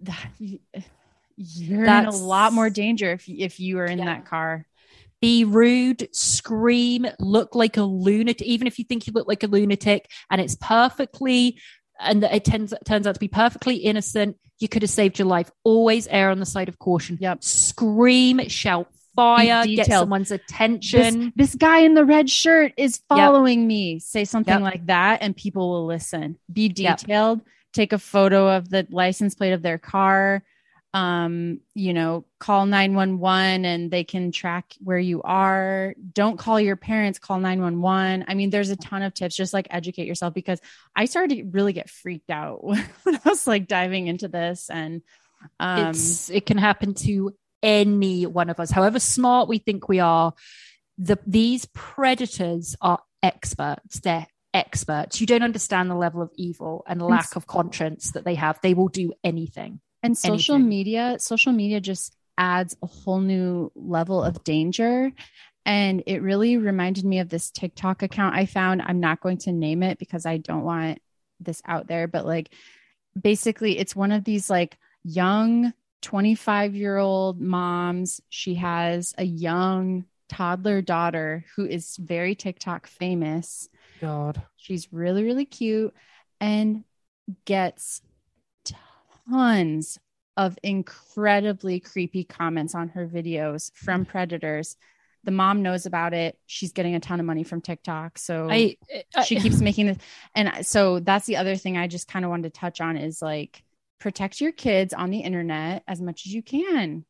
that 0.00 0.30
you're 1.42 1.84
in 1.84 2.04
a 2.06 2.10
lot 2.10 2.52
more 2.52 2.68
danger 2.70 3.12
if 3.12 3.24
if 3.28 3.58
you 3.58 3.78
are 3.78 3.86
in 3.86 3.98
Yeah. 3.98 4.04
that 4.06 4.26
car. 4.26 4.66
Be 5.20 5.44
rude, 5.44 6.08
scream, 6.12 7.06
look 7.18 7.54
like 7.54 7.76
a 7.76 7.82
lunatic, 7.82 8.46
even 8.46 8.66
if 8.66 8.78
you 8.78 8.84
think 8.84 9.06
you 9.06 9.12
look 9.12 9.28
like 9.28 9.42
a 9.42 9.46
lunatic 9.46 10.10
and 10.30 10.40
it's 10.40 10.56
perfectly 10.56 11.58
and 12.00 12.24
it 12.24 12.44
tends, 12.44 12.72
turns 12.86 13.06
out 13.06 13.14
to 13.14 13.20
be 13.20 13.28
perfectly 13.28 13.76
innocent, 13.76 14.36
you 14.58 14.68
could 14.68 14.80
have 14.82 14.90
saved 14.90 15.18
your 15.18 15.28
life. 15.28 15.50
Always 15.64 16.06
err 16.08 16.30
on 16.30 16.40
the 16.40 16.46
side 16.46 16.68
of 16.70 16.78
caution. 16.78 17.18
Yep. 17.20 17.44
Scream, 17.44 18.48
shout 18.48 18.88
fire, 19.14 19.66
get 19.66 19.86
someone's 19.88 20.30
attention. 20.30 21.32
this 21.36 21.54
guy 21.54 21.80
in 21.80 21.92
the 21.94 22.04
red 22.06 22.30
shirt 22.30 22.72
is 22.78 23.00
following 23.08 23.66
me. 23.66 23.98
Say 23.98 24.24
something 24.24 24.54
Yep. 24.54 24.62
like 24.62 24.86
that, 24.86 25.20
and 25.20 25.36
people 25.36 25.68
will 25.68 25.86
listen. 25.86 26.36
Be 26.50 26.72
Yep. 26.74 27.00
detailed. 27.00 27.40
Take 27.74 27.92
a 27.92 27.98
photo 27.98 28.56
of 28.56 28.70
the 28.70 28.86
license 28.90 29.34
plate 29.34 29.52
of 29.52 29.60
their 29.62 29.78
car. 29.78 30.42
Um, 30.92 31.60
you 31.72 31.94
know, 31.94 32.24
call 32.40 32.66
911 32.66 33.64
and 33.64 33.90
they 33.92 34.02
can 34.02 34.32
track 34.32 34.74
where 34.80 34.98
you 34.98 35.22
are. 35.22 35.94
Don't 36.12 36.36
call 36.36 36.58
your 36.60 36.74
parents, 36.74 37.20
call 37.20 37.38
911. 37.38 38.24
I 38.26 38.34
mean, 38.34 38.50
there's 38.50 38.70
a 38.70 38.76
ton 38.76 39.02
of 39.02 39.14
tips, 39.14 39.36
just 39.36 39.54
like 39.54 39.68
educate 39.70 40.08
yourself 40.08 40.34
because 40.34 40.60
I 40.96 41.04
started 41.04 41.36
to 41.36 41.44
really 41.44 41.72
get 41.72 41.88
freaked 41.88 42.30
out 42.30 42.64
when 42.64 42.84
I 43.06 43.20
was 43.24 43.46
like 43.46 43.68
diving 43.68 44.08
into 44.08 44.26
this. 44.26 44.68
And 44.68 45.02
um 45.58 45.90
it's 45.90 46.30
it 46.30 46.46
can 46.46 46.58
happen 46.58 46.94
to 46.94 47.34
any 47.62 48.26
one 48.26 48.50
of 48.50 48.58
us 48.58 48.70
however 48.70 48.98
smart 48.98 49.48
we 49.48 49.58
think 49.58 49.88
we 49.88 50.00
are 50.00 50.32
the 50.98 51.18
these 51.26 51.66
predators 51.66 52.76
are 52.80 53.00
experts 53.22 54.00
they're 54.00 54.26
experts 54.52 55.20
you 55.20 55.26
don't 55.26 55.44
understand 55.44 55.88
the 55.88 55.94
level 55.94 56.20
of 56.20 56.30
evil 56.34 56.82
and 56.88 57.00
lack 57.00 57.36
of 57.36 57.46
conscience 57.46 58.12
that 58.12 58.24
they 58.24 58.34
have 58.34 58.58
they 58.62 58.74
will 58.74 58.88
do 58.88 59.12
anything 59.22 59.80
And 60.02 60.16
social 60.16 60.54
anything. 60.56 60.68
media, 60.68 61.16
social 61.18 61.52
media 61.52 61.80
just 61.80 62.16
adds 62.38 62.76
a 62.82 62.86
whole 62.86 63.20
new 63.20 63.70
level 63.74 64.22
of 64.22 64.42
danger. 64.44 65.12
And 65.66 66.02
it 66.06 66.22
really 66.22 66.56
reminded 66.56 67.04
me 67.04 67.18
of 67.18 67.28
this 67.28 67.50
TikTok 67.50 68.02
account 68.02 68.34
I 68.34 68.46
found. 68.46 68.82
I'm 68.82 69.00
not 69.00 69.20
going 69.20 69.38
to 69.38 69.52
name 69.52 69.82
it 69.82 69.98
because 69.98 70.24
I 70.24 70.38
don't 70.38 70.64
want 70.64 71.00
this 71.38 71.60
out 71.66 71.86
there, 71.86 72.08
but 72.08 72.24
like 72.24 72.50
basically, 73.20 73.78
it's 73.78 73.94
one 73.94 74.12
of 74.12 74.24
these 74.24 74.48
like 74.48 74.78
young 75.04 75.72
25 76.02 76.74
year 76.74 76.96
old 76.96 77.40
moms. 77.40 78.20
She 78.30 78.54
has 78.54 79.14
a 79.18 79.24
young 79.24 80.06
toddler 80.28 80.80
daughter 80.80 81.44
who 81.56 81.66
is 81.66 81.96
very 81.96 82.34
TikTok 82.34 82.86
famous. 82.86 83.68
god 84.00 84.42
She's 84.56 84.92
really, 84.92 85.24
really 85.24 85.44
cute 85.44 85.94
and 86.40 86.84
gets 87.44 88.00
tons 89.30 89.98
of 90.36 90.58
incredibly 90.62 91.80
creepy 91.80 92.24
comments 92.24 92.74
on 92.74 92.88
her 92.90 93.06
videos 93.06 93.70
from 93.74 94.04
predators. 94.04 94.76
The 95.24 95.30
mom 95.30 95.62
knows 95.62 95.84
about 95.86 96.14
it. 96.14 96.38
She's 96.46 96.72
getting 96.72 96.94
a 96.94 97.00
ton 97.00 97.20
of 97.20 97.26
money 97.26 97.44
from 97.44 97.60
TikTok. 97.60 98.16
So 98.18 98.48
i, 98.50 98.76
I 99.14 99.24
she 99.24 99.36
keeps 99.36 99.60
making 99.60 99.86
this. 99.88 99.98
And 100.34 100.64
so 100.66 101.00
that's 101.00 101.26
the 101.26 101.36
other 101.36 101.56
thing 101.56 101.76
I 101.76 101.88
just 101.88 102.08
kind 102.08 102.24
of 102.24 102.30
wanted 102.30 102.54
to 102.54 102.58
touch 102.60 102.80
on 102.80 102.96
is 102.96 103.20
like 103.20 103.62
protect 103.98 104.40
your 104.40 104.52
kids 104.52 104.94
on 104.94 105.10
the 105.10 105.18
internet 105.18 105.82
as 105.86 106.00
much 106.00 106.24
as 106.26 106.32
you 106.32 106.42
can. 106.42 107.04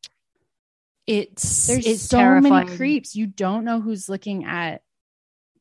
it's 1.07 1.67
There's 1.67 1.85
it's 1.85 2.01
so 2.01 2.17
terrifying. 2.17 2.65
many 2.65 2.77
creeps. 2.77 3.15
You 3.15 3.27
don't 3.27 3.63
know 3.63 3.79
who's 3.79 4.09
looking 4.09 4.43
at 4.45 4.81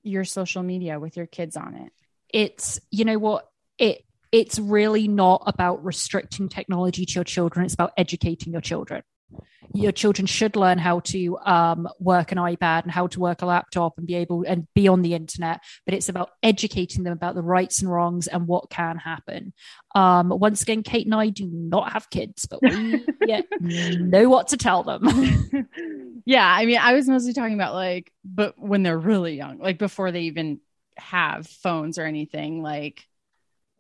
your 0.03 0.25
social 0.25 0.63
media 0.63 0.99
with 0.99 1.17
your 1.17 1.27
kids 1.27 1.57
on 1.57 1.75
it. 1.75 1.93
it's 2.33 2.81
you 2.91 3.05
know 3.05 3.19
what 3.19 3.49
it 3.79 4.03
it's 4.33 4.59
really 4.59 5.09
not 5.09 5.43
about 5.47 5.85
restricting 5.85 6.49
technology 6.49 7.05
to 7.05 7.15
your 7.15 7.25
children 7.25 7.65
it's 7.65 7.75
about 7.75 7.93
educating 7.97 8.53
your 8.53 8.63
children. 8.63 9.03
Your 9.73 9.93
children 9.93 10.27
should 10.27 10.57
learn 10.57 10.79
how 10.79 10.99
to 11.01 11.39
um, 11.39 11.89
work 12.01 12.33
an 12.33 12.39
ipad 12.39 12.83
and 12.83 12.91
how 12.91 13.07
to 13.09 13.21
work 13.21 13.43
a 13.43 13.47
laptop 13.47 13.97
and 13.99 14.07
be 14.07 14.17
able 14.17 14.43
and 14.45 14.67
be 14.75 14.89
on 14.89 15.03
the 15.03 15.15
internet 15.15 15.61
but 15.85 15.95
it's 15.95 16.09
about 16.09 16.31
educating 16.43 17.05
them 17.05 17.13
about 17.13 17.37
the 17.37 17.43
rights 17.43 17.81
and 17.81 17.91
wrongs 17.91 18.27
and 18.27 18.49
what 18.49 18.69
can 18.71 18.97
happen. 18.97 19.53
Um, 19.95 20.31
once 20.31 20.63
again 20.63 20.83
kate 20.83 21.07
and 21.07 21.15
i 21.15 21.29
do 21.29 21.49
not 21.53 21.93
have 21.93 22.11
kids 22.11 22.47
but 22.47 22.61
we 22.63 23.05
yeah, 23.27 23.43
know 23.61 24.29
what 24.29 24.49
to 24.49 24.57
tell 24.57 24.83
them. 24.83 25.07
Yeah 26.27 26.47
i 26.47 26.67
mean 26.67 26.79
i 26.79 26.93
was 26.93 27.09
mostly 27.09 27.33
talking 27.33 27.55
about 27.55 27.75
like 27.75 28.13
but 28.25 28.55
when 28.59 28.83
they're 28.83 28.99
really 28.99 29.37
young 29.37 29.59
like 29.59 29.79
before 29.79 30.13
they 30.13 30.23
even 30.23 30.61
have 30.97 31.47
phones 31.47 31.99
or 31.99 32.05
anything 32.05 32.63
like 32.63 33.07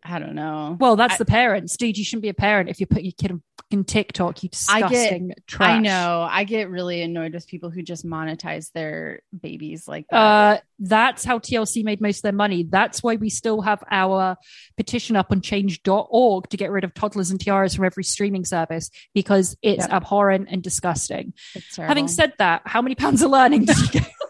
I 0.02 0.18
don't 0.18 0.34
know. 0.34 0.76
Well, 0.80 0.96
that's 0.96 1.14
I, 1.14 1.18
the 1.18 1.24
parents, 1.24 1.76
dude. 1.76 1.98
You 1.98 2.04
shouldn't 2.04 2.22
be 2.22 2.30
a 2.30 2.34
parent 2.34 2.70
if 2.70 2.80
you 2.80 2.86
put 2.86 3.02
your 3.02 3.12
kid 3.12 3.40
in 3.70 3.84
TikTok. 3.84 4.42
You 4.42 4.48
disgusting 4.48 5.24
I 5.24 5.34
get, 5.34 5.46
trash. 5.46 5.70
I 5.70 5.78
know. 5.78 6.26
I 6.28 6.44
get 6.44 6.70
really 6.70 7.02
annoyed 7.02 7.34
with 7.34 7.46
people 7.46 7.70
who 7.70 7.82
just 7.82 8.06
monetize 8.06 8.72
their 8.72 9.20
babies 9.38 9.86
like 9.86 10.06
that. 10.10 10.16
Uh, 10.16 10.58
that's 10.78 11.24
how 11.24 11.38
TLC 11.38 11.84
made 11.84 12.00
most 12.00 12.18
of 12.18 12.22
their 12.22 12.32
money. 12.32 12.62
That's 12.62 13.02
why 13.02 13.16
we 13.16 13.28
still 13.28 13.60
have 13.60 13.84
our 13.90 14.36
petition 14.76 15.16
up 15.16 15.26
on 15.30 15.42
change.org 15.42 16.48
to 16.48 16.56
get 16.56 16.70
rid 16.70 16.84
of 16.84 16.94
toddlers 16.94 17.30
and 17.30 17.38
tiaras 17.38 17.74
from 17.74 17.84
every 17.84 18.04
streaming 18.04 18.44
service 18.44 18.90
because 19.14 19.56
it's 19.60 19.84
yep. 19.84 19.92
abhorrent 19.92 20.48
and 20.50 20.62
disgusting. 20.62 21.34
Having 21.76 22.08
said 22.08 22.32
that, 22.38 22.62
how 22.64 22.80
many 22.80 22.94
pounds 22.94 23.22
of 23.22 23.30
learning 23.30 23.66
did 23.66 23.76
you 23.76 23.88
get? 23.88 24.10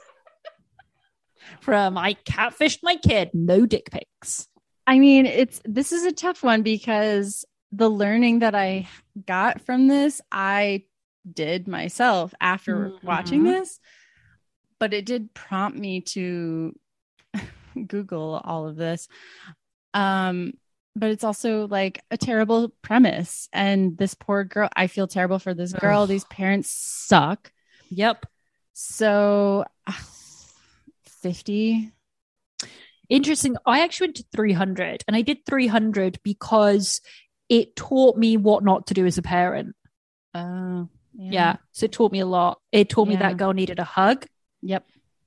from 1.60 1.97
I 1.97 2.14
catfished 2.14 2.80
my 2.82 2.97
kid, 2.97 3.30
no 3.34 3.66
dick 3.66 3.90
pics. 3.90 4.48
I 4.86 4.98
mean, 4.98 5.27
it's 5.27 5.61
this 5.65 5.93
is 5.93 6.05
a 6.05 6.12
tough 6.12 6.43
one 6.43 6.62
because 6.62 7.44
the 7.73 7.89
learning 7.89 8.40
that 8.40 8.55
I 8.55 8.89
got 9.27 9.61
from 9.61 9.86
this, 9.86 10.20
I 10.32 10.85
did 11.31 11.69
myself 11.69 12.35
after 12.40 12.77
mm-hmm. 12.77 13.07
watching 13.07 13.44
this, 13.44 13.78
but 14.78 14.93
it 14.93 15.07
did 15.07 15.32
prompt 15.35 15.78
me 15.78 16.01
to 16.01 16.74
Google 17.86 18.40
all 18.43 18.66
of 18.66 18.77
this. 18.77 19.09
Um, 19.94 20.55
but 20.97 21.11
it's 21.11 21.24
also 21.24 21.69
like 21.69 22.02
a 22.11 22.16
terrible 22.16 22.70
premise. 22.82 23.48
And 23.52 23.97
this 23.97 24.15
poor 24.15 24.44
girl, 24.44 24.69
I 24.74 24.89
feel 24.89 25.07
terrible 25.07 25.39
for 25.39 25.55
this 25.55 25.73
girl. 25.73 26.02
Ugh. 26.02 26.09
These 26.09 26.24
parents 26.24 26.70
suck. 26.70 27.52
Yep. 27.90 28.27
So 28.73 29.65
uh, 29.86 29.93
50 31.05 31.93
Interesting. 33.11 33.57
I 33.66 33.81
actually 33.81 34.07
went 34.07 34.16
to 34.16 34.24
300 34.35 35.05
and 35.07 35.16
I 35.16 35.23
did 35.23 35.45
300 35.45 36.20
because 36.23 37.01
it 37.49 37.74
taught 37.74 38.16
me 38.16 38.37
what 38.37 38.62
not 38.62 38.87
to 38.87 38.95
do 38.95 39.05
as 39.05 39.19
a 39.19 39.23
parent. 39.23 39.74
Oh, 40.32 40.89
yeah. 41.15 41.31
yeah. 41.32 41.57
So 41.73 41.87
it 41.87 41.93
taught 41.93 42.12
me 42.12 42.20
a 42.20 42.27
lot. 42.27 42.61
It 42.70 42.89
taught 42.89 43.09
yeah. 43.09 43.15
me 43.15 43.19
that 43.19 43.37
girl 43.37 43.53
needed 43.53 43.81
a 43.81 43.85
hug. 43.85 44.24
Yep. 44.62 44.87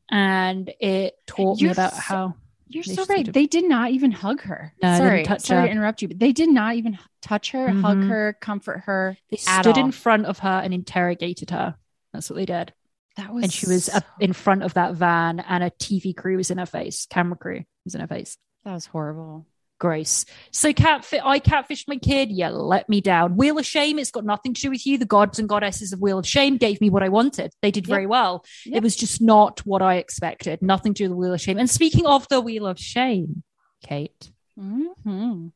And 0.09 0.73
it 0.79 1.15
taught 1.27 1.59
you're 1.59 1.69
me 1.69 1.73
about 1.73 1.93
so, 1.93 1.99
how. 1.99 2.35
You're 2.67 2.83
so 2.83 3.05
right. 3.05 3.31
They 3.31 3.45
did 3.45 3.65
not 3.65 3.91
even 3.91 4.11
hug 4.11 4.41
her. 4.43 4.73
No, 4.81 4.97
sorry, 4.97 5.25
sorry 5.25 5.61
her. 5.61 5.67
to 5.67 5.71
interrupt 5.71 6.01
you, 6.01 6.07
but 6.07 6.19
they 6.19 6.31
did 6.31 6.49
not 6.49 6.75
even 6.75 6.97
touch 7.21 7.51
her, 7.51 7.67
mm-hmm. 7.67 7.81
hug 7.81 8.03
her, 8.05 8.37
comfort 8.39 8.83
her. 8.85 9.17
They 9.29 9.37
stood 9.37 9.77
all. 9.77 9.85
in 9.85 9.91
front 9.91 10.25
of 10.25 10.39
her 10.39 10.61
and 10.63 10.73
interrogated 10.73 11.51
her. 11.51 11.75
That's 12.13 12.29
what 12.29 12.37
they 12.37 12.45
did. 12.45 12.73
That 13.17 13.31
was, 13.31 13.43
and 13.43 13.53
she 13.53 13.67
was 13.67 13.89
up 13.89 14.05
in 14.19 14.33
front 14.33 14.63
of 14.63 14.73
that 14.73 14.95
van, 14.95 15.39
and 15.41 15.63
a 15.63 15.69
TV 15.69 16.15
crew 16.15 16.37
was 16.37 16.49
in 16.49 16.57
her 16.57 16.65
face, 16.65 17.05
camera 17.05 17.37
crew 17.37 17.63
was 17.85 17.95
in 17.95 18.01
her 18.01 18.07
face. 18.07 18.37
That 18.65 18.73
was 18.73 18.85
horrible. 18.85 19.45
Gross. 19.79 20.25
So 20.51 20.71
catfish, 20.71 21.19
I 21.23 21.39
catfished 21.39 21.89
my 21.89 21.97
kid. 21.97 22.31
Yeah, 22.31 22.49
let 22.49 22.87
me 22.87 23.01
down. 23.01 23.35
Wheel 23.35 23.59
of 23.59 23.65
Shame. 23.65 23.99
It's 23.99 24.11
got 24.11 24.23
nothing 24.23 24.53
to 24.53 24.61
do 24.61 24.69
with 24.69 24.85
you. 24.85 24.97
The 24.97 25.05
gods 25.05 25.39
and 25.39 25.49
goddesses 25.49 25.91
of 25.91 25.99
Wheel 25.99 26.19
of 26.19 26.27
Shame 26.27 26.55
gave 26.57 26.79
me 26.79 26.89
what 26.89 27.03
I 27.03 27.09
wanted. 27.09 27.51
They 27.61 27.71
did 27.71 27.85
yep. 27.85 27.93
very 27.93 28.05
well. 28.05 28.45
Yep. 28.65 28.77
It 28.77 28.83
was 28.83 28.95
just 28.95 29.21
not 29.21 29.59
what 29.65 29.81
I 29.81 29.95
expected. 29.95 30.61
Nothing 30.61 30.93
to 30.93 31.03
do 31.03 31.09
with 31.09 31.11
the 31.11 31.17
Wheel 31.17 31.33
of 31.33 31.41
Shame. 31.41 31.57
And 31.57 31.69
speaking 31.69 32.05
of 32.05 32.27
the 32.29 32.39
Wheel 32.39 32.65
of 32.65 32.79
Shame, 32.79 33.43
Kate, 33.83 34.31
mm-hmm. 34.57 35.47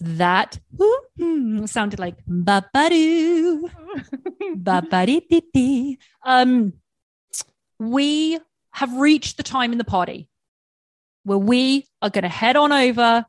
that 0.00 0.58
mm-hmm, 0.78 1.66
sounded 1.66 1.98
like 1.98 2.16
ba 2.26 2.64
ba 2.72 2.88
doo, 2.88 3.68
ba 4.56 4.82
ba 4.90 5.04
dee 5.04 5.98
Um, 6.24 6.72
we 7.78 8.38
have 8.70 8.94
reached 8.94 9.36
the 9.36 9.42
time 9.42 9.72
in 9.72 9.78
the 9.78 9.84
party 9.84 10.28
where 11.24 11.38
we 11.38 11.86
are 12.00 12.10
going 12.10 12.22
to 12.22 12.28
head 12.28 12.56
on 12.56 12.72
over 12.72 13.24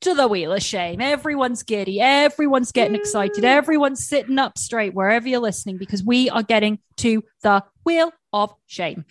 to 0.00 0.14
the 0.14 0.26
wheel 0.26 0.52
of 0.52 0.62
shame. 0.62 1.00
Everyone's 1.00 1.62
giddy. 1.62 2.00
Everyone's 2.00 2.72
getting 2.72 2.94
excited. 2.94 3.44
Everyone's 3.44 4.06
sitting 4.06 4.38
up 4.38 4.56
straight 4.58 4.94
wherever 4.94 5.28
you're 5.28 5.40
listening 5.40 5.76
because 5.76 6.02
we 6.02 6.30
are 6.30 6.42
getting 6.42 6.78
to 6.96 7.22
the 7.42 7.62
wheel 7.84 8.12
of 8.32 8.54
shame. 8.66 9.04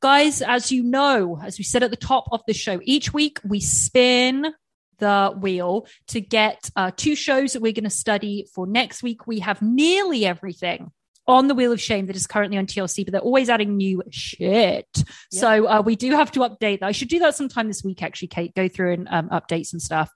Guys, 0.00 0.42
as 0.42 0.72
you 0.72 0.82
know, 0.82 1.38
as 1.42 1.58
we 1.58 1.64
said 1.64 1.82
at 1.82 1.90
the 1.90 1.96
top 1.96 2.28
of 2.32 2.42
the 2.46 2.54
show, 2.54 2.80
each 2.82 3.12
week 3.12 3.38
we 3.44 3.60
spin 3.60 4.52
the 4.98 5.34
wheel 5.38 5.86
to 6.08 6.20
get 6.20 6.70
uh, 6.76 6.90
two 6.94 7.16
shows 7.16 7.52
that 7.52 7.62
we're 7.62 7.72
going 7.72 7.84
to 7.84 7.90
study 7.90 8.46
for 8.54 8.66
next 8.66 9.02
week. 9.02 9.26
We 9.26 9.40
have 9.40 9.60
nearly 9.60 10.24
everything 10.24 10.92
on 11.26 11.48
the 11.48 11.54
Wheel 11.54 11.72
of 11.72 11.80
Shame 11.80 12.06
that 12.06 12.16
is 12.16 12.26
currently 12.26 12.58
on 12.58 12.66
TLC, 12.66 13.04
but 13.04 13.12
they're 13.12 13.20
always 13.20 13.48
adding 13.48 13.76
new 13.76 14.02
shit. 14.10 14.86
Yep. 14.94 15.06
So 15.30 15.68
uh, 15.68 15.82
we 15.82 15.96
do 15.96 16.10
have 16.12 16.30
to 16.32 16.40
update 16.40 16.80
that. 16.80 16.86
I 16.86 16.92
should 16.92 17.08
do 17.08 17.18
that 17.20 17.34
sometime 17.34 17.68
this 17.68 17.82
week, 17.82 18.02
actually, 18.02 18.28
Kate, 18.28 18.54
go 18.54 18.68
through 18.68 18.94
and 18.94 19.08
um, 19.10 19.28
update 19.30 19.66
some 19.66 19.80
stuff. 19.80 20.10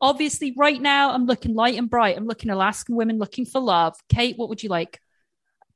Obviously, 0.00 0.54
right 0.56 0.80
now, 0.80 1.12
I'm 1.12 1.26
looking 1.26 1.54
light 1.54 1.76
and 1.76 1.88
bright. 1.88 2.16
I'm 2.16 2.26
looking 2.26 2.50
Alaskan 2.50 2.96
women 2.96 3.18
looking 3.18 3.46
for 3.46 3.60
love. 3.60 3.96
Kate, 4.08 4.36
what 4.36 4.48
would 4.48 4.62
you 4.62 4.68
like? 4.68 5.00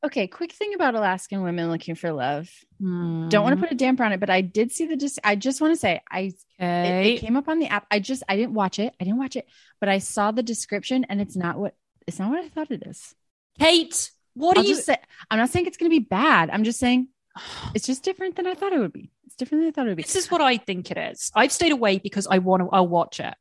Okay, 0.04 0.26
quick 0.26 0.50
thing 0.52 0.74
about 0.74 0.96
Alaskan 0.96 1.42
women 1.42 1.70
looking 1.70 1.94
for 1.94 2.12
love. 2.12 2.50
Mm. 2.82 3.28
Don't 3.30 3.44
want 3.44 3.56
to 3.56 3.62
put 3.62 3.72
a 3.72 3.76
damper 3.76 4.02
on 4.02 4.12
it, 4.12 4.18
but 4.18 4.30
I 4.30 4.40
did 4.40 4.72
see 4.72 4.86
the. 4.86 4.96
Dis- 4.96 5.20
I 5.22 5.36
just 5.36 5.60
want 5.60 5.74
to 5.74 5.78
say, 5.78 6.00
I 6.10 6.32
okay. 6.60 7.12
it, 7.12 7.14
it 7.14 7.20
came 7.20 7.36
up 7.36 7.48
on 7.48 7.60
the 7.60 7.68
app. 7.68 7.86
I 7.88 8.00
just 8.00 8.24
I 8.28 8.34
didn't 8.34 8.54
watch 8.54 8.80
it. 8.80 8.92
I 9.00 9.04
didn't 9.04 9.20
watch 9.20 9.36
it, 9.36 9.46
but 9.78 9.88
I 9.88 9.98
saw 9.98 10.32
the 10.32 10.42
description, 10.42 11.06
and 11.08 11.20
it's 11.20 11.36
not 11.36 11.56
what 11.56 11.76
it's 12.08 12.18
not 12.18 12.30
what 12.30 12.44
I 12.44 12.48
thought 12.48 12.72
it 12.72 12.82
is. 12.84 13.14
Kate, 13.60 14.10
what 14.34 14.56
I'll 14.56 14.62
do 14.62 14.68
you 14.68 14.76
say? 14.76 14.96
I'm 15.30 15.38
not 15.38 15.50
saying 15.50 15.66
it's 15.66 15.76
going 15.76 15.90
to 15.90 15.94
be 15.94 16.04
bad. 16.04 16.50
I'm 16.50 16.64
just 16.64 16.78
saying 16.78 17.08
it's 17.74 17.86
just 17.86 18.02
different 18.02 18.36
than 18.36 18.46
I 18.46 18.54
thought 18.54 18.72
it 18.72 18.78
would 18.78 18.92
be. 18.92 19.10
It's 19.26 19.36
different 19.36 19.62
than 19.62 19.68
I 19.68 19.72
thought 19.72 19.86
it 19.86 19.90
would 19.90 19.96
be. 19.96 20.02
This 20.02 20.16
is 20.16 20.30
what 20.30 20.40
I 20.40 20.56
think 20.56 20.90
it 20.90 20.98
is. 20.98 21.30
I've 21.34 21.52
stayed 21.52 21.72
away 21.72 21.98
because 21.98 22.26
I 22.26 22.38
want 22.38 22.62
to. 22.62 22.68
I'll 22.70 22.88
watch 22.88 23.20
it. 23.20 23.34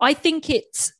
I 0.00 0.14
think 0.14 0.50
it's. 0.50 0.92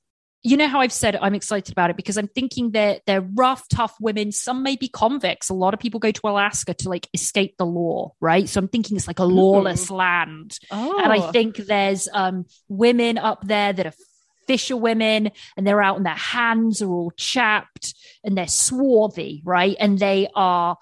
You 0.42 0.56
know 0.56 0.68
how 0.68 0.80
I've 0.80 0.92
said 0.92 1.16
I'm 1.16 1.34
excited 1.34 1.70
about 1.70 1.90
it 1.90 1.96
because 1.96 2.16
I'm 2.16 2.26
thinking 2.26 2.70
they're 2.70 3.00
they're 3.06 3.20
rough, 3.20 3.68
tough 3.68 3.94
women. 4.00 4.32
Some 4.32 4.62
may 4.62 4.74
be 4.74 4.88
convicts. 4.88 5.50
A 5.50 5.54
lot 5.54 5.74
of 5.74 5.80
people 5.80 6.00
go 6.00 6.10
to 6.10 6.20
Alaska 6.24 6.72
to 6.72 6.88
like 6.88 7.06
escape 7.12 7.58
the 7.58 7.66
law, 7.66 8.14
right? 8.20 8.48
So 8.48 8.58
I'm 8.58 8.68
thinking 8.68 8.96
it's 8.96 9.06
like 9.06 9.18
a 9.18 9.24
lawless 9.24 9.90
Ooh. 9.90 9.96
land, 9.96 10.58
oh. 10.70 10.98
and 10.98 11.12
I 11.12 11.30
think 11.30 11.56
there's 11.56 12.08
um, 12.10 12.46
women 12.68 13.18
up 13.18 13.46
there 13.46 13.74
that 13.74 13.86
are 13.88 13.92
fisherwomen 14.50 15.30
and 15.56 15.64
they're 15.64 15.80
out 15.80 15.96
and 15.96 16.04
their 16.04 16.14
hands 16.14 16.82
are 16.82 16.90
all 16.90 17.12
chapped 17.16 17.94
and 18.24 18.36
they're 18.36 18.48
swarthy, 18.48 19.42
right? 19.44 19.76
And 19.78 19.96
they 19.96 20.26
are 20.34 20.76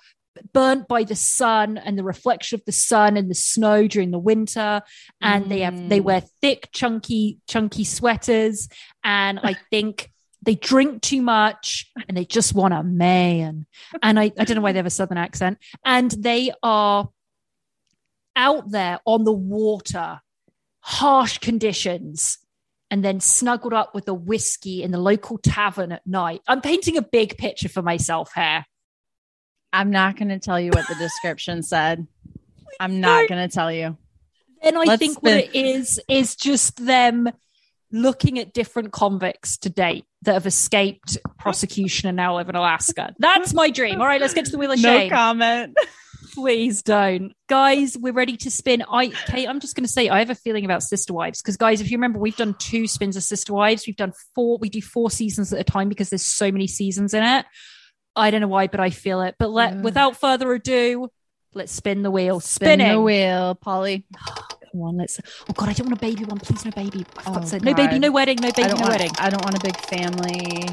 burnt 0.55 0.89
by 0.89 1.05
the 1.05 1.15
sun 1.15 1.77
and 1.77 1.99
the 1.99 2.03
reflection 2.03 2.59
of 2.59 2.65
the 2.65 2.73
sun 2.73 3.19
and 3.19 3.31
the 3.31 3.35
snow 3.35 3.87
during 3.87 4.11
the 4.11 4.19
winter 4.19 4.81
and 5.21 5.45
mm. 5.45 5.49
they 5.51 5.61
have 5.61 5.89
they 5.89 6.01
wear 6.01 6.23
thick 6.41 6.71
chunky 6.73 7.41
chunky 7.49 7.83
sweaters 7.83 8.69
and 9.03 9.41
i 9.43 9.57
think 9.69 10.13
they 10.43 10.55
drink 10.55 11.03
too 11.03 11.21
much 11.21 11.91
and 12.07 12.17
they 12.17 12.25
just 12.25 12.55
want 12.55 12.73
a 12.73 12.85
man 12.85 13.67
and 14.01 14.21
I, 14.21 14.31
I 14.39 14.45
don't 14.45 14.55
know 14.55 14.63
why 14.63 14.71
they 14.71 14.79
have 14.79 14.87
a 14.87 14.91
southern 14.91 15.19
accent 15.19 15.59
and 15.85 16.09
they 16.13 16.53
are 16.63 17.09
out 18.37 18.71
there 18.71 19.01
on 19.05 19.25
the 19.25 19.33
water 19.33 20.21
harsh 20.79 21.39
conditions 21.39 22.39
and 22.91 23.05
then 23.05 23.21
snuggled 23.21 23.73
up 23.73 23.95
with 23.95 24.09
a 24.09 24.15
whiskey 24.15 24.83
in 24.83 24.91
the 24.91 24.99
local 24.99 25.39
tavern 25.39 25.93
at 25.93 26.07
night. 26.07 26.41
I'm 26.47 26.61
painting 26.61 26.97
a 26.97 27.03
big 27.03 27.37
picture 27.37 27.69
for 27.69 27.83
myself 27.83 28.33
here. 28.35 28.65
I'm 29.73 29.91
not 29.91 30.17
going 30.17 30.31
to 30.31 30.39
tell 30.39 30.59
you 30.59 30.71
what 30.71 30.89
the 30.89 30.95
description 30.95 31.63
said. 31.63 32.07
I'm 32.81 33.01
not 33.01 33.29
going 33.29 33.47
to 33.47 33.55
tell 33.55 33.71
you. 33.71 33.97
Then 34.63 34.77
I 34.77 34.85
Let's 34.85 34.99
think 34.99 35.23
what 35.23 35.35
it 35.35 35.55
is 35.55 36.01
is 36.09 36.35
just 36.35 36.85
them 36.85 37.29
looking 37.91 38.39
at 38.39 38.53
different 38.53 38.93
convicts 38.93 39.59
to 39.59 39.71
date 39.71 40.05
that 40.23 40.35
have 40.35 40.47
escaped 40.47 41.17
prosecution 41.39 42.09
and 42.09 42.17
now 42.17 42.37
live 42.37 42.49
in 42.49 42.55
Alaska. 42.57 43.15
That's 43.19 43.55
my 43.55 43.71
dream. 43.71 44.01
All 44.01 44.07
right, 44.07 44.21
let's 44.21 44.35
get 44.35 44.47
to 44.47 44.51
the 44.51 44.59
wheel 44.59 44.73
of 44.73 44.79
shame. 44.79 45.09
No 45.09 45.15
comment. 45.15 45.77
Please 46.39 46.83
don't. 46.83 47.33
Guys, 47.49 47.99
we're 47.99 48.13
ready 48.13 48.37
to 48.37 48.49
spin. 48.49 48.85
I 48.89 49.09
Kate, 49.09 49.49
I'm 49.49 49.59
just 49.59 49.75
gonna 49.75 49.89
say 49.89 50.09
I 50.09 50.21
have 50.21 50.31
a 50.31 50.37
feeling 50.37 50.65
about 50.65 50.85
Sister 50.85 51.13
Wives. 51.13 51.43
Because 51.43 51.57
guys, 51.57 51.81
if 51.81 51.91
you 51.91 51.97
remember, 51.97 52.21
we've 52.21 52.37
done 52.37 52.55
two 52.61 52.87
spins 52.87 53.17
of 53.17 53.25
Sister 53.25 53.53
Wives. 53.53 53.89
We've 53.89 53.97
done 53.97 54.13
four, 54.37 54.57
we 54.59 54.69
do 54.69 54.81
four 54.81 55.11
seasons 55.11 55.53
at 55.53 55.59
a 55.59 55.65
time 55.65 55.89
because 55.89 56.11
there's 56.11 56.25
so 56.25 56.53
many 56.53 56.69
seasons 56.69 57.13
in 57.13 57.25
it. 57.25 57.45
I 58.15 58.31
don't 58.31 58.41
know 58.41 58.47
why, 58.47 58.69
but 58.69 58.79
I 58.79 58.91
feel 58.91 59.21
it. 59.23 59.35
But 59.37 59.51
let 59.51 59.75
mm. 59.75 59.83
without 59.83 60.17
further 60.17 60.53
ado, 60.53 61.09
let's 61.55 61.73
spin 61.73 62.03
the 62.03 62.11
wheel. 62.13 62.39
Spin 62.39 62.79
the 62.79 63.01
wheel, 63.01 63.57
Polly. 63.57 64.07
Come 64.71 64.83
on, 64.83 64.97
let's. 64.97 65.19
Oh 65.51 65.53
God, 65.55 65.71
I 65.71 65.73
don't 65.73 65.89
want 65.89 65.99
a 65.99 66.01
baby 66.01 66.25
one. 66.25 66.39
Please, 66.39 66.65
no 66.65 66.71
baby. 66.71 67.05
Oh, 67.27 67.45
no 67.63 67.75
baby, 67.75 67.99
no 67.99 68.13
wedding, 68.13 68.39
no 68.41 68.53
baby, 68.53 68.69
no 68.69 68.75
want, 68.77 68.91
wedding. 68.91 69.11
I 69.19 69.29
don't 69.29 69.45
want 69.45 69.57
a 69.57 69.61
big 69.61 69.77
family. 69.77 70.69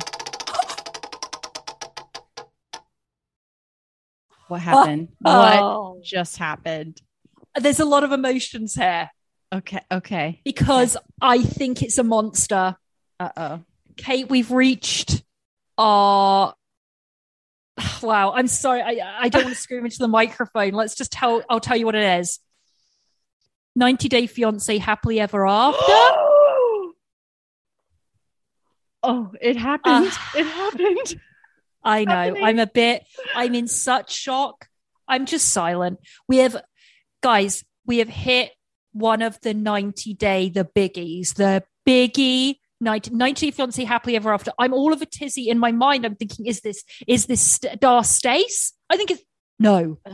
What 4.47 4.61
happened? 4.61 5.09
Oh. 5.23 5.93
What 5.95 6.03
just 6.03 6.38
happened? 6.38 7.01
There's 7.59 7.80
a 7.80 7.85
lot 7.85 8.03
of 8.03 8.11
emotions 8.11 8.76
here 8.76 9.09
Okay. 9.53 9.81
Okay. 9.91 10.41
because 10.43 10.97
I 11.22 11.41
think 11.41 11.81
it's 11.81 11.97
a 11.97 12.03
monster. 12.03 12.76
Uh 13.19 13.30
oh. 13.38 13.63
Kate, 13.97 14.30
we've 14.30 14.51
reached 14.51 15.23
our. 15.77 16.53
Wow, 18.01 18.34
I'm 18.34 18.47
sorry. 18.47 18.81
I 18.81 18.99
I 19.23 19.30
don't 19.30 19.43
want 19.45 19.55
to 19.55 19.61
scream 19.61 19.85
into 19.85 19.97
the 19.99 20.07
microphone. 20.07 20.72
Let's 20.72 20.95
just 20.95 21.11
tell. 21.11 21.41
I'll 21.49 21.59
tell 21.59 21.77
you 21.77 21.85
what 21.85 21.95
it 21.95 22.19
is. 22.19 22.39
90 23.76 24.07
Day 24.07 24.27
Fiance 24.27 24.77
Happily 24.77 25.19
Ever 25.19 25.47
After. 25.47 25.81
Oh, 29.07 29.31
it 29.39 29.55
happened. 29.55 30.07
Ah. 30.09 30.31
it 30.35 30.45
happened. 30.47 31.22
I 31.86 32.03
know. 32.06 32.12
happening? 32.14 32.44
I'm 32.44 32.60
a 32.60 32.68
bit, 32.68 33.03
I'm 33.36 33.56
in 33.56 33.68
such 33.68 34.12
shock. 34.12 34.68
I'm 35.07 35.26
just 35.26 35.49
silent. 35.49 35.99
We 36.28 36.38
have, 36.38 36.57
guys, 37.22 37.64
we 37.86 37.99
have 37.99 38.10
hit 38.10 38.52
one 38.91 39.22
of 39.22 39.40
the 39.41 39.53
90 39.53 40.14
day, 40.16 40.49
the 40.49 40.66
biggies, 40.66 41.36
the 41.36 41.64
biggie 41.88 42.56
90, 42.82 43.12
90 43.12 43.45
Day 43.45 43.52
Fiance 43.52 43.84
Happily 43.84 44.16
Ever 44.16 44.34
After. 44.34 44.52
I'm 44.57 44.74
all 44.74 44.91
of 44.94 45.02
a 45.02 45.06
tizzy 45.06 45.49
in 45.49 45.60
my 45.60 45.72
mind. 45.72 46.06
I'm 46.06 46.16
thinking, 46.16 46.45
is 46.48 46.62
this, 46.62 46.84
is 47.07 47.26
this 47.28 47.41
St- 47.41 47.80
Dar 47.80 48.03
Stace? 48.03 48.74
I 48.90 48.98
think 48.98 49.12
it's, 49.12 49.24
no. 49.60 49.99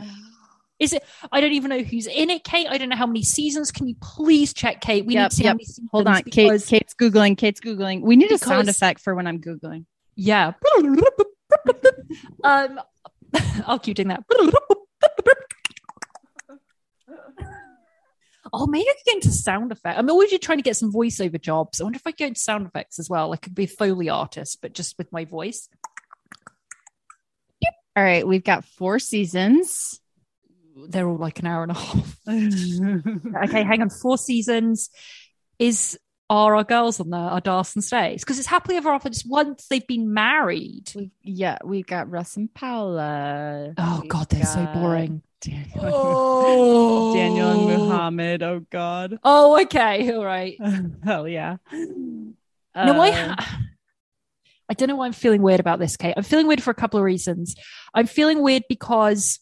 Is 0.78 0.92
it? 0.92 1.04
I 1.30 1.40
don't 1.40 1.52
even 1.52 1.68
know 1.68 1.78
who's 1.78 2.08
in 2.08 2.28
it, 2.28 2.42
Kate. 2.42 2.66
I 2.68 2.76
don't 2.76 2.88
know 2.88 2.96
how 2.96 3.06
many 3.06 3.22
seasons. 3.22 3.70
Can 3.70 3.86
you 3.86 3.94
please 4.02 4.52
check, 4.52 4.80
Kate? 4.80 5.06
We 5.06 5.14
Yep, 5.14 5.22
need 5.22 5.30
to 5.30 5.36
see 5.36 5.44
yep. 5.44 5.50
how 5.50 5.54
many 5.54 5.64
seasons. 5.64 5.88
Hold 5.92 6.08
on. 6.08 6.22
Kate, 6.24 6.66
Kate's 6.66 6.94
Googling. 6.94 7.38
Kate's 7.38 7.60
Googling. 7.60 8.00
We 8.02 8.16
need 8.16 8.32
a 8.32 8.38
sound 8.38 8.68
effect 8.68 9.00
for 9.00 9.14
when 9.14 9.28
I'm 9.28 9.40
Googling. 9.40 9.84
Yeah. 10.16 10.54
Um, 12.44 12.80
I'll 13.66 13.78
keep 13.78 13.96
doing 13.96 14.08
that. 14.08 14.24
Oh, 18.54 18.66
maybe 18.66 18.82
I 18.82 18.92
could 18.92 19.04
get 19.06 19.14
into 19.14 19.30
sound 19.30 19.72
effects. 19.72 19.98
I'm 19.98 20.10
always 20.10 20.36
trying 20.40 20.58
to 20.58 20.62
get 20.62 20.76
some 20.76 20.92
voiceover 20.92 21.40
jobs. 21.40 21.80
I 21.80 21.84
wonder 21.84 21.96
if 21.96 22.06
I 22.06 22.10
could 22.10 22.18
go 22.18 22.26
into 22.26 22.40
sound 22.40 22.66
effects 22.66 22.98
as 22.98 23.08
well. 23.08 23.32
I 23.32 23.36
could 23.36 23.54
be 23.54 23.64
a 23.64 23.68
Foley 23.68 24.10
artist, 24.10 24.58
but 24.60 24.74
just 24.74 24.98
with 24.98 25.10
my 25.10 25.24
voice. 25.24 25.68
All 27.96 28.02
right. 28.02 28.26
We've 28.26 28.44
got 28.44 28.64
four 28.64 28.98
seasons. 28.98 30.00
They're 30.88 31.08
all 31.08 31.16
like 31.16 31.38
an 31.38 31.46
hour 31.46 31.62
and 31.62 31.72
a 31.72 31.74
half. 31.74 32.18
okay, 33.48 33.62
hang 33.64 33.82
on. 33.82 33.90
Four 33.90 34.18
seasons. 34.18 34.90
Is 35.58 35.98
are 36.30 36.56
our 36.56 36.64
girls 36.64 36.98
on 37.00 37.10
there? 37.10 37.20
Are 37.20 37.40
Dawson 37.40 37.82
stays? 37.82 38.22
Because 38.22 38.38
it's 38.38 38.48
happily 38.48 38.76
ever 38.76 38.90
after 38.90 39.10
just 39.10 39.28
once 39.28 39.66
they've 39.68 39.86
been 39.86 40.14
married. 40.14 40.90
We, 40.94 41.10
yeah, 41.22 41.58
we've 41.64 41.86
got 41.86 42.10
Russ 42.10 42.36
and 42.36 42.52
Paola. 42.54 43.74
Oh 43.76 43.98
We've 44.02 44.10
God, 44.10 44.28
they're 44.30 44.44
so 44.46 44.64
boring. 44.74 45.22
Daniel, 45.40 45.80
Oh, 45.82 47.14
Daniel 47.14 47.50
and 47.50 47.66
Mohamed. 47.88 48.42
Oh 48.42 48.60
God. 48.70 49.18
Oh, 49.24 49.60
okay, 49.62 50.12
all 50.14 50.24
right. 50.24 50.56
Hell 51.04 51.26
yeah. 51.28 51.56
no, 51.72 52.34
I. 52.74 53.10
Uh, 53.10 53.34
Ha- 53.38 53.58
I 54.68 54.74
don't 54.74 54.88
know 54.88 54.96
why 54.96 55.04
I'm 55.06 55.12
feeling 55.12 55.42
weird 55.42 55.60
about 55.60 55.80
this, 55.80 55.98
Kate. 55.98 56.14
I'm 56.16 56.22
feeling 56.22 56.46
weird 56.46 56.62
for 56.62 56.70
a 56.70 56.74
couple 56.74 56.98
of 56.98 57.04
reasons. 57.04 57.56
I'm 57.92 58.06
feeling 58.06 58.40
weird 58.42 58.62
because 58.70 59.38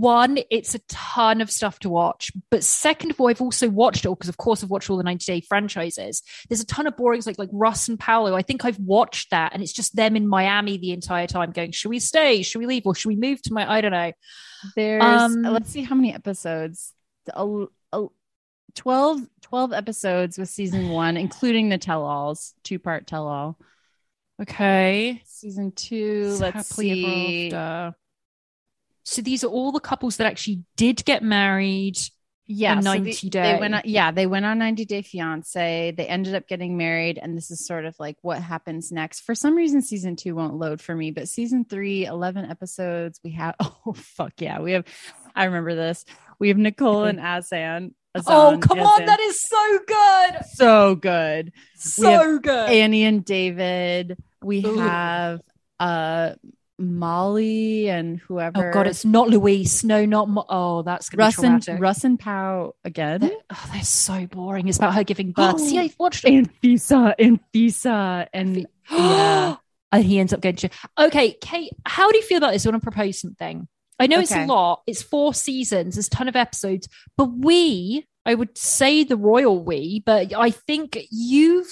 one, 0.00 0.38
it's 0.50 0.74
a 0.74 0.80
ton 0.88 1.40
of 1.40 1.50
stuff 1.50 1.78
to 1.80 1.88
watch. 1.88 2.30
But 2.50 2.64
second 2.64 3.10
of 3.10 3.20
all, 3.20 3.28
I've 3.28 3.40
also 3.40 3.68
watched 3.68 4.04
it 4.04 4.08
because, 4.08 4.28
of 4.28 4.36
course, 4.36 4.62
I've 4.62 4.70
watched 4.70 4.88
all 4.90 4.96
the 4.96 5.02
90 5.02 5.24
Day 5.24 5.40
franchises. 5.40 6.22
There's 6.48 6.60
a 6.60 6.66
ton 6.66 6.86
of 6.86 6.96
borings 6.96 7.26
like 7.26 7.38
like 7.38 7.50
Russ 7.52 7.88
and 7.88 7.98
Paola. 7.98 8.34
I 8.34 8.42
think 8.42 8.64
I've 8.64 8.78
watched 8.78 9.30
that, 9.30 9.52
and 9.52 9.62
it's 9.62 9.72
just 9.72 9.94
them 9.94 10.16
in 10.16 10.26
Miami 10.28 10.78
the 10.78 10.92
entire 10.92 11.26
time, 11.26 11.52
going, 11.52 11.72
"Should 11.72 11.90
we 11.90 11.98
stay? 11.98 12.42
Should 12.42 12.58
we 12.58 12.66
leave? 12.66 12.86
Or 12.86 12.94
should 12.94 13.08
we 13.08 13.16
move 13.16 13.42
to 13.42 13.52
my?" 13.52 13.70
I 13.70 13.80
don't 13.80 13.92
know. 13.92 14.12
There's 14.76 15.02
Um, 15.02 15.42
let's 15.42 15.70
see 15.70 15.82
how 15.82 15.94
many 15.94 16.14
episodes. 16.14 16.92
A, 17.34 17.66
a, 17.92 18.06
12, 18.74 19.20
12 19.42 19.72
episodes 19.72 20.38
with 20.38 20.48
season 20.48 20.88
one, 20.88 21.16
including 21.16 21.68
the 21.68 21.78
tell-alls, 21.78 22.54
two-part 22.64 23.06
tell-all. 23.06 23.58
Okay, 24.40 25.22
Season 25.26 25.72
two, 25.72 26.36
let's 26.40 26.70
Happily 26.70 27.50
Ever 27.50 27.92
see. 27.92 27.96
So 29.04 29.22
these 29.22 29.42
are 29.44 29.48
all 29.48 29.72
the 29.72 29.80
couples 29.80 30.16
that 30.18 30.26
actually 30.26 30.62
did 30.76 31.04
get 31.04 31.22
married. 31.22 31.98
Yeah, 32.46 32.74
The 32.74 32.82
so 32.82 32.94
90 32.94 33.28
They 33.30 33.56
went 33.58 33.72
day. 33.72 33.76
on, 33.78 33.82
yeah, 33.84 34.10
they 34.10 34.26
went 34.26 34.44
on 34.44 34.58
90 34.58 34.84
Day 34.84 35.02
Fiance. 35.02 35.92
They 35.96 36.06
ended 36.06 36.34
up 36.34 36.48
getting 36.48 36.76
married, 36.76 37.18
and 37.22 37.36
this 37.36 37.50
is 37.50 37.64
sort 37.66 37.84
of 37.84 37.94
like 37.98 38.16
what 38.20 38.42
happens 38.42 38.90
next. 38.92 39.20
For 39.20 39.34
some 39.34 39.54
reason, 39.54 39.80
season 39.80 40.16
two 40.16 40.34
won't 40.34 40.54
load 40.56 40.80
for 40.82 40.94
me, 40.94 41.12
but 41.12 41.28
season 41.28 41.64
three, 41.64 42.04
11 42.04 42.50
episodes. 42.50 43.20
We 43.24 43.30
have, 43.32 43.54
oh, 43.60 43.92
fuck 43.94 44.32
yeah. 44.38 44.60
We 44.60 44.72
have, 44.72 44.84
I 45.34 45.44
remember 45.44 45.74
this. 45.74 46.04
We 46.38 46.48
have 46.48 46.58
Nicole 46.58 47.04
and 47.04 47.20
Azan. 47.20 47.94
oh, 48.16 48.20
Azan, 48.48 48.60
come 48.60 48.80
on, 48.80 49.06
that 49.06 49.20
is 49.20 49.40
so 49.40 49.78
good, 49.86 50.44
so 50.52 50.94
good. 50.96 51.52
so 51.76 52.38
good. 52.38 52.70
Annie 52.70 53.04
and 53.04 53.24
David. 53.24 54.18
We 54.42 54.66
Ooh. 54.66 54.78
have 54.78 55.40
uh 55.78 56.34
Molly 56.82 57.88
and 57.88 58.18
whoever. 58.18 58.70
Oh 58.70 58.72
God, 58.72 58.86
it's 58.86 59.04
not 59.04 59.28
Luis. 59.28 59.84
No, 59.84 60.04
not 60.04 60.28
Mo- 60.28 60.44
oh, 60.48 60.82
that's 60.82 61.08
gonna 61.08 61.24
Russ 61.24 61.40
be 61.40 61.46
and. 61.46 61.80
Russ 61.80 62.04
and 62.04 62.18
Pow 62.18 62.74
again. 62.84 63.20
They're, 63.20 63.30
oh, 63.50 63.70
they're 63.72 63.82
so 63.82 64.26
boring. 64.26 64.68
It's 64.68 64.78
about 64.78 64.94
her 64.94 65.04
giving 65.04 65.32
birth. 65.36 65.60
See, 65.60 65.78
I've 65.78 65.96
watched 65.98 66.24
it. 66.24 66.34
and 66.34 66.60
Fisa 66.60 67.14
and 67.18 67.40
Fisa 67.54 68.26
and 68.32 68.66
yeah. 68.90 69.56
and 69.92 70.04
he 70.04 70.18
ends 70.18 70.32
up 70.32 70.40
going 70.40 70.56
to. 70.56 70.70
Okay, 70.98 71.32
Kate, 71.40 71.72
how 71.86 72.10
do 72.10 72.16
you 72.16 72.22
feel 72.22 72.38
about 72.38 72.52
this 72.52 72.66
on 72.66 72.74
a 72.74 72.80
proposal 72.80 73.30
thing? 73.38 73.68
I 73.98 74.06
know 74.08 74.18
it's 74.18 74.32
a 74.32 74.46
lot. 74.46 74.82
It's 74.86 75.02
four 75.02 75.32
seasons. 75.32 75.94
There's 75.94 76.08
a 76.08 76.10
ton 76.10 76.28
of 76.28 76.36
episodes, 76.36 76.88
but 77.16 77.26
we. 77.26 78.06
I 78.24 78.34
would 78.34 78.56
say 78.56 79.02
the 79.02 79.16
royal 79.16 79.64
we, 79.64 80.00
but 80.06 80.32
I 80.32 80.50
think 80.50 80.96
you've 81.10 81.66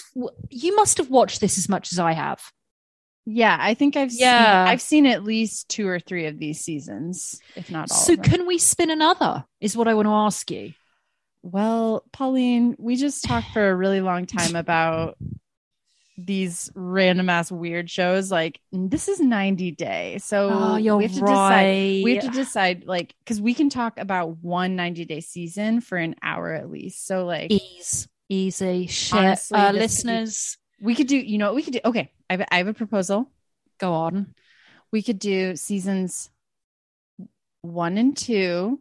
you 0.49 0.75
must 0.75 0.99
have 0.99 1.09
watched 1.09 1.41
this 1.41 1.59
as 1.59 1.69
much 1.69 1.93
as 1.93 2.01
I 2.01 2.11
have. 2.11 2.43
Yeah, 3.27 3.57
I 3.59 3.75
think 3.75 3.97
I've 3.97 4.13
Yeah. 4.13 4.65
seen 4.65 4.73
I've 4.73 4.81
seen 4.81 5.07
at 5.07 5.25
least 5.25 5.69
two 5.69 5.87
or 5.87 6.01
three 6.01 6.27
of 6.27 6.39
these 6.39 6.61
seasons, 6.61 7.43
if 7.55 7.71
not 7.71 7.91
all. 7.91 7.97
So 7.97 8.17
can 8.17 8.47
we 8.47 8.59
spin 8.59 8.91
another? 8.91 9.45
Is 9.61 9.77
what 9.77 9.89
I 9.89 9.95
want 9.95 10.07
to 10.07 10.13
ask 10.13 10.51
you. 10.51 10.73
well, 11.43 12.05
Pauline, 12.13 12.77
we 12.79 12.97
just 12.97 13.25
talked 13.25 13.53
for 13.53 13.71
a 13.71 13.75
really 13.75 14.01
long 14.01 14.27
time 14.27 14.57
about 14.57 15.17
these 16.23 16.71
random 16.75 17.31
ass 17.31 17.51
weird 17.51 17.89
shows. 17.89 18.31
Like 18.31 18.61
this 18.73 19.09
is 19.09 19.21
90 19.21 19.71
Day, 19.73 20.19
so 20.19 20.51
Oh, 20.51 20.77
we 20.77 21.05
have 21.05 21.13
to 21.15 21.21
right. 21.21 21.27
decide. 21.27 22.05
We 22.05 22.15
have 22.15 22.25
to 22.25 22.31
decide, 22.31 22.85
like, 22.85 23.15
because 23.25 23.41
we 23.41 23.55
can 23.55 23.71
talk 23.71 23.99
about 23.99 24.39
one 24.39 24.77
90 24.77 25.05
Day 25.07 25.21
season 25.21 25.81
for 25.81 25.97
an 25.97 26.17
hour 26.23 26.53
at 26.53 26.71
least. 26.71 27.07
So, 27.07 27.25
like, 27.25 27.51
Ease, 27.51 28.09
easy 28.29 28.87
shit. 28.87 29.19
Honestly, 29.19 29.61
uh, 29.61 29.73
listeners, 29.73 30.59
we 30.81 30.95
could 30.95 31.07
do. 31.07 31.17
You 31.17 31.39
know, 31.39 31.47
what 31.47 31.55
we 31.57 31.63
could 31.63 31.75
do. 31.75 31.81
Okay, 31.85 32.11
I 32.29 32.35
have, 32.35 32.49
I 32.51 32.57
have 32.59 32.69
a 32.69 32.75
proposal. 32.75 33.31
go 33.79 33.93
on. 33.93 34.35
we 34.93 35.03
could 35.03 35.19
do 35.19 35.57
seasons 35.57 36.31
one 37.63 37.99
and 37.99 38.17
two 38.17 38.81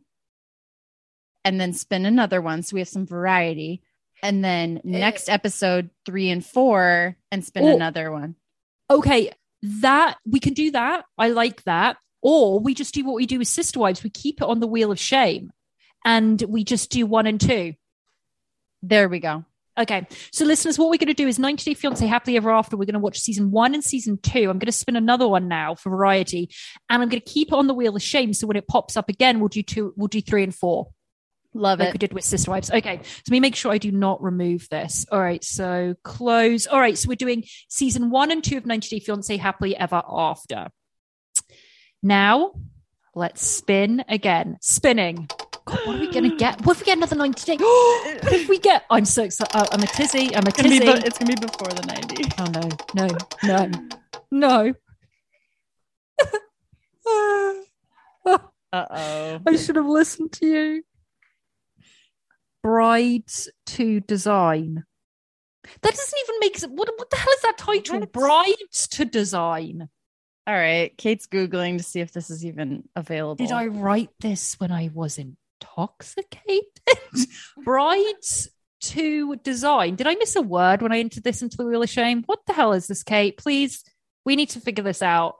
and 1.46 1.60
then 1.60 1.74
spin 1.74 2.06
another 2.06 2.42
one 2.42 2.64
so 2.64 2.74
we 2.76 2.80
have 2.80 2.88
some 2.88 3.06
variety 3.06 3.82
and 4.24 4.44
then 4.44 4.78
eh. 4.78 4.82
next 5.00 5.30
episode 5.30 5.90
three 6.06 6.30
and 6.30 6.46
four 6.46 7.16
and 7.32 7.44
spin 7.44 7.64
Oh. 7.66 7.76
another 7.76 8.12
one 8.12 8.36
Okay, 8.90 9.32
that 9.82 10.18
we 10.26 10.40
can 10.40 10.54
do 10.54 10.72
that. 10.72 11.06
I 11.18 11.28
like 11.30 11.64
that. 11.66 11.98
Or 12.24 12.60
we 12.60 12.74
just 12.74 12.94
do 12.94 13.06
what 13.06 13.16
we 13.16 13.26
do 13.28 13.38
with 13.38 13.48
Sister 13.48 13.80
Wives. 13.80 14.04
We 14.04 14.10
keep 14.10 14.42
it 14.42 14.48
on 14.48 14.60
the 14.60 14.68
wheel 14.68 14.92
of 14.92 15.00
shame, 15.00 15.52
and 16.04 16.42
we 16.42 16.64
just 16.64 16.90
do 16.90 17.06
one 17.06 17.28
and 17.28 17.40
two. 17.40 17.76
there 18.82 19.08
we 19.08 19.20
go 19.20 19.46
Okay, 19.80 20.06
so 20.34 20.44
listeners, 20.44 20.78
what 20.78 20.90
we're 20.90 20.98
going 20.98 21.08
to 21.08 21.14
do 21.14 21.28
is 21.28 21.40
90 21.40 21.64
Day 21.64 21.74
Fiance 21.74 22.06
Happily 22.06 22.36
Ever 22.36 22.52
After. 22.52 22.76
We're 22.76 22.84
going 22.84 22.94
to 22.96 23.00
watch 23.00 23.18
season 23.18 23.50
one 23.50 23.74
and 23.74 23.82
season 23.82 24.18
two. 24.22 24.50
I'm 24.50 24.60
going 24.60 24.66
to 24.66 24.74
spin 24.74 24.98
another 24.98 25.26
one 25.26 25.48
now 25.48 25.76
for 25.76 25.90
variety, 25.90 26.50
and 26.90 27.02
I'm 27.02 27.08
going 27.08 27.22
to 27.22 27.26
keep 27.32 27.48
it 27.48 27.54
on 27.54 27.68
the 27.68 27.74
wheel 27.74 27.96
of 27.96 28.02
shame. 28.02 28.34
So 28.34 28.46
when 28.46 28.58
it 28.58 28.68
pops 28.68 28.98
up 28.98 29.08
again, 29.08 29.40
we'll 29.40 29.48
do 29.48 29.64
two, 29.64 29.94
we'll 29.96 30.10
do 30.10 30.22
three 30.22 30.44
and 30.44 30.54
four. 30.54 30.90
love 31.54 31.80
like 31.80 31.90
it 31.90 31.94
we 31.94 31.98
did 31.98 32.14
with 32.14 32.26
Sister 32.26 32.52
Wives. 32.52 32.70
Okay, 32.70 33.00
so 33.04 33.22
let 33.28 33.32
me 33.32 33.40
make 33.40 33.56
sure 33.56 33.72
I 33.72 33.78
do 33.78 33.92
not 33.92 34.22
remove 34.22 34.68
this. 34.70 35.06
All 35.10 35.22
right, 35.22 35.42
so 35.42 35.96
close. 36.04 36.68
All 36.68 36.80
right, 36.80 36.98
so 36.98 37.08
we're 37.08 37.16
doing 37.16 37.46
season 37.70 38.10
one 38.10 38.32
and 38.32 38.44
two 38.44 38.58
of 38.58 38.66
90 38.66 39.00
Day 39.00 39.00
Fiance 39.00 39.38
Happily 39.38 39.78
Ever 39.78 40.04
After. 40.06 40.68
Now, 42.04 42.52
let's 43.16 43.48
spin 43.48 44.04
again. 44.10 44.58
Spinning. 44.60 45.30
God, 45.70 45.80
what 45.86 45.96
are 45.96 46.00
we 46.00 46.12
going 46.12 46.30
to 46.30 46.36
get? 46.36 46.66
What 46.66 46.76
if 46.76 46.82
we 46.82 46.86
get 46.86 46.98
another 46.98 47.16
90 47.16 47.46
day? 47.46 47.58
what 47.64 48.34
if 48.34 48.50
we 48.50 48.60
get? 48.60 48.86
I'm 48.90 49.06
so 49.06 49.24
excited. 49.24 49.56
Uh, 49.56 49.68
I'm 49.72 49.84
a 49.84 49.88
tizzy. 49.88 50.36
I'm 50.36 50.46
a 50.46 50.50
it's 50.50 50.58
gonna, 50.58 50.70
be 50.70 50.80
tizzy. 50.80 51.06
it's 51.06 51.18
gonna 51.18 51.36
be 51.36 51.46
before 51.46 51.68
the 51.70 51.86
90 51.86 52.24
Oh 52.40 52.46
no, 52.46 52.70
no, 52.96 53.08
no, 53.44 53.72
no. 54.32 54.74
uh-oh 58.74 59.40
I 59.48 59.56
should 59.56 59.76
have 59.76 59.86
listened 59.86 60.32
to 60.34 60.46
you. 60.46 60.84
Brides 62.62 63.50
to 63.68 64.00
design. 64.02 64.84
That 65.82 65.94
doesn't 65.96 66.20
even 66.24 66.40
make 66.40 66.58
sense. 66.58 66.74
What, 66.76 66.90
what 66.98 67.10
the 67.10 67.18
hell 67.18 67.34
is 67.34 67.42
that 67.42 67.58
title? 67.58 68.06
Brides 68.08 68.88
to 68.90 69.06
design. 69.06 69.88
All 70.46 70.56
right. 70.56 70.98
Kate's 70.98 71.28
Googling 71.28 71.78
to 71.78 71.84
see 71.84 72.00
if 72.00 72.12
this 72.12 72.30
is 72.30 72.44
even 72.46 72.84
available. 72.96 73.36
Did 73.36 73.54
I 73.54 73.68
write 73.68 74.10
this 74.20 74.60
when 74.60 74.72
I 74.72 74.90
was 74.94 75.20
intoxicated? 75.60 76.64
Brides 77.64 78.50
to 78.82 79.36
design. 79.38 79.96
Did 79.96 80.08
I 80.08 80.16
miss 80.16 80.36
a 80.36 80.42
word 80.42 80.82
when 80.82 80.92
I 80.92 81.00
entered 81.00 81.24
this 81.24 81.42
into 81.42 81.58
the 81.58 81.66
Wheel 81.66 81.84
of 81.84 81.90
Shame? 81.90 82.24
What 82.26 82.46
the 82.46 82.54
hell 82.54 82.74
is 82.74 82.88
this, 82.88 83.04
Kate? 83.04 83.38
Please, 83.38 83.84
we 84.26 84.36
need 84.36 84.50
to 84.52 84.60
figure 84.60 84.84
this 84.84 85.02
out. 85.02 85.38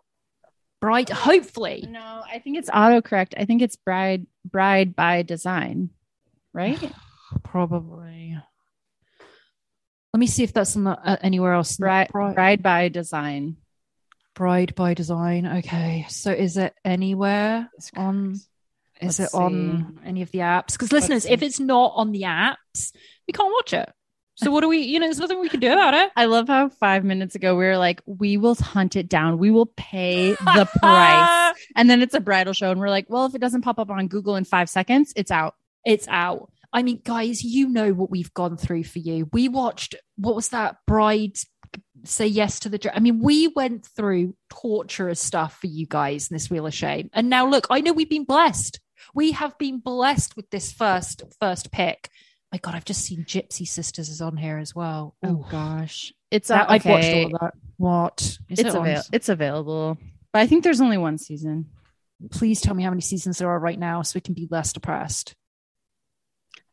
Bride, 0.82 1.10
hopefully. 1.10 1.86
No, 1.90 2.24
I 2.26 2.40
think 2.40 2.58
it's 2.58 2.70
autocorrect. 2.70 3.34
I 3.38 3.46
think 3.46 3.62
it's 3.62 3.76
bride 3.76 4.26
bride 4.46 4.96
by 4.96 5.24
design, 5.24 5.90
right? 6.54 6.92
Probably. 7.44 8.38
Let 10.14 10.20
me 10.20 10.28
see 10.28 10.44
if 10.44 10.54
that's 10.54 10.76
not, 10.76 11.02
uh, 11.04 11.18
anywhere 11.22 11.54
else. 11.54 11.78
Bride, 11.78 12.10
Bride, 12.12 12.36
bride 12.36 12.64
by 12.64 12.88
design. 12.88 13.58
Bride 14.36 14.74
by 14.74 14.94
design. 14.94 15.46
Okay. 15.46 16.06
So 16.10 16.32
is 16.32 16.56
it 16.56 16.74
anywhere 16.86 17.70
on 17.96 18.40
is 19.02 19.20
Let's 19.20 19.34
it 19.34 19.38
on 19.38 20.00
any 20.06 20.22
of 20.22 20.32
the 20.32 20.40
apps? 20.40 20.74
Because 20.74 20.92
listeners, 20.92 21.26
if 21.26 21.42
it's 21.42 21.60
not 21.60 21.94
on 21.96 22.12
the 22.12 22.24
apps, 22.24 22.94
we 23.28 23.32
can't 23.34 23.52
watch 23.54 23.74
it. 23.74 23.90
So 24.36 24.52
what 24.52 24.62
do 24.62 24.70
we, 24.70 24.78
you 24.80 25.00
know, 25.00 25.06
there's 25.06 25.20
nothing 25.20 25.42
we 25.42 25.50
can 25.50 25.60
do 25.60 25.72
about 25.74 25.94
it. 25.94 26.12
I 26.16 26.26
love 26.26 26.48
how 26.48 26.70
five 26.70 27.04
minutes 27.04 27.36
ago 27.36 27.58
we 27.58 27.66
were 27.66 27.78
like, 27.78 28.02
we 28.06 28.38
will 28.38 28.56
hunt 28.56 28.96
it 28.96 29.10
down. 29.10 29.38
We 29.38 29.52
will 29.52 29.66
pay 29.66 30.32
the 30.32 30.70
price. 30.80 31.56
And 31.76 31.90
then 31.90 32.02
it's 32.02 32.14
a 32.14 32.22
bridal 32.22 32.54
show. 32.54 32.72
And 32.72 32.80
we're 32.80 32.90
like, 32.90 33.08
well, 33.10 33.26
if 33.26 33.36
it 33.36 33.42
doesn't 33.42 33.64
pop 33.64 33.80
up 33.80 33.90
on 33.90 34.08
Google 34.08 34.38
in 34.38 34.46
five 34.46 34.70
seconds, 34.70 35.12
it's 35.18 35.30
out. 35.30 35.56
it's 35.86 36.08
out. 36.08 36.52
I 36.72 36.84
mean, 36.84 37.02
guys, 37.04 37.44
you 37.44 37.68
know 37.68 37.92
what 37.92 38.12
we've 38.12 38.34
gone 38.34 38.56
through 38.56 38.86
for 38.86 39.00
you. 39.00 39.28
We 39.34 39.50
watched 39.50 39.96
what 40.16 40.36
was 40.36 40.50
that? 40.50 40.78
Bride 40.86 41.36
say 42.04 42.28
yes 42.28 42.60
to 42.62 42.70
the. 42.70 42.78
Dr- 42.78 42.96
I 42.96 43.00
mean, 43.00 43.20
we 43.20 43.48
went 43.48 43.86
through 43.86 44.36
torturous 44.50 45.20
stuff 45.20 45.60
for 45.60 45.68
you 45.68 45.86
guys 45.86 46.30
in 46.30 46.36
this 46.36 46.50
Wheel 46.50 46.68
of 46.68 46.74
Shame, 46.74 47.10
and 47.14 47.30
now 47.30 47.48
look, 47.48 47.68
I 47.70 47.82
know 47.82 47.94
we've 47.94 48.10
been 48.10 48.24
blessed. 48.24 48.80
We 49.14 49.32
have 49.32 49.58
been 49.58 49.80
blessed 49.80 50.36
with 50.36 50.50
this 50.50 50.72
first 50.72 51.24
first 51.40 51.72
pick. 51.72 52.10
My 52.52 52.58
God, 52.58 52.76
I've 52.76 52.86
just 52.86 53.06
seen 53.06 53.26
Gypsy 53.26 53.68
Sisters 53.68 54.10
is 54.10 54.22
on 54.22 54.38
here 54.38 54.58
as 54.58 54.74
well. 54.74 55.16
Oh 55.24 55.46
gosh. 55.50 56.14
It's 56.32 56.48
that, 56.48 56.70
uh, 56.70 56.74
I've 56.74 56.86
watched 56.86 57.06
okay. 57.06 57.24
all 57.26 57.36
of 57.36 57.42
that. 57.42 57.54
What 57.78 58.22
is 58.50 58.60
It's, 58.60 58.62
it 58.62 58.76
avail- 58.76 59.04
it's 59.14 59.30
available. 59.30 59.98
But 60.34 60.40
I 60.40 60.48
think 60.48 60.64
there's 60.64 60.82
only 60.82 60.98
one 60.98 61.18
season. 61.18 61.68
Please 62.32 62.62
tell 62.62 62.76
me 62.76 62.84
how 62.84 62.90
many 62.90 63.02
seasons 63.02 63.38
there 63.38 63.50
are 63.50 63.60
right 63.60 63.80
now, 63.80 64.02
so 64.02 64.14
we 64.16 64.22
can 64.22 64.34
be 64.34 64.48
less 64.52 64.74
depressed. 64.74 65.36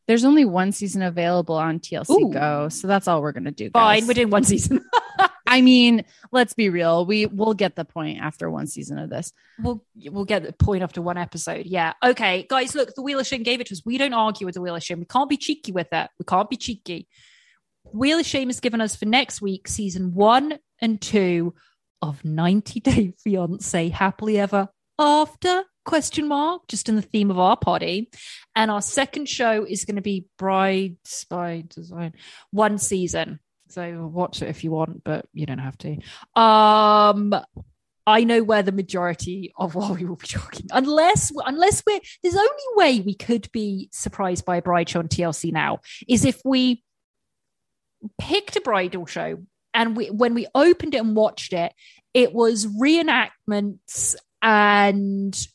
There's 0.08 0.24
only 0.24 0.44
one 0.44 0.72
season 0.72 1.02
available 1.02 1.56
on 1.56 1.80
TLC 1.80 2.10
Ooh. 2.10 2.32
Go. 2.32 2.68
So 2.68 2.86
that's 2.86 3.08
all 3.08 3.22
we're 3.22 3.32
gonna 3.32 3.50
do. 3.50 3.70
Fine, 3.70 4.06
we're 4.06 4.14
doing 4.14 4.30
one 4.30 4.44
season. 4.44 4.84
I 5.46 5.60
mean, 5.60 6.04
let's 6.32 6.54
be 6.54 6.68
real. 6.68 7.06
We 7.06 7.26
will 7.26 7.54
get 7.54 7.76
the 7.76 7.84
point 7.84 8.20
after 8.20 8.50
one 8.50 8.66
season 8.66 8.98
of 8.98 9.10
this. 9.10 9.32
We'll 9.58 9.84
we'll 10.06 10.24
get 10.24 10.42
the 10.42 10.52
point 10.52 10.82
after 10.82 11.00
one 11.00 11.18
episode. 11.18 11.66
Yeah. 11.66 11.92
Okay, 12.04 12.46
guys. 12.48 12.74
Look, 12.74 12.94
the 12.94 13.02
Wheel 13.02 13.20
of 13.20 13.26
Shame 13.26 13.42
gave 13.42 13.60
it 13.60 13.68
to 13.68 13.74
us. 13.74 13.82
We 13.84 13.98
don't 13.98 14.12
argue 14.12 14.46
with 14.46 14.54
the 14.54 14.60
Wheel 14.60 14.76
of 14.76 14.82
Shame. 14.82 15.00
We 15.00 15.06
can't 15.06 15.30
be 15.30 15.36
cheeky 15.36 15.72
with 15.72 15.88
it. 15.92 16.10
We 16.18 16.24
can't 16.24 16.50
be 16.50 16.56
cheeky. 16.56 17.08
Wheel 17.92 18.18
of 18.18 18.26
Shame 18.26 18.48
has 18.48 18.60
given 18.60 18.80
us 18.80 18.96
for 18.96 19.06
next 19.06 19.40
week 19.40 19.68
season 19.68 20.14
one 20.14 20.58
and 20.80 21.00
two 21.00 21.54
of 22.02 22.24
90 22.24 22.80
Day 22.80 23.12
Fiance 23.22 23.88
Happily 23.88 24.38
Ever 24.38 24.68
After 24.98 25.64
question 25.84 26.26
mark 26.26 26.62
just 26.66 26.88
in 26.88 26.96
the 26.96 27.02
theme 27.02 27.30
of 27.30 27.38
our 27.38 27.56
party 27.56 28.10
and 28.56 28.72
our 28.72 28.82
second 28.82 29.28
show 29.28 29.64
is 29.64 29.84
going 29.84 29.94
to 29.94 30.02
be 30.02 30.26
brides 30.36 31.24
by 31.30 31.62
design 31.68 32.12
one 32.50 32.76
season 32.76 33.38
so 33.68 34.06
watch 34.06 34.42
it 34.42 34.48
if 34.48 34.64
you 34.64 34.70
want 34.70 35.02
but 35.04 35.26
you 35.32 35.46
don't 35.46 35.58
have 35.58 35.78
to. 35.78 35.96
Um 36.40 37.34
I 38.08 38.22
know 38.22 38.44
where 38.44 38.62
the 38.62 38.70
majority 38.72 39.52
of 39.58 39.74
what 39.74 39.98
we 39.98 40.04
will 40.04 40.16
be 40.16 40.28
talking, 40.28 40.66
unless 40.72 41.32
unless 41.44 41.82
we're 41.86 42.00
there's 42.22 42.36
only 42.36 42.50
way 42.76 43.00
we 43.00 43.14
could 43.14 43.50
be 43.52 43.88
surprised 43.92 44.44
by 44.44 44.58
a 44.58 44.62
bride 44.62 44.88
show 44.88 45.00
on 45.00 45.08
TLC 45.08 45.52
now 45.52 45.80
is 46.08 46.24
if 46.24 46.40
we 46.44 46.84
picked 48.18 48.54
a 48.56 48.60
bridal 48.60 49.06
show 49.06 49.38
and 49.74 49.96
we 49.96 50.06
when 50.06 50.34
we 50.34 50.46
opened 50.54 50.94
it 50.94 50.98
and 50.98 51.16
watched 51.16 51.52
it, 51.52 51.72
it 52.14 52.32
was 52.32 52.66
reenactments 52.66 54.14
and 54.40 55.46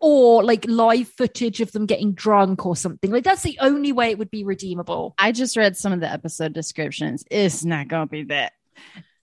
or 0.00 0.42
like 0.42 0.64
live 0.66 1.08
footage 1.08 1.60
of 1.60 1.72
them 1.72 1.86
getting 1.86 2.12
drunk 2.12 2.64
or 2.66 2.74
something. 2.74 3.10
Like 3.10 3.24
that's 3.24 3.42
the 3.42 3.58
only 3.60 3.92
way 3.92 4.10
it 4.10 4.18
would 4.18 4.30
be 4.30 4.44
redeemable. 4.44 5.14
I 5.18 5.32
just 5.32 5.56
read 5.56 5.76
some 5.76 5.92
of 5.92 6.00
the 6.00 6.10
episode 6.10 6.52
descriptions. 6.54 7.24
It's 7.30 7.64
not 7.64 7.88
gonna 7.88 8.06
be 8.06 8.24
that. 8.24 8.52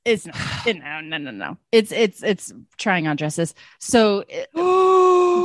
It's 0.05 0.25
not. 0.27 0.35
it- 0.67 0.77
no, 0.77 1.01
no, 1.01 1.17
no, 1.17 1.31
no. 1.31 1.57
It's 1.71 1.91
it's 1.91 2.21
it's 2.23 2.53
trying 2.77 3.07
on 3.07 3.15
dresses. 3.15 3.53
So 3.79 4.23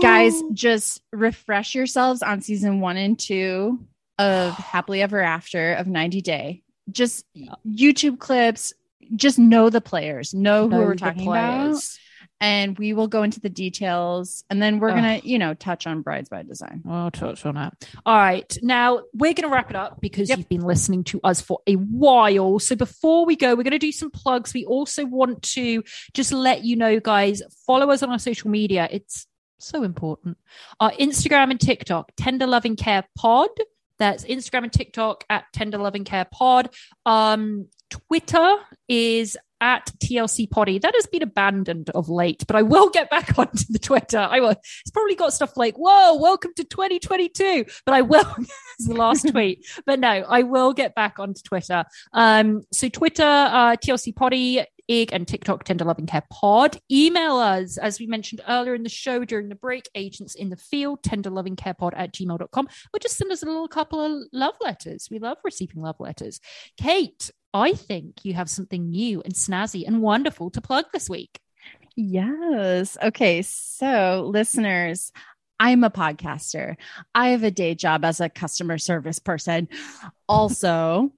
guys, 0.03 0.41
just 0.53 1.01
refresh 1.13 1.75
yourselves 1.75 2.23
on 2.23 2.41
season 2.41 2.81
one 2.81 2.97
and 2.97 3.19
two 3.19 3.85
of 4.19 4.53
Happily 4.55 5.03
Ever 5.03 5.21
After 5.21 5.75
of 5.75 5.87
90 5.87 6.21
Day. 6.21 6.63
Just 6.91 7.25
YouTube 7.67 8.19
clips. 8.19 8.73
Just 9.17 9.39
know 9.39 9.71
the 9.71 9.81
players. 9.81 10.33
Know 10.35 10.65
who 10.65 10.71
Know 10.71 10.79
we're 10.81 10.95
the 10.95 11.01
talking 11.01 11.29
about. 11.29 11.77
And 12.43 12.77
we 12.77 12.93
will 12.93 13.07
go 13.07 13.23
into 13.23 13.39
the 13.41 13.49
details. 13.49 14.43
And 14.51 14.61
then 14.61 14.81
we're 14.81 14.91
gonna, 14.91 15.21
you 15.23 15.39
know, 15.39 15.55
touch 15.55 15.87
on 15.87 16.03
brides 16.03 16.29
by 16.29 16.43
design. 16.43 16.83
I'll 16.89 17.11
touch 17.13 17.47
on 17.47 17.55
that. 17.55 17.89
All 18.05 18.17
right. 18.17 18.59
Now 18.63 19.03
we're 19.15 19.33
going 19.33 19.49
to 19.49 19.55
wrap 19.55 19.71
it 19.71 19.77
up 19.77 20.01
because 20.01 20.29
Yep. 20.29 20.39
you've 20.39 20.49
been 20.49 20.63
listening 20.63 21.05
to 21.05 21.21
us 21.23 21.41
for 21.41 21.61
a 21.69 21.75
while. 21.75 22.59
So 22.59 22.75
before 22.75 23.25
we 23.25 23.37
go, 23.37 23.55
we're 23.55 23.63
going 23.63 23.71
to 23.71 23.79
do 23.79 23.93
some 23.93 24.11
plugs. 24.11 24.53
We 24.53 24.65
also 24.65 25.05
want 25.07 25.43
to 25.55 25.85
just 26.15 26.33
let 26.33 26.65
you 26.65 26.75
know, 26.77 26.99
guys, 26.99 27.43
follow 27.67 27.91
us 27.91 28.03
on 28.03 28.11
our 28.11 28.19
social 28.19 28.51
media. 28.51 28.89
It's 28.91 29.27
so 29.59 29.85
important. 29.85 30.37
Our 30.81 30.91
Instagram 30.93 31.53
and 31.53 31.61
TikTok, 31.61 32.11
Tender 32.17 32.49
Loving 32.49 32.75
Care 32.75 33.05
Pod. 33.17 33.51
That's 33.99 34.25
Instagram 34.25 34.65
and 34.65 34.73
TikTok 34.73 35.23
at 35.31 35.45
Tender 35.53 35.79
Loving 35.79 36.03
Care 36.03 36.25
Pod. 36.25 36.71
Um, 37.07 37.69
Twitter 37.89 38.57
is 38.89 39.39
at 39.63 39.87
TLC 40.03 40.51
Poddy. 40.51 40.79
That 40.81 40.95
has 40.97 41.07
been 41.07 41.23
abandoned 41.23 41.89
of 41.91 42.09
late, 42.09 42.45
but 42.47 42.57
I 42.57 42.63
will 42.63 42.91
get 42.91 43.09
back 43.09 43.39
onto 43.39 43.65
the 43.71 43.79
Twitter. 43.79 44.19
I 44.19 44.41
will. 44.41 44.51
It's 44.51 44.91
probably 44.93 45.15
got 45.15 45.33
stuff 45.33 45.57
like, 45.57 45.77
whoa, 45.77 46.17
welcome 46.17 46.51
to 46.57 46.65
2022. 46.65 47.65
But 47.87 47.95
I 47.95 48.03
will, 48.03 48.27
it's 48.39 48.89
the 48.89 48.95
last 48.95 49.29
tweet. 49.31 49.65
But 49.87 50.01
no, 50.01 50.09
I 50.09 50.43
will 50.43 50.75
get 50.75 50.95
back 50.95 51.19
onto 51.19 51.41
Twitter. 51.43 51.85
Um, 52.13 52.63
so 52.73 52.89
Twitter, 52.89 53.23
uh, 53.23 53.77
TLC 53.77 54.15
Poddy. 54.15 54.67
IG, 54.89 55.13
and 55.13 55.29
TikTok, 55.29 55.63
Tender 55.63 55.85
Loving 55.85 56.07
Care 56.07 56.25
Pod. 56.29 56.77
Email 56.91 57.37
us, 57.37 57.79
as 57.79 58.01
we 58.01 58.07
mentioned 58.07 58.41
earlier 58.49 58.75
in 58.75 58.83
the 58.83 58.89
show 58.89 59.25
during 59.25 59.49
the 59.49 59.55
break, 59.55 59.89
agents 59.95 60.35
in 60.35 60.51
the 60.51 60.57
field, 60.57 61.03
tenderlovingcarepod 61.05 61.93
at 61.95 62.13
gmail.com, 62.13 62.69
or 62.93 62.99
just 62.99 63.17
send 63.17 63.31
us 63.31 63.45
a 63.45 63.47
little 63.47 63.69
couple 63.69 64.01
of 64.01 64.25
love 64.33 64.55
letters. 64.61 65.07
We 65.09 65.21
love 65.21 65.39
receiving 65.45 65.81
love 65.81 66.01
letters. 66.01 66.41
Kate, 66.77 67.31
I 67.55 67.73
think 67.73 68.25
you 68.25 68.35
have 68.35 68.49
something 68.49 68.91
new 68.91 69.23
and 69.23 69.35
snazzy 69.35 69.87
and 69.87 70.01
wonderful 70.03 70.51
to 70.51 70.61
plug 70.61 70.87
this 70.93 71.09
week. 71.09 71.41
Yes. 71.97 72.97
Okay. 73.03 73.43
So, 73.43 74.29
listeners, 74.33 75.13
I'm 75.61 75.85
a 75.85 75.91
podcaster. 75.91 76.77
I 77.15 77.29
have 77.29 77.45
a 77.45 77.51
day 77.51 77.75
job 77.75 78.05
as 78.05 78.21
a 78.21 78.29
customer 78.29 78.79
service 78.79 79.19
person. 79.19 79.69
Also, 80.29 81.13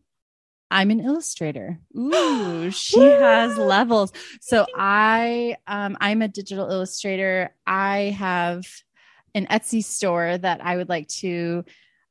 I'm 0.71 0.91
an 0.91 1.01
illustrator. 1.01 1.79
Ooh, 1.97 2.71
she 2.73 3.01
has 3.01 3.57
levels. 3.57 4.13
So 4.41 4.67
I 4.75 5.57
um 5.67 5.97
I'm 6.01 6.21
a 6.21 6.29
digital 6.29 6.69
illustrator. 6.69 7.55
I 7.67 8.15
have 8.19 8.67
an 9.35 9.47
Etsy 9.47 9.85
store 9.85 10.37
that 10.37 10.65
I 10.65 10.77
would 10.77 10.89
like 10.89 11.09
to 11.09 11.65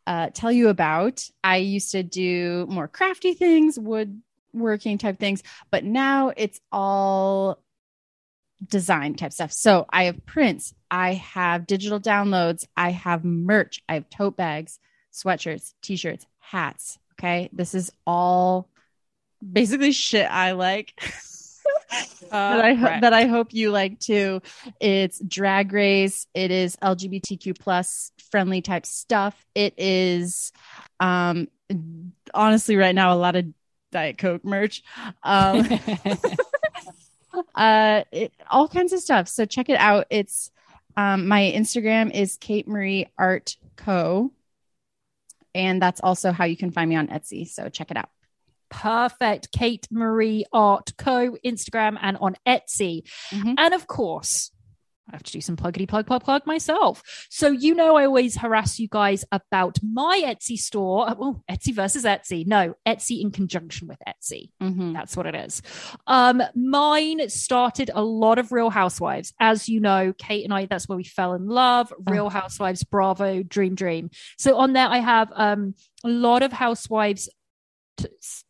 uh, 0.08 0.30
tell 0.34 0.52
you 0.52 0.70
about. 0.70 1.28
I 1.44 1.58
used 1.58 1.92
to 1.92 2.04
do 2.04 2.66
more 2.70 2.88
crafty 2.88 3.34
things, 3.34 3.80
woodworking 3.80 4.98
type 4.98 5.20
things, 5.20 5.44
but 5.72 5.84
now 5.84 6.32
it's 6.36 6.60
all 6.72 7.60
design 8.68 9.16
type 9.16 9.34
stuff. 9.34 9.52
So 9.52 9.86
I 9.90 10.06
have 10.06 10.26
prints, 10.26 10.74
I 10.90 11.14
have 11.14 11.68
digital 11.68 12.00
downloads, 12.00 12.66
I 12.76 12.92
have 12.92 13.24
merch, 13.26 13.82
I 13.90 13.96
have 13.96 14.10
tote 14.10 14.38
bags, 14.38 14.80
sweatshirts, 15.14 15.74
t-shirts, 15.82 16.26
hats. 16.40 16.98
Okay. 17.14 17.50
This 17.54 17.76
is 17.76 17.92
all 18.06 18.70
basically 19.52 19.92
shit 19.92 20.30
I 20.30 20.54
like. 20.54 20.94
that 22.30 22.66
I 22.66 22.74
ho- 22.74 23.00
that 23.02 23.14
I 23.14 23.26
hope 23.26 23.54
you 23.54 23.72
like 23.72 24.00
too. 24.00 24.42
It's 24.80 25.20
drag 25.20 25.74
race. 25.74 26.28
It 26.34 26.52
is 26.52 26.76
LGBTQ 26.78 27.60
plus 27.60 28.12
friendly 28.32 28.62
type 28.62 28.86
stuff. 28.86 29.46
It 29.56 29.74
is, 29.78 30.52
um, 31.00 31.48
honestly, 32.34 32.76
right 32.76 32.96
now 32.96 33.14
a 33.14 33.16
lot 33.16 33.36
of 33.36 33.46
Diet 33.92 34.18
Coke 34.18 34.44
merch. 34.44 34.84
Um, 35.24 35.68
uh 37.56 38.04
it, 38.12 38.32
all 38.50 38.68
kinds 38.68 38.94
of 38.94 39.00
stuff 39.00 39.28
so 39.28 39.46
check 39.46 39.70
it 39.70 39.78
out 39.78 40.06
it's 40.10 40.52
um 40.98 41.28
my 41.28 41.52
instagram 41.56 42.12
is 42.14 42.38
kate 42.38 42.68
marie 42.68 43.08
art 43.18 43.58
co 43.76 44.32
and 45.56 45.82
that's 45.82 46.02
also 46.02 46.32
how 46.32 46.46
you 46.46 46.58
can 46.58 46.72
find 46.72 46.90
me 46.90 46.96
on 46.96 47.08
etsy 47.08 47.48
so 47.48 47.70
check 47.70 47.92
it 47.92 47.98
out 47.98 48.10
perfect. 48.74 49.52
Kate 49.52 49.88
Marie 49.92 50.46
Art 50.52 50.92
Co. 50.98 51.38
Instagram 51.46 51.98
and 52.02 52.18
on 52.18 52.36
Etsy. 52.48 53.04
Mhm. 53.32 53.56
And 53.58 53.74
of 53.74 53.88
course, 53.88 54.50
I 55.10 55.16
have 55.16 55.24
to 55.24 55.34
do 55.34 55.42
some 55.42 55.58
pluggity 55.58 55.86
plug 55.86 56.08
plug 56.08 56.24
plug 56.24 56.48
myself. 56.48 57.04
So 57.30 57.50
you 57.52 57.76
know 57.76 57.98
I 57.98 58.06
always 58.06 58.38
harass 58.38 58.80
you 58.80 58.88
guys 58.88 59.26
about 59.34 59.78
my 59.84 60.24
Etsy 60.26 60.58
store. 60.58 61.10
Uh, 61.10 61.16
Well, 61.18 61.44
Etsy 61.52 61.74
versus 61.76 62.06
Etsy. 62.06 62.48
No, 62.48 62.76
Etsy 62.88 63.20
in 63.22 63.30
conjunction 63.32 63.90
with 63.90 63.98
Etsy. 64.08 64.52
Mhm. 64.62 64.94
That's 64.94 65.18
what 65.18 65.26
it 65.26 65.36
is. 65.36 65.62
Um, 66.08 66.42
mine 66.56 67.28
started 67.30 67.92
a 67.94 68.02
lot 68.02 68.40
of 68.40 68.54
Real 68.54 68.70
Housewives. 68.70 69.34
As 69.42 69.68
you 69.68 69.82
know, 69.82 70.14
Kate 70.18 70.46
and 70.46 70.54
I, 70.54 70.68
that's 70.68 70.88
where 70.88 70.98
we 70.98 71.04
fell 71.04 71.34
in 71.34 71.48
love. 71.48 71.92
Real 72.10 72.30
Housewives, 72.30 72.86
Bravo, 72.86 73.44
Dream 73.44 73.76
Dream. 73.76 74.10
So 74.38 74.56
on 74.58 74.72
there, 74.72 74.88
I 74.88 75.00
have 75.00 75.34
um, 75.36 75.76
a 76.06 76.10
lot 76.10 76.44
of 76.44 76.54
Housewives 76.54 77.28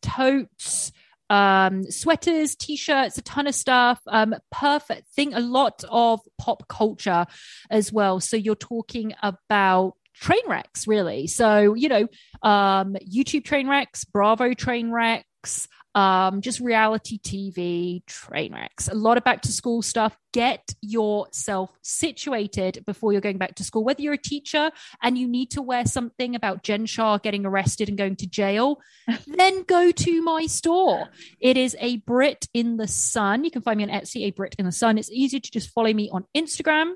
totes, 0.02 0.92
um, 1.30 1.84
sweaters, 1.90 2.54
t-shirts, 2.54 3.18
a 3.18 3.22
ton 3.22 3.46
of 3.46 3.54
stuff. 3.54 4.00
Um, 4.06 4.34
perfect 4.50 5.08
thing, 5.08 5.34
a 5.34 5.40
lot 5.40 5.84
of 5.88 6.20
pop 6.38 6.68
culture 6.68 7.26
as 7.70 7.92
well. 7.92 8.20
So 8.20 8.36
you're 8.36 8.54
talking 8.54 9.14
about 9.22 9.94
train 10.14 10.42
wrecks, 10.46 10.86
really. 10.86 11.26
So 11.26 11.74
you 11.74 11.88
know, 11.88 12.06
um, 12.42 12.96
YouTube 13.06 13.44
train 13.44 13.68
wrecks, 13.68 14.04
Bravo 14.04 14.54
train 14.54 14.90
wrecks, 14.90 15.68
um, 15.94 16.40
just 16.40 16.60
reality 16.60 17.18
TV 17.18 18.04
train 18.06 18.52
wrecks. 18.52 18.88
A 18.88 18.94
lot 18.94 19.16
of 19.16 19.24
back 19.24 19.42
to 19.42 19.52
school 19.52 19.82
stuff. 19.82 20.16
Get 20.32 20.74
yourself 20.80 21.70
situated 21.82 22.82
before 22.84 23.12
you're 23.12 23.20
going 23.20 23.38
back 23.38 23.54
to 23.56 23.64
school. 23.64 23.84
Whether 23.84 24.02
you're 24.02 24.14
a 24.14 24.18
teacher 24.18 24.72
and 25.02 25.16
you 25.16 25.28
need 25.28 25.50
to 25.52 25.62
wear 25.62 25.86
something 25.86 26.34
about 26.34 26.64
Jen 26.64 26.86
Shah 26.86 27.18
getting 27.18 27.46
arrested 27.46 27.88
and 27.88 27.96
going 27.96 28.16
to 28.16 28.26
jail, 28.26 28.80
then 29.26 29.62
go 29.62 29.92
to 29.92 30.22
my 30.22 30.46
store. 30.46 31.08
It 31.38 31.56
is 31.56 31.76
a 31.78 31.98
Brit 31.98 32.48
in 32.52 32.76
the 32.76 32.88
Sun. 32.88 33.44
You 33.44 33.52
can 33.52 33.62
find 33.62 33.78
me 33.78 33.84
on 33.84 33.90
Etsy, 33.90 34.22
a 34.22 34.30
Brit 34.32 34.56
in 34.58 34.64
the 34.64 34.72
Sun. 34.72 34.98
It's 34.98 35.12
easy 35.12 35.38
to 35.38 35.50
just 35.50 35.70
follow 35.70 35.92
me 35.92 36.10
on 36.10 36.24
Instagram 36.36 36.94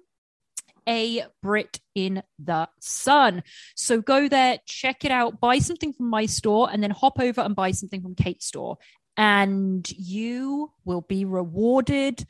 a 0.89 1.25
Brit 1.43 1.79
in 1.95 2.23
the 2.39 2.69
Sun. 2.81 3.43
So 3.77 4.01
go 4.01 4.29
there, 4.29 4.59
check 4.67 5.05
it 5.05 5.11
out, 5.11 5.41
buy 5.41 5.59
something 5.59 5.93
from 5.93 6.09
my 6.09 6.27
store, 6.27 6.69
and 6.73 6.83
then 6.83 6.91
hop 6.91 7.21
over 7.21 7.43
and 7.43 7.55
buy 7.55 7.73
something 7.73 8.01
from 8.01 8.15
Kate's 8.15 8.47
store. 8.47 8.79
And 9.17 9.89
you 9.91 10.73
will 10.85 11.03
be 11.03 11.25
rewarded. 11.25 12.27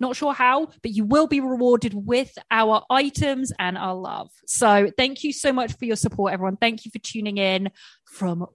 Not 0.00 0.14
sure 0.14 0.32
how, 0.32 0.66
but 0.82 0.92
you 0.92 1.04
will 1.04 1.26
be 1.26 1.40
rewarded 1.40 1.94
with 1.94 2.36
our 2.50 2.84
items 2.90 3.52
and 3.58 3.76
our 3.78 3.94
love. 3.94 4.30
So 4.46 4.90
thank 4.96 5.24
you 5.24 5.32
so 5.32 5.52
much 5.52 5.72
for 5.72 5.86
your 5.86 5.96
support, 5.96 6.32
everyone. 6.32 6.56
Thank 6.56 6.84
you 6.84 6.90
for 6.92 6.98
tuning 6.98 7.38
in 7.38 7.70
from 8.04 8.46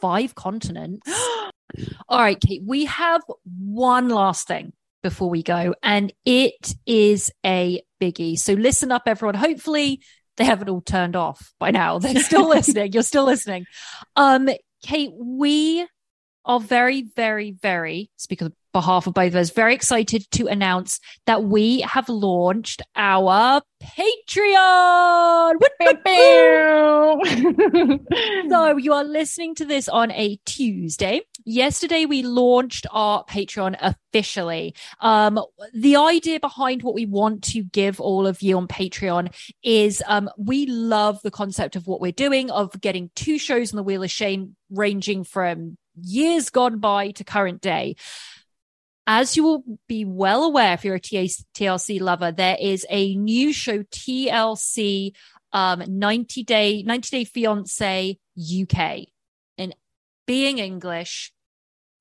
five 0.00 0.34
continents. 0.34 1.08
All 2.08 2.18
right, 2.18 2.38
Kate, 2.38 2.62
we 2.66 2.84
have 2.86 3.22
one 3.44 4.10
last 4.10 4.46
thing 4.46 4.74
before 5.02 5.30
we 5.30 5.42
go, 5.42 5.74
and 5.82 6.12
it 6.24 6.74
is 6.86 7.30
a 7.44 7.82
biggie. 8.00 8.38
So 8.38 8.54
listen 8.54 8.92
up, 8.92 9.02
everyone. 9.06 9.34
Hopefully, 9.34 10.00
they 10.36 10.44
haven't 10.44 10.68
all 10.68 10.80
turned 10.80 11.16
off 11.16 11.52
by 11.58 11.70
now. 11.70 11.98
They're 12.00 12.22
still 12.22 12.48
listening. 12.48 12.92
You're 12.92 13.02
still 13.02 13.24
listening. 13.24 13.66
Um, 14.16 14.48
Kate, 14.82 15.12
we 15.14 15.86
are 16.44 16.60
very, 16.60 17.02
very, 17.02 17.52
very, 17.52 18.10
speak 18.16 18.42
on 18.42 18.52
behalf 18.72 19.06
of 19.06 19.14
both 19.14 19.28
of 19.28 19.36
us, 19.36 19.50
very 19.50 19.74
excited 19.74 20.30
to 20.32 20.46
announce 20.46 21.00
that 21.26 21.44
we 21.44 21.80
have 21.82 22.08
launched 22.08 22.82
our 22.96 23.60
Patreon. 23.82 25.54
So 28.48 28.76
you 28.76 28.92
are 28.92 29.04
listening 29.04 29.54
to 29.56 29.64
this 29.64 29.88
on 29.88 30.10
a 30.12 30.38
Tuesday. 30.44 31.22
Yesterday 31.44 32.06
we 32.06 32.22
launched 32.22 32.86
our 32.90 33.24
Patreon 33.24 33.76
officially. 33.80 34.74
Um, 35.00 35.40
the 35.74 35.96
idea 35.96 36.38
behind 36.40 36.82
what 36.82 36.94
we 36.94 37.06
want 37.06 37.42
to 37.44 37.62
give 37.62 38.00
all 38.00 38.26
of 38.26 38.42
you 38.42 38.56
on 38.56 38.68
Patreon 38.68 39.34
is 39.62 40.02
um, 40.06 40.30
we 40.36 40.66
love 40.66 41.20
the 41.22 41.30
concept 41.30 41.76
of 41.76 41.86
what 41.86 42.00
we're 42.00 42.12
doing 42.12 42.50
of 42.50 42.80
getting 42.80 43.10
two 43.14 43.38
shows 43.38 43.72
on 43.72 43.76
the 43.76 43.82
Wheel 43.82 44.02
of 44.02 44.10
Shame, 44.10 44.56
ranging 44.70 45.24
from 45.24 45.76
years 46.00 46.50
gone 46.50 46.78
by 46.78 47.10
to 47.12 47.24
current 47.24 47.60
day. 47.60 47.96
As 49.06 49.36
you 49.36 49.42
will 49.42 49.64
be 49.88 50.04
well 50.04 50.44
aware, 50.44 50.74
if 50.74 50.84
you're 50.84 50.94
a 50.94 51.00
TLC 51.00 52.00
lover, 52.00 52.30
there 52.30 52.56
is 52.60 52.86
a 52.88 53.14
new 53.16 53.52
show, 53.52 53.82
TLC 53.82 55.12
um, 55.52 55.82
90 55.86 56.44
Day 56.44 56.82
90 56.82 57.10
Day 57.10 57.24
Fiance 57.24 58.18
UK. 58.38 59.06
And 59.58 59.74
being 60.26 60.58
English, 60.58 61.32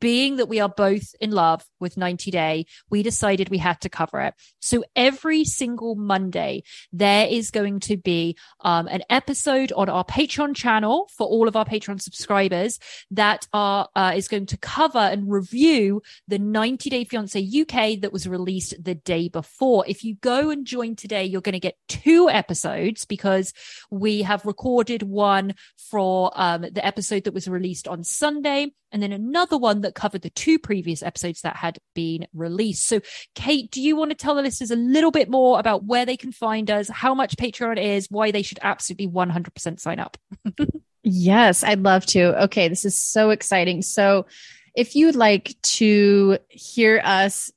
being 0.02 0.36
that 0.36 0.49
we 0.49 0.60
are 0.60 0.68
both 0.68 1.15
in 1.22 1.32
love 1.32 1.64
with 1.80 1.95
90 1.95 2.32
Day, 2.32 2.65
we 2.90 3.03
decided 3.03 3.48
we 3.48 3.57
had 3.57 3.80
to 3.82 3.90
cover 3.90 4.19
it. 4.19 4.34
So 4.60 4.84
every 4.95 5.45
single 5.45 5.95
Monday, 5.95 6.64
there 6.91 7.28
is 7.28 7.52
going 7.52 7.80
to 7.82 7.95
be 7.95 8.36
um, 8.60 8.88
an 8.88 9.03
episode 9.10 9.72
on 9.72 9.88
our 9.88 10.03
Patreon 10.03 10.56
channel 10.56 11.07
for 11.15 11.28
all 11.28 11.48
of 11.48 11.56
our 11.56 11.65
Patreon 11.65 12.02
subscribers 12.02 12.80
that 13.11 13.48
are 13.53 13.88
uh, 13.95 14.14
is 14.15 14.28
going 14.28 14.48
to 14.48 14.57
cover 14.57 14.99
and 14.99 15.32
review 15.32 16.02
the 16.28 16.40
90 16.40 16.90
Day 16.90 17.03
Fiance 17.03 17.40
UK 17.40 18.02
that 18.02 18.11
was 18.11 18.28
released 18.28 18.84
the 18.84 18.95
day 18.95 19.30
before. 19.30 19.86
If 19.88 20.03
you 20.03 20.15
go 20.15 20.49
and 20.49 20.65
join 20.65 20.95
today, 20.95 21.23
you're 21.26 21.41
going 21.41 21.53
to 21.53 21.60
get 21.60 21.78
two 21.88 22.28
episodes 22.30 23.06
because 23.06 23.53
we 23.91 24.23
have 24.23 24.45
recorded 24.45 25.03
one 25.03 25.53
for 25.78 26.32
um, 26.36 26.61
the 26.61 26.86
episode 26.86 27.26
that 27.26 27.34
was 27.34 27.48
released 27.48 27.88
on 27.88 28.03
Sunday 28.03 28.72
and 28.92 29.02
then 29.02 29.12
another 29.12 29.58
one 29.58 29.82
that 29.82 29.96
covered 29.96 30.22
the 30.22 30.30
two 30.30 30.60
previous 30.60 31.02
episodes 31.02 31.42
that 31.42 31.56
had 31.56 31.80
been 31.96 32.28
released. 32.34 32.86
So, 32.88 33.02
Kate, 33.36 33.72
do 33.72 33.82
you 33.82 33.96
want 33.96 34.12
to 34.12 34.16
tell 34.16 34.36
the 34.36 34.42
listeners 34.42 34.72
a 34.72 34.76
little 34.76 35.12
bit 35.12 35.30
more 35.30 35.60
about 35.60 35.86
where 35.86 36.06
they 36.06 36.18
can 36.18 36.32
find 36.32 36.70
us, 36.70 36.90
how 36.90 37.14
much 37.14 37.38
Patreon 37.38 37.78
is, 37.82 38.08
why 38.10 38.32
they 38.32 38.42
should 38.42 38.60
absolutely 38.62 39.08
100% 39.08 39.80
sign 39.80 40.00
up? 40.00 40.18
Yes, 41.04 41.64
I'd 41.64 41.82
love 41.82 42.06
to. 42.08 42.44
Okay, 42.44 42.68
this 42.68 42.86
is 42.86 42.96
so 42.96 43.32
exciting. 43.32 43.82
So, 43.82 44.28
if 44.76 44.96
you'd 44.96 45.16
like 45.16 45.56
to 45.64 46.38
hear 46.48 47.02
us 47.04 47.52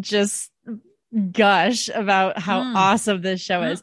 just 0.00 0.50
gush 1.30 1.88
about 1.94 2.38
how 2.38 2.62
Mm. 2.62 2.74
awesome 2.74 3.22
this 3.22 3.40
show 3.40 3.62
is, 3.62 3.82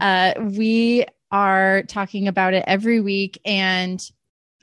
uh, 0.00 0.34
we 0.38 1.06
are 1.30 1.82
talking 1.84 2.28
about 2.28 2.52
it 2.52 2.64
every 2.66 3.00
week. 3.00 3.40
And 3.44 4.00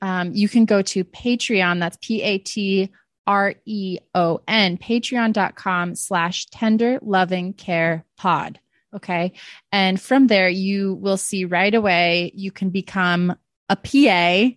um, 0.04 0.34
you 0.34 0.50
can 0.50 0.66
go 0.66 0.82
to 0.82 1.06
Patreon. 1.06 1.80
That's 1.80 1.98
P 2.02 2.22
A 2.22 2.38
T 2.38 2.92
R 3.26 3.56
E 3.66 4.00
O 4.14 4.42
N, 4.50 4.78
patreon.com 4.78 5.96
slash 5.96 6.46
tender 6.48 7.00
loving 7.02 7.54
care 7.54 8.04
pod. 8.18 8.60
Okay. 8.94 9.32
And 9.72 10.00
from 10.00 10.28
there, 10.28 10.50
you 10.50 10.96
will 10.96 11.16
see 11.18 11.46
right 11.46 11.74
away, 11.74 12.34
you 12.36 12.52
can 12.52 12.70
become 12.70 13.36
a 13.70 13.78
PA, 13.78 14.54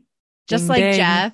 just 0.48 0.64
Ding, 0.64 0.68
like 0.68 0.82
ding. 0.82 0.94
Jeff. 0.97 1.32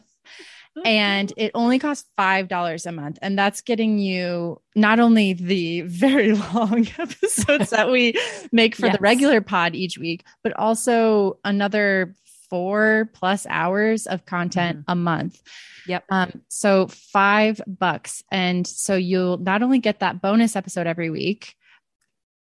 And 0.86 1.32
it 1.36 1.50
only 1.54 1.78
costs 1.78 2.08
$5 2.18 2.86
a 2.86 2.92
month. 2.92 3.18
And 3.20 3.38
that's 3.38 3.60
getting 3.60 3.98
you 3.98 4.60
not 4.74 5.00
only 5.00 5.32
the 5.34 5.80
very 5.86 6.32
long 6.32 6.86
episodes 6.98 7.70
that 7.70 7.90
we 7.90 8.14
make 8.52 8.76
for 8.76 8.86
Yes. 8.86 8.96
the 8.96 9.02
regular 9.02 9.40
pod 9.40 9.74
each 9.74 9.98
week, 9.98 10.24
but 10.42 10.52
also 10.58 11.38
another 11.44 12.14
four 12.52 13.08
plus 13.14 13.46
hours 13.48 14.06
of 14.06 14.26
content 14.26 14.84
a 14.86 14.94
month. 14.94 15.40
Yep. 15.86 16.04
Um, 16.10 16.42
so 16.48 16.86
five 16.86 17.62
bucks. 17.66 18.22
And 18.30 18.66
so 18.66 18.94
you'll 18.94 19.38
not 19.38 19.62
only 19.62 19.78
get 19.78 20.00
that 20.00 20.20
bonus 20.20 20.54
episode 20.54 20.86
every 20.86 21.08
week, 21.08 21.54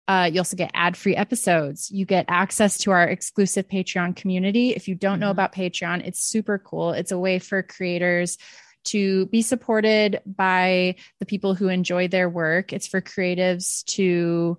uh, 0.06 0.28
you 0.30 0.38
also 0.40 0.58
get 0.58 0.70
ad 0.74 0.98
free 0.98 1.16
episodes. 1.16 1.90
You 1.90 2.04
get 2.04 2.26
access 2.28 2.76
to 2.78 2.90
our 2.90 3.04
exclusive 3.04 3.68
Patreon 3.68 4.14
community. 4.14 4.74
If 4.74 4.86
you 4.86 4.94
don't 4.94 5.18
know 5.18 5.28
Mhm. 5.28 5.38
about 5.38 5.54
Patreon, 5.54 6.06
it's 6.06 6.22
super 6.22 6.58
cool. 6.58 6.92
It's 6.92 7.10
a 7.12 7.18
way 7.18 7.38
for 7.38 7.62
creators 7.62 8.36
to 8.84 9.24
be 9.26 9.40
supported 9.40 10.20
by 10.26 10.96
the 11.20 11.24
people 11.26 11.54
who 11.54 11.68
enjoy 11.68 12.08
their 12.08 12.28
work. 12.28 12.74
It's 12.74 12.86
for 12.86 13.00
creatives 13.00 13.84
to 13.96 14.58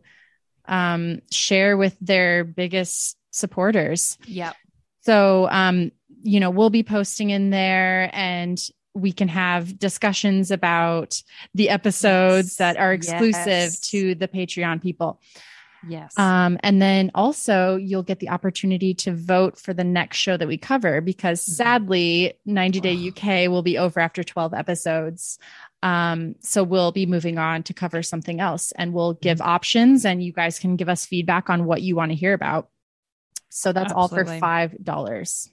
um, 0.65 1.19
share 1.29 1.75
with 1.75 1.95
their 1.99 2.45
biggest 2.45 3.17
supporters. 3.31 4.17
Yep. 4.25 4.55
So, 5.03 5.49
um, 5.49 5.91
you 6.23 6.39
know, 6.39 6.49
we'll 6.49 6.69
be 6.69 6.83
posting 6.83 7.29
in 7.29 7.49
there 7.49 8.09
and 8.13 8.59
we 8.95 9.11
can 9.11 9.27
have 9.27 9.77
discussions 9.79 10.51
about 10.51 11.21
the 11.53 11.69
episodes 11.69 12.49
Yes. 12.49 12.55
that 12.57 12.77
are 12.77 12.93
exclusive 12.93 13.47
Yes. 13.47 13.79
to 13.89 14.15
the 14.15 14.27
Patreon 14.27 14.81
people. 14.81 15.19
Yes. 15.89 16.17
Um, 16.17 16.57
and 16.63 16.81
then 16.81 17.11
also 17.13 17.75
you'll 17.75 18.03
get 18.03 18.19
the 18.19 18.29
opportunity 18.29 18.93
to 18.93 19.13
vote 19.13 19.57
for 19.59 19.73
the 19.73 19.83
next 19.83 20.17
show 20.17 20.37
that 20.37 20.47
we 20.47 20.57
cover 20.57 21.01
because 21.01 21.41
Mhm. 21.45 21.49
sadly 21.55 22.33
90 22.45 22.79
Day. 22.79 22.93
UK 22.93 23.49
will 23.49 23.63
be 23.63 23.77
over 23.77 23.99
after 23.99 24.23
12 24.23 24.53
episodes. 24.53 25.37
Um, 25.81 26.35
so 26.39 26.63
we'll 26.63 26.93
be 26.93 27.05
moving 27.05 27.37
on 27.37 27.63
to 27.63 27.73
cover 27.73 28.01
something 28.01 28.39
else 28.39 28.71
and 28.77 28.93
we'll 28.93 29.15
give 29.15 29.39
Mm-hmm. 29.39 29.49
options 29.49 30.05
and 30.05 30.23
you 30.23 30.31
guys 30.31 30.57
can 30.59 30.77
give 30.77 30.87
us 30.87 31.05
feedback 31.05 31.49
on 31.49 31.65
what 31.65 31.81
you 31.81 31.97
want 31.97 32.11
to 32.11 32.15
hear 32.15 32.33
about. 32.33 32.69
So 33.53 33.71
that's 33.71 33.93
all 33.93 34.07
for 34.07 34.25
five 34.25 34.75
dollars. 34.83 35.49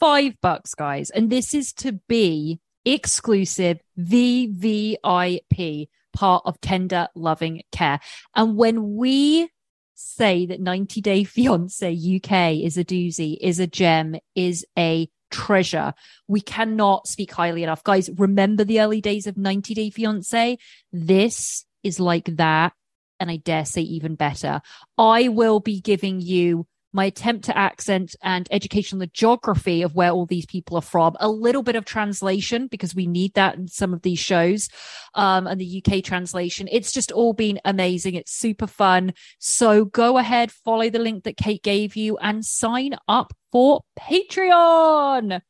five 0.00 0.34
bucks, 0.40 0.74
guys. 0.74 1.10
And 1.10 1.30
this 1.30 1.54
is 1.54 1.72
to 1.74 1.92
be 2.08 2.60
exclusive 2.84 3.80
VVIP 3.98 5.88
part 6.12 6.42
of 6.46 6.60
tender 6.60 7.08
loving 7.14 7.62
care. 7.70 8.00
And 8.34 8.56
when 8.56 8.96
we 8.96 9.48
say 9.94 10.46
that 10.46 10.60
90 10.60 11.00
Day 11.00 11.24
Fiance 11.24 11.88
UK 11.88 12.64
is 12.64 12.76
a 12.76 12.84
doozy, 12.84 13.36
is 13.40 13.60
a 13.60 13.66
gem, 13.66 14.16
is 14.34 14.64
a 14.76 15.08
treasure. 15.30 15.94
We 16.26 16.40
cannot 16.40 17.06
speak 17.06 17.32
highly 17.32 17.62
enough. 17.62 17.84
Guys, 17.84 18.10
remember 18.16 18.64
the 18.64 18.80
early 18.80 19.00
days 19.00 19.26
of 19.26 19.36
90 19.36 19.74
Day 19.74 19.90
Fiance? 19.90 20.58
This 20.92 21.64
is 21.82 22.00
like 22.00 22.36
that. 22.36 22.72
And 23.20 23.30
I 23.30 23.36
dare 23.36 23.64
say 23.64 23.82
even 23.82 24.14
better. 24.14 24.60
I 24.96 25.28
will 25.28 25.60
be 25.60 25.80
giving 25.80 26.20
you 26.20 26.66
my 26.92 27.04
attempt 27.06 27.44
to 27.44 27.56
accent 27.56 28.16
and 28.22 28.48
education 28.50 28.96
on 28.96 29.00
the 29.00 29.06
geography 29.08 29.82
of 29.82 29.94
where 29.94 30.10
all 30.10 30.26
these 30.26 30.46
people 30.46 30.76
are 30.76 30.82
from, 30.82 31.16
a 31.20 31.28
little 31.28 31.62
bit 31.62 31.76
of 31.76 31.84
translation 31.84 32.66
because 32.66 32.94
we 32.94 33.06
need 33.06 33.34
that 33.34 33.56
in 33.56 33.68
some 33.68 33.92
of 33.92 34.02
these 34.02 34.18
shows, 34.18 34.68
um, 35.14 35.46
and 35.46 35.60
the 35.60 35.82
UK 35.84 36.02
translation. 36.02 36.68
It's 36.70 36.92
just 36.92 37.12
all 37.12 37.32
been 37.32 37.60
amazing. 37.64 38.14
It's 38.14 38.32
super 38.32 38.66
fun. 38.66 39.12
So 39.38 39.84
go 39.84 40.18
ahead, 40.18 40.50
follow 40.50 40.90
the 40.90 40.98
link 40.98 41.24
that 41.24 41.36
Kate 41.36 41.62
gave 41.62 41.96
you 41.96 42.16
and 42.18 42.44
sign 42.44 42.94
up 43.06 43.32
for 43.52 43.82
Patreon. 43.98 45.40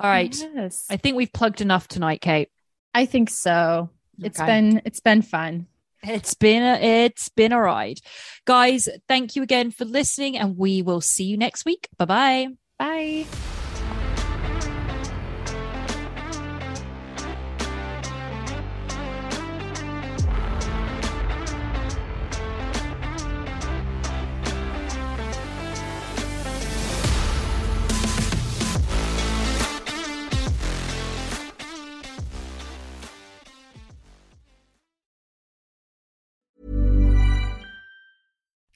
All 0.00 0.10
right. 0.10 0.36
Yes. 0.54 0.86
I 0.88 0.96
think 0.96 1.16
we've 1.16 1.32
plugged 1.32 1.60
enough 1.60 1.88
tonight, 1.88 2.20
Kate. 2.20 2.50
I 2.94 3.06
think 3.06 3.30
so. 3.30 3.90
Okay. 4.20 4.26
It's 4.28 4.40
been 4.40 4.82
it's 4.84 5.00
been 5.00 5.22
fun. 5.22 5.66
It's 6.02 6.34
been 6.34 6.62
a, 6.62 6.74
it's 6.76 7.28
been 7.28 7.52
a 7.52 7.60
ride. 7.60 7.98
Guys, 8.44 8.88
thank 9.08 9.36
you 9.36 9.42
again 9.42 9.70
for 9.70 9.84
listening 9.84 10.36
and 10.36 10.56
we 10.56 10.82
will 10.82 11.00
see 11.00 11.24
you 11.24 11.36
next 11.36 11.64
week. 11.64 11.88
Bye-bye. 11.98 12.48
Bye. 12.78 13.26